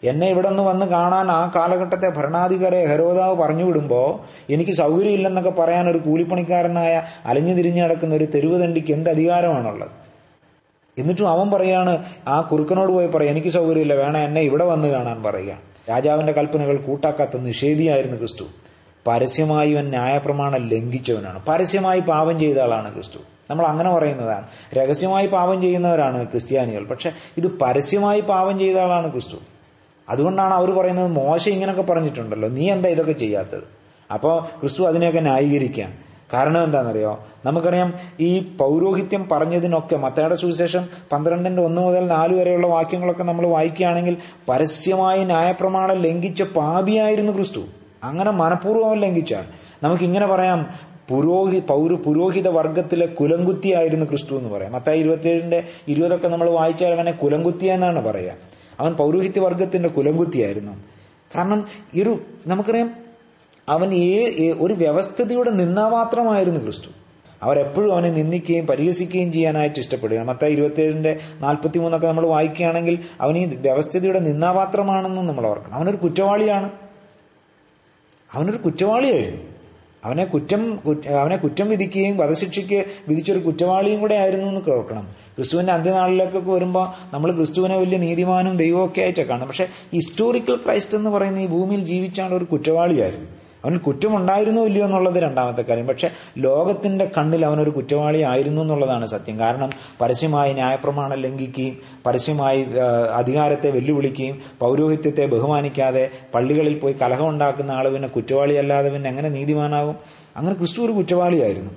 എന്നെ 0.05 0.29
ഇവിടെ 0.29 0.49
നിന്ന് 0.49 0.63
വന്ന് 0.63 0.87
കാണാൻ 0.87 1.31
ആ 1.31 1.53
കാലഘട്ടത്തെ 1.57 2.09
ഭരണാധികാരെ 2.09 2.85
ഹരോദാവ് 2.85 3.37
പറഞ്ഞു 3.37 3.65
വിടുമ്പോ 3.65 4.25
എനിക്ക് 4.51 4.73
സൗകര്യമില്ലെന്നൊക്കെ 4.73 5.51
പറയാൻ 5.51 5.91
ഒരു 5.91 5.99
കൂലിപ്പണിക്കാരനായ 5.99 7.03
അലഞ്ഞു 7.25 7.55
തിരിഞ്ഞു 7.55 7.83
നടക്കുന്ന 7.83 8.15
ഒരു 8.15 8.25
തെരുവ് 8.25 8.63
തണ്ടിക്ക് 8.63 8.93
എന്ത് 8.93 9.11
അധികാരമാണുള്ളത്? 9.11 9.91
എന്നിട്ടും 10.99 11.29
അവൻ 11.29 11.51
പറയാണ് 11.51 12.05
ആ 12.29 12.41
കുറുക്കനോട് 12.41 12.93
പോയി 12.93 13.07
പറയാം 13.07 13.31
എനിക്ക് 13.31 13.49
സൗകര്യമില്ല 13.49 13.95
വേണം 13.95 14.19
എന്നെ 14.19 14.41
ഇവിടെ 14.41 14.65
വന്ന് 14.65 14.89
കാണാൻ 14.89 15.23
പറയുക. 15.23 15.59
രാജാവിന്റെ 15.91 16.33
കൽപ്പനകൾ 16.33 16.77
കൂട്ടാക്കാത്ത 16.77 17.37
നിഷേധിയായിരുന്നു 17.37 18.17
ക്രിസ്തു. 18.17 18.45
പരസ്യമായി 19.09 19.73
അവൻ 19.73 19.89
ന്യായപ്രമാണം 19.89 20.69
ലംഘിച്ചവനാണ്. 20.69 21.43
പരസ്യമായി 21.49 22.01
പാപം 22.01 22.39
ചെയ്ത 22.39 22.59
ആളാണ് 22.59 22.95
ക്രിസ്തു. 22.95 23.19
നമ്മൾ 23.51 23.67
അങ്ങനെ 23.67 23.95
പറയുന്നതാണ്. 23.95 24.47
രഹസ്യമായി 24.75 25.27
പാപം 25.27 25.61
ചെയ്യുന്നവരാണ് 25.61 26.27
ക്രിസ്ത്യാനികൾ. 26.27 26.85
പക്ഷെ 26.85 27.13
ഇത് 27.37 27.59
പരസ്യമായി 27.59 28.21
പാപം 28.21 28.59
ചെയ്ത 28.59 28.79
ആളാണ് 28.79 29.13
ക്രിസ്തു. 29.13 29.37
അതുകൊണ്ടാണ് 30.09 30.55
അവർ 30.55 30.71
പറയുന്നത് 30.71 31.07
മോശ 31.07 31.49
ഇങ്ങനെയൊക്കെ 31.49 31.83
പറഞ്ഞിട്ടുണ്ടല്ലോ. 31.83 32.49
നീ 32.49 32.71
എന്താ 32.71 32.89
ഇതൊക്കെ 32.89 33.13
ചെയ്യാത്തത്? 33.13 33.63
അപ്പോൾ 34.13 34.41
ക്രിസ്തു 34.61 34.83
അതിനെയൊക്കെ 34.83 35.21
ന്യായീകരിക്കാം 35.21 35.95
കാരണം 36.33 36.65
എന്താണെന്നറിയോ? 36.65 37.25
നമുക്കറിയാം 37.45 37.95
ഈ 38.21 38.39
പൗരോഹിത്യം 38.59 39.29
പറഞ്ഞതിനൊക്കെ 39.33 39.97
മത്തയുടെ 39.97 40.35
സുവിശേഷം 40.35 40.89
പന്ത്രണ്ടിന്റെ 41.13 41.63
ഒന്ന് 41.63 41.83
മുതൽ 41.83 42.07
നാല് 42.07 42.41
വരെയുള്ള 42.41 42.67
വാക്യങ്ങളൊക്കെ 42.67 43.23
നമ്മൾ 43.23 43.47
വായിക്കുകയാണെങ്കിൽ 43.47 44.17
പരസ്യമായി 44.49 45.25
ന്യായപ്രമാണം 45.25 45.97
ലംഘിച്ച 45.97 46.43
പാപിയായിരുന്നു 46.43 47.33
ക്രിസ്തു. 47.33 47.61
അങ്ങനെ 48.05 48.31
മനഃപൂർവം 48.31 48.97
ലംഘിച്ചാണ്. 48.97 49.47
നമുക്കിങ്ങനെ 49.83 50.27
പറയാം 50.27 50.67
പുരോഹി 51.09 51.61
പൗര 51.61 51.93
പുരോഹിത 51.93 52.49
വർഗത്തിലെ 52.49 53.07
കുലങ്കുത്തിയായിരുന്നു 53.07 54.07
ക്രിസ്തു 54.07 54.35
എന്ന് 54.35 54.49
പറയാം. 54.49 54.73
മത്തായി 54.73 54.99
ഇരുപത്തിയേഴിന്റെ 54.99 55.65
ഇരുപതൊക്കെ 55.89 56.29
നമ്മൾ 56.29 56.51
വായിച്ചാൽ 56.51 56.95
അവനെ 56.95 57.13
കുലങ്കുത്തിയ 57.13 57.73
എന്നാണ് 57.73 58.05
പറയുക 58.05 58.33
അവൻ 58.81 58.93
പൗരോഹിത്യ 58.93 59.41
വർഗത്തിന്റെ 59.41 59.89
കുലങ്കുത്തിയായിരുന്നു 59.89 60.73
കാരണം 61.37 61.67
ഒരു 62.03 62.19
നമുക്കറിയാം 62.47 62.95
അവൻ 63.69 63.95
ഏ 63.95 64.53
ഒരു 64.59 64.75
വ്യവസ്ഥിതിയുടെ 64.75 65.51
നിന്നാപാത്രമായിരുന്നു 65.51 66.61
ക്രിസ്തു. 66.61 66.89
അവരെപ്പോഴും 67.43 67.93
അവനെ 67.93 68.11
നിന്ദിക്കുകയും 68.11 68.67
പരിഹസിക്കുകയും 68.67 69.33
ചെയ്യാനായിട്ട് 69.33 69.79
ഇഷ്ടപ്പെടുകയാണ്. 69.79 70.29
മത്ത 70.29 70.45
ഇരുപത്തിയേഴിന്റെ 70.45 71.19
നാൽപ്പത്തി 71.41 71.79
മൂന്നൊക്കെ 71.79 72.07
നമ്മൾ 72.07 72.27
വായിക്കുകയാണെങ്കിൽ 72.27 72.99
അവൻ 73.21 73.39
ഈ 73.39 73.45
വ്യവസ്ഥിതിയുടെ 73.45 74.19
നിന്നാപാത്രമാണെന്നും 74.19 75.27
നമ്മൾ 75.27 75.47
ഓർക്കണം. 75.47 75.75
അവനൊരു 75.75 75.97
കുറ്റവാളിയാണ്. 75.97 76.71
അവനൊരു 78.35 78.57
കുറ്റവാളിയായിരുന്നു. 78.57 79.43
അവനെ 80.05 80.25
കുറ്റം 80.25 80.81
അവനെ 81.21 81.37
കുറ്റം 81.37 81.69
വിധിക്കുകയും 81.69 82.17
വധശിക്ഷയ്ക്ക് 82.17 82.85
വിധിച്ചൊരു 83.09 83.39
കുറ്റവാളിയും 83.39 84.01
കൂടെ 84.01 84.15
ആയിരുന്നു 84.15 84.47
എന്ന് 84.47 84.61
കേൾക്കണം. 84.61 85.17
ക്രിസ്തുവിന്റെ 85.37 85.73
അന്ത്യനാളിലേക്കൊക്കെ 85.73 86.53
വരുമ്പോൾ 86.53 86.89
നമ്മൾ 87.15 87.33
ക്രിസ്തുവിനെ 87.33 87.79
വലിയ 87.79 87.99
നീതിമാനും 87.99 88.57
ദൈവമൊക്കെ 88.57 89.01
ആയിട്ടൊക്കെ 89.01 89.33
കാണും 89.33 89.49
പക്ഷെ 89.49 89.69
ഹിസ്റ്റോറിക്കൽ 89.95 90.57
ക്രൈസ്റ്റ് 90.57 90.97
എന്ന് 90.97 91.11
പറയുന്ന 91.11 91.39
ഈ 91.39 91.47
ഭൂമിയിൽ 91.47 91.81
ജീവിച്ചാണ് 91.81 92.35
ഒരു 92.35 92.45
കുറ്റവാളിയായിരുന്നു. 92.45 93.48
അവന് 93.65 93.79
കുറ്റമുണ്ടായിരുന്നോ 93.79 94.67
ഇല്ലയോ 94.67 94.85
എന്നുള്ളത് 94.85 95.19
രണ്ടാമത്തെ 95.23 95.63
കാര്യം. 95.63 95.87
പക്ഷെ 95.87 96.09
ലോകത്തിന്റെ 96.39 97.11
കണ്ണിൽ 97.17 97.45
അവനൊരു 97.47 97.71
കുറ്റവാളി 97.71 98.21
ആയിരുന്നു 98.23 98.63
എന്നുള്ളതാണ് 98.63 99.07
സത്യം. 99.07 99.39
കാരണം 99.39 99.71
പരസ്യമായി 100.01 100.53
ന്യായപ്രമാണം 100.53 101.19
ലംഘിക്കുകയും 101.19 101.77
പരസ്യമായി 102.07 102.61
അധികാരത്തെ 103.15 103.71
വെല്ലുവിളിക്കുകയും 103.71 104.39
പൗരോഹിത്യത്തെ 104.61 105.27
ബഹുമാനിക്കാതെ 105.27 106.11
പള്ളികളിൽ 106.35 106.79
പോയി 106.79 106.97
കലഹമുണ്ടാക്കുന്ന 107.03 107.71
ആൾ 107.71 107.89
പിന്നെ 107.89 108.09
കുറ്റവാളിയല്ലാതെ 108.09 108.89
പിന്നെ 108.89 109.11
എങ്ങനെ 109.11 109.29
നീതിമാനാകും 109.29 109.97
അങ്ങനെ 110.37 110.57
ക്രിസ്തു 110.57 110.81
ഒരു 110.83 110.93
കുറ്റവാളിയായിരുന്നു. 110.93 111.71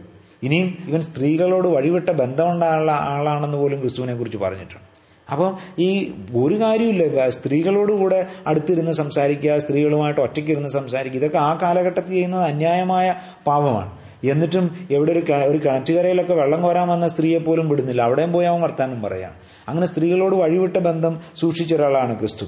ഇനിയും 0.43 0.77
ഇവൻ 0.87 1.01
സ്ത്രീകളോട് 1.01 1.67
വഴിവിട്ട 1.67 2.09
ബന്ധമുണ്ടായുള്ള 2.11 2.91
ആളാണെന്ന് 2.91 3.57
പോലും 3.57 3.79
ക്രിസ്തുവിനെ 3.81 4.15
കുറിച്ച് 4.15 4.37
പറഞ്ഞിട്ടുണ്ട്. 4.37 4.90
അപ്പം 5.31 5.57
ഈ 5.79 6.13
ഒരു 6.35 6.55
കാര്യമില്ല 6.59 7.29
സ്ത്രീകളോടുകൂടെ 7.29 8.27
അടുത്തിരുന്ന് 8.47 8.91
സംസാരിക്കുക 8.91 9.57
സ്ത്രീകളുമായിട്ട് 9.57 10.21
ഒറ്റയ്ക്കിരുന്ന് 10.21 10.69
സംസാരിക്കുക 10.69 11.19
ഇതൊക്കെ 11.19 11.37
ആ 11.37 11.59
കാലഘട്ടത്തിൽ 11.61 12.09
ചെയ്യുന്നത് 12.09 12.43
അന്യായമായ 12.43 13.15
പാപമാണ്. 13.47 13.91
എന്നിട്ടും 14.23 14.65
എവിടെ 14.91 15.11
ഒരു 15.11 15.21
ഒരു 15.47 15.57
കിണറ്റുകരയിലൊക്കെ 15.57 16.33
വെള്ളം 16.33 16.61
കോരാൻ 16.61 16.87
വന്ന 16.87 17.07
സ്ത്രീയെ 17.07 17.37
പോലും 17.37 17.69
വിടുന്നില്ല. 17.69 18.01
അവിടെയും 18.01 18.31
പോയി 18.33 18.45
അവൻ 18.45 18.61
വർത്താനം 18.61 19.01
പറയാം. 19.01 19.33
അങ്ങനെ 19.67 19.87
സ്ത്രീകളോട് 19.87 20.35
വഴിവിട്ട 20.35 20.77
ബന്ധം 20.77 21.19
സൂക്ഷിച്ച 21.35 21.73
ഒരാളാണ് 21.73 22.19
ക്രിസ്തു. 22.19 22.45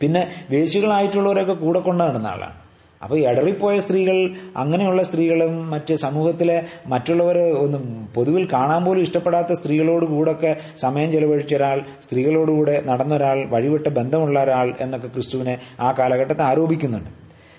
പിന്നെ 0.00 0.22
വേശികളായിട്ടുള്ളവരൊക്കെ 0.50 1.52
കൂടെ 1.52 1.80
കൊണ്ടു 1.80 2.04
നടന്ന 2.04 2.26
ആളാണ്. 2.26 2.67
അപ്പൊ 3.02 3.16
ഇടറിപ്പോയ 3.16 3.74
സ്ത്രീകൾ 3.78 4.16
അങ്ങനെയുള്ള 4.62 5.02
സ്ത്രീകളും 5.08 5.52
മറ്റ് 5.70 5.94
സമൂഹത്തിലെ 6.04 6.56
മറ്റുള്ളവർ 6.92 7.38
ഒന്നും 7.64 7.84
പൊതുവിൽ 8.16 8.44
കാണാൻ 8.54 8.80
പോലും 8.84 9.02
ഇഷ്ടപ്പെടാത്ത 9.06 9.52
സ്ത്രീകളോട് 9.60 10.06
കൂടൊക്കെ 10.14 10.50
സമയം 10.84 11.12
ചെലവഴിച്ച 11.12 11.54
ഒരാൾ 11.54 11.80
സ്ത്രീകളോടുകൂടെ 12.06 12.76
നടന്ന 12.90 13.14
ഒരാൾ 13.14 13.40
വഴിവിട്ട 13.54 13.88
ബന്ധമുള്ള 13.98 14.38
ഒരാൾ 14.46 14.68
എന്നൊക്കെ 14.86 15.10
ക്രിസ്തുവിനെ 15.16 15.54
ആ 15.80 15.90
കാലഘട്ടത്തെ 15.98 16.44
ആരോപിക്കുന്നുണ്ട്. 16.50 17.10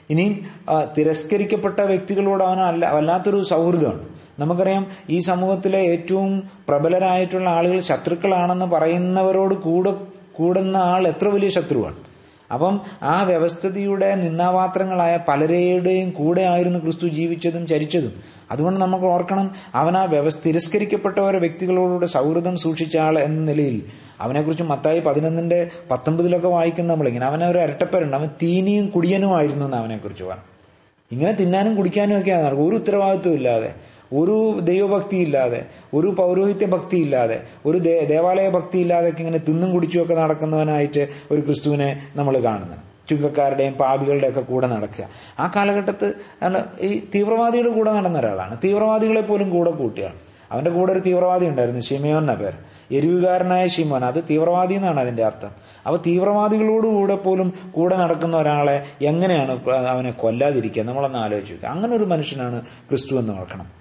ഇനി 0.09 0.25
തിരസ്കരിക്കപ്പെട്ട 0.97 1.79
വ്യക്തികളോട് 1.91 2.43
അവന് 2.43 2.63
അല്ല 2.71 2.83
വല്ലാത്തൊരു 2.97 3.39
സൗഹൃദമാണ്. 3.53 4.03
നമുക്കറിയാം 4.39 4.83
ഈ 5.09 5.17
സമൂഹത്തിലെ 5.29 5.79
ഏറ്റവും 5.93 6.29
പ്രബലരായിട്ടുള്ള 6.69 7.49
ആളുകൾ 7.57 7.79
ശത്രുക്കളാണെന്ന് 7.89 8.67
പറയുന്നവരോട് 8.75 9.55
കൂടെ 9.67 9.91
കൂടുന്ന 10.37 10.77
ആൾ 10.91 11.01
എത്ര 11.13 11.27
വലിയ 11.27 11.49
ശത്രുവാണ്. 11.57 11.97
അപ്പം 12.53 12.81
ആ 13.03 13.23
വ്യവസ്ഥിതിയുടെ 13.23 14.15
നിന്നാപാത്രങ്ങളായ 14.15 15.19
പലരുടെയും 15.27 16.09
കൂടെ 16.09 16.41
ആയിരുന്നു 16.41 16.79
ക്രിസ്തു 16.79 17.07
ജീവിച്ചതും 17.07 17.67
ചരിച്ചതും. 17.67 18.39
അതുകൊണ്ട് 18.51 18.79
നമുക്ക് 18.79 19.05
ഓർക്കണം 19.05 19.55
അവൻ 19.75 19.97
ആ 19.97 20.03
വ്യവസ്ഥ 20.03 20.39
തിരസ്കരിക്കപ്പെട്ടവരെ 20.45 21.39
വ്യക്തികളോടുകൂടെ 21.39 22.05
സൗഹൃദം 22.05 22.57
സൂക്ഷിച്ച 22.57 22.97
ആൾ 22.97 23.19
എന്ന 23.19 23.51
നിലയിൽ 23.51 23.83
അവനെക്കുറിച്ച് 24.21 24.63
മത്തായി 24.63 24.99
പതിനൊന്നിന്റെ 24.99 25.69
പത്തൊമ്പതിലൊക്കെ 25.91 26.47
വായിക്കുന്ന 26.47 26.93
നമ്മളിങ്ങനെ 26.93 27.25
അവനെ 27.25 27.47
ഒരു 27.47 27.57
ഇരട്ടപ്പേരുണ്ട് 27.57 28.17
അവൻ 28.17 28.27
തീനിയും 28.27 28.87
കുടിയനുമായിരുന്നു 28.87 29.65
എന്ന് 29.65 29.77
അവനെക്കുറിച്ച് 29.77 30.23
പറഞ്ഞു 30.23 30.47
ഇങ്ങനെ 31.11 31.31
തിന്നാനും 31.31 31.75
കുടിക്കാനും 31.75 32.19
ഒക്കെയാണ് 32.19 32.59
ഒരു 32.59 32.75
ഉത്തരവാദിത്വം 32.75 33.33
ഇല്ലാതെ. 33.33 33.73
ഒരു 34.13 34.59
ദൈവഭക്തി 34.59 35.17
ഇല്ലാതെ 35.17 35.65
ഒരു 35.93 36.07
പൗരോഹിത്യ 36.07 36.65
ഭക്തി 36.65 36.97
ഇല്ലാതെ 36.97 37.43
ഒരു 37.65 37.77
ദേവാലയ 37.77 38.49
ഭക്തി 38.49 38.77
ഇല്ലാതെയൊക്കെ 38.77 39.19
ഇങ്ങനെ 39.19 39.37
തിന്നും 39.37 39.73
കുടിച്ചുമൊക്കെ 39.73 40.13
നടക്കുന്നവനായിട്ട് 40.13 41.07
ഒരു 41.31 41.41
ക്രിസ്തുവിനെ 41.41 42.03
നമ്മൾ 42.15 42.37
കാണുന്നത് 42.37 42.79
ചുങ്കക്കാരുടെയും 43.09 43.73
പാപികളുടെയും 43.73 44.31
ഒക്കെ 44.31 44.41
കൂടെ 44.41 44.67
നടക്കുക. 44.67 45.05
ആ 45.39 45.51
കാലഘട്ടത്ത് 45.55 46.13
ഈ 46.81 46.99
തീവ്രവാദിയുടെ 47.15 47.69
കൂടെ 47.69 47.91
നടന്ന 47.91 48.19
ഒരാളാണ്. 48.19 48.57
തീവ്രവാദികളെ 48.63 49.21
പോലും 49.21 49.49
കൂടെ 49.49 49.71
കൂട്ടിയാണ് 49.71 50.17
അവന്റെ 50.51 50.71
കൂടെ 50.71 50.91
ഒരു 50.91 50.99
തീവ്രവാദി 50.99 51.45
ഉണ്ടായിരുന്നു 51.45 51.81
ഷിമയോൻ 51.81 52.17
എന്ന 52.17 52.33
പേര്. 52.33 52.57
എരിവുകാരനായ 52.91 53.67
ഷിമോൻ 53.67 54.05
അത് 54.05 54.23
തീവ്രവാദി 54.29 54.73
എന്നാണ് 54.73 54.99
അതിന്റെ 54.99 55.23
അർത്ഥം. 55.23 55.51
അപ്പൊ 55.85 55.97
തീവ്രവാദികളോടുകൂടെ 55.97 57.15
പോലും 57.15 57.53
കൂടെ 57.71 57.95
നടക്കുന്ന 57.95 58.37
ഒരാളെ 58.37 58.85
എങ്ങനെയാണ് 59.01 59.51
അവനെ 59.93 60.11
കൊല്ലാതിരിക്കുക? 60.11 60.83
നമ്മളൊന്ന് 60.83 61.17
ആലോചിക്കുക 61.17 61.67
അങ്ങനെ 61.67 61.95
ഒരു 61.95 62.03
മനുഷ്യനാണ് 62.03 62.61
ക്രിസ്തു 62.89 63.15
എന്ന് 63.15 63.33
ഓർക്കണം. 63.33 63.78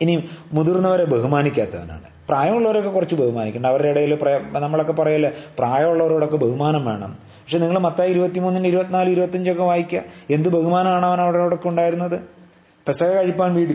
ഇനി 0.00 0.28
മുതിർന്നവരെ 0.52 1.04
ബഹുമാനിക്കാത്തവനാണ്. 1.04 2.02
പ്രായമുള്ളവരൊക്കെ 2.28 2.90
കുറച്ച് 2.90 3.14
ബഹുമാനിക്കണം 3.14 3.66
അവരുടെ 3.66 3.88
ഇടയിൽ 3.88 4.18
നമ്മളൊക്കെ 4.52 4.92
പറയല്ലേ 4.92 5.32
പ്രായമുള്ളവരോടൊക്കെ 5.58 6.36
ബഹുമാനം 6.36 6.84
വേണം. 6.84 7.18
പക്ഷെ 7.24 7.58
നിങ്ങൾ 7.58 7.78
മത്തായി 7.78 8.10
ഇരുപത്തിമൂന്നിന് 8.10 8.66
ഇരുപത്തിനാല് 8.66 9.10
ഇരുപത്തിയഞ്ചൊക്കെ 9.10 9.62
വായിക്കുക. 9.62 10.02
എന്ത് 10.30 10.48
ബഹുമാനമാണ് 10.48 11.06
അവൻ 11.06 11.20
അവരോടൊക്കെ 11.20 11.68
ഉണ്ടായിരുന്നത്? 11.68 12.20
പെസക 12.86 13.10
കഴിപ്പാൻ 13.10 13.54
വീട് 13.54 13.72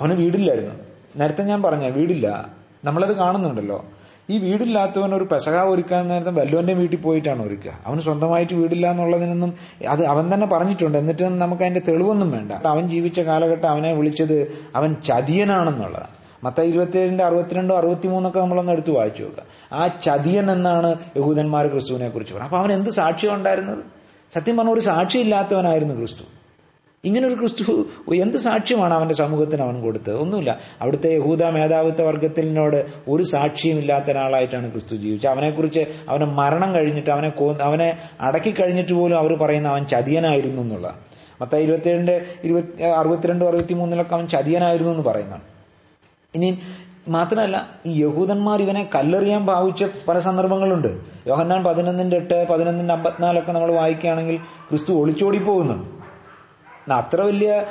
അവന് 0.00 0.12
വീടില്ലായിരുന്നു. 0.12 0.74
നേരത്തെ 1.16 1.42
ഞാൻ 1.42 1.62
പറഞ്ഞ 1.62 1.88
വീടില്ല. 1.88 2.48
നമ്മളത് 2.84 3.16
കാണുന്നുണ്ടല്ലോ. 3.16 3.84
ഈ 4.30 4.38
വീടില്ലാത്തവൻ 4.38 5.14
ഒരു 5.14 5.24
പെസക 5.24 5.60
ഒരുക്കാൻ 5.60 6.08
നേരത്തെ 6.08 6.30
വല്ലുവന്റെ 6.30 6.72
വീട്ടിൽ 6.72 6.96
പോയിട്ടാണ് 6.96 7.46
ഒരുക്കുക. 7.46 7.72
അവന് 7.86 8.00
സ്വന്തമായിട്ട് 8.00 8.54
വീടില്ല 8.54 8.90
എന്നുള്ളതിനൊന്നും 8.90 9.54
അത് 9.88 10.06
അവൻ 10.06 10.34
തന്നെ 10.34 10.46
പറഞ്ഞിട്ടുണ്ട്. 10.46 10.98
എന്നിട്ട് 10.98 11.22
നമുക്ക് 11.22 11.62
അതിന്റെ 11.62 11.80
തെളിവൊന്നും 11.88 12.30
വേണ്ട. 12.30 12.52
അവൻ 12.52 12.88
ജീവിച്ച 12.88 13.20
കാലഘട്ടം 13.20 13.68
അവനെ 13.68 13.92
വിളിച്ചത് 13.92 14.58
അവൻ 14.76 14.96
ചതിയനാണെന്നുള്ളതാണ്. 15.04 16.10
മത്ത 16.44 16.60
ഇരുപത്തിയേഴിന്റെ 16.60 17.24
അറുപത്തിരണ്ടോ 17.24 17.76
അറുപത്തിമൂന്നൊക്കെ 17.76 18.40
നമ്മളൊന്ന് 18.40 18.72
എടുത്തു 18.72 18.90
വായിച്ചു 18.90 19.22
നോക്കുക. 19.22 19.42
ആ 19.72 19.86
ചതിയൻ 19.86 20.50
എന്നാണ് 20.50 20.96
യഹൂദന്മാർ 21.16 21.66
ക്രിസ്തുവിനെ 21.66 22.08
കുറിച്ച് 22.08 22.34
പറഞ്ഞത്. 22.34 22.46
അപ്പൊ 22.46 22.58
അവൻ 22.58 22.72
എന്ത് 22.72 22.90
സാക്ഷ്യം 22.90 23.34
ഉണ്ടായിരുന്നത്? 23.34 23.84
സത്യം 24.34 24.56
പറഞ്ഞ 24.56 24.70
ഒരു 24.70 24.80
സാക്ഷിയില്ലാത്തവനായിരുന്നു 24.80 25.94
ക്രിസ്തു. 25.94 26.35
ഇങ്ങനെ 27.06 27.26
ഒരു 27.26 27.34
ക്രിസ്തു 27.34 27.64
എന്ത് 28.14 28.36
സാക്ഷ്യമാണ് 28.36 28.94
അവന്റെ 28.94 29.14
സമൂഹത്തിന് 29.14 29.62
അവൻ 29.62 29.82
കൊടുത്തത് 29.82 30.16
ഒന്നുമില്ല. 30.16 30.58
അവിടുത്തെ 30.80 31.08
യഹൂദ 31.14 31.44
മേധാവിത്വ 31.44 32.04
വർഗത്തിനോട് 32.04 32.86
ഒരു 33.08 33.22
സാക്ഷിയും 33.22 33.78
ഇല്ലാത്ത 33.78 34.10
ഒരാളായിട്ടാണ് 34.10 34.70
ക്രിസ്തു 34.72 34.94
ജീവിച്ചത്. 34.96 35.30
അവനെക്കുറിച്ച് 35.30 35.80
അവന് 36.08 36.24
മരണം 36.24 36.74
കഴിഞ്ഞിട്ട് 36.74 37.10
അവനെ 37.10 37.32
അവനെ 37.62 37.98
അടക്കി 38.20 38.50
കഴിഞ്ഞിട്ട് 38.50 38.92
പോലും 38.92 39.18
അവർ 39.18 39.38
പറയുന്ന 39.38 39.68
അവൻ 39.68 39.84
ചതിയനായിരുന്നു 39.86 40.62
എന്നുള്ളതാണ്. 40.62 41.00
മത്ത 41.40 41.56
ഇരുപത്തിയേഴിന്റെ 41.56 42.24
ഇരുപത്തി 42.44 42.82
അറുപത്തിരണ്ടോ 42.82 43.48
അറുപത്തി 43.48 43.74
മൂന്നിലൊക്കെ 43.74 44.14
അവൻ 44.14 44.26
ചതിയനായിരുന്നു 44.26 44.92
എന്ന് 44.92 45.02
പറയുന്നതാണ്. 45.02 45.42
ഇനി 46.34 46.58
മാത്രമല്ല 47.08 47.56
ഈ 47.86 48.02
യഹൂദന്മാർ 48.02 48.62
ഇവനെ 48.62 48.88
കല്ലെറിയാൻ 48.94 49.46
ഭാവിച്ച 49.46 49.84
പല 50.08 50.18
സന്ദർഭങ്ങളുണ്ട്. 50.18 50.88
യോഹന്നാൻ 51.26 51.64
പതിനൊന്നിന്റെ 51.64 52.16
എട്ട് 52.16 52.46
പതിനൊന്നിന്റെ 52.50 52.94
അമ്പത്തിനാലൊക്കെ 52.94 53.52
നമ്മൾ 53.52 53.72
വായിക്കുകയാണെങ്കിൽ 53.72 54.36
ക്രിസ്തു 54.36 54.92
ഒളിച്ചോടി 54.92 55.38
പോകുന്നുണ്ട് 55.38 55.95
അത്ര 56.94 57.20
വലിയ 57.20 57.64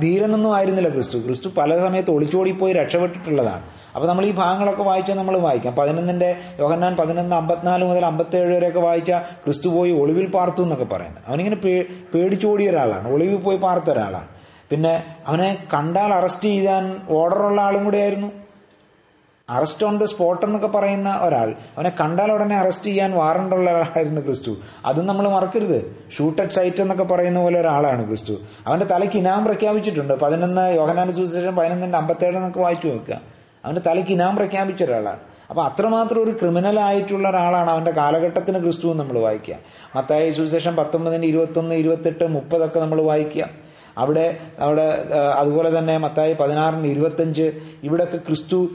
ധീരനൊന്നും 0.00 0.54
ആയിരുന്നില്ല 0.54 0.88
ക്രിസ്തു. 0.88 1.18
ക്രിസ്തു 1.18 1.48
പല 1.58 1.78
സമയത്ത് 1.78 2.10
ഒളിച്ചോടിപ്പോയി 2.10 2.72
രക്ഷപ്പെട്ടിട്ടുള്ളതാണ്. 2.72 3.62
അപ്പൊ 3.94 4.08
നമ്മൾ 4.08 4.26
ഈ 4.26 4.32
ഭാഗങ്ങളൊക്കെ 4.32 4.82
വായിച്ചാൽ 4.82 5.14
നമ്മൾ 5.14 5.38
വായിക്കാം. 5.38 5.76
പതിനൊന്നിന്റെ 5.76 6.36
യോഹന്നാൻ 6.60 6.96
പതിനൊന്ന് 6.96 7.36
അമ്പത്തിനാല് 7.36 7.84
മുതൽ 7.84 8.06
അമ്പത്തേഴ് 8.06 8.56
വരെയൊക്കെ 8.56 8.80
വായിച്ചാൽ 8.80 9.18
ക്രിസ്തു 9.18 9.68
പോയി 9.68 9.92
ഒളിവിൽ 9.92 10.26
പാർത്തു 10.26 10.62
എന്നൊക്കെ 10.62 10.84
പറയുന്നത്. 10.84 11.22
അവനിങ്ങനെ 11.28 11.56
പേടിച്ചോടിയ 12.14 12.70
ഒരാളാണ്. 12.70 13.08
ഒളിവിൽ 13.12 13.36
പോയി 13.36 13.56
പാർത്ത 13.56 13.90
ഒരാളാണ്. 13.90 14.28
പിന്നെ 14.70 15.04
അവനെ 15.26 15.58
കണ്ടാൽ 15.74 16.12
അറസ്റ്റ് 16.14 16.44
ചെയ്യാൻ 16.44 17.00
ഓർഡറുള്ള 17.10 17.60
ആളും 17.60 17.84
കൂടെ 17.84 17.90
കൂടെയായിരുന്നു 17.90 18.39
അറസ്റ്റ് 19.50 19.86
ഓൺ 19.86 19.98
ദ 19.98 20.04
സ്പോട്ട് 20.04 20.44
എന്നൊക്കെ 20.46 20.68
പറയുന്ന 20.68 21.18
ഒരാൾ 21.22 21.48
അവനെ 21.76 21.92
കണ്ടാൽ 22.00 22.32
ഉടനെ 22.32 22.56
അറസ്റ്റ് 22.56 22.86
ചെയ്യാൻ 22.86 23.10
വാറണ്ടുള്ള 23.12 23.70
ഒരാളായിരുന്നു 23.70 24.20
ക്രിസ്തു. 24.20 24.52
അതും 24.86 25.06
നമ്മൾ 25.06 25.28
മറക്കരുത്. 25.28 25.78
ഷൂട്ട് 26.16 26.42
അറ്റ് 26.42 26.52
സൈറ്റ് 26.52 26.82
എന്നൊക്കെ 26.82 27.04
പറയുന്ന 27.04 27.40
പോലെ 27.40 27.60
ഒരാളാണ് 27.60 28.08
ക്രിസ്തു. 28.08 28.32
അവന്റെ 28.66 28.86
തലയ്ക്ക് 28.86 29.16
ഇനാം 29.16 29.44
പ്രഖ്യാപിച്ചിട്ടുണ്ട്. 29.44 30.14
പതിനൊന്ന് 30.14 30.64
യോഹനാന 30.76 31.10
സുവിശേഷം 31.10 31.56
പതിനൊന്നിന്റെ 31.56 31.98
അമ്പത്തേഴ് 31.98 32.36
എന്നൊക്കെ 32.36 32.60
വായിച്ചു 32.60 32.88
നോക്കുക. 32.88 33.20
അവന്റെ 33.64 33.82
തലയ്ക്ക് 33.86 34.12
ഇനാം 34.12 34.36
പ്രഖ്യാപിച്ച 34.36 34.82
ഒരാളാണ്. 34.82 35.18
അപ്പൊ 35.50 35.62
അത്രമാത്രം 35.62 36.22
ഒരു 36.22 36.30
ക്രിമിനൽ 36.30 36.80
ആയിട്ടുള്ള 36.80 37.28
ഒരാളാണ് 37.28 37.70
അവന്റെ 37.70 37.90
കാലഘട്ടത്തിന് 37.90 38.58
ക്രിസ്തു 38.62 38.92
നമ്മൾ 38.94 39.18
വായിക്കുക. 39.18 39.56
മത്തായ 39.96 40.30
സുവിശേഷം 40.30 40.76
പത്തൊമ്പതിന്റെ 40.76 41.28
ഇരുപത്തൊന്ന് 41.28 41.74
ഇരുപത്തെട്ട് 41.74 42.26
മുപ്പതൊക്കെ 42.28 42.80
നമ്മൾ 42.80 43.02
വായിക്കുക. 43.02 43.46
അവിടെ 43.98 44.26
അവിടെ 44.60 44.86
അതുപോലെ 45.36 45.78
തന്നെ 45.78 45.98
മത്തായി 45.98 46.32
പതിനാറിന് 46.32 46.86
ഇരുപത്തഞ്ച് 46.86 47.46
ഇവിടൊക്കെ 47.82 48.16
ക്രിസ്തു 48.16 48.68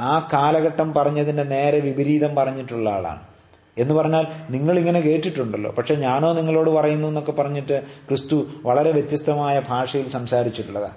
ആ 0.00 0.28
കാലഘട്ടം 0.32 0.94
പറഞ്ഞതിന്റെ 0.94 1.42
നേരെ 1.42 1.80
വിപരീതം 1.80 2.34
പറഞ്ഞിട്ടുള്ള 2.34 2.90
ആളാണ്. 2.90 3.20
എന്ന് 3.78 3.94
പറഞ്ഞാൽ 3.94 4.26
നിങ്ങൾ 4.50 4.78
ഇങ്ങനെ 4.78 5.00
കേട്ടിട്ടുണ്ടല്ലോ. 5.00 5.70
പക്ഷെ 5.70 5.94
ഞാനോ 5.94 6.32
നിങ്ങളോട് 6.32 6.70
പറയുന്നു 6.70 7.08
എന്നൊക്കെ 7.08 7.32
പറഞ്ഞിട്ട് 7.32 7.82
ക്രിസ്തു 8.08 8.46
വളരെ 8.62 8.92
വ്യത്യസ്തമായ 8.92 9.62
ഭാഷയിൽ 9.68 10.08
സംസാരിച്ചിട്ടുള്ളതാ. 10.08 10.90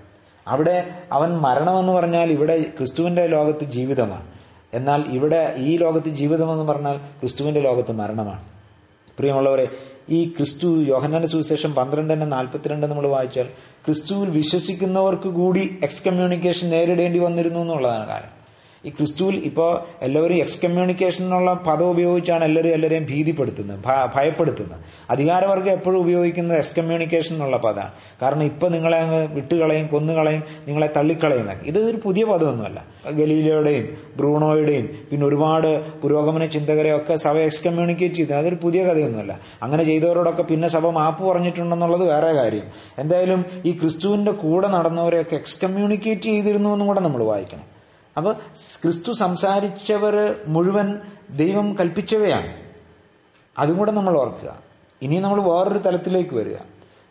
അവിടെ 0.48 0.92
അവൻ 1.12 1.38
മരണമെന്ന് 1.38 1.94
പറഞ്ഞാൽ 1.94 2.32
ഇവിടെ 2.32 2.62
ക്രിസ്തുവിന്റെ 2.62 3.28
ലോകത്ത് 3.28 3.64
ജീവിതമാണ്. 3.64 4.28
എന്നാൽ 4.74 5.04
ഇവിടെ 5.10 5.54
ഈ 5.58 5.78
ലോകത്ത് 5.78 6.10
ജീവിതമെന്ന് 6.10 6.64
പറഞ്ഞാൽ 6.64 6.98
ക്രിസ്തുവിന്റെ 6.98 7.62
ലോകത്ത് 7.62 7.92
മരണമാണ്. 7.92 8.44
പ്രിയമുള്ളവരെ 9.18 9.68
ഈ 10.10 10.30
ക്രിസ്തു 10.30 10.84
യോഹന്നാന്റെ 10.84 11.28
സുവിശേഷം 11.28 11.76
പന്ത്രണ്ടിന്റെ 11.76 12.26
നാൽപ്പത്തിരണ്ട് 12.26 12.86
നമ്മൾ 12.86 13.08
വായിച്ചാൽ 13.08 13.44
ക്രിസ്തുവിൽ 13.86 14.30
വിശ്വസിക്കുന്നവർക്ക് 14.30 15.30
കൂടി 15.30 15.80
എക്സ് 15.84 16.06
കമ്മ്യൂണിക്കേഷൻ 16.08 16.70
നേരിടേണ്ടി 16.70 17.20
വന്നിരുന്നു 17.20 17.60
എന്നുള്ളതാണ് 17.60 18.08
കാരണം 18.08 18.43
ഈ 18.86 18.90
ക്രിസ്തുവിൽ 18.90 19.36
ഇപ്പോ 19.36 19.86
എല്ലാവരും 20.02 20.36
എക്സ്കമ്മ്യൂണിക്കേഷൻ 20.36 21.24
എന്നുള്ള 21.24 21.54
പദം 21.54 21.90
ഉപയോഗിച്ചാണ് 21.90 22.44
എല്ലാവരും 22.44 22.74
എല്ലാവരെയും 22.74 23.06
ഭീതിപ്പെടുത്തുന്നത് 23.10 23.80
ഭയപ്പെടുത്തുന്നത്. 24.16 24.80
അധികാരവർഗം 25.10 25.72
എപ്പോഴും 25.72 26.00
ഉപയോഗിക്കുന്നത് 26.00 26.58
എക്സ്കമ്മ്യൂണിക്കേഷൻ 26.58 27.36
എന്നുള്ള 27.36 27.58
പദമാണ്. 27.58 27.92
കാരണം 28.22 28.44
ഇപ്പൊ 28.44 28.68
നിങ്ങളെ 28.68 28.98
അങ്ങ് 28.98 29.28
വിട്ടുകളയും 29.28 29.88
കൊന്നുകളയും 29.88 30.44
നിങ്ങളെ 30.68 30.90
തള്ളിക്കളയും 30.98 31.50
ഇത് 31.66 31.80
ഒരു 31.80 31.98
പുതിയ 32.04 32.24
പദമൊന്നുമല്ല. 32.26 32.86
ഗലീലയുടെയും 33.12 33.98
ബ്രൂണോയുടെയും 34.18 34.90
പിന്നെ 35.12 35.28
ഒരുപാട് 35.28 36.00
പുരോഗമന 36.02 36.46
ചിന്തകരെയൊക്കെ 36.46 37.16
സഭ 37.16 37.38
എക്സ്കമ്മ്യൂണിക്കേറ്റ് 37.38 38.16
ചെയ്തു 38.16 38.34
അതൊരു 38.34 38.56
പുതിയ 38.56 38.84
കഥയൊന്നുമല്ല. 38.84 39.40
അങ്ങനെ 39.64 39.84
ചെയ്തവരോടൊക്കെ 39.84 40.44
പിന്നെ 40.44 40.68
സഭ 40.68 40.88
മാപ്പ് 40.88 41.24
പറഞ്ഞിട്ടുണ്ടെന്നുള്ളത് 41.24 42.06
വേറെ 42.10 42.34
കാര്യം. 42.34 42.66
എന്തായാലും 43.00 43.46
ഈ 43.66 43.72
ക്രിസ്തുവിന്റെ 43.72 44.32
കൂടെ 44.32 44.68
നടന്നവരെയൊക്കെ 44.68 45.36
എക്സ്കമ്മ്യൂണിക്കേറ്റ് 45.36 46.22
ചെയ്തിരുന്നു 46.22 46.70
എന്നും 46.70 46.88
കൂടെ 46.88 47.00
നമ്മൾ 47.00 47.24
വായിക്കണം. 47.24 47.73
അപ്പൊ 48.18 48.34
ക്രിസ്തു 48.82 49.12
സംസാരിച്ചവർ 49.12 50.36
മുഴുവൻ 50.48 51.00
ദൈവം 51.30 51.78
കൽപ്പിച്ചവയാണ്. 51.80 52.56
അതും 53.60 53.78
കൂടെ 53.78 53.92
നമ്മൾ 53.92 54.18
ഓർക്കുക. 54.18 54.60
ഇനി 55.02 55.20
നമ്മൾ 55.20 55.42
വേറൊരു 55.42 55.78
തലത്തിലേക്ക് 55.78 56.36
വരിക. 56.36 56.56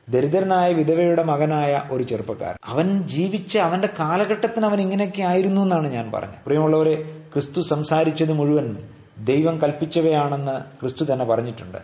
ദരിദ്രനായ 0.09 0.72
വിധവയുടെ 0.72 1.22
മകനായ 1.22 1.82
ഒരു 1.90 2.03
ചെറുപ്പക്കാരൻ. 2.03 2.57
അവൻ 2.64 3.09
ജീവിച്ച 3.09 3.59
അവന്റെ 3.59 3.88
കാലഘട്ടത്തിന് 3.98 4.66
അവൻ 4.66 4.80
ഇങ്ങനെയൊക്കെ 4.80 5.22
ആയിരുന്നു 5.22 5.61
എന്നാണ് 5.61 5.88
ഞാൻ 5.88 6.12
പറഞ്ഞത്. 6.12 6.44
പ്രിയമുള്ളവരെ 6.46 7.22
ക്രിസ്തു 7.32 7.61
സംസാരിച്ചത് 7.61 8.32
മുഴുവൻ 8.32 8.76
ദൈവം 9.24 9.61
കൽപ്പിച്ചവയാണെന്ന് 9.62 10.80
ക്രിസ്തു 10.80 11.12
തന്നെ 11.12 11.24
പറഞ്ഞിട്ടുണ്ട്. 11.24 11.78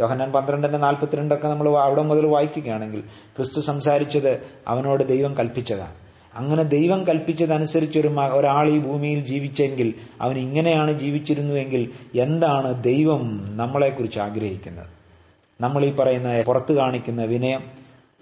യോഹന്നാൻ 0.00 0.32
പന്ത്രണ്ടിന്റെ 0.32 0.78
നാൽപ്പത്തിരണ്ടൊക്കെ 0.78 1.48
നമ്മൾ 1.48 1.78
അവിടെ 1.78 2.02
മുതൽ 2.02 2.26
വായിക്കുകയാണെങ്കിൽ 2.26 3.00
ക്രിസ്തു 3.36 3.60
സംസാരിച്ചത് 3.60 4.50
അവനോട് 4.68 5.08
ദൈവം 5.08 5.36
കൽപ്പിച്ചതാണ്. 5.36 6.09
അങ്ങനെ 6.34 6.62
ദൈവം 6.62 7.00
കൽപ്പിച്ചതനുസരിച്ച് 7.06 7.98
ഒരു 7.98 8.10
ഒരാൾ 8.38 8.66
ഈ 8.70 8.78
ഭൂമിയിൽ 8.78 9.24
ജീവിച്ചെങ്കിൽ 9.24 9.94
അവൻ 10.20 10.38
ഇങ്ങനെയാണ് 10.38 10.92
ജീവിച്ചിരുന്നുവെങ്കിൽ 10.92 11.82
എന്താണ് 12.14 12.82
ദൈവം 12.82 13.22
നമ്മളെക്കുറിച്ച് 13.56 14.18
ആഗ്രഹിക്കുന്നത്? 14.18 14.86
നമ്മൾ 15.60 15.84
ഈ 15.84 15.90
പറയുന്ന 15.92 16.42
പുറത്ത് 16.46 16.72
കാണിക്കുന്ന 16.72 17.24
വിനയം 17.24 17.62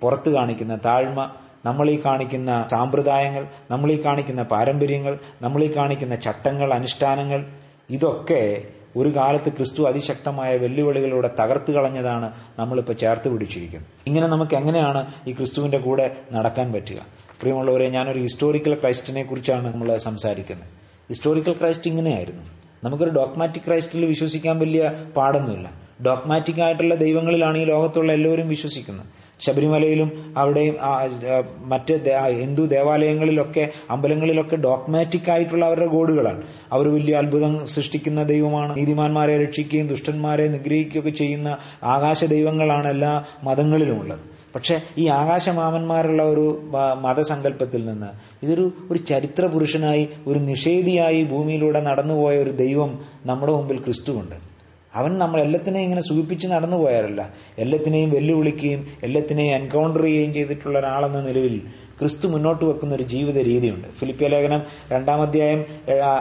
പുറത്ത് 0.03 0.31
കാണിക്കുന്ന 0.31 0.77
താഴ്മ 0.77 1.31
നമ്മൾ 1.65 1.91
ഈ 1.91 1.99
കാണിക്കുന്ന 2.05 2.51
സാമ്പ്രദായങ്ങൾ 2.71 3.47
നമ്മൾ 3.71 3.93
ഈ 3.93 4.05
കാണിക്കുന്ന 4.05 4.43
പാരമ്പര്യങ്ങൾ 4.43 5.19
നമ്മൾ 5.43 5.65
ഈ 5.65 5.77
കാണിക്കുന്ന 5.77 6.15
ചട്ടങ്ങൾ 6.15 6.75
അനുഷ്ഠാനങ്ങൾ 6.75 7.41
ഇതൊക്കെ 7.91 8.43
ഒരു 8.97 9.09
കാലത്ത് 9.17 9.53
ക്രിസ്തു 9.53 9.83
അതിശക്തമായ 9.83 10.57
വെല്ലുവിളികളിലൂടെ 10.57 11.31
തകർത്തു 11.41 11.73
കളഞ്ഞതാണ് 11.73 12.33
നമ്മളിപ്പോൾ 12.59 12.93
ചേർത്ത് 12.93 13.29
പിടിച്ചിരിക്കുന്നത്. 13.33 13.91
ഇങ്ങനെ 14.07 14.27
നമുക്ക് 14.27 14.55
എങ്ങനെയാണ് 14.57 15.01
ഈ 15.27 15.33
ക്രിസ്തുവിന്റെ 15.33 15.79
കൂടെ 15.79 16.17
നടക്കാൻ 16.33 16.73
പറ്റുക? 16.73 17.01
പ്രിയമുള്ളവരെ 17.41 17.89
ഞാനൊരു 17.89 18.19
ഹിസ്റ്റോറിക്കൽ 18.19 18.75
ക്രൈസ്റ്റിനെ 18.75 19.23
കുറിച്ചാണ് 19.23 19.73
നമ്മൾ 19.73 19.97
സംസാരിക്കുന്നത്. 19.97 20.69
ഹിസ്റ്റോറിക്കൽ 21.09 21.53
ക്രൈസ്റ്റ് 21.61 21.91
ഇങ്ങനെയായിരുന്നു. 21.91 22.43
നമുക്കൊരു 22.85 23.11
ഡോക്മാറ്റിക് 23.11 23.63
ക്രൈസ്റ്റിൽ 23.67 24.05
വിശ്വസിക്കാൻ 24.05 24.59
വലിയ 24.59 24.93
പാടൊന്നുമില്ല. 25.17 25.71
ഡോക്മാറ്റിക് 26.07 26.61
ആയിട്ടുള്ള 26.63 26.95
ദൈവങ്ങളിലാണ് 26.95 27.59
ഈ 27.59 27.65
ലോകത്തുള്ള 27.65 28.13
എല്ലാവരും 28.13 28.49
വിശ്വസിക്കുന്നത്. 28.49 29.07
ശബരിമലയിലും 29.41 30.35
അവിടെയും 30.37 30.77
മറ്റ് 31.73 31.95
ഹിന്ദു 32.41 32.63
ദേവാലയങ്ങളിലൊക്കെ 32.67 33.65
അമ്പലങ്ങളിലൊക്കെ 33.91 34.57
ഡോക്മാറ്റിക് 34.57 35.31
ആയിട്ടുള്ള 35.31 35.65
അവരുടെ 35.67 35.87
ഗോഡുകളാണ്. 35.87 36.43
അവർ 36.73 36.89
വലിയ 36.95 37.15
അത്ഭുതം 37.15 37.67
സൃഷ്ടിക്കുന്ന 37.67 38.23
ദൈവമാണ്. 38.23 38.77
നീതിമാന്മാരെ 38.77 39.37
രക്ഷിക്കുകയും 39.45 39.87
ദുഷ്ടന്മാരെ 39.87 40.49
നിഗ്രഹിക്കുകയൊക്കെ 40.49 41.11
ചെയ്യുന്ന 41.11 41.57
ആകാശ 41.97 42.25
ദൈവങ്ങളാണ് 42.25 42.89
എല്ലാ 42.89 43.13
മതങ്ങളിലും 43.45 44.01
ഉള്ളത്. 44.01 44.38
പക്ഷെ 44.55 44.75
ഈ 44.99 45.07
ആകാശമാമന്മാരുള്ള 45.09 46.23
ഒരു 46.23 46.45
മതസങ്കല്പത്തിൽ 47.01 47.83
നിന്ന് 47.87 48.11
ഇതൊരു 48.43 48.73
ഒരു 48.91 48.99
ചരിത്ര 48.99 49.47
പുരുഷനായി 49.47 50.09
ഒരു 50.27 50.39
നിഷേധിയായി 50.39 51.23
ഭൂമിയിലൂടെ 51.25 51.81
നടന്നുപോയ 51.81 52.37
ഒരു 52.39 52.51
ദൈവം 52.51 52.93
നമ്മുടെ 53.27 53.53
മുമ്പിൽ 53.53 53.79
ക്രിസ്തുവുണ്ട്. 53.79 54.37
അവൻ 54.95 55.19
നമ്മൾ 55.19 55.41
എല്ലാത്തിനെയും 55.41 55.85
ഇങ്ങനെ 55.85 56.01
സൂചിപ്പിച്ച് 56.01 56.47
നടന്നു 56.49 56.77
പോയാറല്ല 56.77 57.23
എല്ലാത്തിനെയും 57.59 58.11
വെല്ലുവിളിക്കുകയും 58.11 58.81
എല്ലാത്തിനെയും 59.03 59.55
എൻകൗണ്ടർ 59.55 60.03
ചെയ്യുകയും 60.03 60.33
ചെയ്തിട്ടുള്ള 60.35 60.79
ഒരാളെന്ന 60.79 61.21
നിലയിൽ 61.21 61.57
ക്രിസ്തു 62.01 62.29
മുന്നോട്ട് 62.29 62.65
വെക്കുന്ന 62.65 62.95
ഒരു 62.95 63.03
ജീവിത 63.03 63.39
രീതിയുണ്ട്. 63.39 63.89
ഫിലിപ്പിയ 63.89 64.29
ലേഖനം 64.29 64.63
രണ്ടാം 64.93 65.23
അധ്യായം 65.23 65.65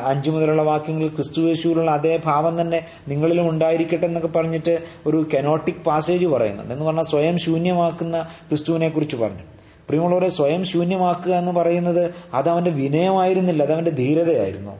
അഞ്ചു 0.05 0.32
മുതലുള്ള 0.32 0.61
വാക്യങ്ങളിൽ 0.61 1.07
ക്രിസ്തു 1.07 1.41
യേശുവിലുള്ള 1.41 1.91
അതേ 1.91 2.19
ഭാവം 2.25 2.61
തന്നെ 2.61 2.86
നിങ്ങളിലും 3.07 3.49
ഉണ്ടായിരിക്കട്ടെ 3.49 4.05
എന്നൊക്കെ 4.05 4.28
പറഞ്ഞിട്ട് 4.28 4.80
ഒരു 5.05 5.28
കനോട്ടിക് 5.36 5.84
പാസേജ് 5.86 6.25
പറയുന്നുണ്ട്. 6.25 6.73
എന്ന് 6.73 6.86
പറഞ്ഞാൽ 6.86 7.03
സ്വയം 7.03 7.39
ശൂന്യമാക്കുന്ന 7.39 8.21
ക്രിസ്തുവിനെ 8.49 8.89
കുറിച്ച് 8.89 9.15
പറഞ്ഞു. 9.15 9.43
പ്രിയമുള്ളവരെ 9.89 10.30
സ്വയം 10.30 10.65
ശൂന്യമാക്കുക 10.65 11.32
എന്ന് 11.32 11.51
പറയുന്നത് 11.51 12.13
അത് 12.34 12.49
അവന്റെ 12.49 12.71
വിനയമായിരുന്നില്ല 12.71 13.63
അത് 13.63 13.73
അവന്റെ 13.73 13.91
ധീരതയായിരുന്നു. 13.91 14.71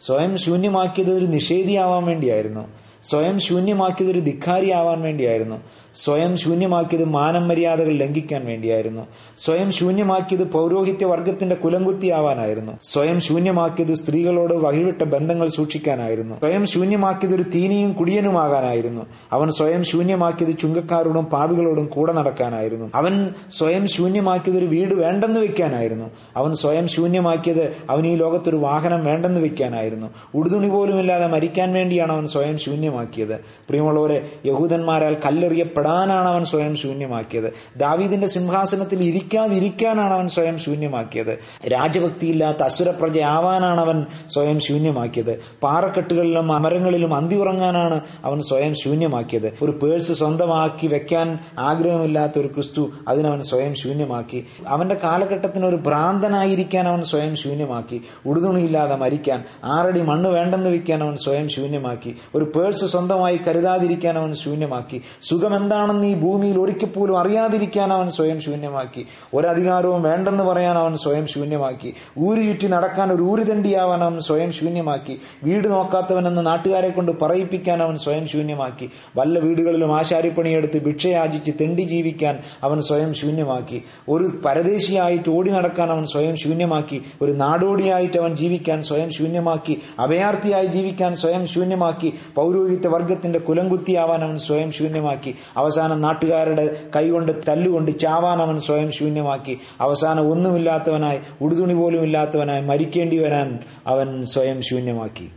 സ്വയം 0.00 0.38
ശൂന്യമാക്കിയത് 0.38 1.10
ഒരു 1.14 1.24
നിഷേധിയാവാൻ 1.24 2.04
വേണ്ടിയായിരുന്നു. 2.04 2.68
സ്വയം 3.02 3.40
ശൂന്യമാക്കിയത് 3.40 4.10
ഒരു 4.10 4.18
ധിക്കാരിയാവാൻ 4.18 5.00
വേണ്ടിയായിരുന്നു. 5.00 5.62
സ്വയം 6.04 6.36
ശൂന്യമാക്കിയത് 6.36 7.04
മാനം 7.04 7.48
മര്യാദകൾ 7.48 7.96
ലംഘിക്കാൻ 7.96 8.46
വേണ്ടിയായിരുന്നു. 8.46 9.06
സ്വയം 9.36 9.72
ശൂന്യമാക്കിയത് 9.72 10.50
പൗരോഹിത്യ 10.50 11.06
വർഗത്തിന്റെ 11.06 11.56
കുലംകുത്തിയാവാനായിരുന്നു. 11.56 12.72
സ്വയം 12.82 13.20
ശൂന്യമാക്കിയത് 13.20 13.94
സ്ത്രീകളോട് 13.94 14.54
വഴിവിട്ട 14.54 15.02
ബന്ധങ്ങൾ 15.02 15.48
സൂക്ഷിക്കാനായിരുന്നു. 15.48 16.34
സ്വയം 16.34 16.66
ശൂന്യമാക്കിയത് 16.66 17.34
ഒരു 17.34 17.42
തീനിയും 17.42 17.92
കുടിയനുമാകാനായിരുന്നു. 17.92 19.06
അവൻ 19.32 19.50
സ്വയം 19.50 19.84
ശൂന്യമാക്കിയത് 19.84 20.58
ചുങ്കക്കാരോടും 20.58 21.24
പാവികളോടും 21.24 21.86
കൂടെ 21.86 22.12
നടക്കാനായിരുന്നു. 22.12 22.90
അവൻ 22.94 23.30
സ്വയം 23.50 23.88
ശൂന്യമാക്കിയത് 23.88 24.58
ഒരു 24.58 24.66
വീട് 24.66 24.94
വേണ്ടെന്ന് 24.94 25.40
വെക്കാനായിരുന്നു. 25.40 26.04
അവൻ 26.36 26.54
സ്വയം 26.54 26.88
ശൂന്യമാക്കിയത് 26.88 27.76
അവൻ 27.90 28.06
ഈ 28.06 28.14
ലോകത്തൊരു 28.14 28.56
വാഹനം 28.56 29.04
വേണ്ടെന്ന് 29.04 29.40
വെക്കാനായിരുന്നു. 29.40 30.06
ഉടുതുണി 30.34 30.68
പോലുമില്ലാതെ 30.68 31.26
മരിക്കാൻ 31.26 31.72
വേണ്ടിയാണ് 31.72 32.12
അവൻ 32.12 32.26
സ്വയം 32.26 32.58
ശൂന്യമാക്കിയത്. 32.58 33.36
പ്രിയമുള്ളവരെ 33.68 34.30
യഹൂദന്മാരാൽ 34.46 35.16
കല്ലെറിയപ്പെടാൻ 35.26 35.87
തൊടാനാണ് 35.88 36.28
അവൻ 36.28 36.44
സ്വയം 36.44 36.76
ശൂന്യമാക്കിയത്. 36.76 37.52
ദാവീദിന്റെ 37.76 38.26
സിംഹാസനത്തിൽ 38.26 39.02
ഇരിക്കാതിരിക്കാനാണ് 39.02 40.14
അവൻ 40.14 40.28
സ്വയം 40.28 40.58
ശൂന്യമാക്കിയത്. 40.58 41.38
രാജഭക്തിയില്ലാത്ത 41.68 42.62
അസുരപ്രജയാവാനാണ് 42.62 43.80
അവൻ 43.80 44.06
സ്വയം 44.28 44.60
ശൂന്യമാക്കിയത്. 44.60 45.40
പാറക്കെട്ടുകളിലും 45.62 46.52
അമരങ്ങളിലും 46.52 47.14
അന്തി 47.14 47.34
ഉറങ്ങാനാണ് 47.34 48.00
അവൻ 48.24 48.40
സ്വയം 48.40 48.74
ശൂന്യമാക്കിയത്. 48.74 49.52
ഒരു 49.62 49.72
പേഴ്സ് 49.72 50.12
സ്വന്തമാക്കി 50.12 50.86
വെക്കാൻ 50.86 51.38
ആഗ്രഹമില്ലാത്ത 51.58 52.38
ഒരു 52.38 52.46
ക്രിസ്തു 52.46 52.90
അതിനവൻ 53.08 53.42
സ്വയം 53.42 53.74
ശൂന്യമാക്കി. 53.74 54.46
അവന്റെ 54.66 54.96
കാലഘട്ടത്തിന് 55.04 55.66
ഒരു 55.66 55.76
ഭ്രാന്തനായിരിക്കാൻ 55.76 56.88
അവൻ 56.88 57.02
സ്വയം 57.02 57.36
ശൂന്യമാക്കി. 57.36 58.02
ഉടുതുണിയില്ലാതെ 58.26 58.96
മരിക്കാൻ 58.96 59.44
ആറടി 59.64 60.00
മണ്ണ് 60.00 60.30
വേണ്ടെന്ന് 60.30 60.70
വയ്ക്കാൻ 60.70 61.02
അവൻ 61.02 61.16
സ്വയം 61.16 61.48
ശൂന്യമാക്കി. 61.48 62.16
ഒരു 62.34 62.44
പേഴ്സ് 62.44 62.84
സ്വന്തമായി 62.84 63.40
കരുതാതിരിക്കാൻ 63.48 64.18
അവൻ 64.18 64.34
ശൂന്യമാക്കി. 64.34 65.02
സുഖം 65.22 65.54
എന്താണെന്ന് 65.68 66.06
ഈ 66.06 66.14
ഭൂമിയിൽ 66.14 66.58
ഒരിക്കൽ 66.58 66.86
പോലും 66.86 67.18
അറിയാതിരിക്കാൻ 67.18 67.92
അവൻ 67.92 68.10
സ്വയം 68.10 68.40
ശൂന്യമാക്കി. 68.40 69.06
ഒരധികാരവും 69.34 70.02
വേണ്ടെന്ന് 70.02 70.44
പറയാൻ 70.44 70.78
അവൻ 70.78 70.96
സ്വയം 70.96 71.26
ശൂന്യമാക്കി. 71.26 71.94
ഊരു 72.18 72.40
ചുറ്റി 72.40 72.66
നടക്കാൻ 72.66 73.12
ഒരു 73.12 73.22
ഊരുതണ്ടിയാവാൻ 73.22 74.04
അവൻ 74.04 74.20
സ്വയം 74.20 74.52
ശൂന്യമാക്കി. 74.52 75.20
വീട് 75.44 75.70
നോക്കാത്തവനെന്ന് 75.70 76.46
നാട്ടുകാരെ 76.46 76.88
കൊണ്ട് 76.88 77.12
പറയിപ്പിക്കാൻ 77.22 77.82
അവൻ 77.82 77.96
സ്വയം 77.96 78.28
ശൂന്യമാക്കി. 78.28 78.90
വല്ല 79.16 79.38
വീടുകളിലും 79.38 79.96
ആശാരിപ്പണിയെടുത്ത് 79.96 80.84
ഭിക്ഷയാചിച്ച് 80.84 81.50
തെണ്ടി 81.60 81.82
ജീവിക്കാൻ 81.82 82.38
അവൻ 82.62 82.80
സ്വയം 82.80 83.14
ശൂന്യമാക്കി. 83.14 83.82
ഒരു 84.08 84.30
പരദേശിയായിട്ട് 84.44 85.30
ഓടി 85.30 85.50
നടക്കാൻ 85.50 85.90
അവൻ 85.90 86.06
സ്വയം 86.06 86.36
ശൂന്യമാക്കി. 86.36 87.02
ഒരു 87.22 87.32
നാടോടിയായിട്ട് 87.32 88.18
അവൻ 88.18 88.36
ജീവിക്കാൻ 88.36 88.82
സ്വയം 88.82 89.12
ശൂന്യമാക്കി. 89.12 89.82
അഭയാർത്ഥിയായി 89.98 90.66
ജീവിക്കാൻ 90.66 91.14
സ്വയം 91.14 91.46
ശൂന്യമാക്കി. 91.46 92.12
പൗരോഹിത്യ 92.34 92.88
വർഗത്തിന്റെ 92.88 93.38
കുലംകുത്തിയാവാൻ 93.38 94.24
അവൻ 94.24 94.36
സ്വയം 94.36 94.72
ശൂന്യമാക്കി. 94.72 95.34
അവസാനം 95.58 96.00
നാട്ടുകാരുടെ 96.00 96.76
കൈകൊണ്ട് 96.96 97.32
തല്ലുകൊണ്ട് 97.48 97.98
ചാവാൻ 97.98 98.42
അവൻ 98.42 98.58
സ്വയം 98.58 98.92
ശൂന്യമാക്കി. 98.92 99.58
അവസാനം 99.80 100.30
ഒന്നുമില്ലാത്തവനായി 100.30 101.20
ഉടുതുണി 101.40 101.74
പോലും 101.74 102.02
ഇല്ലാത്തവനായി 102.02 102.60
മരിക്കേണ്ടി 102.60 103.18
വരാൻ 103.18 103.58
അവൻ 103.86 104.24
സ്വയം 104.24 104.62
ശൂന്യമാക്കി. 104.62 105.30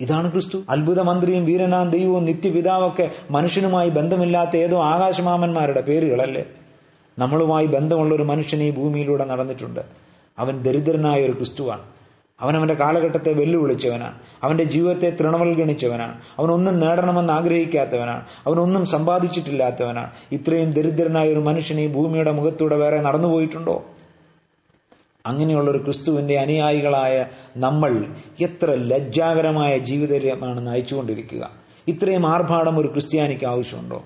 ഇതാണ് 0.00 0.32
ക്രിസ്തു. 0.32 0.62
അത്ഭുത 0.70 1.00
മന്ത്രിയും 1.00 1.44
വീരനാം 1.44 1.90
ദൈവവും 1.90 2.24
നിത്യപിതാവൊക്കെ 2.24 3.10
മനുഷ്യനുമായി 3.30 3.88
ബന്ധമില്ലാത്ത 3.88 4.56
ഏതോ 4.56 4.82
ആകാശമാമന്മാരുടെ 4.82 5.80
പേരുകളല്ലേ? 5.80 6.44
നമ്മളുമായി 7.18 7.66
ബന്ധമുള്ള 7.66 8.14
ഒരു 8.14 8.22
മനുഷ്യൻ 8.22 8.62
ഈ 8.62 8.70
ഭൂമിയിലൂടെ 8.70 9.24
നടന്നിട്ടുണ്ട്. 9.24 9.80
അവൻ 10.38 10.62
ദരിദ്രനായ 10.62 11.24
ഒരു 11.24 11.32
ക്രിസ്തുവാണ്. 11.32 11.95
അവൻ 12.40 12.56
അവന്റെ 12.56 12.74
കാലഘട്ടത്തെ 12.74 13.32
വെല്ലുവിളിച്ചവനാണ്. 13.32 14.18
അവന്റെ 14.42 14.64
ജീവിതത്തെ 14.64 15.10
തൃണവൽഗണിച്ചവനാണ്. 15.10 16.20
അവനൊന്നും 16.38 16.80
നേടണമെന്ന് 16.80 17.32
ആഗ്രഹിക്കാത്തവനാണ്. 17.32 18.24
അവനൊന്നും 18.46 18.86
സമ്പാദിച്ചിട്ടില്ലാത്തവനാണ്. 18.86 20.10
ഇത്രയും 20.32 20.72
ദരിദ്രനായ 20.72 21.32
ഒരു 21.32 21.38
മനുഷ്യൻ 21.38 21.80
ഈ 21.80 21.86
ഭൂമിയുടെ 21.86 22.32
മുഖത്തൂടെ 22.32 22.76
വേറെ 22.76 23.00
നടന്നുപോയിട്ടുണ്ടോ? 23.00 23.84
അങ്ങനെയുള്ള 25.26 25.70
ഒരു 25.70 25.78
ക്രിസ്തുവിന്റെ 25.78 26.38
അനുയായികളായ 26.38 27.26
നമ്മൾ 27.56 28.06
എത്ര 28.40 28.70
ലജ്ജാകരമായ 28.70 29.78
ജീവിതമാണ് 29.78 30.66
നയിച്ചുകൊണ്ടിരിക്കുക. 30.66 31.50
ഇത്രയും 31.88 32.26
ആർഭാടം 32.26 32.78
ഒരു 32.78 32.88
ക്രിസ്ത്യാനിക്ക് 32.88 33.46
ആവശ്യമുണ്ടോ? 33.46 34.04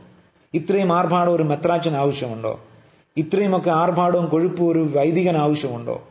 ഇത്രയും 0.54 0.92
ആർഭാടം 0.92 1.34
ഒരു 1.34 1.42
മെത്രാച്ചൻ 1.42 1.96
ആവശ്യമുണ്ടോ? 1.96 2.60
ഇത്രയുമൊക്കെ 3.16 3.70
ആർഭാടവും 3.70 4.26
കൊഴുപ്പും 4.26 4.68
ഒരു 4.68 4.90
വൈദികൻ 4.96 5.36
ആവശ്യമുണ്ടോ? 5.36 6.02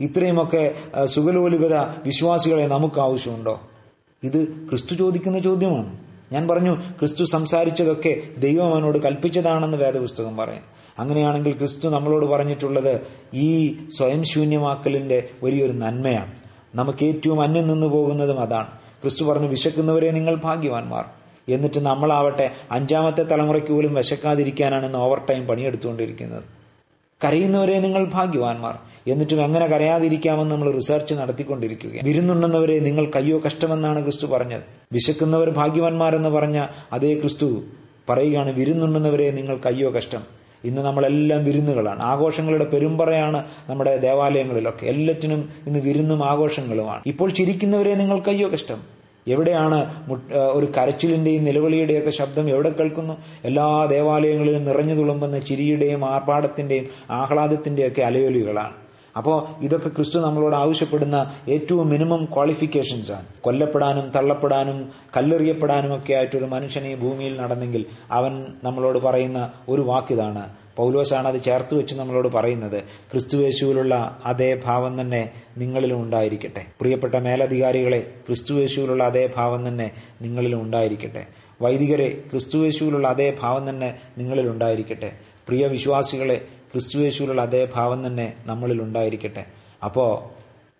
ഇത്രയുമൊക്കെ 0.00 0.74
സുഖലോലിപത 1.04 1.74
വിശ്വാസികളെ 1.76 2.66
നമുക്ക് 2.66 3.00
ആവശ്യമുണ്ടോ? 3.00 3.60
ഇത് 4.22 4.68
ക്രിസ്തു 4.68 4.94
ചോദിക്കുന്ന 4.94 5.38
ചോദ്യമാണ്. 5.38 5.98
ഞാൻ 6.32 6.48
പറഞ്ഞു 6.48 6.74
ക്രിസ്തു 6.74 7.24
സംസാരിച്ചതൊക്കെ 7.24 8.22
ദൈവം 8.38 8.74
അവനോട് 8.74 8.98
കൽപ്പിച്ചതാണെന്ന് 8.98 9.76
വേദപുസ്തകം 9.76 10.36
പറയുന്നു. 10.36 10.66
അങ്ങനെയാണെങ്കിൽ 10.98 11.58
ക്രിസ്തു 11.58 11.88
നമ്മളോട് 11.88 12.26
പറഞ്ഞിട്ടുള്ളത് 12.26 13.00
ഈ 13.34 13.76
സ്വയം 13.98 14.24
ശൂന്യമാക്കലിന്റെ 14.24 15.28
വലിയൊരു 15.42 15.72
നന്മയാണ്. 15.72 16.34
നമുക്ക് 16.74 17.04
ഏറ്റവും 17.04 17.40
അന്യം 17.40 17.68
നിന്ന് 17.68 17.86
പോകുന്നതും 17.86 18.40
അതാണ്. 18.40 18.70
ക്രിസ്തു 19.02 19.24
പറഞ്ഞു 19.24 19.48
വിശക്കുന്നവരെ 19.48 20.10
നിങ്ങൾ 20.10 20.36
ഭാഗ്യവാന്മാർ. 20.36 21.04
എന്നിട്ട് 21.48 21.78
നമ്മളാവട്ടെ 21.78 22.50
അഞ്ചാമത്തെ 22.70 23.22
തലമുറയ്ക്ക് 23.22 23.72
പോലും 23.72 23.94
വിശക്കാതിരിക്കാനാണ് 23.94 24.86
ഇന്ന് 24.86 24.98
ഓവർ 24.98 25.20
ടൈം 25.30 25.46
പണിയെടുത്തുകൊണ്ടിരിക്കുന്നത്. 25.46 26.57
കരയുന്നവരെ 27.24 27.78
നിങ്ങൾ 27.80 28.10
ഭാഗ്യവാന്മാർ. 28.12 28.74
എന്നിട്ടും 29.06 29.44
എങ്ങനെ 29.44 29.66
കരയാതിരിക്കാമെന്ന് 29.66 30.54
നമ്മൾ 30.54 30.72
റിസർച്ച് 30.72 31.14
നടത്തിക്കൊണ്ടിരിക്കുക 31.14 31.90
വിരുന്നുണ്ടെന്നവരെ 32.04 32.78
നിങ്ങൾ 32.78 33.10
കയ്യോ 33.16 33.40
കഷ്ടമെന്നാണ് 33.46 34.04
ക്രിസ്തു 34.04 34.26
പറഞ്ഞത്. 34.26 34.62
വിശക്കുന്നവർ 34.92 35.50
ഭാഗ്യവാന്മാരെന്ന് 35.50 36.28
പറഞ്ഞ 36.28 36.66
അതേ 36.92 37.14
ക്രിസ്തു 37.20 37.62
പറയുകയാണ് 38.10 38.50
വിരുന്നുണ്ടെന്നവരെ 38.50 39.30
നിങ്ങൾ 39.30 39.56
കയ്യോ 39.66 39.90
കഷ്ടം. 39.90 40.22
ഇന്ന് 40.64 40.82
നമ്മളെല്ലാം 40.82 41.44
വിരുന്നുകളാണ്. 41.44 42.02
ആഘോഷങ്ങളുടെ 42.02 42.64
പെരുമ്പറയാണ് 42.64 43.44
നമ്മുടെ 43.68 43.96
ദേവാലയങ്ങളിലൊക്കെ. 43.96 44.86
എല്ലാറ്റിനും 44.86 45.48
ഇന്ന് 45.66 45.80
വിരുന്നും 45.80 46.24
ആഘോഷങ്ങളുമാണ്. 46.24 47.02
ഇപ്പോൾ 47.06 47.30
ചിരിക്കുന്നവരെ 47.30 47.94
നിങ്ങൾ 47.94 48.18
കയ്യോ 48.18 48.48
കഷ്ടം. 48.48 48.97
എവിടെയാണ് 49.34 49.78
ഒരു 50.58 50.66
കരച്ചിലിന്റെയും 50.76 51.44
നിലവിളിയുടെയൊക്കെ 51.48 52.12
ശബ്ദം 52.20 52.46
എവിടെ 52.54 52.70
കേൾക്കുന്നു? 52.80 53.14
എല്ലാ 53.50 53.68
ദേവാലയങ്ങളിലും 53.94 54.64
നിറഞ്ഞു 54.70 54.96
തുളുമ്പുന്ന 55.00 55.38
ചിരിയുടെയും 55.48 56.04
ആർഭാടത്തിന്റെയും 56.14 56.86
ആഹ്ലാദത്തിന്റെയൊക്കെ 57.20 58.04
അലയൊലികളാണ്. 58.10 58.76
അപ്പോൾ 59.18 59.36
ഇതൊക്കെ 59.66 59.90
ക്രിസ്തു 59.96 60.18
നമ്മളോട് 60.24 60.56
ആവശ്യപ്പെടുന്ന 60.56 61.16
ഏറ്റവും 61.54 61.86
മിനിമം 61.92 62.20
ക്വാളിഫിക്കേഷൻസ് 62.34 63.10
ആണ്. 63.16 63.26
കൊല്ലപ്പെടാനും 63.46 64.06
തള്ളപ്പെടാനും 64.16 64.78
കല്ലെറിയപ്പെടാനും 65.16 65.92
ഒക്കെ 65.96 66.12
ആയിട്ടൊരു 66.18 66.48
മനുഷ്യൻ 66.54 66.84
ഈ 66.90 66.94
ഭൂമിയിൽ 67.04 67.34
നടന്നെങ്കിൽ 67.40 67.84
അവൻ 68.18 68.34
നമ്മളോട് 68.66 68.98
പറയുന്ന 69.06 69.40
ഒരു 69.68 69.84
വാക്കിതാണ് 69.90 70.44
പൗലോസാണ് 70.78 71.28
അത് 71.28 71.42
ചേർത്ത് 71.42 71.74
വെച്ച് 71.74 71.94
നമ്മളോട് 71.94 72.28
പറയുന്നത്. 72.28 72.82
ക്രിസ്തുവേശുവിലുള്ള 72.82 74.18
അതേ 74.24 74.60
ഭാവം 74.64 75.00
തന്നെ 75.00 75.30
നിങ്ങളിലും 75.58 76.02
ഉണ്ടായിരിക്കട്ടെ. 76.02 76.66
പ്രിയപ്പെട്ട 76.80 77.14
മേലധികാരികളെ 77.14 78.00
ക്രിസ്തുവേശുവിലുള്ള 78.26 79.04
അതേ 79.04 79.30
ഭാവം 79.36 79.68
തന്നെ 79.68 79.90
നിങ്ങളിലും 80.22 80.62
ഉണ്ടായിരിക്കട്ടെ. 80.62 81.26
വൈദികരെ 81.62 82.08
ക്രിസ്തുവേശുവിലുള്ള 82.30 83.08
അതേ 83.08 83.36
ഭാവം 83.40 83.70
തന്നെ 83.70 83.98
നിങ്ങളിൽ 84.18 84.48
ഉണ്ടായിരിക്കട്ടെ. 84.48 85.12
പ്രിയ 85.48 85.66
വിശ്വാസികളെ 85.66 86.44
ക്രിസ്തുവേശുവിലുള്ള 86.72 87.42
അതേ 87.42 87.68
ഭാവം 87.74 88.06
തന്നെ 88.06 88.32
നമ്മളിൽ 88.46 88.82
ഉണ്ടായിരിക്കട്ടെ. 88.82 89.44
അപ്പോ 89.84 90.30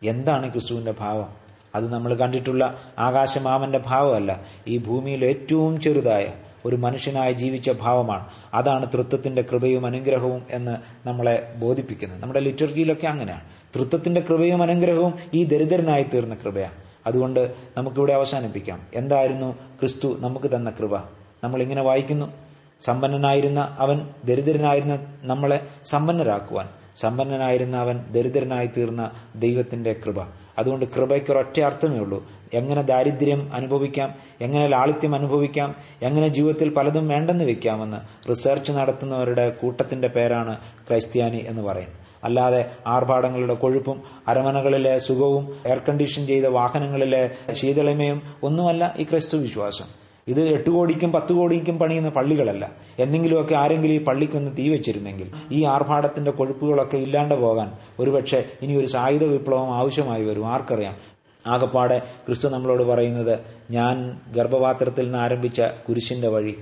എന്താണ് 0.03 0.53
ക്രിസ്തുവിന്റെ 0.53 0.95
ഭാവം? 1.01 1.29
അത് 1.75 1.93
നമ്മൾ 1.93 2.15
കണ്ടിട്ടുള്ള 2.15 2.93
ആകാശമാമന്റെ 2.99 3.81
ഭാവമല്ല. 3.87 4.47
ഈ 4.69 4.79
ഭൂമിയിൽ 4.79 5.25
ഏറ്റവും 5.25 5.81
ചെറുതായ 5.81 6.33
ഒരു 6.65 6.77
മനുഷ്യനായി 6.77 7.33
ജീവിച്ച 7.33 7.71
ഭാവമാണ്. 7.71 8.27
അതാണ് 8.55 8.93
തൃത്വത്തിന്റെ 8.95 9.43
കൃപയും 9.43 9.87
അനുഗ്രഹവും 9.87 10.43
എന്ന് 10.51 11.09
നമ്മളെ 11.09 11.53
ബോധിപ്പിക്കുന്നത്. 11.57 12.23
നമ്മുടെ 12.23 12.41
ലിറ്റർജിയിലൊക്കെ 12.41 13.07
അങ്ങനെയാണ്. 13.07 13.41
തൃത്വത്തിന്റെ 13.77 14.21
കൃപയും 14.21 14.63
അനുഗ്രഹവും 14.63 15.15
ഈ 15.35 15.45
ദരിദ്രനായി 15.45 16.03
തീർന്ന 16.03 16.35
കൃപയാണ്. 16.35 16.73
അതുകൊണ്ട് 17.07 17.55
നമുക്കിവിടെ 17.77 18.13
അവസാനിപ്പിക്കാം. 18.13 18.87
എന്തായിരുന്നു 18.95 19.53
ക്രിസ്തു 19.53 20.17
നമുക്ക് 20.21 20.57
തന്ന 20.57 20.71
കൃപ? 20.71 20.97
നമ്മൾ 21.45 21.63
ഇങ്ങനെ 21.63 21.83
വായിക്കുന്നു. 21.83 22.33
സമ്പന്നനായിരുന്ന 22.81 23.77
അവൻ 23.79 24.09
ദരിദ്രനായിരുന്ന 24.25 24.99
നമ്മളെ 25.23 25.67
സമ്പന്നരാക്കുവാൻ. 25.87 26.69
സമ്പന്നനായിരുന്ന 26.97 27.77
അവൻ 27.77 28.05
ദരിദ്രനായി 28.11 28.67
തീർന്ന 28.67 29.11
ദൈവത്തിന്റെ 29.37 29.93
കൃപ. 29.93 30.23
അതുകൊണ്ട് 30.59 30.85
കൃപയ്ക്ക് 30.85 31.31
ഒരൊറ്റ 31.31 31.61
അർത്ഥമേ 31.61 31.99
ഉള്ളൂ. 31.99 32.27
എങ്ങനെ 32.55 32.83
ദാരിദ്ര്യം 32.83 33.55
അനുഭവിക്കാം 33.55 34.15
എങ്ങനെ 34.41 34.67
ലാളിത്യം 34.67 35.15
അനുഭവിക്കാം 35.15 35.75
എങ്ങനെ 36.03 36.29
ജീവിതത്തിൽ 36.29 36.69
പലതും 36.69 37.09
വേണ്ടെന്ന് 37.09 37.45
വെക്കാമെന്ന് 37.45 38.29
റിസർച്ച് 38.31 38.73
നടത്തുന്നവരുടെ 38.73 39.51
കൂട്ടത്തിന്റെ 39.51 40.09
പേരാണ് 40.09 40.57
ക്രൈസ്ത്യാനി 40.89 41.45
എന്ന് 41.47 41.63
പറയുന്നത്. 41.63 42.09
അല്ലാതെ 42.25 42.71
ആർഭാടങ്ങളുടെ 42.87 43.55
കൊഴുപ്പും 43.55 44.03
അരമനകളിലെ 44.29 44.99
സുഖവും 44.99 45.57
എയർ 45.67 45.79
കണ്ടീഷൻ 45.89 46.27
ചെയ്ത 46.27 46.45
വാഹനങ്ങളിലെ 46.45 47.31
ശീതളിമയും 47.53 48.23
ഒന്നുമല്ല 48.43 48.95
ഈ 48.99 49.03
ക്രൈസ്തു 49.03 49.37
വിശ്വാസം. 49.37 49.85
ഇത് 50.29 50.49
എട്ട് 50.49 50.71
കോടിക്കും 50.71 51.13
പത്ത് 51.13 51.33
കോടിക്കും 51.33 51.79
പണിയുന്ന 51.79 52.09
പള്ളികളല്ല. 52.09 52.73
എന്തെങ്കിലുമൊക്കെ 52.99 53.55
ആരെങ്കിലും 53.55 53.95
ഈ 53.95 54.05
പള്ളിക്കൊന്ന് 54.05 54.57
തീ 54.59 54.69
വെച്ചിരുന്നെങ്കിൽ 54.69 55.31
ഈ 55.51 55.65
ആർഭാടത്തിന്റെ 55.65 56.31
കൊഴുപ്പുകളൊക്കെ 56.31 56.97
ഇല്ലാണ്ട് 56.97 57.35
പോകാൻ 57.35 57.73
ഒരുപക്ഷെ 57.99 58.45
ഇനി 58.63 58.77
ഒരു 58.77 58.87
സായുധ 58.87 59.25
വിപ്ലവം 59.25 59.75
ആവശ്യമായി 59.75 60.25
വരും. 60.25 60.49
ആർക്കറിയാം? 60.49 61.18
ആകപ്പാടെ 61.47 61.99
ക്രിസ്തു 61.99 62.49
നമ്മളോട് 62.49 62.83
പറയുന്നത് 62.83 63.39
ഞാൻ 63.71 64.21
ഗർഭപാത്രത്തിൽ 64.37 65.05
നിന്ന് 65.05 65.19
ആരംഭിച്ച 65.19 65.61
കുരിശിന്റെ 65.61 66.29
വഴി. 66.29 66.57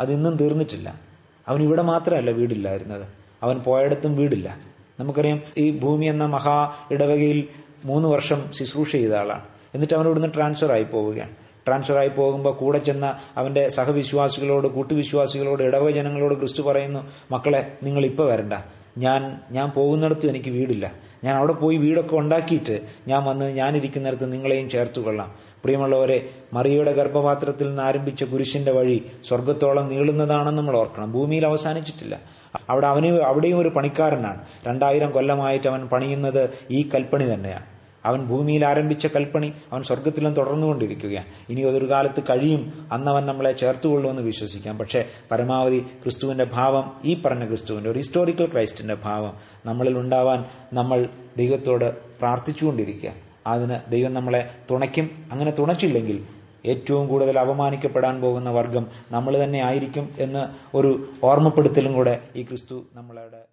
അതിന്നും 0.00 0.36
തീർന്നിട്ടില്ല. 0.36 1.00
അവൻ 1.48 1.62
ഇവിടെ 1.62 1.82
മാത്രമല്ല 1.82 2.30
വീടില്ലായിരുന്നത്. 2.30 3.06
അവൻ 3.42 3.58
പോയടത്തും 3.58 4.16
വീടില്ല. 4.16 4.58
നമുക്കറിയാം 5.00 5.42
ഈ 5.58 5.78
ഭൂമി 5.78 6.06
എന്ന 6.06 6.26
മഹാ 6.26 6.72
ഇടവകയിൽ 6.90 7.48
മൂന്ന് 7.84 8.08
വർഷം 8.08 8.52
ശുശ്രൂഷ 8.52 8.92
ചെയ്ത 8.92 9.12
ആളാണ്. 9.12 9.42
എന്നിട്ട് 9.74 9.94
അവൻ 9.94 10.06
ഇവിടുന്ന് 10.06 10.28
ട്രാൻസ്ഫർ 10.34 10.72
ആയി 10.72 10.84
പോവുകയാണ്. 10.84 11.30
ട്രാൻസ്ഫർ 11.66 11.98
ആയി 11.98 12.08
പോകുമ്പോൾ 12.08 12.54
കൂടെ 12.54 12.78
ചെന്ന 12.78 13.16
അവന്റെ 13.36 13.68
സഹവിശ്വാസികളോട് 13.68 14.68
കൂട്ടുവിശ്വാസികളോട് 14.68 15.62
ഇടവക 15.62 15.90
ജനങ്ങളോട് 15.90 16.34
ക്രിസ്തു 16.34 16.62
പറയുന്നു 16.62 17.10
മക്കളെ 17.30 17.72
നിങ്ങൾ 17.82 18.04
ഇപ്പൊ 18.04 18.24
വരണ്ട. 18.24 18.52
ഞാൻ 18.98 19.40
ഞാൻ 19.50 19.70
പോകുന്നിടത്തും 19.70 20.28
എനിക്ക് 20.28 20.50
വീടില്ല. 20.50 20.92
ഞാൻ 21.24 21.36
അവിടെ 21.36 21.52
പോയി 21.52 21.76
വീടൊക്കെ 21.76 22.16
ഉണ്ടാക്കിയിട്ട് 22.16 22.76
ഞാൻ 23.08 23.24
വന്ന് 23.24 23.46
ഞാനിരിക്കുന്നിടത്ത് 23.56 24.32
നിങ്ങളെയും 24.32 24.70
ചേർത്തുകൊള്ളാം 24.70 25.30
പ്രിയമുള്ളവരെ 25.64 26.18
മറിയയുടെ 26.52 26.92
ഗർഭപാത്രത്തിൽ 26.92 27.68
നിന്ന് 27.68 27.82
ആരംഭിച്ച 27.82 28.24
കുരിശിന്റെ 28.24 28.72
വഴി 28.72 28.98
സ്വർഗത്തോളം 29.28 29.88
നീളുന്നതാണെന്ന് 29.88 30.58
നമ്മൾ 30.58 30.76
ഓർക്കണം. 30.76 31.12
ഭൂമിയിൽ 31.12 31.46
അവസാനിച്ചിട്ടില്ല. 31.46 32.20
അവിടെ 32.70 32.86
അവന് 32.86 33.06
അവിടെയും 33.06 33.58
ഒരു 33.58 33.68
പണിക്കാരനാണ്. 33.68 34.40
രണ്ടായിരം 34.66 35.10
കൊല്ലമായിട്ട് 35.10 35.68
അവൻ 35.68 35.88
പണിയുന്നത് 35.88 36.50
ഈ 36.70 36.88
കൽപ്പണി 36.94 37.34
തന്നെയാണ്. 37.34 37.73
അവൻ 38.04 38.26
ഭൂമിയിൽ 38.26 38.66
ആരംഭിച്ച 38.66 39.06
കൽപ്പണി 39.06 39.52
അവൻ 39.72 39.82
സ്വർഗത്തിലും 39.82 40.34
തുടർന്നുകൊണ്ടിരിക്കുകയാണ്. 40.34 41.26
ഇനി 41.48 41.60
അതൊരു 41.60 41.90
കാലത്ത് 41.90 42.22
കഴിയും. 42.22 42.88
അന്നവൻ 42.92 43.26
നമ്മളെ 43.26 43.52
ചേർത്തുകൊള്ളുമെന്ന് 43.52 44.22
വിശ്വസിക്കാം. 44.22 44.78
പക്ഷേ 44.78 45.04
പരമാവധി 45.30 45.78
ക്രിസ്തുവിന്റെ 45.78 46.44
ഭാവം 46.44 47.00
ഈ 47.04 47.22
പറഞ്ഞ 47.22 47.46
ക്രിസ്തുവിന്റെ 47.46 47.90
ഒരു 47.90 47.98
ഹിസ്റ്റോറിക്കൽ 47.98 48.46
ക്രൈസ്റ്റിന്റെ 48.46 48.94
ഭാവം 48.94 49.36
നമ്മളിൽ 49.66 49.98
ഉണ്ടാവാൻ 49.98 50.44
നമ്മൾ 50.72 51.08
ദൈവത്തോട് 51.36 52.18
പ്രാർത്ഥിച്ചുകൊണ്ടിരിക്കുക. 52.18 53.12
അതിന് 53.46 53.90
ദൈവം 53.90 54.14
നമ്മളെ 54.14 54.50
തുണയ്ക്കും. 54.70 55.10
അങ്ങനെ 55.32 55.50
തുണച്ചില്ലെങ്കിൽ 55.50 56.24
ഏറ്റവും 56.66 57.08
കൂടുതൽ 57.08 57.38
അപമാനിക്കപ്പെടാൻ 57.38 58.20
പോകുന്ന 58.20 58.50
വർഗം 58.50 58.86
നമ്മൾ 59.12 59.44
തന്നെ 59.44 59.64
ആയിരിക്കും 59.64 60.08
എന്ന് 60.18 60.76
ഒരു 60.76 61.08
ഓർമ്മപ്പെടുത്തലും 61.24 61.92
കൂടെ 61.92 62.20
ഈ 62.36 62.42
ക്രിസ്തു 62.42 62.84
നമ്മളോട് 62.94 63.43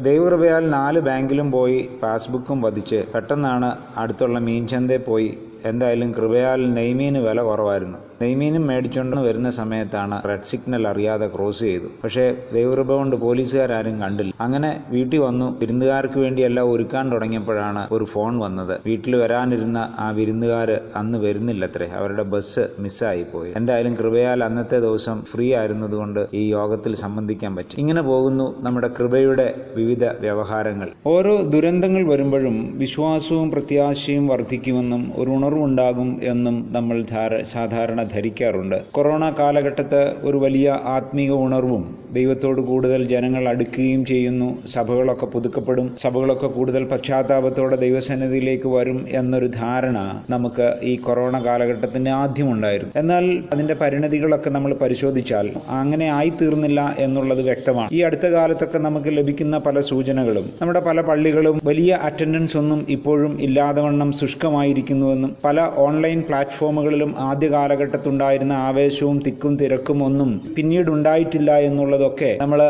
ദൈവകൃപയാൽ 0.00 0.70
നാല് 0.70 1.00
ബാങ്കിലും 1.00 1.50
പോയി 1.50 1.88
പാസ്ബുക്കും 2.02 2.62
വധിച്ച്. 2.62 3.04
പെട്ടെന്നാണ് 3.14 3.68
അടുത്തുള്ള 3.96 4.38
മീൻചന്തയിൽ 4.38 5.02
പോയി. 5.02 5.30
എന്തായാലും 5.64 6.14
കൃപയാൽ 6.14 6.74
നെയ്മീന് 6.74 7.18
വില 7.18 7.42
കുറവായിരുന്നു. 7.42 7.98
നെയ്മീനും 8.22 8.66
മേടിച്ചുകൊണ്ട് 8.66 9.16
വരുന്ന 9.16 9.50
സമയത്താണ് 9.50 10.16
റെഡ് 10.28 10.42
സിഗ്നൽ 10.42 10.88
അറിയാതെ 10.88 11.26
ക്രോസ് 11.26 11.60
ചെയ്തു. 11.60 11.88
പക്ഷേ 12.04 12.36
ദൈവകൃപ 12.54 12.92
കൊണ്ട് 12.92 13.16
പോലീസുകാരും 13.16 14.00
കണ്ടില്ല. 14.00 14.34
അങ്ങനെ 14.40 14.70
വീട്ടിൽ 14.88 15.18
വന്നു. 15.18 15.58
വിരുന്നുകാർക്ക് 15.60 16.18
വേണ്ടി 16.18 16.42
എല്ലാം 16.42 16.72
ഒരുക്കാൻ 16.72 17.12
തുടങ്ങിയപ്പോഴാണ് 17.12 17.88
ഒരു 17.92 18.04
ഫോൺ 18.04 18.38
വന്നത്. 18.38 18.74
വീട്ടിൽ 18.86 19.16
വരാനിരുന്ന 19.16 19.78
ആ 19.98 20.10
വിരുന്നുകാര് 20.10 20.76
അന്ന് 20.96 21.18
വരുന്നില്ലത്രേ. 21.18 21.86
അവരുടെ 22.00 22.22
ബസ് 22.22 22.64
മിസ്സായി 22.78 23.24
പോയി 23.32 23.52
എന്തായാലും 23.56 23.94
കൃപയാൽ 23.94 24.44
അന്നത്തെ 24.44 24.80
ദിവസം 24.80 25.22
ഫ്രീ 25.32 25.54
ആയിരുന്നതുകൊണ്ട് 25.54 26.20
ഈ 26.34 26.48
യോഗത്തിൽ 26.48 26.94
സംബന്ധിക്കാൻ 26.94 27.56
പറ്റി. 27.56 27.80
ഇങ്ങനെ 27.80 28.02
പോകുന്നു 28.02 28.62
നമ്മുടെ 28.62 28.90
കൃപയുടെ 28.98 29.48
വിവിധ 29.76 30.04
വ്യവഹാരങ്ങൾ. 30.04 30.90
ഓരോ 31.06 31.34
ദുരന്തങ്ങൾ 31.56 32.04
വരുമ്പോഴും 32.12 32.78
വിശ്വാസവും 32.78 33.50
പ്രത്യാശയും 33.50 34.28
വർദ്ധിക്കുമെന്നും 34.28 35.12
ഒരു 35.16 35.30
ഉണർവുണ്ടാകും 35.30 36.20
എന്നും 36.22 36.68
നമ്മൾ 36.72 37.06
സാധാരണ 37.42 38.08
ധരിക്കാറുണ്ട്. 38.14 38.76
കൊറോണ 38.90 39.24
കാലഘട്ടത്ത് 39.38 40.02
ഒരു 40.22 40.36
വലിയ 40.36 40.68
ആത്മീക 40.96 41.32
ഉണർവും 41.44 41.84
ദൈവത്തോട് 42.12 42.60
കൂടുതൽ 42.60 43.00
ജനങ്ങൾ 43.04 43.48
അടുക്കുകയും 43.48 44.04
ചെയ്യുന്നു. 44.04 44.48
സഭകളൊക്കെ 44.68 45.26
പുതുക്കപ്പെടും. 45.26 45.96
സഭകളൊക്കെ 46.02 46.46
കൂടുതൽ 46.46 46.84
പശ്ചാത്താപത്തോടെ 46.84 47.76
ദൈവസന്നിധിയിലേക്ക് 47.76 48.68
വരും 48.68 48.98
എന്നൊരു 49.10 49.46
ധാരണ 49.46 49.98
നമുക്ക് 50.30 50.66
ഈ 50.82 50.96
കൊറോണ 50.96 51.36
കാലഘട്ടത്തിന് 51.44 52.08
ആദ്യം 52.08 52.48
ഉണ്ടായിരുന്നു 52.52 52.92
എന്നാൽ 52.96 53.26
അതിന്റെ 53.52 53.74
പരിണതികളൊക്കെ 53.74 54.50
നമ്മൾ 54.50 54.74
പരിശോധിച്ചാൽ 54.74 55.46
അങ്ങനെ 55.68 56.06
ആയിത്തീർന്നില്ല 56.10 56.80
എന്നുള്ളത് 56.98 57.42
വ്യക്തമാണ്. 57.42 57.90
ഈ 57.92 58.00
അടുത്ത 58.00 58.26
കാലത്തൊക്കെ 58.26 58.78
നമുക്ക് 58.78 59.10
ലഭിക്കുന്ന 59.18 59.58
പല 59.58 59.80
സൂചനകളും 59.80 60.46
നമ്മുടെ 60.62 60.80
പല 60.80 61.00
പള്ളികളും 61.00 61.56
വലിയ 61.64 61.98
അറ്റൻഡൻസ് 62.02 62.56
ഒന്നും 62.56 62.80
ഇപ്പോഴും 62.88 63.32
ഇല്ലാതെ 63.40 63.80
വണ്ണം 63.82 64.12
ശുഷ്കമായിരിക്കുന്നുവെന്നും 64.12 65.32
പല 65.44 65.60
ഓൺലൈൻ 65.76 66.20
പ്ലാറ്റ്ഫോമുകളിലും 66.28 67.12
ആദ്യ 67.18 67.48
കാലഘട്ടത്തിൽ 67.48 67.98
കാലഘട്ടത്തുണ്ടായിരുന്ന 68.00 68.54
ആവേശവും 68.68 69.16
തിക്കും 69.26 69.52
തിരക്കും 69.60 69.98
ഒന്നും 70.04 70.30
പിന്നീട് 70.56 70.88
ഉണ്ടായിട്ടില്ല 70.90 71.50
എന്നുള്ളതൊക്കെ 71.68 72.30
നമ്മൾ 72.42 72.60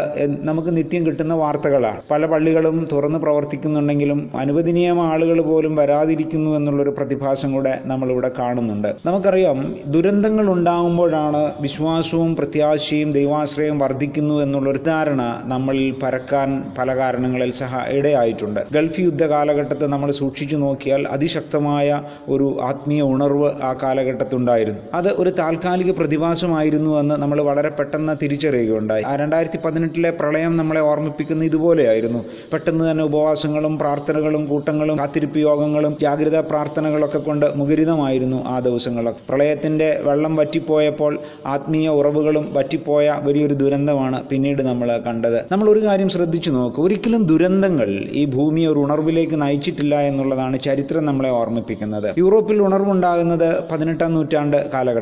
നമുക്ക് 0.48 0.70
നിത്യം 0.78 1.02
കിട്ടുന്ന 1.07 1.35
വാർത്തകളാണ്. 1.43 2.01
പല 2.11 2.23
പള്ളികളും 2.32 2.77
തുറന്ന് 2.93 3.19
പ്രവർത്തിക്കുന്നുണ്ടെങ്കിലും 3.24 4.20
അനുവദനീയമായ 4.43 5.11
ആളുകൾ 5.15 5.39
പോലും 5.51 5.73
വരാതിരിക്കുന്നു 5.81 6.51
എന്നുള്ളൊരു 6.59 6.93
പ്രതിഭാസം 6.98 7.51
കൂടെ 7.57 7.74
നമ്മളിവിടെ 7.93 8.31
കാണുന്നുണ്ട്. 8.39 8.90
നമുക്കറിയാം 9.09 9.59
ദുരന്തങ്ങൾ 9.94 10.47
ഉണ്ടാകുമ്പോഴാണ് 10.57 11.43
വിശ്വാസവും 11.66 12.32
പ്രത്യാശയും 12.40 13.11
ദൈവാശ്രയം 13.19 13.78
വർദ്ധിക്കുന്നു 13.85 14.36
എന്നുള്ളൊരു 14.47 14.82
ധാരണ 14.90 15.23
നമ്മളിൽ 15.52 15.89
പരക്കാൻ 16.02 16.48
പല 16.78 16.89
കാരണങ്ങളിൽ 17.01 17.52
സഹ 17.61 17.74
ഇടയായിട്ടുണ്ട്. 17.98 18.61
ഗൾഫ് 18.78 19.01
യുദ്ധ 19.07 19.23
കാലഘട്ടത്തെ 19.35 19.89
നമ്മൾ 19.94 20.11
സൂക്ഷിച്ചു 20.23 20.59
നോക്കിയാൽ 20.66 21.02
അതിശക്തമായ 21.16 21.89
ഒരു 22.35 22.48
ആത്മീയ 22.70 23.02
ഉണർവ് 23.15 23.48
ആ 23.69 23.73
കാലഘട്ടത്തുണ്ടായിരുന്നു. 23.82 24.81
അത് 24.98 25.11
ഒരു 25.20 25.30
താൽക്കാലിക 25.38 25.90
പ്രതിഭാസമായിരുന്നു 26.01 26.90
എന്ന് 27.01 27.14
നമ്മൾ 27.22 27.38
വളരെ 27.48 27.70
പെട്ടെന്ന് 27.78 28.12
തിരിച്ചറിയുകയുണ്ടായി. 28.22 29.05
ആ 29.10 29.12
രണ്ടായിരത്തി 29.22 29.59
പതിനെട്ടിലെ 29.64 30.10
പ്രളയം 30.20 30.52
നമ്മളെ 30.60 30.82
ഓർമ്മിപ്പിക്കുന്ന 30.90 31.44
ഇതുപോലെയായിരുന്നു. 31.51 32.20
പെട്ടെന്ന് 32.52 32.84
തന്നെ 32.90 33.05
ഉപവാസങ്ങളും 33.10 33.74
പ്രാർത്ഥനകളും 33.82 34.44
കൂട്ടങ്ങളും 34.51 34.97
കാത്തിരിപ്പ് 34.98 35.38
യോഗങ്ങളും 35.47 35.92
ജാഗ്രതാ 36.05 36.40
പ്രാർത്ഥനകളൊക്കെ 36.51 37.20
കൊണ്ട് 37.28 37.47
മുഖരിതമായിരുന്നു 37.60 38.38
ആ 38.55 38.56
ദിവസങ്ങളൊക്കെ. 38.66 39.22
പ്രളയത്തിന്റെ 39.30 39.88
വെള്ളം 40.09 40.34
വറ്റിപ്പോയപ്പോൾ 40.40 41.12
ആത്മീയ 41.55 41.88
ഉറവുകളും 42.01 42.47
വറ്റിപ്പോയ 42.59 43.06
വലിയൊരു 43.26 43.55
ദുരന്തമാണ് 43.62 44.20
പിന്നീട് 44.30 44.62
നമ്മൾ 44.70 44.88
കണ്ടത്. 45.09 45.38
നമ്മൾ 45.52 45.66
ഒരു 45.74 45.80
കാര്യം 45.86 46.09
ശ്രദ്ധിച്ചു 46.16 46.51
നോക്കുക 46.56 46.84
ഒരിക്കലും 46.84 47.22
ദുരന്തങ്ങൾ 47.32 47.90
ഈ 48.20 48.24
ഭൂമിയെ 48.36 48.68
ഒരു 48.72 48.80
ഉണർവിലേക്ക് 48.86 49.36
നയിച്ചിട്ടില്ല 49.42 49.94
എന്നുള്ളതാണ് 50.10 50.56
ചരിത്രം 50.68 51.05
നമ്മളെ 51.10 51.30
ഓർമ്മിപ്പിക്കുന്നത്. 51.40 52.09
യൂറോപ്പിൽ 52.22 52.59
ഉണർവുണ്ടാകുന്നത് 52.68 53.48
പതിനെട്ടാം 53.70 54.14
നൂറ്റാണ്ട് 54.16 54.59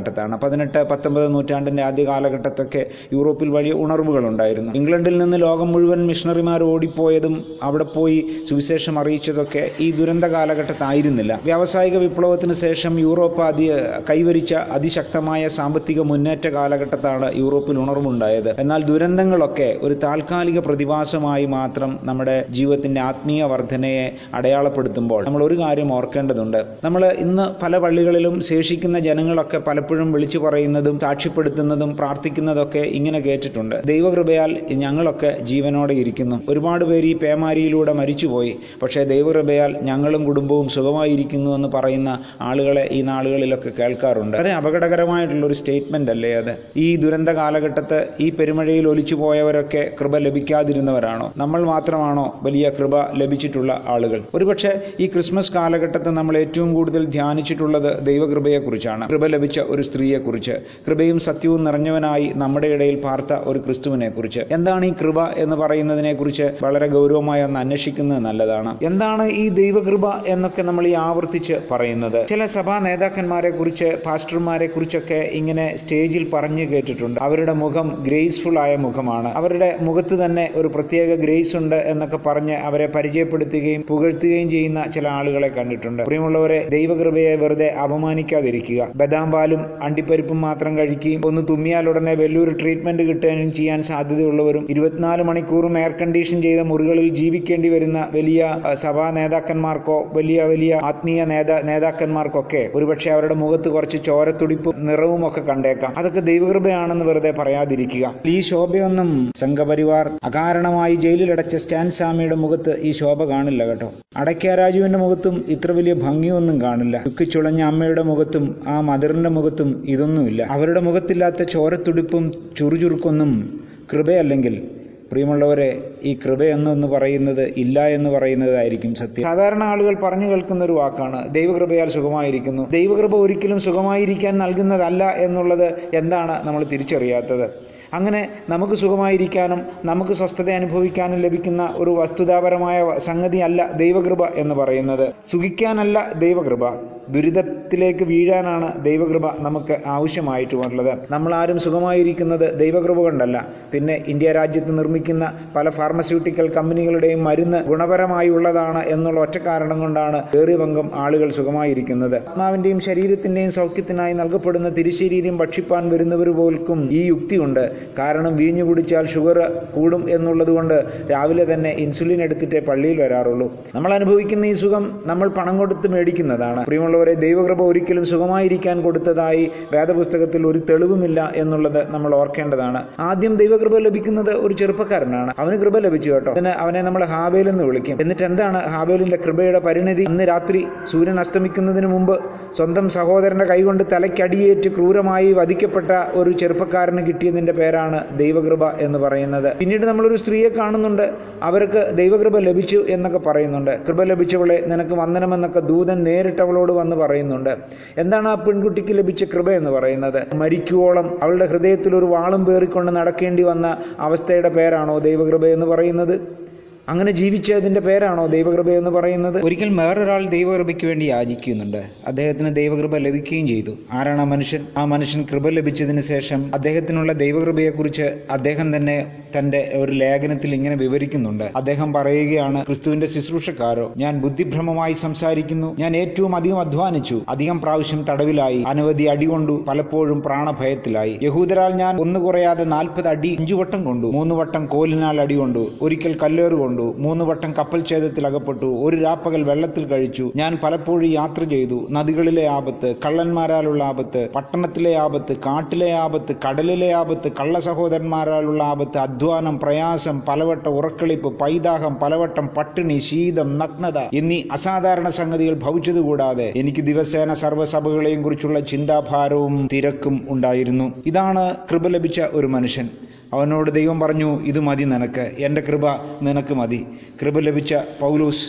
കാലഘട്ടത്താണ്. 0.08 0.34
പതിനെട്ട് 0.44 0.80
പത്തൊമ്പത് 0.90 1.26
നൂറ്റാണ്ടിന്റെ 1.34 1.82
ആദ്യ 1.82 2.04
കാലഘട്ടത്തൊക്കെ 2.06 2.82
യൂറോപ്പിൽ 3.12 3.48
വലിയ 3.56 3.72
ഉണർവുകളുണ്ടായിരുന്നു. 3.84 4.70
ഇംഗ്ലണ്ടിൽ 4.80 5.14
നിന്ന് 5.22 5.36
ലോകം 5.46 5.68
മുഴുവൻ 5.72 6.00
മിഷണറിമാർ 6.10 6.60
ഓടിപ്പോയതും 6.62 7.34
അവിടെ 7.62 7.86
പോയി 7.96 8.18
സുവിശേഷം 8.48 8.94
അറിയിച്ചതൊക്കെ 8.98 9.62
ഈ 9.80 9.88
ദുരന്ത 9.98 10.26
കാലഘട്ടത്തായിരുന്നില്ല. 10.34 11.32
വ്യാവസായിക 11.44 11.96
വിപ്ലവത്തിന് 12.04 12.54
ശേഷം 12.64 12.94
യൂറോപ്പ് 13.06 13.42
അതി 13.48 13.66
കൈവരിച്ച 14.10 14.52
അതിശക്തമായ 14.76 15.42
സാമ്പത്തിക 15.58 16.00
മുന്നേറ്റ 16.10 16.46
കാലഘട്ടത്താണ് 16.56 17.26
യൂറോപ്പിൽ 17.42 17.78
ഉണർവുണ്ടായത്. 17.84 18.50
എന്നാൽ 18.64 18.80
ദുരന്തങ്ങളൊക്കെ 18.90 19.68
ഒരു 19.82 19.94
താൽക്കാലിക 20.06 20.58
പ്രതിഭാസമായി 20.68 21.46
മാത്രം 21.56 21.90
നമ്മുടെ 22.02 22.36
ജീവിതത്തിന്റെ 22.50 23.00
ആത്മീയ 23.10 23.42
വർധനയെ 23.52 24.06
അടയാളപ്പെടുത്തുമ്പോൾ 24.34 25.20
നമ്മൾ 25.26 25.40
ഒരു 25.44 25.56
കാര്യം 25.62 25.88
ഓർക്കേണ്ടതുണ്ട്. 25.98 26.60
നമ്മൾ 26.84 27.02
ഇന്ന് 27.24 27.44
പല 27.62 27.78
പള്ളികളിലും 27.84 28.34
ശേഷിക്കുന്ന 28.50 28.98
ജനങ്ങളൊക്കെ 29.06 29.58
പലപ്പോഴും 29.88 30.10
വിളിച്ചു 30.12 30.38
പറയുന്നതും 30.38 30.96
സാക്ഷ്യപ്പെടുത്തുന്നതും 30.98 31.90
പ്രാർത്ഥിക്കുന്നതൊക്കെ 31.96 32.78
ഇങ്ങനെ 32.78 33.18
കേട്ടിട്ടുണ്ട്. 33.26 33.76
ദൈവകൃപയാൽ 33.90 34.50
ഞങ്ങളൊക്കെ 34.82 35.30
ജീവനോടെ 35.50 35.94
ഇരിക്കുന്നു. 36.02 36.36
ഒരുപാട് 36.48 36.84
പേര് 36.84 37.06
ഈ 37.06 37.14
പേമാരിയിലൂടെ 37.22 37.92
മരിച്ചുപോയി. 37.92 38.52
പക്ഷേ 38.82 39.02
ദൈവകൃപയാൽ 39.04 39.72
ഞങ്ങളും 39.82 40.22
കുടുംബവും 40.24 40.66
സുഖമായിരിക്കുന്നു 40.68 41.50
എന്ന് 41.50 41.68
പറയുന്ന 41.76 42.10
ആളുകളെ 42.40 42.88
ഈ 42.92 42.98
നാളുകളിലൊക്കെ 43.02 43.72
കേൾക്കാറുണ്ട്. 43.78 44.36
വളരെ 44.36 44.52
അപകടകരമായിട്ടുള്ള 44.52 45.46
ഒരു 45.46 45.56
സ്റ്റേറ്റ്മെന്റ് 45.60 46.10
അല്ലേ 46.10 46.32
അത്? 46.34 46.52
ഈ 46.76 46.96
ദുരന്ത 47.04 47.28
കാലഘട്ടത്ത് 47.40 48.00
ഈ 48.20 48.28
പെരുമഴയിൽ 48.30 48.88
ഒലിച്ചു 48.88 49.14
പോയവരൊക്കെ 49.14 49.84
കൃപ 50.00 50.18
ലഭിക്കാതിരുന്നവരാണോ? 50.26 51.28
നമ്മൾ 51.36 51.62
മാത്രമാണോ 51.72 52.26
വലിയ 52.42 52.68
കൃപ 52.78 52.94
ലഭിച്ചിട്ടുള്ള 53.22 53.80
ആളുകൾ? 53.94 54.22
ഒരുപക്ഷെ 54.34 54.74
ഈ 55.00 55.08
ക്രിസ്മസ് 55.16 55.54
കാലഘട്ടത്തിൽ 55.58 56.14
നമ്മൾ 56.20 56.36
ഏറ്റവും 56.44 56.74
കൂടുതൽ 56.74 57.04
ധ്യാനിച്ചിട്ടുള്ളത് 57.16 57.90
ദൈവകൃപയെക്കുറിച്ചാണ്. 58.06 59.04
കൃപ 59.10 59.26
ലഭിച്ച 59.36 59.58
സ്ത്രീയെക്കുറിച്ച് 59.82 60.52
കൃപയും 60.88 61.18
സത്യവും 61.18 61.64
നിറഞ്ഞവനായി 61.64 62.32
നമ്മുടെ 62.36 62.66
ഇടയിൽ 62.66 63.00
പാർത്ത 63.00 63.32
ഒരു 63.32 63.58
ക്രിസ്തുവിനെ 63.58 64.08
കുറിച്ച് 64.08 64.40
എന്താണ് 64.50 64.86
ഈ 64.86 64.92
കൃപ 64.92 65.24
എന്ന് 65.24 65.56
പറയുന്നതിനെക്കുറിച്ച് 65.56 66.50
വളരെ 66.62 66.86
ഗൗരവമായി 66.86 67.42
ഒന്ന് 67.42 67.60
അന്വേഷിക്കുന്നത് 67.60 68.18
നല്ലതാണ്. 68.18 68.78
എന്താണ് 68.82 69.26
ഈ 69.26 69.48
ദൈവകൃപ 69.48 70.24
എന്നൊക്കെ 70.26 70.62
നമ്മൾ 70.62 70.86
ഈ 70.86 70.92
ആവർത്തിച്ച് 70.92 71.54
പറയുന്നത്? 71.70 72.26
ചില 72.28 72.46
സഭാ 72.46 72.78
നേതാക്കന്മാരെ 72.78 73.50
കുറിച്ച് 73.50 73.96
പാസ്റ്റർമാരെ 74.06 74.66
കുറിച്ചൊക്കെ 74.66 75.14
ഇങ്ങനെ 75.14 75.76
സ്റ്റേജിൽ 75.76 76.30
പറഞ്ഞു 76.32 76.64
കേട്ടിട്ടുണ്ട്. 76.64 77.20
അവരുടെ 77.20 77.52
മുഖം 77.52 78.04
ഗ്രേസ്ഫുൾ 78.06 78.58
ആയ 78.58 78.76
മുഖമാണ്. 78.76 79.32
അവരുടെ 79.34 79.76
മുഖത്ത് 79.80 80.24
തന്നെ 80.24 80.50
ഒരു 80.54 80.68
പ്രത്യേക 80.68 81.14
ഗ്രേസ് 81.14 81.56
ഉണ്ട് 81.56 81.76
എന്നൊക്കെ 81.76 82.16
പറഞ്ഞ് 82.16 82.52
അവരെ 82.52 82.86
പരിചയപ്പെടുത്തുകയും 82.86 83.84
പുകഴ്ത്തുകയും 83.88 84.50
ചെയ്യുന്ന 84.50 84.86
ചില 84.94 85.08
ആളുകളെ 85.08 85.48
കണ്ടിട്ടുണ്ട്. 85.48 86.02
പ്രിയമുള്ളവരെ 86.02 86.68
ദൈവകൃപയെ 86.68 87.34
വെറുതെ 87.34 87.68
അപമാനിക്കാതിരിക്കുക. 87.70 88.88
ബദാം 88.96 89.32
പാലും 89.32 89.66
അണ്ടിപ്പരിപ്പും 89.82 90.40
മാത്രം 90.40 90.78
കഴിക്കുകയും 90.78 91.22
ഒന്ന് 91.24 91.42
തുമ്മിയാൽ 91.50 91.88
ഉടനെ 91.88 92.14
വലിയൊരു 92.14 92.50
ട്രീറ്റ്മെന്റ് 92.50 93.02
കിട്ടാനും 93.02 93.52
ചെയ്യാൻ 93.52 93.82
സാധ്യതയുള്ളവരും 93.82 94.66
ഇരുപത്തിനാല് 94.70 95.22
മണിക്കൂറും 95.22 95.78
എയർ 95.78 95.92
കണ്ടീഷൻ 96.00 96.42
ചെയ്ത 96.42 96.60
മുറികളിൽ 96.60 97.08
ജീവിക്കേണ്ടി 97.14 97.68
വരുന്ന 97.68 98.08
വലിയ 98.12 98.60
സഭാ 98.74 99.10
നേതാക്കന്മാർക്കോ 99.10 99.98
വലിയ 100.12 100.42
വലിയ 100.42 100.80
ആത്മീയ 100.84 101.24
നേതാ 101.24 101.60
നേതാക്കന്മാർക്കൊക്കെ 101.64 102.62
ഒരുപക്ഷെ 102.74 103.10
അവരുടെ 103.10 103.34
മുഖത്ത് 103.34 103.68
കുറച്ച് 103.68 103.98
ചോരത്തുടിപ്പും 104.06 104.74
നിറവും 104.86 105.26
ഒക്കെ 105.26 105.40
കണ്ടേക്കാം. 105.40 105.92
അതൊക്കെ 105.98 106.20
ദൈവകൃപയാണെന്ന് 106.20 107.04
വെറുതെ 107.04 107.30
പറയാതിരിക്കുക. 107.30 108.14
ഈ 108.26 108.40
ശോഭയൊന്നും 108.40 109.10
സംഘപരിവാർ 109.36 110.06
അകാരണമായി 110.24 110.94
ജയിലിലടച്ച 110.94 111.56
സ്റ്റാൻ 111.56 111.90
സ്വാമിയുടെ 111.90 112.34
മുഖത്ത് 112.34 112.72
ഈ 112.80 112.90
ശോഭ 112.90 113.24
കാണില്ല 113.24 113.66
കേട്ടോ. 113.68 113.88
അടയ്ക്ക 114.16 114.54
രാജുവിന്റെ 114.60 114.98
മുഖത്തും 114.98 115.44
ഇത്ര 115.48 115.72
വലിയ 115.72 115.94
ഭംഗിയൊന്നും 115.94 116.60
കാണില്ല. 116.60 116.96
ദുഃഖിച്ചുളഞ്ഞ 117.06 117.62
അമ്മയുടെ 117.62 118.02
മുഖത്തും 118.02 118.44
ആ 118.66 118.80
മദറിന്റെ 118.80 119.30
മുഖത്തും 119.30 119.57
ഇതൊന്നുമില്ല. 119.84 120.42
അവരുടെ 120.42 120.80
മുഖത്തില്ലാത്ത 120.80 121.42
ചോരത്തുടിപ്പും 121.42 122.32
ചുറുചുറുക്കൊന്നും 122.58 123.60
കൃപയല്ലെങ്കിൽ 123.92 124.68
പ്രിയമുള്ളവരെ 125.12 125.94
ഈ 126.02 126.18
കൃപ 126.24 126.42
എന്നൊന്ന് 126.42 126.86
പറയുന്നത് 126.86 127.54
ഇല്ല 127.56 127.86
എന്ന് 127.86 128.10
പറയുന്നതായിരിക്കും 128.10 128.94
സത്യം. 128.94 129.24
സാധാരണ 129.24 129.62
ആളുകൾ 129.62 129.94
പറഞ്ഞു 130.02 130.26
കേൾക്കുന്ന 130.26 130.64
ഒരു 130.64 130.72
വാക്കാണ് 130.72 131.34
ദൈവകൃപയാൽ 131.34 131.88
സുഖമായിരിക്കുന്നു. 131.88 132.68
ദൈവകൃപ 132.70 133.16
ഒരിക്കലും 133.16 133.60
സുഖമായിരിക്കാൻ 133.60 134.38
നൽകുന്നതല്ല 134.38 135.04
എന്നുള്ളത് 135.04 135.96
എന്താണ് 135.96 136.46
നമ്മൾ 136.46 136.64
തിരിച്ചറിയാത്തത്? 136.64 137.77
അങ്ങനെ 137.94 138.28
നമുക്ക് 138.50 138.72
സുഖമായിരിക്കാനും 138.74 139.62
നമുക്ക് 139.84 140.12
സ്വസ്ഥത 140.12 140.50
അനുഭവിക്കാനും 140.50 141.18
ലഭിക്കുന്ന 141.18 141.74
ഒരു 141.76 141.90
വസ്തുതാപരമായ 141.90 142.98
സംഗതിയല്ല 142.98 143.70
ദൈവകൃപ 143.72 144.24
എന്ന് 144.24 144.54
പറയുന്നത്. 144.54 145.12
സുഖിക്കാനല്ല 145.30 146.12
ദൈവകൃപ. 146.14 146.72
ദുരിതത്തിലേക്ക് 147.08 148.04
വീഴാനാണ് 148.04 148.84
ദൈവകൃപ 148.84 149.26
നമുക്ക് 149.38 149.78
ആവശ്യമായിട്ടുള്ളത് 149.86 150.98
നമ്മൾ 151.10 151.34
ആരും 151.34 151.58
സുഖമായിരിക്കുന്നത് 151.58 152.58
ദൈവകൃപ 152.58 152.94
കൊണ്ടല്ല. 152.94 153.46
പിന്നെ 153.72 154.04
ഇന്ത്യ 154.06 154.32
രാജ്യത്ത് 154.32 154.78
നിർമ്മിക്കുന്ന 154.78 155.32
പല 155.56 155.70
ഫാർമസ്യൂട്ടിക്കൽ 155.70 156.48
കമ്പനികളുടെയും 156.48 157.24
മരുന്ന് 157.24 157.58
ഗുണപരമായുള്ളതാണ് 157.58 158.84
എന്നുള്ള 158.84 159.20
ഒറ്റ 159.20 159.38
കാരണം 159.38 159.80
കൊണ്ടാണ് 159.80 160.22
ഏറി 160.36 160.56
പങ്കും 160.56 160.90
ആളുകൾ 160.94 161.30
സുഖമായിരിക്കുന്നത്. 161.30 162.16
ആത്മാവിന്റെയും 162.16 162.80
ശരീരത്തിന്റെയും 162.80 163.50
സൗഖ്യത്തിനായി 163.50 164.12
നൽകപ്പെടുന്ന 164.12 164.68
തിരിശരീരം 164.68 165.38
ഭക്ഷിപ്പാൻ 165.38 165.90
വരുന്നവർ 165.90 166.28
പോലും 166.28 166.88
ഈ 166.90 167.06
യുക്തിയുണ്ട് 167.06 167.77
കാരണം 167.98 168.36
വീഞ്ഞു 168.36 168.64
കുടിച്ചാൽ 168.64 169.06
ഷുഗർ 169.06 169.38
കൂടും 169.76 170.10
എന്നുള്ളത് 170.10 170.50
കൊണ്ട് 170.50 170.76
രാവിലെ 171.10 171.54
തന്നെ 171.54 171.70
ഇൻസുലിൻ 171.70 172.22
എടുത്തിട്ടേ 172.22 172.60
പള്ളിയിൽ 172.60 173.02
വരാറുള്ളൂ. 173.02 173.46
നമ്മൾ 173.74 173.94
അനുഭവിക്കുന്ന 173.94 174.46
ഈ 174.46 174.52
സുഖം 174.52 175.02
നമ്മൾ 175.06 175.28
പണം 175.28 175.58
കൊടുത്ത് 175.58 175.88
മേടിക്കുന്നതാണ്. 175.88 176.64
പ്രിയമുള്ളവരെ 176.64 177.14
ദൈവകൃപ 177.14 177.62
ഒരിക്കലും 177.62 178.04
സുഖമായിരിക്കാൻ 178.04 178.82
കൊടുത്തതായി 178.82 179.50
വേദപുസ്തകത്തിൽ 179.72 180.46
ഒരു 180.46 180.58
തെളിവുമില്ല 180.70 181.32
എന്നുള്ളത് 181.36 181.90
നമ്മൾ 181.90 182.14
ഓർക്കേണ്ടതാണ്. 182.14 182.82
ആദ്യം 183.00 183.36
ദൈവകൃപ 183.36 183.78
ലഭിക്കുന്നത് 183.78 184.32
ഒരു 184.46 184.54
ചെറുപ്പക്കാരനാണ്. 184.54 185.32
അവന് 185.38 185.56
കൃപ 185.56 185.78
ലഭിച്ചു 185.78 186.10
കേട്ടോ. 186.10 186.30
അതിന് 186.32 186.48
അവനെ 186.48 186.82
നമ്മൾ 186.82 187.04
ഹാബേൽ 187.04 187.48
എന്ന് 187.48 187.64
വിളിക്കും. 187.64 187.98
എന്നിട്ട് 188.00 188.22
എന്താണ് 188.22 188.58
ഹാബേലിന്റെ 188.58 189.16
കൃപയുടെ 189.16 189.58
പരിണതി? 189.58 190.04
അന്ന് 190.08 190.24
രാത്രി 190.28 190.66
സൂര്യൻ 190.92 191.20
അസ്തമിക്കുന്നതിന് 191.20 191.86
മുമ്പ് 191.86 192.14
സ്വന്തം 192.56 192.88
സഹോദരന്റെ 192.88 193.44
കൈകൊണ്ട് 193.44 193.84
തലയ്ക്കടിയേറ്റ് 193.92 194.68
ക്രൂരമായി 194.68 195.32
വധിക്കപ്പെട്ട 195.32 195.90
ഒരു 196.14 196.30
ചെറുപ്പക്കാരന് 196.30 197.06
കിട്ടിയതിന്റെ 197.06 197.52
പേരാണ് 197.68 198.18
ദൈവകൃപ 198.18 198.68
എന്ന് 198.70 198.98
പറയുന്നത്. 198.98 199.56
പിന്നീട് 199.56 199.86
നമ്മളൊരു 199.86 200.16
സ്ത്രീയെ 200.16 200.48
കാണുന്നുണ്ട്. 200.48 201.10
അവർക്ക് 201.42 201.80
ദൈവകൃപ 201.94 202.38
ലഭിച്ചു 202.38 202.84
എന്നൊക്കെ 202.88 203.18
പറയുന്നുണ്ട്. 203.18 203.72
കൃപ 203.88 204.02
ലഭിച്ചവളെ 204.02 204.64
നിനക്ക് 204.66 204.94
വന്ദനമെന്നൊക്കെ 204.94 205.60
ദൂതൻ 205.60 206.02
നേരിട്ട് 206.04 206.42
അവളോട് 206.42 206.72
വന്ന് 206.72 206.96
പറയുന്നുണ്ട്. 206.96 207.56
എന്താണ് 207.98 208.28
ആ 208.28 208.34
പെൺകുട്ടിക്ക് 208.34 208.98
ലഭിച്ച 208.98 209.24
കൃപ 209.24 209.50
എന്ന് 209.50 209.70
പറയുന്നത്? 209.70 210.20
മരിക്കുവോളം 210.34 211.18
അവളുടെ 211.22 211.46
ഹൃദയത്തിൽ 211.46 211.96
ഒരു 211.96 212.04
വാളും 212.04 212.44
പേറിക്കൊണ്ട് 212.44 212.92
നടക്കേണ്ടി 212.92 213.42
വന്ന 213.42 213.78
അവസ്ഥയുടെ 213.98 214.48
പേരാണോ 214.48 214.98
ദൈവകൃപ 214.98 215.46
എന്ന് 215.46 215.66
പറയുന്നത്? 215.66 216.47
അങ്ങനെ 216.88 217.12
ജീവിച്ചതിന്റെ 217.12 217.80
പേരാണോ 217.80 218.26
ദൈവകൃപ 218.26 218.70
എന്ന് 218.70 218.90
പറയുന്നത്? 218.90 219.44
ഒരിക്കൽ 219.44 219.76
വേറൊരാൾ 219.78 220.26
ദൈവകൃപയ്ക്ക് 220.26 220.86
വേണ്ടി 220.86 221.04
യാചിക്കുന്നുണ്ട്. 221.04 221.82
അദ്ദേഹത്തിന് 222.06 222.56
ദൈവകൃപ 222.56 222.96
ലഭിക്കുകയും 222.96 223.48
ചെയ്തു. 223.48 223.70
ആരാണ് 223.92 224.20
ആ 224.20 224.24
മനുഷ്യൻ? 224.24 224.66
ആ 224.78 224.84
മനുഷ്യൻ 224.84 225.26
കൃപ 225.32 225.48
ലഭിച്ചതിന് 225.48 226.00
ശേഷം 226.00 226.50
അദ്ദേഹത്തിനുള്ള 226.54 227.12
ദൈവകൃപയെക്കുറിച്ച് 227.12 228.02
അദ്ദേഹം 228.30 228.76
തന്നെ 228.76 229.12
തന്റെ 229.38 229.72
ഒരു 229.76 229.92
ലേഖനത്തിൽ 229.92 230.54
ഇങ്ങനെ 230.54 230.76
വിവരിക്കുന്നുണ്ട്. 230.76 231.44
അദ്ദേഹം 231.56 231.92
പറയുകയാണ് 231.92 232.66
ക്രിസ്തുവിന്റെ 232.66 233.06
ശുശ്രൂഷക്കാരോ 233.06 233.92
ഞാൻ 233.96 234.20
ബുദ്ധിഭ്രമമായി 234.20 234.92
സംസാരിക്കുന്നു. 234.92 235.76
ഞാൻ 235.78 235.96
ഏറ്റവും 235.96 236.36
അധികം 236.36 236.60
അധ്വാനിച്ചു. 236.60 237.22
അധികം 237.28 237.60
പ്രാവശ്യം 237.60 238.06
തടവിലായി. 238.10 238.64
അനവധി 238.66 239.02
അടി 239.02 239.26
കൊണ്ടു 239.26 239.64
പലപ്പോഴും 239.68 240.22
പ്രാണഭയത്തിലായി. 240.22 241.18
യഹൂദരാൽ 241.22 241.72
ഞാൻ 241.72 242.00
ഒന്ന് 242.00 242.20
കുറയാതെ 242.20 242.64
നാൽപ്പത് 242.64 243.08
അടി 243.08 243.36
അഞ്ചു 243.38 243.54
വട്ടം 243.54 243.84
കൊണ്ടു. 243.84 244.06
മൂന്ന് 244.06 244.34
വട്ടം 244.34 244.66
കോലിനാൽ 244.66 245.20
അടി 245.20 245.34
കൊണ്ടു. 245.34 245.72
ഒരിക്കൽ 245.82 246.16
കല്ലേറ് 246.22 246.52
മൂന്ന് 246.82 247.24
വട്ടം 247.24 247.54
കപ്പൽ 247.58 247.84
ഛേദത്തിൽ 247.86 248.26
അകപ്പെട്ടു. 248.26 248.66
ഒരു 248.66 248.96
രാപ്പകൽ 248.96 249.42
വെള്ളത്തിൽ 249.42 249.84
കഴിച്ചു. 249.84 250.32
ഞാൻ 250.36 250.58
പലപ്പോഴും 250.62 251.10
യാത്ര 251.12 251.44
ചെയ്തു. 251.44 251.86
നദികളിലെ 251.90 252.46
ആപത്ത് 252.46 252.94
കള്ളന്മാരാലുള്ള 253.06 253.84
ആപത്ത് 253.84 254.28
പട്ടണത്തിലെ 254.34 254.94
ആപത്ത് 254.94 255.36
കാട്ടിലെ 255.36 255.92
ആപത്ത് 255.92 256.34
കടലിലെ 256.48 256.92
ആപത്ത് 256.92 257.32
കള്ള 257.40 257.60
സഹോദരന്മാരാലുള്ള 257.60 258.62
ആപത്ത് 258.62 258.98
അധ്വാനം 258.98 259.58
പ്രയാസം 259.58 260.22
പലവട്ടം 260.28 260.70
ഉറക്കളിപ്പ് 260.70 261.38
പൈതാഹം 261.38 261.94
പലവട്ടം 261.94 262.46
പട്ടിണി 262.56 262.98
ശീതം 262.98 263.58
നഗ്നത 263.58 263.98
എന്നീ 264.14 264.42
അസാധാരണ 264.52 265.08
സംഗതികൾ 265.08 265.54
ഭവിച്ചതുകൂടാതെ 265.54 266.52
എനിക്ക് 266.56 266.82
ദിവസേന 266.82 267.34
സർവസഭകളെയും 267.34 268.22
കുറിച്ചുള്ള 268.22 268.60
ചിന്താഭാരവും 268.60 269.68
തിരക്കും 269.72 270.26
ഉണ്ടായിരുന്നു. 270.28 270.92
ഇതാണ് 271.06 271.56
കൃപ 271.70 271.88
ലഭിച്ച 271.88 272.20
ഒരു 272.20 272.46
മനുഷ്യൻ. 272.46 272.88
അവനോട് 273.32 273.70
ദൈവം 273.70 274.00
പറഞ്ഞു 274.00 274.40
ഇത് 274.42 274.60
മതി 274.60 274.84
നിനക്ക്. 274.84 275.20
എന്റെ 275.20 275.60
കൃപ 275.60 275.86
നിനക്ക് 276.22 276.54
മതി. 276.54 276.86
കൃപ 277.22 277.38
ലഭിച്ച 277.38 277.74
പൗലൂസ് 278.00 278.46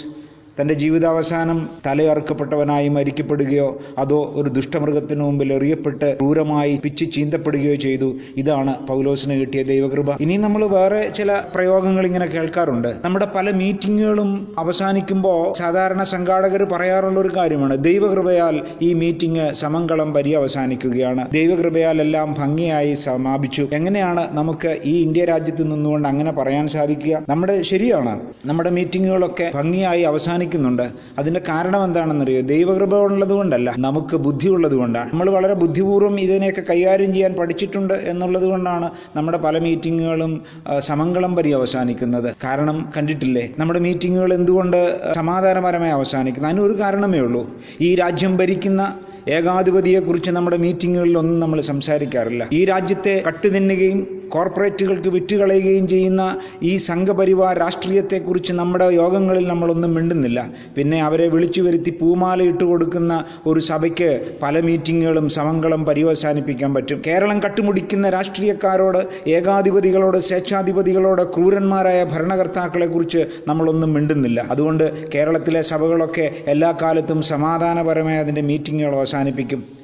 തന്റെ 0.61 0.73
ജീവിതാവസാനം 0.73 1.69
തലയറുക്കപ്പെട്ടവനായി 1.85 2.87
മരിക്കപ്പെടുകയോ 2.87 3.79
അതോ 3.97 4.31
ഒരു 4.35 4.49
ദുഷ്ടമൃഗത്തിനു 4.49 5.23
മുമ്പിൽ 5.23 5.53
എറിയപ്പെട്ട് 5.53 6.17
ക്രൂരമായി 6.17 6.79
പിച്ച് 6.83 7.05
ചീന്തപ്പെടുകയോ 7.15 7.75
ചെയ്തു. 7.75 8.15
ഇതാണ് 8.37 8.87
പൗലോസിന് 8.87 9.33
കിട്ടിയ 9.41 9.63
ദൈവകൃപ. 9.63 10.21
ഇനി 10.21 10.37
നമ്മൾ 10.37 10.65
വേറെ 10.65 11.09
ചില 11.17 11.41
പ്രയോഗങ്ങൾ 11.55 12.05
ഇങ്ങനെ 12.05 12.25
കേൾക്കാറുണ്ട്. 12.25 12.95
നമ്മുടെ 13.05 13.27
പല 13.35 13.51
മീറ്റിങ്ങുകളും 13.51 14.55
അവസാനിക്കുമ്പോൾ 14.57 15.53
സാധാരണ 15.53 16.03
സംഘാടകർ 16.03 16.63
പറയാറുള്ള 16.63 17.19
ഒരു 17.19 17.29
കാര്യമാണ്. 17.37 17.83
ദൈവകൃപയാൽ 17.83 18.61
ഈ 18.81 18.93
മീറ്റിംഗ് 18.93 19.53
സമങ്കളം 19.53 20.13
പര്യവസാനിക്കുകയാണ്. 20.13 21.31
ദൈവകൃപയാൽ 21.31 22.01
എല്ലാം 22.01 22.35
ഭംഗിയായി 22.37 22.93
സമാപിച്ചു. 22.93 23.67
എങ്ങനെയാണ് 23.73 24.37
നമുക്ക് 24.37 24.77
ഈ 24.83 25.01
ഇന്ത്യ 25.01 25.25
രാജ്യത്ത് 25.25 25.71
നിന്നുകൊണ്ട് 25.71 26.07
അങ്ങനെ 26.07 26.31
പറയാൻ 26.31 26.67
സാധിക്കുക? 26.67 27.23
നമ്മുടെ 27.29 27.61
ശരിയാണ്. 27.61 28.19
നമ്മുടെ 28.45 28.69
മീറ്റിങ്ങുകളൊക്കെ 28.69 29.51
ഭംഗിയായി 29.55 30.01
അവസാനിക്കുന്നുണ്ട് 30.49 30.85
അതിന്റെ 31.19 31.41
കാരണം 31.49 31.83
എന്താണെന്നറിയോ? 31.83 32.41
ദൈവകൃപ 32.41 32.93
ഉള്ളത് 33.07 33.33
കൊണ്ടല്ല 33.39 33.69
നമുക്ക് 33.77 34.15
ബുദ്ധി 34.25 34.47
കൊണ്ടാണ് 34.81 35.09
നമ്മൾ 35.11 35.29
വളരെ 35.29 35.53
ബുദ്ധിപൂർവം 35.53 36.19
ഇതിനെയൊക്കെ 36.19 36.63
കൈകാര്യം 36.69 37.11
ചെയ്യാൻ 37.13 37.33
പഠിച്ചിട്ടുണ്ട് 37.39 37.93
എന്നുള്ളത് 38.11 38.47
കൊണ്ടാണ് 38.51 38.87
നമ്മുടെ 39.15 39.37
പല 39.37 39.57
മീറ്റിങ്ങുകളും 39.59 40.33
സമംഗളം 40.79 41.35
പരി 41.35 41.49
അവസാനിക്കുന്നത്. 41.59 42.29
കാരണം 42.43 42.89
കണ്ടിട്ടില്ലേ? 42.97 43.45
നമ്മുടെ 43.59 43.79
മീറ്റിങ്ങുകൾ 43.79 44.33
എന്തുകൊണ്ട് 44.33 44.79
സമാധാനപരമായി 45.13 45.91
അവസാനിക്കുന്നത് 45.91 46.51
അതിനൊരു 46.51 46.75
കാരണമേ 46.81 47.19
ഉള്ളൂ. 47.19 47.43
ഈ 47.81 47.95
രാജ്യം 47.95 48.37
ഭരിക്കുന്ന 48.37 48.81
ഏകാധിപതിയെക്കുറിച്ച് 49.29 50.31
നമ്മുടെ 50.31 50.57
മീറ്റിങ്ങുകളിലൊന്നും 50.57 51.39
നമ്മൾ 51.39 51.59
സംസാരിക്കാറില്ല. 51.71 52.43
ഈ 52.53 52.61
രാജ്യത്തെ 52.65 53.23
കട്ടുതിന്നുകയും 53.27 53.99
കോർപ്പറേറ്റുകൾക്ക് 54.31 55.09
വിറ്റുകളയുകയും 55.09 55.87
ചെയ്യുന്ന 55.87 56.23
ഈ 56.63 56.77
സംഘപരിവാർ 56.77 57.53
രാഷ്ട്രീയത്തെക്കുറിച്ച് 57.57 58.53
നമ്മുടെ 58.53 58.87
യോഗങ്ങളിൽ 58.99 59.47
നമ്മളൊന്നും 59.47 59.93
മിണ്ടുന്നില്ല. 59.93 60.39
പിന്നെ 60.75 61.03
അവരെ 61.03 61.27
വിളിച്ചു 61.27 61.61
വരുത്തി 61.61 61.91
പൂമാല 62.01 62.43
ഇട്ട് 62.43 62.63
കൊടുക്കുന്ന 62.63 63.13
ഒരു 63.45 63.59
സഭയ്ക്ക് 63.59 64.09
പല 64.43 64.59
മീറ്റിങ്ങുകളും 64.59 65.29
സമങ്ങളും 65.29 65.85
പര്യവസാനിപ്പിക്കാൻ 65.85 66.73
പറ്റും. 66.73 67.01
കേരളം 67.07 67.39
കട്ടുമുടിക്കുന്ന 67.43 68.09
രാഷ്ട്രീയക്കാരോട് 68.09 69.01
ഏകാധിപതികളോട് 69.29 70.17
സ്വേച്ഛാധിപതികളോട് 70.17 71.23
ക്രൂരന്മാരായ 71.35 72.03
ഭരണകർത്താക്കളെക്കുറിച്ച് 72.03 73.23
നമ്മളൊന്നും 73.47 73.93
മിണ്ടുന്നില്ല. 73.93 74.39
അതുകൊണ്ട് 74.51 74.85
കേരളത്തിലെ 75.15 75.61
സഭകളൊക്കെ 75.61 76.27
എല്ലാ 76.47 76.71
കാലത്തും 76.81 77.21
സമാധാനപരമായി 77.33 78.17
അതിന്റെ 78.17 78.41
മീറ്റിങ്ങുകൾ 78.41 78.95
അവസാനിപ്പിക്കും. 78.95 79.78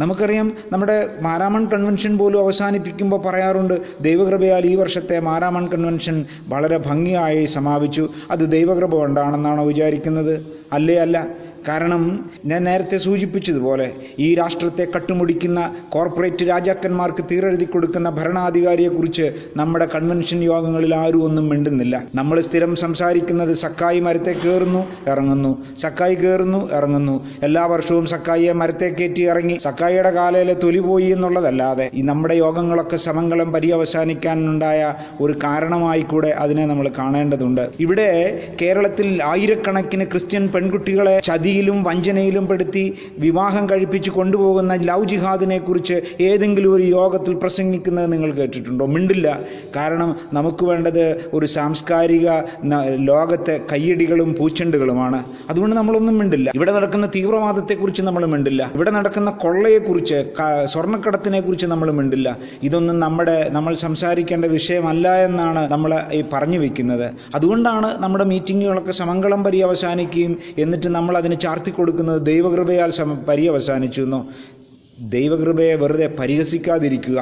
നമുക്കറിയാം 0.00 0.52
നമ്മുടെ 0.72 1.08
മാരാമൺ 1.20 1.70
കൺവെൻഷൻ 1.70 2.18
പോലും 2.18 2.38
അവസാനിപ്പിക്കുമ്പോൾ 2.38 3.22
പറയാറുണ്ട് 3.22 3.74
ദൈവകൃപയാൽ 4.00 4.66
ഈ 4.66 4.74
വർഷത്തെ 4.74 5.20
മാരാമൺ 5.20 5.68
കൺവെൻഷൻ 5.68 6.24
വളരെ 6.48 6.78
ഭംഗിയായി 6.78 7.44
സമാപിച്ചു. 7.44 8.08
അത് 8.30 8.50
ദൈവകൃപ 8.50 8.94
കൊണ്ടാണെന്നാണോ 8.94 9.64
വിചാരിക്കുന്നത്? 9.64 10.46
അല്ലേ 10.72 10.96
അല്ല. 10.96 11.26
കാരണം 11.68 12.02
ഞാൻ 12.46 12.64
നേരത്തെ 12.64 12.96
സൂചിപ്പിച്ചതുപോലെ 12.96 13.86
ഈ 14.18 14.34
രാഷ്ട്രത്തെ 14.34 14.86
കട്ടുമുടിക്കുന്ന 14.94 15.60
കോർപ്പറേറ്റ് 15.88 16.44
രാജാക്കന്മാർക്ക് 16.48 17.24
തീരെഴുതി 17.30 17.64
കൊടുക്കുന്ന 17.64 18.10
ഭരണാധികാരിയെക്കുറിച്ച് 18.10 19.26
നമ്മുടെ 19.56 19.88
കൺവെൻഷൻ 19.94 20.42
യോഗങ്ങളിൽ 20.44 20.94
ആരും 20.94 21.24
ഒന്നും 21.24 21.48
മിണ്ടുന്നില്ല. 21.48 22.02
നമ്മൾ 22.14 22.40
സ്ഥിരം 22.40 22.76
സംസാരിക്കുന്നത് 22.76 23.52
സക്കായി 23.52 24.00
മരത്തെ 24.00 24.32
കയറുന്നു 24.32 24.82
ഇറങ്ങുന്നു. 25.10 25.52
സക്കായി 25.78 26.14
കയറുന്നു 26.14 26.60
ഇറങ്ങുന്നു. 26.72 27.16
എല്ലാ 27.42 27.66
വർഷവും 27.66 28.06
സക്കായിയെ 28.06 28.52
മരത്തെ 28.52 28.88
കയറ്റി 28.88 29.22
ഇറങ്ങി 29.22 29.56
സക്കായിയുടെ 29.58 30.10
കാലയിലെ 30.10 30.54
തൊലി 30.54 30.78
പോയി 30.78 31.04
എന്നുള്ളതല്ലാതെ 31.04 31.90
ഈ 31.94 32.02
നമ്മുടെ 32.02 32.34
യോഗങ്ങളൊക്കെ 32.34 32.96
സമങ്കളം 32.96 33.52
പര്യവസാനിക്കാനുണ്ടായ 33.52 34.94
ഒരു 35.20 35.34
കാരണമായി 35.44 36.02
കൂടെ 36.02 36.28
അതിനെ 36.28 36.66
നമ്മൾ 36.66 36.90
കാണേണ്ടതുണ്ട്. 36.98 37.64
ഇവിടെ 37.80 38.08
കേരളത്തിൽ 38.62 39.22
ആയിരക്കണക്കിന് 39.22 40.04
ക്രിസ്ത്യൻ 40.04 40.48
പെൺകുട്ടികളെ 40.48 41.20
ചതിയിലും 41.54 41.82
വഞ്ചനയിലും 41.82 42.44
പെടുത്തി 42.46 42.82
വിവാഹം 43.18 43.64
കഴിപ്പിച്ച് 43.70 44.10
കൊണ്ടുപോകുന്ന 44.10 44.72
ലവ് 44.88 45.04
ജിഹാദിനെ 45.10 45.58
കുറിച്ച് 45.58 45.96
ഏതെങ്കിലും 46.28 46.70
ഒരു 46.74 46.84
യോഗത്തിൽ 46.94 47.34
പ്രസംഗിക്കുന്നത് 47.42 48.08
നിങ്ങൾ 48.12 48.30
കേട്ടിട്ടുണ്ടോ? 48.38 48.84
മിണ്ടില്ല. 48.94 49.28
കാരണം 49.76 50.10
നമുക്ക് 50.32 50.64
വേണ്ടത് 50.70 51.04
ഒരു 51.32 51.46
സാംസ്കാരിക 51.46 52.28
ലോകത്തെ 53.10 53.54
കയ്യടികളും 53.72 54.30
പൂച്ചെണ്ടുകളുമാണ്. 54.38 55.20
അതുകൊണ്ട് 55.50 55.76
നമ്മളൊന്നും 55.76 56.16
മിണ്ടില്ല. 56.20 56.48
ഇവിടെ 56.54 56.72
നടക്കുന്ന 56.78 57.08
തീവ്രവാദത്തെക്കുറിച്ച് 57.16 58.02
നമ്മൾ 58.08 58.26
മിണ്ടില്ല. 58.34 58.62
ഇവിടെ 58.74 58.92
നടക്കുന്ന 58.96 59.30
കൊള്ളയെക്കുറിച്ച് 59.44 60.18
സ്വർണക്കടത്തിനെ 60.72 61.40
കുറിച്ച് 61.46 61.68
നമ്മൾ 61.74 61.90
മിണ്ടില്ല. 62.00 62.28
ഇതൊന്നും 62.62 62.98
നമ്മുടെ 63.06 63.36
നമ്മൾ 63.58 63.74
സംസാരിക്കേണ്ട 63.86 64.44
വിഷയമല്ല 64.56 65.06
എന്നാണ് 65.28 65.64
നമ്മൾ 65.74 65.92
ഈ 66.18 66.22
പറഞ്ഞു 66.34 66.60
വെക്കുന്നത്. 66.64 67.06
അതുകൊണ്ടാണ് 67.34 67.90
നമ്മുടെ 68.02 68.24
മീറ്റിങ്ങുകളൊക്കെ 68.34 68.96
സമങ്കളം 69.02 69.40
പര്യവസാനിക്കുകയും 69.48 70.34
എന്നിട്ട് 70.58 70.90
നമ്മൾ 70.98 71.14
അതിന് 71.22 71.38
ചാർത്തി 71.44 71.70
കൊടുക്കുന്നത് 71.70 72.20
ദൈവകൃപയാൽ 72.26 72.90
സമ 72.98 73.14
പര്യവസാനിച്ചു 73.28 74.02
എന്നോ 74.02 74.20
ദൈവകൃപയെ 75.14 75.74
വെറുതെ 75.82 76.06
പരിഹസിക്കാതിരിക്കുക. 76.20 77.18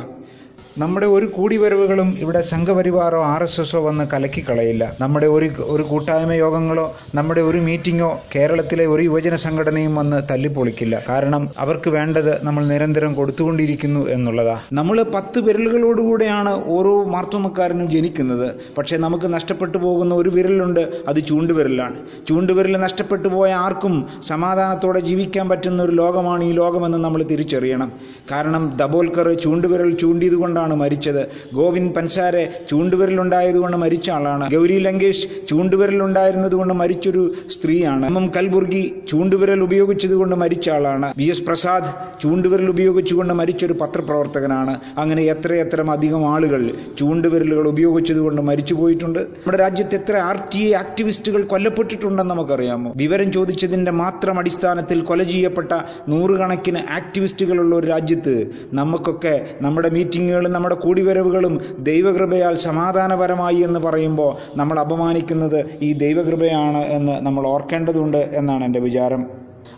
നമ്മുടെ 0.78 1.06
ഒരു 1.06 1.26
കൂടിവരവുകളും 1.26 2.16
ഇവിടെ 2.18 2.40
സംഘപരിവാറോ 2.40 3.24
ആർ 3.24 3.42
എസ് 3.42 3.60
എസോ 3.60 3.80
വന്ന് 3.80 4.04
കലക്കിക്കളയില്ല. 4.12 4.96
നമ്മുടെ 5.00 5.26
ഒരു 5.26 5.48
ഒരു 5.60 5.82
കൂട്ടായ്മ 5.82 6.32
യോഗങ്ങളോ 6.32 6.96
നമ്മുടെ 7.14 7.40
ഒരു 7.40 7.58
മീറ്റിങ്ങോ 7.58 8.20
കേരളത്തിലെ 8.34 8.86
ഒരു 8.86 9.02
യുവജന 9.02 9.34
സംഘടനയും 9.34 9.94
വന്ന് 9.94 10.22
തല്ലിപ്പൊളിക്കില്ല. 10.30 11.00
കാരണം 11.08 11.50
അവർക്ക് 11.58 11.90
വേണ്ടത് 11.90 12.44
നമ്മൾ 12.44 12.64
നിരന്തരം 12.64 13.14
കൊടുത്തുകൊണ്ടിരിക്കുന്നു 13.14 14.08
എന്നുള്ളതാ. 14.08 14.60
നമ്മൾ 14.72 15.02
പത്ത് 15.02 15.40
വിരലുകളോടുകൂടെയാണ് 15.40 16.64
ഓരോ 16.66 17.04
മാർത്തോമക്കാരനും 17.04 17.90
ജനിക്കുന്നത്. 17.90 18.54
പക്ഷേ 18.78 18.96
നമുക്ക് 18.96 19.34
നഷ്ടപ്പെട്ടു 19.34 19.78
പോകുന്ന 19.78 20.14
ഒരു 20.14 20.28
വിരലുണ്ട് 20.28 20.80
അത് 21.08 21.24
ചൂണ്ടുവിരലാണ്. 21.26 21.96
ചൂണ്ടുവിരൽ 22.28 22.76
നഷ്ടപ്പെട്ടു 22.76 23.28
പോയ 23.28 23.52
ആർക്കും 23.52 24.06
സമാധാനത്തോടെ 24.22 25.00
ജീവിക്കാൻ 25.00 25.48
പറ്റുന്ന 25.48 25.82
ഒരു 25.82 25.92
ലോകമാണ് 25.92 26.44
ഈ 26.44 26.52
ലോകമെന്ന് 26.52 26.98
നമ്മൾ 26.98 27.22
തിരിച്ചറിയണം. 27.22 27.92
കാരണം 28.30 28.76
ദബോൽക്കർ 28.76 29.34
ചൂണ്ടുവിരൽ 29.34 29.94
ചൂണ്ടിയത് 29.94 30.38
കൊണ്ടാണ് 30.62 30.80
മരിച്ചത്. 30.82 31.22
ഗോവിന്ദ് 31.54 31.92
പൻസാരെ 31.94 32.42
ചൂണ്ടുവിരലുണ്ടായതുകൊണ്ട് 32.70 33.76
മരിച്ച 33.84 34.06
ആളാണ്. 34.16 34.44
ഗൗരി 34.54 34.76
ലങ്കേഷ് 34.86 35.24
ചൂണ്ടുവിരലുണ്ടായിരുന്നത് 35.50 36.54
കൊണ്ട് 36.60 36.74
മരിച്ചൊരു 36.82 37.22
സ്ത്രീയാണ്. 37.54 38.04
എം 38.10 38.16
എം 38.20 38.26
കൽബുർഗി 38.36 38.82
ചൂണ്ടുവിരൽ 39.10 39.60
ഉപയോഗിച്ചതുകൊണ്ട് 39.68 40.36
മരിച്ച 40.42 40.66
ആളാണ്. 40.76 41.08
വി 41.18 41.26
എസ് 41.32 41.44
പ്രസാദ് 41.48 41.88
ചൂണ്ടുവിരൽ 42.22 42.68
ഉപയോഗിച്ചുകൊണ്ട് 42.74 43.34
മരിച്ചൊരു 43.40 43.74
പത്രപ്രവർത്തകനാണ്. 43.82 44.74
അങ്ങനെ 44.98 45.22
എത്രയെത്ര 45.34 45.78
അധികം 45.96 46.22
ആളുകൾ 46.34 46.62
ചൂണ്ടുവിരലുകൾ 46.98 47.66
ഉപയോഗിച്ചതുകൊണ്ട് 47.72 48.40
മരിച്ചു 48.50 48.74
പോയിട്ടുണ്ട്. 48.74 49.18
നമ്മുടെ 49.18 49.58
രാജ്യത്ത് 49.64 49.96
എത്ര 50.00 50.16
ആർ 50.28 50.36
ടി 50.52 50.60
ഐ 50.68 50.72
ആക്ടിവിസ്റ്റുകൾ 50.82 51.42
കൊല്ലപ്പെട്ടിട്ടുണ്ടെന്ന് 51.52 52.30
നമുക്കറിയാമോ? 52.34 52.90
വിവരം 52.96 53.28
ചോദിച്ചതിന്റെ 53.32 53.92
മാത്രം 54.02 54.38
അടിസ്ഥാനത്തിൽ 54.38 54.98
കൊല 55.10 55.22
ചെയ്യപ്പെട്ട 55.22 55.72
നൂറുകണക്കിന് 56.08 56.80
ആക്ടിവിസ്റ്റുകളുള്ള 56.98 57.72
ഒരു 57.76 57.86
രാജ്യത്ത് 57.86 58.34
നമുക്കൊക്കെ 58.72 59.34
നമ്മുടെ 59.60 59.88
മീറ്റിങ്ങുകളും 59.90 60.51
നമ്മുടെ 60.52 60.74
കൂടിവരവുകളും 60.74 61.54
ദൈവകൃപയാൽ 61.78 62.54
സമാധാനപരമായി 62.66 63.60
എന്ന് 63.68 63.80
പറയുമ്പോൾ 63.80 64.30
നമ്മൾ 64.56 64.80
അപമാനിക്കുന്നത് 64.80 65.58
ഈ 65.82 65.92
ദൈവകൃപയാണ് 65.92 66.82
എന്ന് 66.96 67.14
നമ്മൾ 67.26 67.46
ഓർക്കേണ്ടതുണ്ട് 67.46 68.20
എന്നാണ് 68.40 68.64
എന്റെ 68.64 68.80
വിചാരം. 68.80 69.24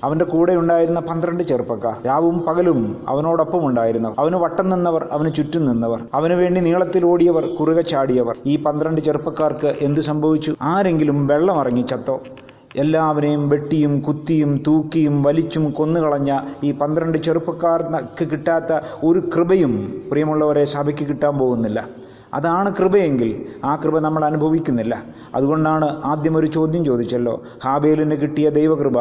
അവന്റെ 0.04 0.24
കൂടെ 0.24 0.52
ഉണ്ടായിരുന്ന 0.52 1.00
പന്ത്രണ്ട് 1.00 1.42
ചെറുപ്പക്കാർ. 1.42 1.96
രാവും 2.06 2.36
പകലും 2.46 2.78
അവനോടൊപ്പം 3.08 3.66
ഉണ്ടായിരുന്നു 3.66 4.10
അവന് 4.18 4.36
വട്ടം 4.36 4.70
നിന്നവർ 4.70 5.02
അവന് 5.12 5.30
ചുറ്റും 5.34 5.64
നിന്നവർ. 5.64 6.00
അവന് 6.14 6.32
വേണ്ടി 6.32 6.60
നീളത്തിൽ 6.60 7.04
ഓടിയവർ 7.04 7.46
കുറുകെ 7.60 7.82
ചാടിയവർ. 7.82 8.36
ഈ 8.46 8.56
പന്ത്രണ്ട് 8.62 9.00
ചെറുപ്പക്കാർക്ക് 9.00 9.72
എന്ത് 9.80 10.00
സംഭവിച്ചു? 10.00 10.54
ആരെങ്കിലും 10.62 11.26
വെള്ളം 11.26 11.60
ഇറങ്ങി 11.60 11.82
ചത്തോ? 11.82 12.16
എല്ലാവരെയും 12.74 13.42
വെട്ടിയും 13.48 13.92
കുത്തിയും 14.00 14.52
തൂക്കിയും 14.66 15.16
വലിച്ചും 15.22 15.64
കൊന്നുകളഞ്ഞ 15.72 16.30
ഈ 16.64 16.70
പന്ത്രണ്ട് 16.72 17.18
ചെറുപ്പക്കാർക്ക് 17.18 18.24
കിട്ടാത്ത 18.32 18.70
ഒരു 19.02 19.20
കൃപയും 19.34 19.74
പ്രിയമുള്ളവരെ 20.10 20.64
സഭയ്ക്ക് 20.74 21.04
കിട്ടാൻ 21.08 21.34
പോകുന്നില്ല. 21.38 21.78
അതാണ് 22.34 22.68
കൃപയെങ്കിൽ 22.78 23.30
ആ 23.64 23.72
കൃപ 23.84 23.98
നമ്മൾ 23.98 24.24
അനുഭവിക്കുന്നില്ല. 24.24 24.94
അതുകൊണ്ടാണ് 25.34 25.88
ആദ്യം 26.04 26.36
ഒരു 26.36 26.48
ചോദ്യം 26.56 26.84
ചോദിച്ചല്ലോ 26.84 27.34
ഹാബേലിന് 27.64 28.16
കിട്ടിയ 28.22 28.50
ദൈവകൃപ 28.50 28.98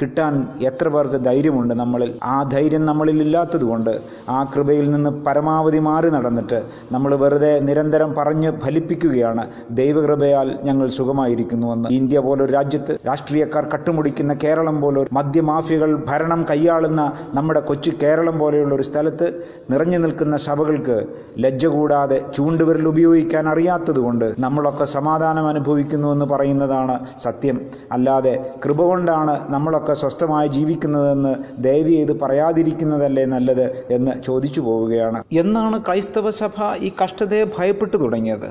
കിട്ടാൻ 0.00 0.34
എത്ര 0.60 0.88
പേർക്ക് 0.88 1.18
ധൈര്യമുണ്ട് 1.24 1.74
നമ്മളിൽ? 1.74 2.10
ആ 2.24 2.36
ധൈര്യം 2.54 2.84
നമ്മളിൽ 2.90 3.18
ഇല്ലാത്തതുകൊണ്ട് 3.22 3.92
ആ 4.28 4.38
കൃപയിൽ 4.54 4.86
നിന്ന് 4.90 5.10
പരമാവധി 5.26 5.80
മാറി 5.88 6.10
നടന്നിട്ട് 6.10 6.58
നമ്മൾ 6.92 7.14
വെറുതെ 7.14 7.52
നിരന്തരം 7.60 8.14
പറഞ്ഞ് 8.18 8.50
ഫലിപ്പിക്കുകയാണ് 8.64 9.44
ദൈവകൃപയാൽ 9.70 10.48
ഞങ്ങൾ 10.64 10.86
സുഖമായിരിക്കുന്നുവെന്ന്. 10.98 11.88
ഇന്ത്യ 11.98 12.18
പോലൊരു 12.18 12.52
രാജ്യത്ത് 12.52 12.96
രാഷ്ട്രീയക്കാർ 13.06 13.64
കട്ടുമുടിക്കുന്ന 13.74 14.32
കേരളം 14.44 14.80
പോലൊരു 14.80 15.08
മദ്യമാഫിയകൾ 15.12 15.90
ഭരണം 16.10 16.42
കൈയാളുന്ന 16.50 17.02
നമ്മുടെ 17.34 17.60
കൊച്ചു 17.60 17.92
കേരളം 18.02 18.38
പോലെയുള്ള 18.38 18.74
ഒരു 18.74 18.82
സ്ഥലത്ത് 18.82 19.26
നിറഞ്ഞു 19.70 19.98
നിൽക്കുന്ന 19.98 20.36
സഭകൾക്ക് 20.48 20.96
ലജ്ജ 21.38 21.66
കൂടാതെ 21.66 22.18
ചൂണ്ടുവിരൽ 22.76 22.88
ഉപയോഗിക്കാൻ 22.94 23.44
അറിയാത്തതുകൊണ്ട് 23.48 24.24
നമ്മളൊക്കെ 24.38 24.86
സമാധാനം 24.96 25.44
അനുഭവിക്കുന്നു 25.48 26.08
എന്ന് 26.12 26.26
പറയുന്നതാണ് 26.32 26.94
സത്യം. 27.18 27.56
അല്ലാതെ 27.92 28.34
കൃപ 28.64 28.80
കൊണ്ടാണ് 28.82 29.34
നമ്മളൊക്കെ 29.54 29.94
സ്വസ്ഥമായി 30.02 30.48
ജീവിക്കുന്നതെന്ന് 30.48 31.32
ദയവ് 31.62 31.92
ചെയ്ത് 31.96 32.14
പറയാതിരിക്കുന്നതല്ലേ 32.22 33.24
നല്ലത് 33.34 33.66
എന്ന് 33.90 34.12
ചോദിച്ചു 34.26 34.60
പോവുകയാണ്. 34.60 35.20
എന്നാണ് 35.32 35.78
ക്രൈസ്തവ 35.86 36.30
സഭ 36.42 36.56
ഈ 36.86 36.90
കഷ്ടതയെ 37.02 37.44
ഭയപ്പെട്ടു 37.58 37.96
തുടങ്ങിയത്. 37.96 38.48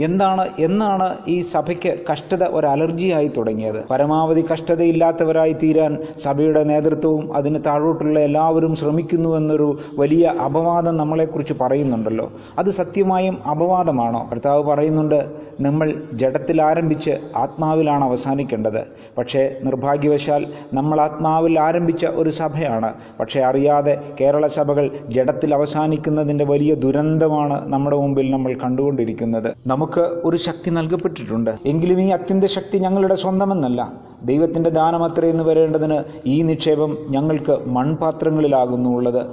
എന്താണ് 0.00 0.48
എന്നാണ് 0.58 1.16
ഈ 1.28 1.40
സഭയ്ക്ക് 1.40 1.98
കഷ്ടത 2.12 2.44
ഒരു 2.44 2.66
അലർജിയായി 2.66 3.30
തുടങ്ങിയത്. 3.36 3.86
പരമാവധി 3.90 4.44
കഷ്ടതയില്ലാത്തവരായി 4.52 5.52
തീരാൻ 5.52 5.98
സഭയുടെ 6.18 6.64
നേതൃത്വവും 6.64 7.36
അതിന് 7.36 7.58
താഴോട്ടുള്ള 7.66 8.18
എല്ലാവരും 8.18 8.76
ശ്രമിക്കുന്നു 8.76 9.36
എന്നൊരു 9.36 9.78
വലിയ 9.98 10.26
അപവാദം 10.26 10.96
നമ്മളെക്കുറിച്ച് 10.96 11.54
പറയുന്നുണ്ടല്ലോ. 11.60 12.32
അത് 12.58 12.70
സത്യമായും 12.70 13.46
അപവാദമാണോ? 13.50 14.28
കർത്താവ് 14.32 14.64
പറയുന്നുണ്ട് 14.64 15.32
നമ്മൾ 15.60 16.02
ജഡത്തിൽ 16.12 16.62
ആരംഭിച്ച് 16.62 17.10
ആത്മാവിലാണ് 17.36 18.04
അവസാനിക്കേണ്ടത്. 18.04 18.84
പക്ഷേ 19.18 19.54
നിർഭാഗ്യവശാൽ 19.62 20.46
നമ്മൾ 20.74 21.00
ആത്മാവിൽ 21.00 21.60
ആരംഭിച്ച 21.60 22.06
ഒരു 22.06 22.30
സഭയാണ്. 22.30 22.94
പക്ഷേ 23.20 23.40
അറിയാതെ 23.40 24.00
കേരള 24.20 24.46
സഭകൾ 24.46 24.90
ജഡത്തിൽ 25.08 25.54
അവസാനിക്കുന്നതിന്റെ 25.54 26.44
വലിയ 26.44 26.74
ദുരന്തമാണ് 26.74 27.72
നമ്മുടെ 27.72 27.96
മുമ്പിൽ 27.96 28.30
നമ്മൾ 28.30 28.54
കണ്ടുകൊണ്ടിരിക്കുന്നത്. 28.54 29.54
നമുക്ക് 29.66 29.83
ഒരു 30.24 30.36
ശക്തി 30.36 30.70
നൽകപ്പെട്ടിട്ടുണ്ട്. 30.70 31.58
എങ്കിലും 31.66 32.00
ഈ 32.00 32.08
അത്യന്ത 32.08 32.44
ശക്തി 32.44 32.78
ഞങ്ങളുടെ 32.78 33.14
സ്വന്തമെന്നല്ല. 33.14 33.92
ദൈവത്തിന്റെ 34.24 34.70
ദാനമത്രേ 34.70 35.30
എന്ന് 35.30 35.44
വരേണ്ടതിന് 35.44 36.04
ഈ 36.26 36.42
നിക്ഷേപം 36.42 36.98
ഞങ്ങൾക്ക് 37.08 37.58
മൺപാത്രങ്ങളിലാകുന്നു 37.66 38.90
ഉള്ളത്. 38.90 39.26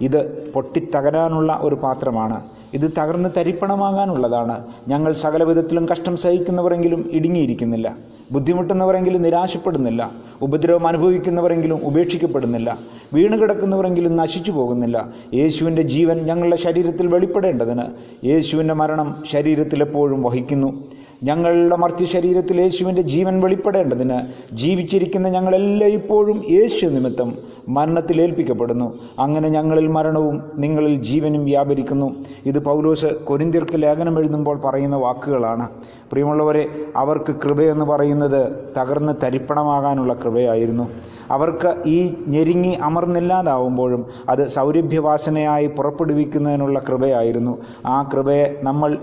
ഇത് 0.00 0.50
പൊട്ടിത്തകരാനുള്ള 0.52 1.58
ഒരു 1.60 1.74
പാത്രമാണ്. 1.74 2.42
ഇത് 2.74 2.90
തകർന്ന് 2.98 3.28
തരിപ്പണമാകാനുള്ളതാണ്. 3.36 4.64
ഞങ്ങൾ 4.88 5.12
സകല 5.12 5.42
വിധത്തിലും 5.44 5.88
കഷ്ടം 5.88 6.16
സഹിക്കുന്നവരെങ്കിലും 6.16 7.10
ഇടുങ്ങിയിരിക്കുന്നില്ല. 7.12 7.96
ബുദ്ധിമുട്ടുന്നവരെങ്കിലും 8.32 9.22
നിരാശപ്പെടുന്നില്ല. 9.22 10.10
ഉപദ്രവം 10.42 10.86
അനുഭവിക്കുന്നവരെങ്കിലും 10.86 11.86
ഉപേക്ഷിക്കപ്പെടുന്നില്ല. 11.86 12.78
വീണുകിടക്കുന്നവരെങ്കിലും 13.14 14.16
നശിച്ചു 14.16 14.52
പോകുന്നില്ല. 14.52 15.08
യേശുവിന്റെ 15.34 15.82
ജീവൻ 15.82 16.26
ഞങ്ങളുടെ 16.26 16.56
ശരീരത്തിൽ 16.56 17.06
വെളിപ്പെടേണ്ടതിന് 17.06 17.82
യേശുവിന്റെ 18.26 18.74
മരണം 18.74 19.22
ശരീരത്തിൽ 19.30 19.82
എപ്പോഴും 19.82 20.22
വഹിക്കുന്നു. 20.22 20.84
ഞങ്ങളുടെ 21.22 21.76
മർത്യ 21.76 22.04
ശരീരത്തിൽ 22.04 22.60
യേശുവിന്റെ 22.60 23.02
ജീവൻ 23.02 23.40
വെളിപ്പെടേണ്ടതിന് 23.40 24.18
ജീവിച്ചിരിക്കുന്ന 24.54 25.28
ഞങ്ങളെല്ലാം 25.28 25.90
ഇപ്പോഴും 25.90 26.44
യേശു 26.50 26.86
നിമിത്തം 26.86 27.38
മരണത്തിൽ 27.68 28.22
ഏൽപ്പിക്കപ്പെടുന്നു. 28.22 28.98
അങ്ങനെ 29.18 29.48
ഞങ്ങളിൽ 29.48 29.86
മരണവും 29.86 30.42
നിങ്ങളിൽ 30.56 31.02
ജീവനും 31.02 31.44
വ്യാപരിക്കുന്നു. 31.44 32.16
ഇത് 32.46 32.58
പൗലോസ് 32.64 33.06
കൊരിന്തിർക്ക് 33.06 33.82
ലേഖനം 33.82 34.18
എഴുതുമ്പോൾ 34.18 34.60
പറയുന്ന 34.60 34.96
വാക്കുകളാണ്. 34.96 35.68
പ്രിയമുള്ളവരെ 36.10 36.68
അവർക്ക് 36.96 37.34
കൃപയെന്ന് 37.44 37.84
പറയുന്നത് 37.84 38.52
തകർന്ന് 38.76 39.12
തരിപ്പണമാകാനുള്ള 39.22 40.12
കൃപയായിരുന്നു. 40.12 40.88
അവർക്ക് 41.30 41.82
ഈ 41.86 42.14
ഞെരുങ്ങി 42.26 42.68
അമർന്നില്ലാതാവുമ്പോഴും 42.68 44.06
അത് 44.28 44.46
സൗരഭ്യവാസനയായി 44.46 45.66
പുറപ്പെടുവിക്കുന്നതിനുള്ള 45.66 46.78
കൃപയായിരുന്നു. 46.88 47.58
ആ 47.86 48.10
കൃപയെ 48.14 48.60
നമ്മൾ 48.62 48.98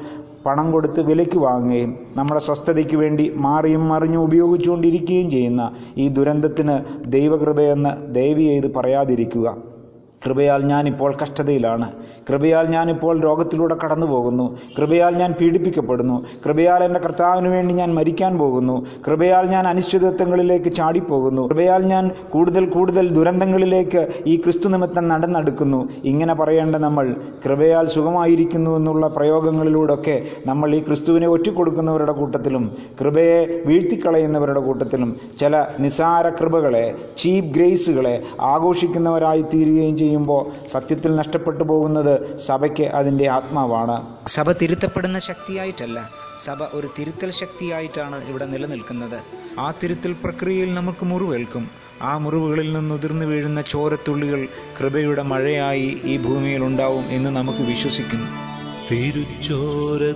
പണം 0.45 0.71
കൊടുത്ത് 0.71 1.01
വിലയ്ക്ക് 1.01 1.37
വാങ്ങുകയും 1.37 1.97
നമ്മുടെ 2.15 2.41
സ്വസ്ഥതയ്ക്ക് 2.41 2.95
വേണ്ടി 2.95 3.33
മാറിയും 3.35 3.87
മറിഞ്ഞും 3.87 4.23
ഉപയോഗിച്ചുകൊണ്ടിരിക്കുകയും 4.23 5.29
ചെയ്യുന്ന 5.31 5.71
ഈ 5.97 6.07
ദുരന്തത്തിന് 6.07 7.05
ദൈവകൃപയെന്ന് 7.11 8.13
ദയവ് 8.13 8.39
ചെയ്ത് 8.39 8.73
പറയാതിരിക്കുക. 8.73 9.57
കൃപയാൽ 10.25 10.65
ഞാനിപ്പോൾ 10.65 11.15
കഷ്ടതയിലാണ്. 11.23 11.91
കൃപയാൽ 12.29 12.65
ഞാനിപ്പോൾ 12.75 13.15
രോഗത്തിലൂടെ 13.19 13.75
കടന്നു 13.83 14.07
പോകുന്നു. 14.07 14.45
കൃപയാൽ 14.77 15.13
ഞാൻ 15.21 15.31
പീഡിപ്പിക്കപ്പെടുന്നു. 15.39 16.17
കൃപയാൽ 16.45 16.83
എന്റെ 16.83 16.99
കർത്താവിന് 16.99 17.47
വേണ്ടി 17.47 17.73
ഞാൻ 17.73 17.89
മരിക്കാൻ 17.99 18.33
പോകുന്നു. 18.39 18.75
കൃപയാൽ 19.07 19.45
ഞാൻ 19.45 19.67
അനിശ്ചിതത്വങ്ങളിലേക്ക് 19.67 20.69
ചാടിപ്പോകുന്നു. 20.79 21.43
കൃപയാൽ 21.47 21.81
ഞാൻ 21.93 22.03
കൂടുതൽ 22.29 22.65
കൂടുതൽ 22.69 23.07
ദുരന്തങ്ങളിലേക്ക് 23.17 24.01
ഈ 24.27 24.35
ക്രിസ്തു 24.37 24.67
നിമിത്തം 24.67 25.07
നടന്നെടുക്കുന്നു. 25.07 25.79
ഇങ്ങനെ 26.03 26.33
പറയേണ്ട 26.33 26.75
നമ്മൾ 26.75 27.05
കൃപയാൽ 27.45 27.85
സുഖമായിരിക്കുന്നു 27.87 28.71
എന്നുള്ള 28.77 29.07
പ്രയോഗങ്ങളിലൂടെയൊക്കെ 29.07 30.17
നമ്മൾ 30.45 30.69
ഈ 30.75 30.79
ക്രിസ്തുവിനെ 30.79 31.27
ഒറ്റിക്കൊടുക്കുന്നവരുടെ 31.27 32.11
കൂട്ടത്തിലും 32.11 32.63
കൃപയെ 32.99 33.39
വീഴ്ത്തിക്കളയുന്നവരുടെ 33.65 34.59
കൂട്ടത്തിലും 34.59 35.09
ചില 35.39 35.51
നിസാര 35.79 36.29
കൃപകളെ 36.39 36.85
ചീപ്പ് 37.17 37.53
ഗ്രേസുകളെ 37.55 38.15
ആഘോഷിക്കുന്നവരായി 38.53 39.41
തീരുകയും 39.53 39.97
ചെയ്യുമ്പോൾ 39.97 40.41
സത്യത്തിൽ 40.67 41.15
നഷ്ടപ്പെട്ടു 41.15 41.63
പോകുന്നത് 41.63 42.12
സഭയ്ക്ക് 42.37 42.83
അതിന്റെ 42.83 43.29
ആത്മാവാണ്. 43.29 43.97
സഭ 44.27 44.51
തിരുത്തപ്പെടുന്ന 44.51 45.19
ശക്തിയായിട്ടല്ല 45.19 46.09
സഭ 46.43 46.63
ഒരു 46.73 46.89
തിരുത്തൽ 46.99 47.31
ശക്തിയായിട്ടാണ് 47.31 48.29
ഇവിടെ 48.29 48.45
നിലനിൽക്കുന്നത്. 48.45 49.19
ആ 49.59 49.73
തിരുത്തൽ 49.83 50.15
പ്രക്രിയയിൽ 50.23 50.73
നമുക്ക് 50.73 51.05
മുറിവേൽക്കും. 51.05 51.69
ആ 52.01 52.17
മുറിവുകളിൽ 52.17 52.73
നിന്ന് 52.73 52.95
ഉതിർന്നു 52.95 53.25
വീഴുന്ന 53.25 53.61
ചോരത്തുള്ളികൾ 53.61 54.47
കൃപയുടെ 54.79 55.21
മഴയായി 55.21 56.01
ഈ 56.03 56.17
ഭൂമിയിൽ 56.17 56.63
ഉണ്ടാവും 56.63 57.05
എന്ന് 57.09 57.29
നമുക്ക് 57.29 57.59
വിശ്വസിക്കുന്നു. 57.59 58.27
തിരുച്ചോരത്തുള്ളികൾ 58.91 60.13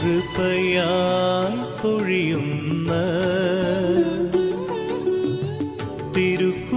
കൃപയാൽ 0.00 1.54
പൊഴിയുന്ന 1.82 2.90